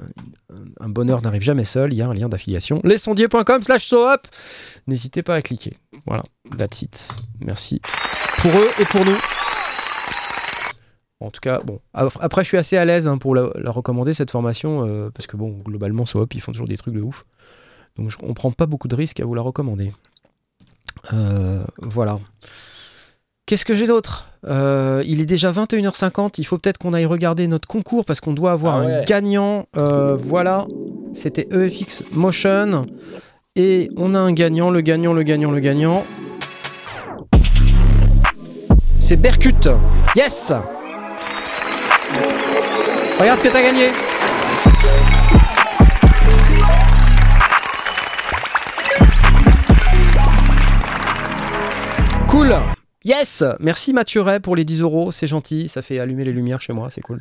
un 0.80 0.88
bonheur 0.88 1.22
n'arrive 1.22 1.42
jamais 1.42 1.66
seul, 1.66 1.92
il 1.92 1.98
y 1.98 2.02
a 2.02 2.08
un 2.08 2.14
lien 2.14 2.30
d'affiliation. 2.30 2.80
Lesondier.com 2.86 3.62
slash 3.62 3.88
SoUp. 3.88 4.22
N'hésitez 4.88 5.22
pas 5.22 5.36
à 5.36 5.42
cliquer. 5.42 5.74
Voilà, 6.06 6.24
that's 6.58 6.82
it. 6.82 7.10
Merci 7.42 7.82
pour 8.38 8.52
eux 8.52 8.70
et 8.80 8.86
pour 8.86 9.04
nous. 9.04 9.18
En 11.22 11.32
tout 11.32 11.42
cas, 11.42 11.60
bon. 11.66 11.80
Après, 11.94 12.44
je 12.44 12.48
suis 12.48 12.58
assez 12.58 12.78
à 12.78 12.86
l'aise 12.86 13.08
hein, 13.08 13.18
pour 13.18 13.36
la, 13.36 13.50
la 13.56 13.72
recommander, 13.72 14.14
cette 14.14 14.32
formation, 14.32 14.86
euh, 14.88 15.10
parce 15.14 15.28
que, 15.28 15.36
bon, 15.36 15.50
globalement, 15.66 16.06
SoUp, 16.06 16.34
ils 16.34 16.40
font 16.42 16.54
toujours 16.54 16.68
des 16.68 16.78
trucs 16.78 16.94
de 16.94 17.02
ouf. 17.02 17.26
Donc, 17.98 18.10
je- 18.10 18.18
on 18.24 18.34
prend 18.34 18.52
pas 18.52 18.66
beaucoup 18.68 18.88
de 18.88 18.96
risques 18.96 19.20
à 19.20 19.26
vous 19.26 19.34
la 19.36 19.42
recommander. 19.42 19.92
Euh, 21.14 21.62
voilà. 21.82 22.20
Qu'est-ce 23.46 23.66
que 23.66 23.74
j'ai 23.74 23.88
d'autre? 23.88 24.28
Euh, 24.48 25.04
Il 25.06 25.20
est 25.22 25.26
déjà 25.26 25.52
21h50. 25.52 26.36
Il 26.38 26.46
faut 26.46 26.58
peut-être 26.58 26.78
qu'on 26.78 26.94
aille 26.94 27.06
regarder 27.06 27.48
notre 27.48 27.68
concours 27.68 28.06
parce 28.06 28.22
qu'on 28.22 28.34
doit 28.34 28.52
avoir 28.54 28.78
Ah 28.78 28.80
un 28.82 29.04
gagnant. 29.04 29.66
Voilà. 29.74 30.66
C'était 31.14 31.48
EFX 31.52 32.04
Motion. 32.14 32.86
Et 33.56 33.90
on 33.98 34.14
a 34.16 34.20
un 34.20 34.32
gagnant, 34.32 34.70
le 34.70 34.80
gagnant, 34.82 35.12
le 35.14 35.24
gagnant, 35.24 35.52
le 35.52 35.60
gagnant. 35.60 36.06
C'est 39.00 39.18
Berkut. 39.18 39.68
Yes 40.16 40.54
Regarde 43.20 43.38
ce 43.38 43.44
que 43.44 43.50
t'as 43.50 43.62
gagné. 43.62 43.90
Cool. 52.30 52.56
Yes 53.04 53.44
Merci 53.60 53.92
Mathieu 53.92 54.22
Ray 54.22 54.40
pour 54.40 54.56
les 54.56 54.64
10 54.64 54.82
euros, 54.84 55.12
c'est 55.12 55.28
gentil, 55.28 55.68
ça 55.68 55.82
fait 55.82 56.00
allumer 56.00 56.24
les 56.24 56.32
lumières 56.32 56.62
chez 56.62 56.72
moi, 56.72 56.88
c'est 56.92 57.02
cool. 57.02 57.20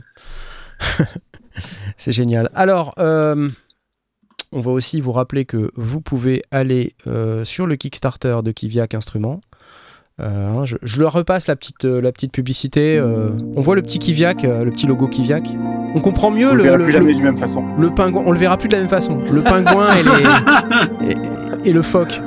c'est 1.96 2.12
génial. 2.12 2.48
Alors, 2.54 2.94
euh, 2.98 3.48
on 4.52 4.60
va 4.60 4.70
aussi 4.70 5.00
vous 5.00 5.10
rappeler 5.10 5.46
que 5.46 5.72
vous 5.74 6.00
pouvez 6.00 6.44
aller 6.52 6.94
euh, 7.08 7.42
sur 7.44 7.66
le 7.66 7.74
Kickstarter 7.74 8.38
de 8.44 8.52
Kiviak 8.52 8.94
Instruments. 8.94 9.40
Euh, 10.20 10.48
hein, 10.48 10.64
je, 10.64 11.00
leur 11.00 11.12
repasse 11.12 11.48
la 11.48 11.56
petite, 11.56 11.82
la 11.82 12.12
petite 12.12 12.30
publicité. 12.30 13.00
on 13.00 13.60
voit 13.60 13.74
le 13.74 13.82
petit 13.82 13.98
Kiviak, 13.98 14.42
le 14.42 14.70
petit 14.70 14.86
logo 14.86 15.08
Kiviak. 15.08 15.48
On 15.94 16.01
comprend 16.01 16.31
mieux 16.31 16.48
On 16.48 16.52
le 16.52 16.56
le, 16.59 16.62
verra 16.65 16.77
le- 16.77 16.85
plus 16.85 16.93
jamais 16.93 17.15
d'une 17.15 17.24
même 17.24 17.36
façon. 17.36 17.65
le 17.78 17.90
pingouin. 17.90 18.23
On 18.27 18.31
le 18.32 18.39
verra 18.39 18.56
plus 18.56 18.69
de 18.69 18.74
la 18.74 18.81
même 18.81 18.90
façon. 18.90 19.19
Le 19.32 19.43
pingouin 19.43 19.89
et, 19.97 20.02
les, 20.02 21.10
et, 21.65 21.69
et 21.70 21.73
le 21.73 21.82
phoque. 21.82 22.20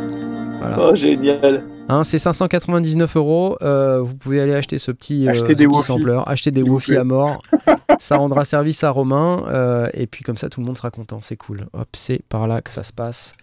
Voilà. 0.60 0.78
Oh, 0.80 0.96
génial. 0.96 1.64
Hein, 1.90 2.04
c'est 2.04 2.20
599 2.20 3.16
euros. 3.18 3.58
Euh, 3.62 4.00
vous 4.02 4.14
pouvez 4.16 4.40
aller 4.42 4.54
acheter 4.54 4.78
ce 4.78 4.92
petit, 4.92 5.28
euh, 5.28 5.32
Acheter 5.32 5.48
ce 5.48 5.52
des 5.54 5.66
petit 5.66 5.76
Wofi, 5.76 5.86
sampler, 5.88 6.20
acheter 6.26 6.52
des 6.52 6.64
Wofi 6.64 6.96
à 6.96 7.04
mort. 7.04 7.42
ça 8.00 8.18
rendra 8.18 8.46
service 8.46 8.84
à 8.84 8.90
Romain. 8.92 9.44
euh, 9.50 9.88
et 9.94 10.08
puis 10.08 10.24
comme 10.24 10.38
ça, 10.38 10.50
tout 10.50 10.60
le 10.60 10.66
monde 10.66 10.78
sera 10.78 10.90
content. 10.92 11.20
C'est 11.22 11.36
cool. 11.38 11.66
Hop, 11.74 11.88
c'est 11.94 12.22
par 12.30 12.48
là 12.48 12.62
que 12.62 12.70
ça 12.70 12.84
se 12.84 12.94
passe. 12.94 13.34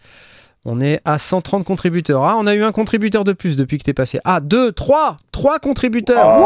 On 0.70 0.82
est 0.82 1.01
à 1.07 1.16
130 1.19 1.65
contributeurs. 1.65 2.23
Ah, 2.24 2.36
on 2.39 2.47
a 2.47 2.55
eu 2.55 2.62
un 2.62 2.73
contributeur 2.73 3.24
de 3.24 3.32
plus 3.32 3.57
depuis 3.57 3.78
que 3.78 3.85
t'es 3.85 3.95
passé. 3.95 4.20
Ah, 4.24 4.40
deux, 4.40 4.70
trois, 4.70 5.16
trois 5.32 5.59
contributeurs. 5.59 6.39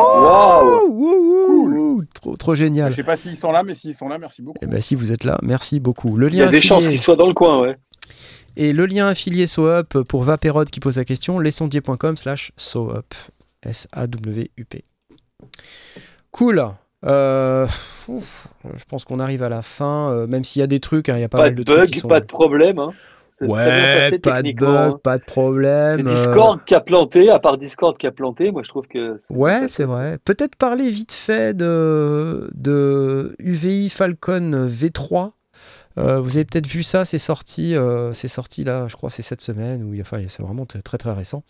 Trop, 2.14 2.36
trop 2.36 2.54
génial. 2.54 2.90
Je 2.90 2.96
sais 2.96 3.02
pas 3.02 3.16
s'ils 3.16 3.34
sont 3.34 3.50
là, 3.50 3.62
mais 3.64 3.74
s'ils 3.74 3.94
sont 3.94 4.08
là, 4.08 4.18
merci 4.18 4.42
beaucoup. 4.42 4.58
Eh 4.62 4.66
ben, 4.66 4.80
si 4.80 4.94
vous 4.94 5.10
êtes 5.12 5.24
là, 5.24 5.38
merci 5.42 5.80
beaucoup. 5.80 6.16
Le 6.16 6.28
Il 6.28 6.36
y 6.36 6.42
a 6.42 6.44
lien 6.46 6.50
des 6.52 6.60
chances 6.60 6.84
affilié- 6.84 6.90
qu'il 6.92 7.00
soit 7.00 7.16
dans 7.16 7.26
le 7.26 7.34
coin, 7.34 7.60
ouais. 7.62 7.76
et 8.56 8.72
le 8.72 8.86
lien 8.86 9.08
affilié 9.08 9.46
SoUp 9.46 10.02
pour 10.08 10.22
Vaperod 10.22 10.70
qui 10.70 10.78
pose 10.80 10.98
la 10.98 11.04
question, 11.04 11.38
lesondier.com 11.38 12.16
slash 12.16 12.52
SoUp. 12.56 13.14
S-A-W-U-P. 13.64 14.84
Cool. 16.30 16.64
Euh, 17.04 17.66
ouf, 18.08 18.46
je 18.76 18.84
pense 18.88 19.04
qu'on 19.04 19.18
arrive 19.20 19.42
à 19.42 19.48
la 19.48 19.62
fin, 19.62 20.10
euh, 20.12 20.26
même 20.28 20.44
s'il 20.44 20.60
y 20.60 20.62
a 20.62 20.68
des 20.68 20.78
trucs, 20.80 21.08
hein, 21.08 21.16
il 21.16 21.20
y 21.20 21.24
a 21.24 21.28
pas, 21.28 21.38
Pas 21.38 21.44
mal 21.44 21.54
de 21.56 21.62
de 21.62 21.72
trucs 21.72 21.84
qui 21.86 21.92
bug, 21.94 22.00
sont... 22.02 22.08
pas 22.08 22.20
de 22.20 22.26
problème. 22.26 22.78
Hein. 22.78 22.90
Ouais, 23.40 24.10
passé 24.10 24.18
pas 24.18 24.42
de 24.42 24.52
bug, 24.52 24.68
hein. 24.68 24.98
pas 25.02 25.18
de 25.18 25.24
problème. 25.24 26.06
C'est 26.06 26.12
euh, 26.12 26.16
Discord 26.16 26.64
qui 26.64 26.74
a 26.74 26.80
planté, 26.80 27.30
à 27.30 27.38
part 27.38 27.58
Discord 27.58 27.96
qui 27.96 28.06
a 28.06 28.12
planté, 28.12 28.52
moi 28.52 28.62
je 28.62 28.68
trouve 28.68 28.86
que. 28.86 29.18
Ouais, 29.30 29.68
c'est 29.68 29.84
vrai. 29.84 30.18
Peut-être 30.24 30.56
parler 30.56 30.88
vite 30.88 31.12
fait 31.12 31.56
de, 31.56 32.50
de 32.54 33.34
UVI 33.38 33.88
Falcon 33.88 34.66
V3. 34.66 35.32
Euh, 35.98 36.20
vous 36.20 36.36
avez 36.36 36.44
peut-être 36.44 36.66
vu 36.66 36.82
ça, 36.82 37.04
c'est 37.04 37.18
sorti, 37.18 37.74
euh, 37.74 38.12
c'est 38.14 38.28
sorti 38.28 38.64
là, 38.64 38.88
je 38.88 38.96
crois, 38.96 39.10
c'est 39.10 39.22
cette 39.22 39.42
semaine, 39.42 39.82
ou 39.82 40.00
enfin, 40.00 40.18
c'est 40.28 40.42
vraiment 40.42 40.64
très 40.64 40.80
très, 40.80 41.12
récent. 41.12 41.44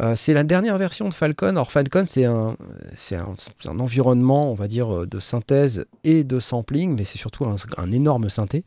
Euh, 0.00 0.14
c'est 0.14 0.32
la 0.32 0.44
dernière 0.44 0.78
version 0.78 1.08
de 1.08 1.14
Falcon. 1.14 1.48
Alors 1.48 1.72
Falcon, 1.72 2.04
c'est 2.06 2.24
un, 2.24 2.56
c'est 2.94 3.16
un, 3.16 3.34
un 3.66 3.80
environnement, 3.80 4.50
on 4.50 4.54
va 4.54 4.68
dire, 4.68 5.06
de 5.06 5.20
synthèse 5.20 5.86
et 6.04 6.24
de 6.24 6.38
sampling, 6.40 6.96
mais 6.96 7.04
c'est 7.04 7.18
surtout 7.18 7.44
un, 7.44 7.56
un 7.76 7.92
énorme 7.92 8.28
synthé 8.28 8.64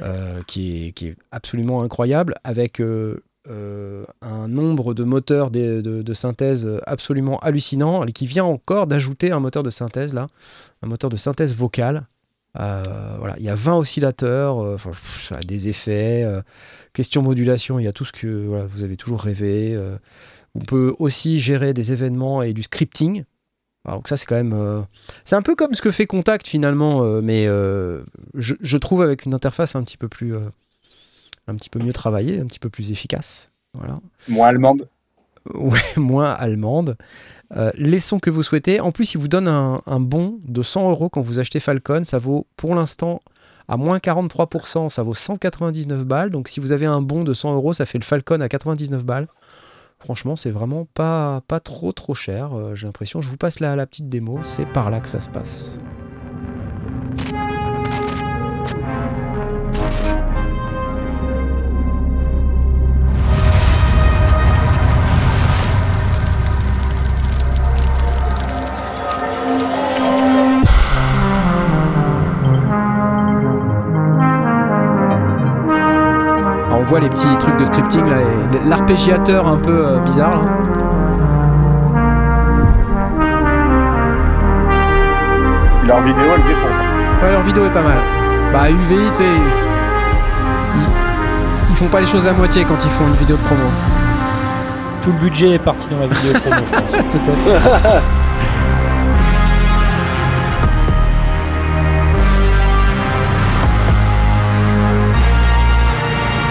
euh, 0.00 0.42
qui, 0.46 0.86
est, 0.88 0.92
qui 0.92 1.08
est 1.08 1.16
absolument 1.30 1.82
incroyable, 1.82 2.34
avec 2.44 2.80
euh, 2.80 3.22
euh, 3.48 4.04
un 4.22 4.48
nombre 4.48 4.94
de 4.94 5.04
moteurs 5.04 5.50
de, 5.50 5.80
de- 5.80 6.14
synthèse 6.14 6.68
absolument 6.86 7.38
hallucinant, 7.40 8.04
et 8.04 8.12
qui 8.12 8.26
vient 8.26 8.44
encore 8.44 8.86
d'ajouter 8.86 9.32
un 9.32 9.40
moteur 9.40 9.62
de 9.62 9.70
synthèse 9.70 10.14
là, 10.14 10.26
un 10.82 10.86
moteur 10.86 11.10
de 11.10 11.16
synthèse 11.16 11.54
vocale. 11.54 12.06
Voilà, 12.54 13.34
il 13.38 13.44
y 13.44 13.48
a 13.48 13.54
20 13.54 13.76
oscillateurs, 13.78 14.78
des 15.46 15.68
effets, 15.68 16.24
question 16.92 17.20
modulation, 17.22 17.78
il 17.80 17.84
y 17.84 17.88
a 17.88 17.92
tout 17.92 18.04
ce 18.04 18.12
que 18.12 18.66
vous 18.72 18.82
avez 18.84 18.96
toujours 18.96 19.20
rêvé. 19.20 19.76
on 20.54 20.60
peut 20.60 20.94
aussi 21.00 21.40
gérer 21.40 21.74
des 21.74 21.92
événements 21.92 22.42
et 22.42 22.52
du 22.52 22.62
scripting. 22.62 23.24
Donc 23.86 24.08
ça 24.08 24.16
c'est 24.16 24.26
quand 24.26 24.36
même, 24.36 24.54
euh, 24.54 24.80
c'est 25.24 25.36
un 25.36 25.42
peu 25.42 25.54
comme 25.54 25.74
ce 25.74 25.82
que 25.82 25.90
fait 25.90 26.06
Contact 26.06 26.46
finalement, 26.46 27.02
euh, 27.02 27.20
mais 27.22 27.46
euh, 27.46 28.02
je, 28.34 28.54
je 28.60 28.76
trouve 28.78 29.02
avec 29.02 29.26
une 29.26 29.34
interface 29.34 29.76
un 29.76 29.82
petit 29.82 29.98
peu 29.98 30.08
plus, 30.08 30.34
un 31.46 31.54
petit 31.56 31.68
peu 31.68 31.78
mieux 31.78 31.92
travaillée, 31.92 32.40
un 32.40 32.46
petit 32.46 32.58
peu 32.58 32.70
plus 32.70 32.92
efficace. 32.92 33.50
Voilà. 33.74 34.00
Moi, 34.28 34.46
allemande. 34.46 34.88
Ouais, 35.52 35.82
moins 35.96 36.32
allemande. 36.32 36.96
Les 37.74 37.98
sons 37.98 38.18
que 38.18 38.30
vous 38.30 38.42
souhaitez. 38.42 38.80
En 38.80 38.92
plus, 38.92 39.12
il 39.12 39.18
vous 39.18 39.28
donne 39.28 39.46
un, 39.46 39.82
un 39.84 40.00
bon 40.00 40.40
de 40.42 40.62
100 40.62 40.88
euros 40.88 41.10
quand 41.10 41.20
vous 41.20 41.38
achetez 41.38 41.60
Falcon. 41.60 42.02
Ça 42.04 42.18
vaut 42.18 42.46
pour 42.56 42.74
l'instant 42.74 43.20
à 43.68 43.76
moins 43.76 43.98
43%, 43.98 44.90
ça 44.90 45.02
vaut 45.02 45.14
199 45.14 46.04
balles. 46.04 46.30
Donc 46.30 46.48
si 46.48 46.60
vous 46.60 46.72
avez 46.72 46.86
un 46.86 47.00
bon 47.00 47.24
de 47.24 47.34
100 47.34 47.54
euros, 47.54 47.72
ça 47.72 47.86
fait 47.86 47.98
le 47.98 48.04
Falcon 48.04 48.40
à 48.40 48.48
99 48.48 49.04
balles. 49.04 49.26
Franchement, 50.04 50.36
c'est 50.36 50.50
vraiment 50.50 50.84
pas, 50.84 51.40
pas 51.48 51.60
trop 51.60 51.92
trop 51.92 52.12
cher. 52.14 52.52
euh, 52.52 52.74
J'ai 52.74 52.86
l'impression. 52.86 53.22
Je 53.22 53.28
vous 53.30 53.38
passe 53.38 53.58
la, 53.60 53.74
la 53.74 53.86
petite 53.86 54.08
démo. 54.08 54.40
C'est 54.42 54.66
par 54.66 54.90
là 54.90 55.00
que 55.00 55.08
ça 55.08 55.18
se 55.18 55.30
passe. 55.30 55.78
On 76.84 76.86
voit 76.86 77.00
les 77.00 77.08
petits 77.08 77.36
trucs 77.38 77.56
de 77.56 77.64
scripting, 77.64 78.04
l'arpégiateur 78.66 79.48
un 79.48 79.56
peu 79.56 79.86
euh, 79.86 79.98
bizarre. 80.00 80.36
là. 80.36 80.42
Leur 85.86 86.00
vidéo, 86.00 86.24
elle 86.34 86.44
défonce. 86.44 86.78
Ouais, 87.22 87.30
leur 87.30 87.42
vidéo 87.42 87.66
est 87.66 87.70
pas 87.70 87.82
mal. 87.82 87.98
Bah, 88.52 88.70
UVI, 88.70 88.96
tu 89.08 89.14
sais, 89.14 89.24
ils, 89.24 90.80
ils 91.70 91.76
font 91.76 91.86
pas 91.88 92.00
les 92.00 92.06
choses 92.06 92.26
à 92.26 92.32
moitié 92.32 92.64
quand 92.64 92.82
ils 92.82 92.90
font 92.90 93.06
une 93.06 93.14
vidéo 93.14 93.36
de 93.36 93.42
promo. 93.42 93.62
Tout 95.02 95.12
le 95.12 95.18
budget 95.18 95.52
est 95.52 95.58
parti 95.58 95.88
dans 95.88 95.98
la 95.98 96.06
vidéo 96.06 96.32
promo, 96.40 96.56
je 96.66 96.72
pense. 96.80 97.02
Peut-être. 97.12 98.02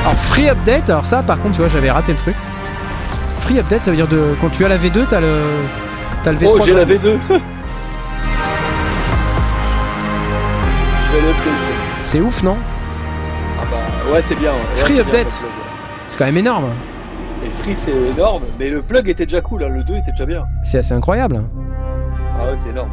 Alors 0.04 0.18
free 0.18 0.50
update, 0.50 0.90
alors 0.90 1.06
ça 1.06 1.24
par 1.24 1.40
contre 1.40 1.56
tu 1.56 1.62
vois 1.62 1.70
j'avais 1.70 1.90
raté 1.92 2.12
le 2.12 2.18
truc. 2.18 2.36
Free 3.40 3.60
update 3.60 3.84
ça 3.84 3.92
veut 3.92 3.98
dire 3.98 4.08
de 4.08 4.36
quand 4.42 4.50
tu 4.50 4.66
as 4.66 4.70
la 4.70 4.78
V2 4.78 5.06
t'as 5.10 5.22
le 5.22 5.38
t'as 6.24 6.32
le 6.34 6.38
V3. 6.40 6.50
Oh, 6.52 6.60
j'ai 6.66 6.74
la 6.74 6.86
dedans. 6.86 7.02
V2. 7.10 7.40
Je 11.08 11.18
vais 11.18 11.22
le 11.22 11.34
plug. 11.42 11.54
C'est 12.04 12.20
ouf 12.20 12.44
non 12.44 12.58
Ah 13.62 13.64
bah, 13.72 14.14
ouais, 14.14 14.22
c'est 14.26 14.36
bien. 14.38 14.52
ouais. 14.52 14.58
Free 14.82 15.00
update. 15.00 15.42
C'est 16.10 16.18
quand 16.18 16.26
même 16.26 16.36
énorme. 16.38 16.66
Et 17.46 17.50
Free, 17.50 17.76
c'est 17.76 17.94
énorme. 18.14 18.44
Mais 18.60 18.70
le 18.70 18.82
plug 18.82 19.08
était 19.08 19.26
déjà 19.26 19.40
cool, 19.42 19.64
hein, 19.64 19.70
le 19.70 19.84
2 19.86 19.96
était 19.96 20.12
déjà 20.12 20.26
bien. 20.26 20.44
C'est 20.64 20.80
assez 20.80 20.94
incroyable. 20.94 21.42
Ah 22.38 22.46
ouais, 22.52 22.58
c'est 22.62 22.70
énorme. 22.70 22.90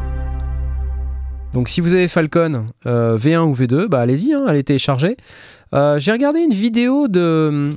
Donc 1.53 1.69
si 1.69 1.81
vous 1.81 1.95
avez 1.95 2.07
Falcon 2.07 2.67
euh, 2.87 3.19
V1 3.19 3.41
ou 3.41 3.55
V2, 3.55 3.89
bah 3.89 4.01
allez-y, 4.01 4.33
hein, 4.33 4.45
allez 4.47 4.63
télécharger. 4.63 5.17
Euh, 5.75 5.99
J'ai 5.99 6.13
regardé 6.13 6.41
une 6.41 6.53
vidéo 6.55 7.09
de 7.09 7.71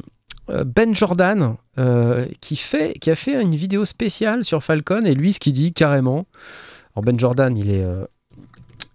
euh, 0.50 0.64
Ben 0.64 0.96
Jordan 0.96 1.56
euh, 1.78 2.26
qui, 2.42 2.56
fait, 2.56 2.94
qui 3.00 3.12
a 3.12 3.16
fait 3.16 3.42
une 3.42 3.56
vidéo 3.56 3.86
spéciale 3.86 4.44
sur 4.44 4.64
Falcon 4.64 5.06
et 5.06 5.14
lui 5.14 5.34
ce 5.34 5.40
qu'il 5.40 5.54
dit 5.54 5.74
carrément. 5.74 6.26
Ben 6.98 7.18
Jordan, 7.20 7.56
il, 7.58 7.72
est, 7.72 7.84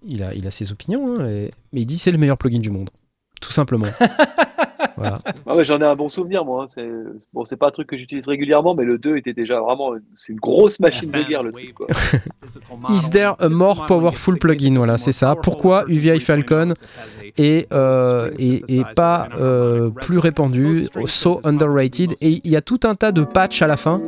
il, 0.06 0.22
a, 0.22 0.32
il 0.34 0.46
a 0.46 0.50
ses 0.50 0.70
opinions, 0.72 1.18
hein, 1.20 1.28
et- 1.28 1.50
mais 1.72 1.80
il 1.82 1.86
dit 1.86 1.98
c'est 1.98 2.12
le 2.12 2.18
meilleur 2.18 2.38
plugin 2.38 2.60
du 2.60 2.70
monde. 2.70 2.90
Tout 3.40 3.52
simplement. 3.52 3.86
voilà. 4.98 5.20
Ah 5.46 5.56
ouais, 5.56 5.64
j'en 5.64 5.78
ai 5.80 5.84
un 5.84 5.94
bon 5.94 6.08
souvenir, 6.08 6.44
moi. 6.44 6.64
hein. 6.64 6.66
C'est 6.68 6.88
bon, 7.32 7.44
c'est 7.44 7.56
pas 7.56 7.68
un 7.68 7.70
truc 7.70 7.86
que 7.88 7.96
j'utilise 7.96 8.26
régulièrement, 8.28 8.74
mais 8.74 8.84
le 8.84 8.98
2 8.98 9.16
était 9.16 9.32
déjà 9.32 9.60
vraiment. 9.60 9.92
C'est 10.14 10.32
une 10.32 10.38
grosse 10.38 10.80
machine 10.80 11.10
de 11.10 11.22
guerre, 11.22 11.42
le 11.42 11.52
truc. 11.52 11.74
Quoi. 11.74 11.86
Is 12.90 13.10
there 13.10 13.34
a 13.38 13.48
more 13.48 13.86
powerful 13.86 14.38
plugin? 14.38 14.74
Voilà, 14.76 14.98
c'est 14.98 15.12
ça. 15.12 15.36
Pourquoi 15.36 15.84
UVI 15.88 16.20
Falcon 16.20 16.74
est, 17.36 17.72
euh, 17.72 18.30
est, 18.38 18.68
est 18.70 18.84
pas 18.94 19.28
euh, 19.40 19.90
plus 19.90 20.18
répandu, 20.18 20.82
so 21.06 21.40
underrated. 21.44 22.14
Et 22.20 22.40
il 22.44 22.50
y 22.50 22.56
a 22.56 22.60
tout 22.62 22.80
un 22.84 22.94
tas 22.94 23.12
de 23.12 23.22
patchs 23.24 23.62
à 23.62 23.66
la 23.66 23.76
fin 23.76 24.00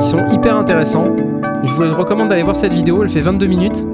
qui 0.00 0.06
sont 0.06 0.26
hyper 0.30 0.56
intéressants. 0.56 1.14
Je 1.64 1.70
vous 1.72 1.82
recommande 1.94 2.28
d'aller 2.30 2.42
voir 2.42 2.56
cette 2.56 2.72
vidéo, 2.72 3.02
elle 3.02 3.10
fait 3.10 3.20
22 3.20 3.46
minutes. 3.46 3.86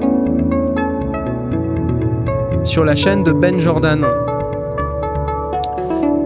Sur 2.64 2.84
la 2.84 2.96
chaîne 2.96 3.22
de 3.24 3.32
Ben 3.32 3.58
Jordan. 3.58 4.04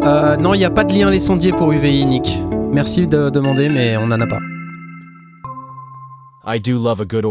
Euh, 0.03 0.37
non, 0.37 0.55
il 0.55 0.59
n'y 0.59 0.65
a 0.65 0.71
pas 0.71 0.85
de 0.85 0.95
lien 0.95 1.11
les 1.11 1.21
sondiers 1.21 1.53
pour 1.53 1.73
UVI, 1.73 2.07
Nick. 2.07 2.39
Merci 2.73 3.07
de 3.07 3.29
demander, 3.29 3.69
mais 3.69 3.99
on 3.99 4.07
n'en 4.07 4.21
a 4.21 4.27
pas. 4.27 4.39
I 6.47 6.59
do 6.59 6.83
love 6.83 7.03
a 7.03 7.05
good 7.05 7.27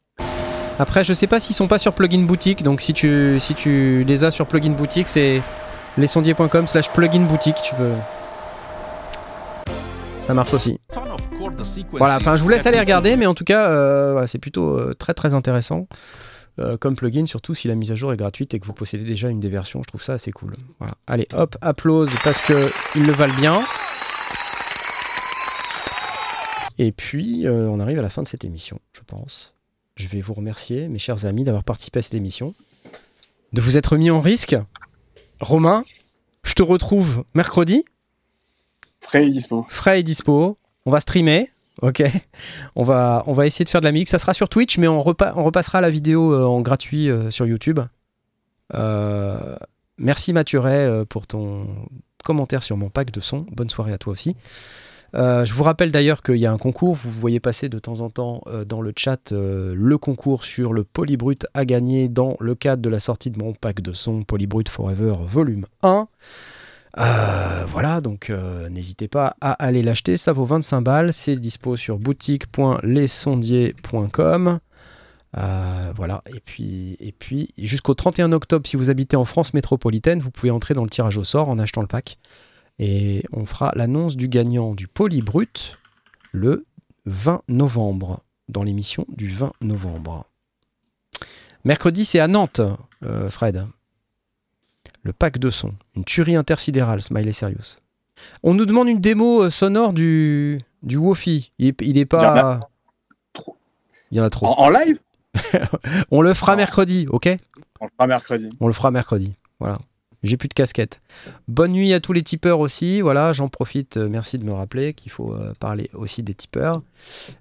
Après, 0.78 1.04
je 1.04 1.14
sais 1.14 1.26
pas 1.26 1.40
s'ils 1.40 1.56
sont 1.56 1.68
pas 1.68 1.80
sur 1.80 1.94
Plugin 1.94 2.26
Boutique, 2.26 2.62
donc 2.62 2.82
si 2.82 2.94
tu, 2.94 3.40
si 3.40 3.56
tu 3.56 4.04
les 4.08 4.24
as 4.24 4.30
sur 4.30 4.46
Plugin 4.46 4.72
Boutique, 4.72 5.08
c'est 5.08 5.41
lesondiers.com 5.98 6.68
slash 6.68 6.91
plugin 6.91 7.26
boutique, 7.26 7.58
tu 7.64 7.74
peux. 7.74 7.91
Ça 10.20 10.36
marche 10.36 10.54
aussi. 10.54 10.80
Voilà, 11.94 12.18
enfin, 12.18 12.38
je 12.38 12.44
vous 12.44 12.50
laisse 12.50 12.68
aller 12.68 12.80
regarder, 12.80 13.18
mais 13.18 13.26
en 13.26 13.34
tout 13.34 13.46
cas, 13.46 13.70
euh, 13.70 14.12
voilà, 14.12 14.28
c'est 14.28 14.38
plutôt 14.38 14.78
euh, 14.78 14.94
très 14.94 15.16
très 15.16 15.34
intéressant 15.34 15.88
euh, 16.60 16.77
comme 16.77 16.95
plugin, 16.95 17.26
surtout 17.26 17.53
si 17.53 17.68
la 17.68 17.76
mise 17.76 17.91
à 17.91 17.95
jour 17.95 18.11
est 18.14 18.18
gratuite 18.18 18.53
et 18.53 18.60
que 18.60 18.65
vous 18.65 18.73
possédez 18.73 19.03
déjà 19.03 19.30
une 19.30 19.40
des 19.40 19.49
versions. 19.49 19.81
Je 19.81 19.88
trouve 19.88 20.03
ça 20.03 20.14
assez 20.14 20.31
cool. 20.31 20.53
Voilà. 20.80 20.95
Allez, 21.07 21.27
hop, 21.34 21.56
applause 21.61 22.10
parce 22.23 22.41
que 22.41 22.72
ils 22.95 23.06
le 23.06 23.14
valent 23.14 23.36
bien. 23.36 23.64
Et 26.77 26.91
puis, 26.91 27.45
euh, 27.45 27.68
on 27.69 27.80
arrive 27.80 27.99
à 27.99 28.02
la 28.02 28.10
fin 28.10 28.23
de 28.23 28.27
cette 28.27 28.45
émission, 28.45 28.80
je 28.94 29.02
pense. 29.06 29.53
Je 29.95 30.07
vais 30.07 30.22
vous 30.22 30.34
remercier, 30.34 30.88
mes 30.88 30.99
chers 30.99 31.26
amis, 31.26 31.44
d'avoir 31.44 31.64
participé 31.64 31.99
à 31.99 32.02
cette 32.02 32.14
émission, 32.14 32.56
de 33.52 33.61
vous 33.61 33.77
être 33.77 33.98
mis 33.98 34.10
en 34.10 34.22
risque. 34.22 34.56
Romain, 35.41 35.84
je 36.44 36.53
te 36.53 36.64
retrouve 36.64 37.26
mercredi. 37.34 37.84
Frais 39.02 39.27
et 39.27 39.30
dispo. 39.30 39.65
Frais 39.69 39.99
est 39.99 40.03
dispo. 40.03 40.57
On 40.86 40.91
va 40.91 40.99
streamer. 40.99 41.49
Ok. 41.81 42.03
On 42.76 42.84
va, 42.84 43.23
on 43.26 43.34
va 43.34 43.45
essayer 43.45 43.64
de 43.65 43.69
faire 43.69 43.81
de 43.81 43.85
la 43.85 43.91
musique. 43.91 44.10
Ça 44.10 44.19
sera 44.19 44.34
sur 44.34 44.49
Twitch, 44.49 44.77
mais 44.77 44.88
on, 44.88 45.01
repa- 45.01 45.34
on 45.35 45.43
repassera 45.43 45.81
la 45.81 45.89
vidéo 45.89 46.34
euh, 46.34 46.45
en 46.45 46.61
gratuit 46.61 47.10
euh, 47.10 47.31
sur 47.31 47.45
YouTube. 47.45 47.80
Euh, 48.73 49.56
merci 49.97 50.34
Mathuret 50.34 51.06
pour 51.10 51.26
ton 51.27 51.68
commentaire 52.23 52.64
sur 52.64 52.77
mon 52.77 52.89
pack 52.89 53.11
de 53.11 53.19
son. 53.19 53.45
Bonne 53.51 53.69
soirée 53.69 53.93
à 53.93 53.97
toi 53.97 54.11
aussi. 54.14 54.35
Je 55.14 55.51
vous 55.53 55.64
rappelle 55.64 55.91
d'ailleurs 55.91 56.22
qu'il 56.22 56.35
y 56.35 56.45
a 56.45 56.51
un 56.51 56.57
concours. 56.60 56.93
Vous 56.93 57.10
voyez 57.10 57.39
passer 57.39 57.68
de 57.68 57.80
temps 57.80 58.01
en 58.01 58.11
temps 58.11 58.43
dans 58.68 58.81
le 58.81 58.93
chat 58.95 59.31
le 59.31 59.97
concours 59.97 60.43
sur 60.43 60.72
le 60.72 60.84
Polybrut 60.84 61.47
à 61.56 61.65
gagner 61.65 62.10
dans 62.10 62.38
le 62.39 62.53
cadre 62.53 62.84
de 62.84 62.89
la 62.89 62.99
sortie 62.99 63.31
de 63.31 63.39
mon 63.39 63.53
pack 63.53 63.81
de 63.81 63.93
son 63.93 64.23
Polybrut 64.23 64.69
Forever 64.69 65.15
volume 65.26 65.65
1. 65.81 66.07
Euh, 66.98 67.66
voilà, 67.68 68.02
donc 68.02 68.30
euh, 68.30 68.68
n'hésitez 68.70 69.07
pas 69.07 69.36
à 69.41 69.52
aller 69.52 69.84
l'acheter, 69.84 70.18
ça 70.18 70.34
vaut 70.34 70.45
25 70.45 70.82
balles, 70.82 71.14
c'est 71.14 71.36
dispo 71.36 71.78
sur 71.78 71.99
boutique.lesondiers.com. 71.99 74.60
Euh, 75.38 75.94
voilà, 75.95 76.24
et 76.34 76.40
puis, 76.40 76.98
et 76.99 77.11
puis 77.11 77.53
jusqu'au 77.57 77.94
31 77.94 78.32
octobre, 78.32 78.68
si 78.68 78.76
vous 78.76 78.90
habitez 78.90 79.16
en 79.16 79.26
France 79.26 79.53
métropolitaine, 79.53 80.20
vous 80.20 80.32
pouvez 80.32 80.49
entrer 80.49 80.74
dans 80.74 80.84
le 80.84 80.90
tirage 80.90 81.18
au 81.18 81.24
sort 81.24 81.49
en 81.49 81.60
achetant 81.60 81.82
le 81.82 81.88
pack. 81.88 82.18
Et 82.80 83.24
on 83.32 83.45
fera 83.45 83.72
l'annonce 83.76 84.16
du 84.16 84.28
gagnant 84.28 84.74
du 84.74 84.88
Polybrut 84.88 85.78
le 86.32 86.66
20 87.06 87.44
novembre, 87.49 88.24
dans 88.48 88.64
l'émission 88.64 89.06
du 89.10 89.30
20 89.30 89.52
novembre. 89.61 90.26
Mercredi, 91.66 92.06
c'est 92.06 92.20
à 92.20 92.28
Nantes, 92.28 92.61
Fred. 93.30 93.68
Le 95.03 95.13
pack 95.13 95.38
de 95.38 95.49
son. 95.49 95.73
Une 95.95 96.03
tuerie 96.03 96.35
intersidérale, 96.35 97.01
Smiley 97.01 97.31
Serious. 97.31 97.77
On 98.43 98.53
nous 98.53 98.65
demande 98.65 98.89
une 98.89 98.99
démo 98.99 99.43
euh, 99.43 99.49
sonore 99.49 99.93
du, 99.93 100.59
du 100.84 100.97
Wofi. 100.97 101.51
Il 101.57 101.67
est, 101.67 101.81
il 101.81 101.97
est 101.97 102.01
Il 102.01 102.01
y 102.01 102.03
en 102.03 102.07
pas. 102.07 102.39
a 102.51 102.59
trop. 103.34 103.55
Il 104.11 104.17
y 104.17 104.21
en 104.21 104.23
a 104.26 104.30
trop. 104.30 104.47
En, 104.47 104.51
en 104.59 104.69
live? 104.69 104.99
On 106.11 106.21
le 106.21 106.34
fera 106.34 106.53
Non. 106.53 106.57
mercredi, 106.57 107.05
ok? 107.09 107.30
On 107.80 107.85
le 107.85 107.91
fera 107.95 108.07
mercredi. 108.07 108.49
On 108.59 108.67
le 108.67 108.73
fera 108.73 108.91
mercredi. 108.91 109.34
Voilà. 109.59 109.77
J'ai 110.21 110.35
plus 110.35 110.49
de 110.49 110.53
casquette. 110.53 110.99
Bonne 111.47 111.71
nuit 111.71 111.93
à 111.93 112.01
tous 112.01 112.11
les 112.11 112.21
tipeurs 112.21 112.59
aussi. 112.59 112.99
Voilà, 112.99 113.31
j'en 113.31 113.47
profite. 113.47 113.95
euh, 113.95 114.09
merci 114.11 114.38
de 114.38 114.43
me 114.43 114.51
rappeler 114.51 114.93
qu'il 114.93 115.13
faut 115.13 115.34
euh, 115.34 115.53
parler 115.61 115.89
aussi 115.93 116.23
des 116.23 116.34
tipeurs. 116.34 116.81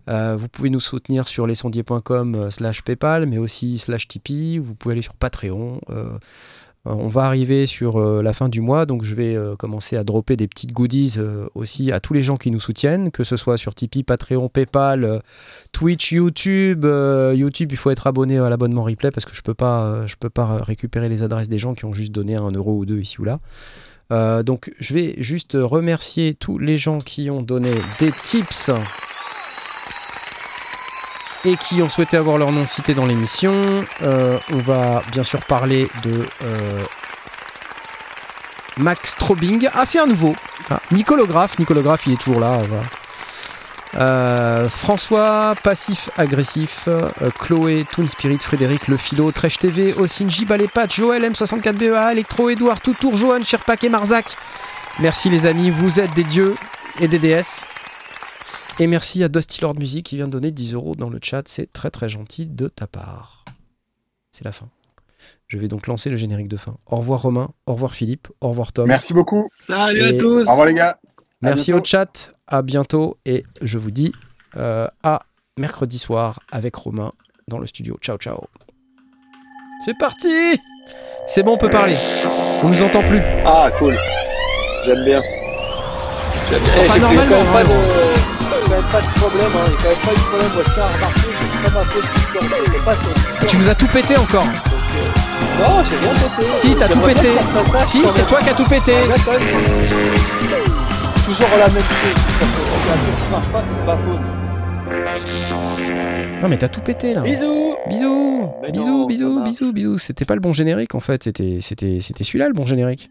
Euh, 0.09 0.36
vous 0.39 0.47
pouvez 0.47 0.70
nous 0.70 0.78
soutenir 0.78 1.26
sur 1.26 1.48
lesondiers.com 1.48 2.52
slash 2.52 2.82
PayPal, 2.82 3.26
mais 3.26 3.39
aussi 3.39 3.78
slash 3.80 4.06
Tipeee. 4.06 4.59
Vous 4.59 4.76
pouvez 4.76 4.93
aller 4.93 5.02
sur 5.02 5.16
Patreon. 5.16 5.80
Euh, 5.90 6.18
on 6.85 7.09
va 7.09 7.25
arriver 7.25 7.67
sur 7.67 7.97
euh, 7.97 8.23
la 8.23 8.33
fin 8.33 8.49
du 8.49 8.61
mois, 8.61 8.87
donc 8.87 9.03
je 9.03 9.15
vais 9.15 9.37
euh, 9.37 9.57
commencer 9.57 9.97
à 9.97 10.05
dropper 10.05 10.37
des 10.37 10.49
petites 10.49 10.73
goodies 10.73 11.15
euh, 11.19 11.47
aussi 11.55 11.93
à 11.93 12.01
tous 12.01 12.15
les 12.15 12.23
gens 12.23 12.37
qui 12.37 12.51
nous 12.51 12.61
soutiennent, 12.61 13.11
que 13.11 13.25
ce 13.25 13.37
soit 13.37 13.57
sur 13.57 13.75
Tipeee, 13.75 14.05
Patreon, 14.05 14.49
PayPal, 14.49 15.05
euh, 15.05 15.19
Twitch, 15.73 16.13
YouTube. 16.13 16.85
Euh, 16.85 17.35
YouTube, 17.35 17.73
il 17.73 17.77
faut 17.77 17.91
être 17.91 18.07
abonné 18.07 18.39
à 18.39 18.49
l'abonnement 18.49 18.85
replay 18.85 19.11
parce 19.11 19.25
que 19.25 19.35
je 19.35 19.43
peux 19.43 19.55
pas, 19.55 19.83
euh, 19.83 20.07
je 20.07 20.17
peux 20.17 20.31
pas 20.31 20.63
récupérer 20.63 21.09
les 21.09 21.23
adresses 21.23 21.49
des 21.49 21.59
gens 21.59 21.75
qui 21.75 21.85
ont 21.85 21.95
juste 21.95 22.13
donné 22.13 22.37
un 22.37 22.51
euro 22.53 22.77
ou 22.77 22.87
deux 22.87 23.01
ici 23.01 23.21
ou 23.21 23.25
là. 23.25 23.41
Euh, 24.11 24.43
donc 24.43 24.73
je 24.79 24.95
vais 24.95 25.15
juste 25.19 25.59
remercier 25.61 26.35
tous 26.35 26.59
les 26.59 26.79
gens 26.79 26.99
qui 26.99 27.29
ont 27.29 27.43
donné 27.43 27.73
des 27.99 28.13
tips 28.25 28.71
et 31.44 31.56
qui 31.56 31.82
ont 31.82 31.89
souhaité 31.89 32.16
avoir 32.16 32.39
leur 32.39 32.52
nom 32.52 32.66
cité 32.66 32.94
dans 32.94 33.06
l'émission. 33.06 33.52
Euh, 34.02 34.39
on 34.52 34.59
va 34.59 35.02
bien 35.12 35.23
sûr 35.23 35.40
parler 35.40 35.89
de 36.02 36.27
euh, 36.43 36.82
Max 38.77 39.12
Strobing. 39.12 39.69
Ah, 39.74 39.85
c'est 39.85 40.01
un 40.01 40.06
nouveau. 40.06 40.35
Ah, 40.70 40.81
Nicolographe. 40.90 41.59
Nicolographe, 41.59 42.06
il 42.06 42.15
est 42.15 42.20
toujours 42.20 42.40
là. 42.40 42.59
Euh, 43.94 44.69
François, 44.69 45.55
passif 45.62 46.10
agressif, 46.19 46.89
Chloé, 47.39 47.86
Toon 47.90 48.06
Spirit, 48.06 48.39
Frédéric, 48.40 48.89
Le 48.89 48.97
Philo, 48.97 49.32
Trèche 49.32 49.59
TV, 49.59 49.94
Osinji, 49.94 50.44
Balépat, 50.44 50.89
Joël, 50.90 51.23
M64BEA, 51.31 52.12
Electro, 52.12 52.51
Edouard, 52.51 52.81
Toutour, 52.81 53.16
Johan, 53.16 53.43
Sherpak 53.43 53.85
et 53.85 53.89
Marzac. 53.89 54.36
Merci 55.01 55.31
les 55.31 55.47
amis, 55.47 55.70
vous 55.70 56.01
êtes 56.01 56.12
des 56.15 56.24
dieux 56.24 56.55
et 57.01 57.09
des 57.09 57.19
déesses. 57.19 57.66
Et 58.81 58.87
merci 58.87 59.25
à 59.25 59.29
Dusty 59.29 59.61
Lord 59.63 59.77
Music 59.79 60.07
qui 60.07 60.17
vient 60.17 60.27
de 60.27 60.33
donner 60.33 60.51
10 60.53 60.75
euros 60.75 60.95
dans 60.95 61.11
le 61.11 61.19
chat, 61.23 61.43
c'est 61.49 61.73
très 61.73 61.91
très 61.91 62.09
gentil 62.09 62.47
de 62.47 62.69
ta 62.69 62.87
part. 62.87 63.45
C'est 64.31 64.45
la 64.45 64.53
fin. 64.53 64.69
Je 65.49 65.59
vais 65.59 65.67
donc 65.69 65.87
lancer 65.87 66.11
le 66.11 66.17
générique 66.17 66.49
de 66.49 66.57
fin. 66.57 66.77
Au 66.87 66.97
revoir 66.97 67.23
Romain, 67.23 67.51
au 67.67 67.73
revoir 67.73 67.95
Philippe, 67.95 68.29
au 68.41 68.49
revoir 68.51 68.73
Tom. 68.73 68.87
Merci 68.87 69.15
beaucoup. 69.15 69.47
Salut 69.53 70.01
Et- 70.01 70.17
à 70.17 70.21
tous 70.21 70.47
Au 70.47 70.51
revoir 70.51 70.67
les 70.67 70.75
gars. 70.75 70.99
Merci 71.41 71.73
au 71.73 71.83
chat, 71.85 72.35
à 72.47 72.63
bientôt 72.63 73.17
et 73.25 73.45
je 73.63 73.79
vous 73.79 73.91
dis 73.91 74.13
euh, 74.57 74.87
à 75.03 75.23
mercredi 75.59 75.99
soir 75.99 76.41
avec 76.53 76.75
Romain 76.77 77.13
dans 77.49 77.59
le 77.59 77.67
studio. 77.67 77.97
Ciao 78.01 78.17
ciao. 78.19 78.45
C'est 79.85 79.97
parti 79.99 80.29
C'est 81.27 81.43
bon, 81.43 81.53
on 81.55 81.59
peut 81.59 81.71
parler. 81.71 81.97
On 82.63 82.69
nous 82.69 82.83
entend 82.83 83.03
plus. 83.05 83.21
Ah, 83.45 83.71
cool. 83.79 83.97
J'aime 84.85 85.05
bien. 85.05 85.21
J'aime 86.51 86.63
bien. 86.63 86.73
Eh, 86.77 86.89
Enfin, 86.89 86.95
j'ai 86.95 87.17
pris 87.17 87.29
normalement, 87.31 88.07
quand 88.69 88.74
même 88.77 88.85
pas 88.93 89.01
de- 89.01 89.07
pas 89.07 89.09
de 89.09 89.19
problème, 89.19 89.53
hein. 89.55 89.66
il 89.66 89.70
n'y 89.70 89.77
a 89.77 89.81
quand 89.82 89.89
même 89.89 89.99
pas 90.05 90.12
eu 90.12 90.15
de 90.15 90.20
problème. 90.28 90.53
Moi, 90.55 90.62
je 90.66 90.73
tiens 90.74 90.82
à 90.85 90.93
remarquer 90.95 91.20
que 91.20 91.36
c'est 91.43 91.62
pas 91.62 91.78
ma 91.78 91.85
faute 91.85 92.05
pas 92.85 92.95
Discord. 92.95 93.47
Tu 93.49 93.57
nous 93.57 93.69
as 93.69 93.74
tout 93.74 93.86
pété 93.89 94.16
encore. 94.16 94.45
Donc, 94.45 94.55
euh, 94.55 95.69
Non, 95.69 95.85
j'ai 95.85 95.97
rien 95.97 96.15
pété. 96.36 96.57
Si, 96.57 96.74
t'as 96.77 96.89
tout 96.89 97.01
pété. 97.01 97.31
ça, 97.73 97.78
Si, 97.81 98.03
c'est 98.11 98.27
toi 98.27 98.39
qui 98.40 98.49
as 98.51 98.55
tout 98.55 98.65
pété. 98.65 98.93
Quand 99.24 99.32
même. 99.32 99.43
Toujours 101.24 101.49
la 101.59 101.66
même 101.69 101.74
chose. 101.74 102.16
Ça 102.39 102.47
Il 102.95 103.24
qui 103.24 103.31
marche 103.31 103.49
pas, 103.53 103.62
c'est 103.69 103.86
pas 103.86 103.97
faute. 103.97 104.20
Non 106.43 106.49
mais 106.49 106.57
t'as 106.57 106.69
tout 106.69 106.81
pété 106.81 107.15
là. 107.15 107.20
Bisous 107.23 107.74
Bisous, 107.89 108.51
Mais 108.62 108.70
bisous, 108.70 108.90
non, 109.01 109.07
bisous, 109.07 109.43
bisous, 109.43 109.73
bisous. 109.73 109.99
C'était 109.99 110.24
pas 110.24 110.35
le 110.35 110.40
bon 110.40 110.53
générique 110.53 110.95
en 110.95 111.01
fait, 111.01 111.24
c'était, 111.24 111.59
c'était, 111.61 111.99
c'était 112.01 112.24
celui-là 112.24 112.49
le 112.49 112.55
bon 112.55 112.65
générique. 112.65 113.11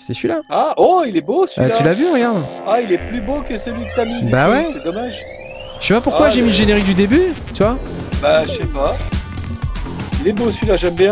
C'était 0.00 0.14
celui-là. 0.14 0.40
Ah, 0.48 0.72
oh, 0.78 1.02
il 1.06 1.14
est 1.16 1.20
beau 1.20 1.44
Euh, 1.44 1.46
celui-là. 1.46 1.74
tu 1.76 1.82
l'as 1.84 1.92
vu, 1.92 2.10
regarde. 2.10 2.42
Ah, 2.66 2.80
il 2.80 2.90
est 2.90 2.96
plus 2.98 3.20
beau 3.20 3.42
que 3.46 3.56
celui 3.58 3.84
que 3.84 3.94
t'as 3.94 4.06
mis. 4.06 4.22
Bah 4.30 4.48
ouais. 4.48 4.66
C'est 4.72 4.84
dommage. 4.84 5.20
Je 5.82 5.86
sais 5.86 5.94
pas 5.94 6.00
pourquoi 6.00 6.26
Ah, 6.26 6.30
j'ai 6.30 6.40
mis 6.40 6.48
le 6.48 6.54
générique 6.54 6.84
du 6.86 6.94
début, 6.94 7.34
tu 7.54 7.62
vois. 7.62 7.76
Bah, 8.22 8.46
je 8.46 8.52
sais 8.52 8.66
pas. 8.66 8.96
Il 10.22 10.28
est 10.28 10.32
beau 10.32 10.50
celui-là, 10.50 10.76
j'aime 10.76 10.94
bien. 10.94 11.10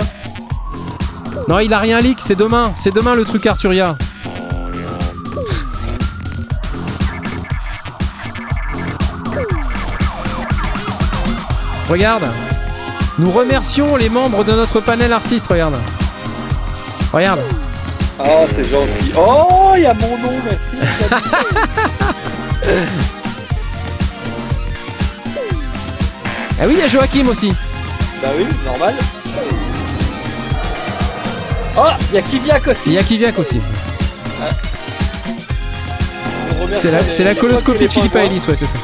Non, 1.48 1.58
il 1.58 1.72
a 1.74 1.78
rien 1.78 2.00
leak, 2.00 2.18
c'est 2.20 2.34
demain, 2.34 2.72
c'est 2.76 2.94
demain 2.94 3.14
le 3.14 3.24
truc 3.24 3.46
Arturia. 3.46 3.94
Regarde, 11.88 12.24
nous 13.18 13.30
remercions 13.30 13.96
les 13.96 14.08
membres 14.08 14.44
de 14.44 14.52
notre 14.52 14.80
panel 14.80 15.12
artiste, 15.12 15.48
regarde. 15.48 15.76
Regarde, 17.12 17.40
Oh, 18.20 18.46
c'est 18.50 18.64
gentil. 18.64 19.12
Oh, 19.16 19.72
il 19.76 19.82
y 19.82 19.86
a 19.86 19.94
mon 19.94 20.18
nom, 20.18 20.32
merci. 20.44 21.24
ah 26.60 26.64
oui, 26.66 26.74
il 26.74 26.78
y 26.78 26.82
a 26.82 26.88
Joachim 26.88 27.26
aussi. 27.28 27.52
bah 28.22 28.28
oui, 28.36 28.44
normal. 28.64 28.94
Oh, 31.76 31.82
il 32.10 32.14
y 32.16 32.18
a 32.18 32.22
Kiviak 32.22 32.66
aussi. 32.66 32.80
Il 32.86 32.92
y 32.94 32.98
a 32.98 33.02
Kiviak 33.02 33.38
aussi. 33.38 33.60
C'est 36.74 36.90
la, 36.90 36.98
les- 37.00 37.24
la 37.24 37.34
coloscopie 37.34 37.84
de 37.84 37.88
Philippe. 37.88 38.14
Ellis, 38.16 38.44
ouais, 38.48 38.56
c'est 38.56 38.66
ça. 38.66 38.76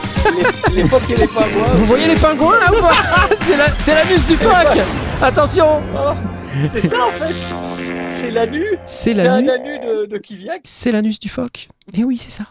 Les, 0.72 0.82
les 0.82 0.88
phoques 0.88 1.10
et 1.10 1.16
les 1.16 1.26
pingouins. 1.26 1.74
Vous 1.74 1.84
voyez 1.86 2.06
les 2.06 2.14
pingouins 2.14 2.58
là 2.58 2.72
ou 2.72 2.80
pas? 2.80 2.90
C'est 3.38 3.56
la- 3.56 3.68
c'est 3.78 3.94
l'anus 3.94 4.26
du 4.26 4.36
phoque 4.36 4.78
Attention 5.20 5.80
Oh, 5.94 6.08
c'est 6.72 6.88
ça 6.88 6.96
en 7.06 7.10
fait. 7.12 7.34
C'est 8.24 8.30
l'anus. 8.30 8.66
C'est 8.86 9.14
C'est 9.14 9.20
un 9.26 9.42
l'anus. 9.42 9.50
anus 9.50 9.80
de, 9.80 10.06
de 10.06 10.18
Kiviak. 10.18 10.62
C'est 10.64 10.92
l'anus 10.92 11.20
du 11.20 11.28
phoque. 11.28 11.68
Eh 11.96 12.04
oui, 12.04 12.16
c'est 12.16 12.30
ça. 12.30 12.44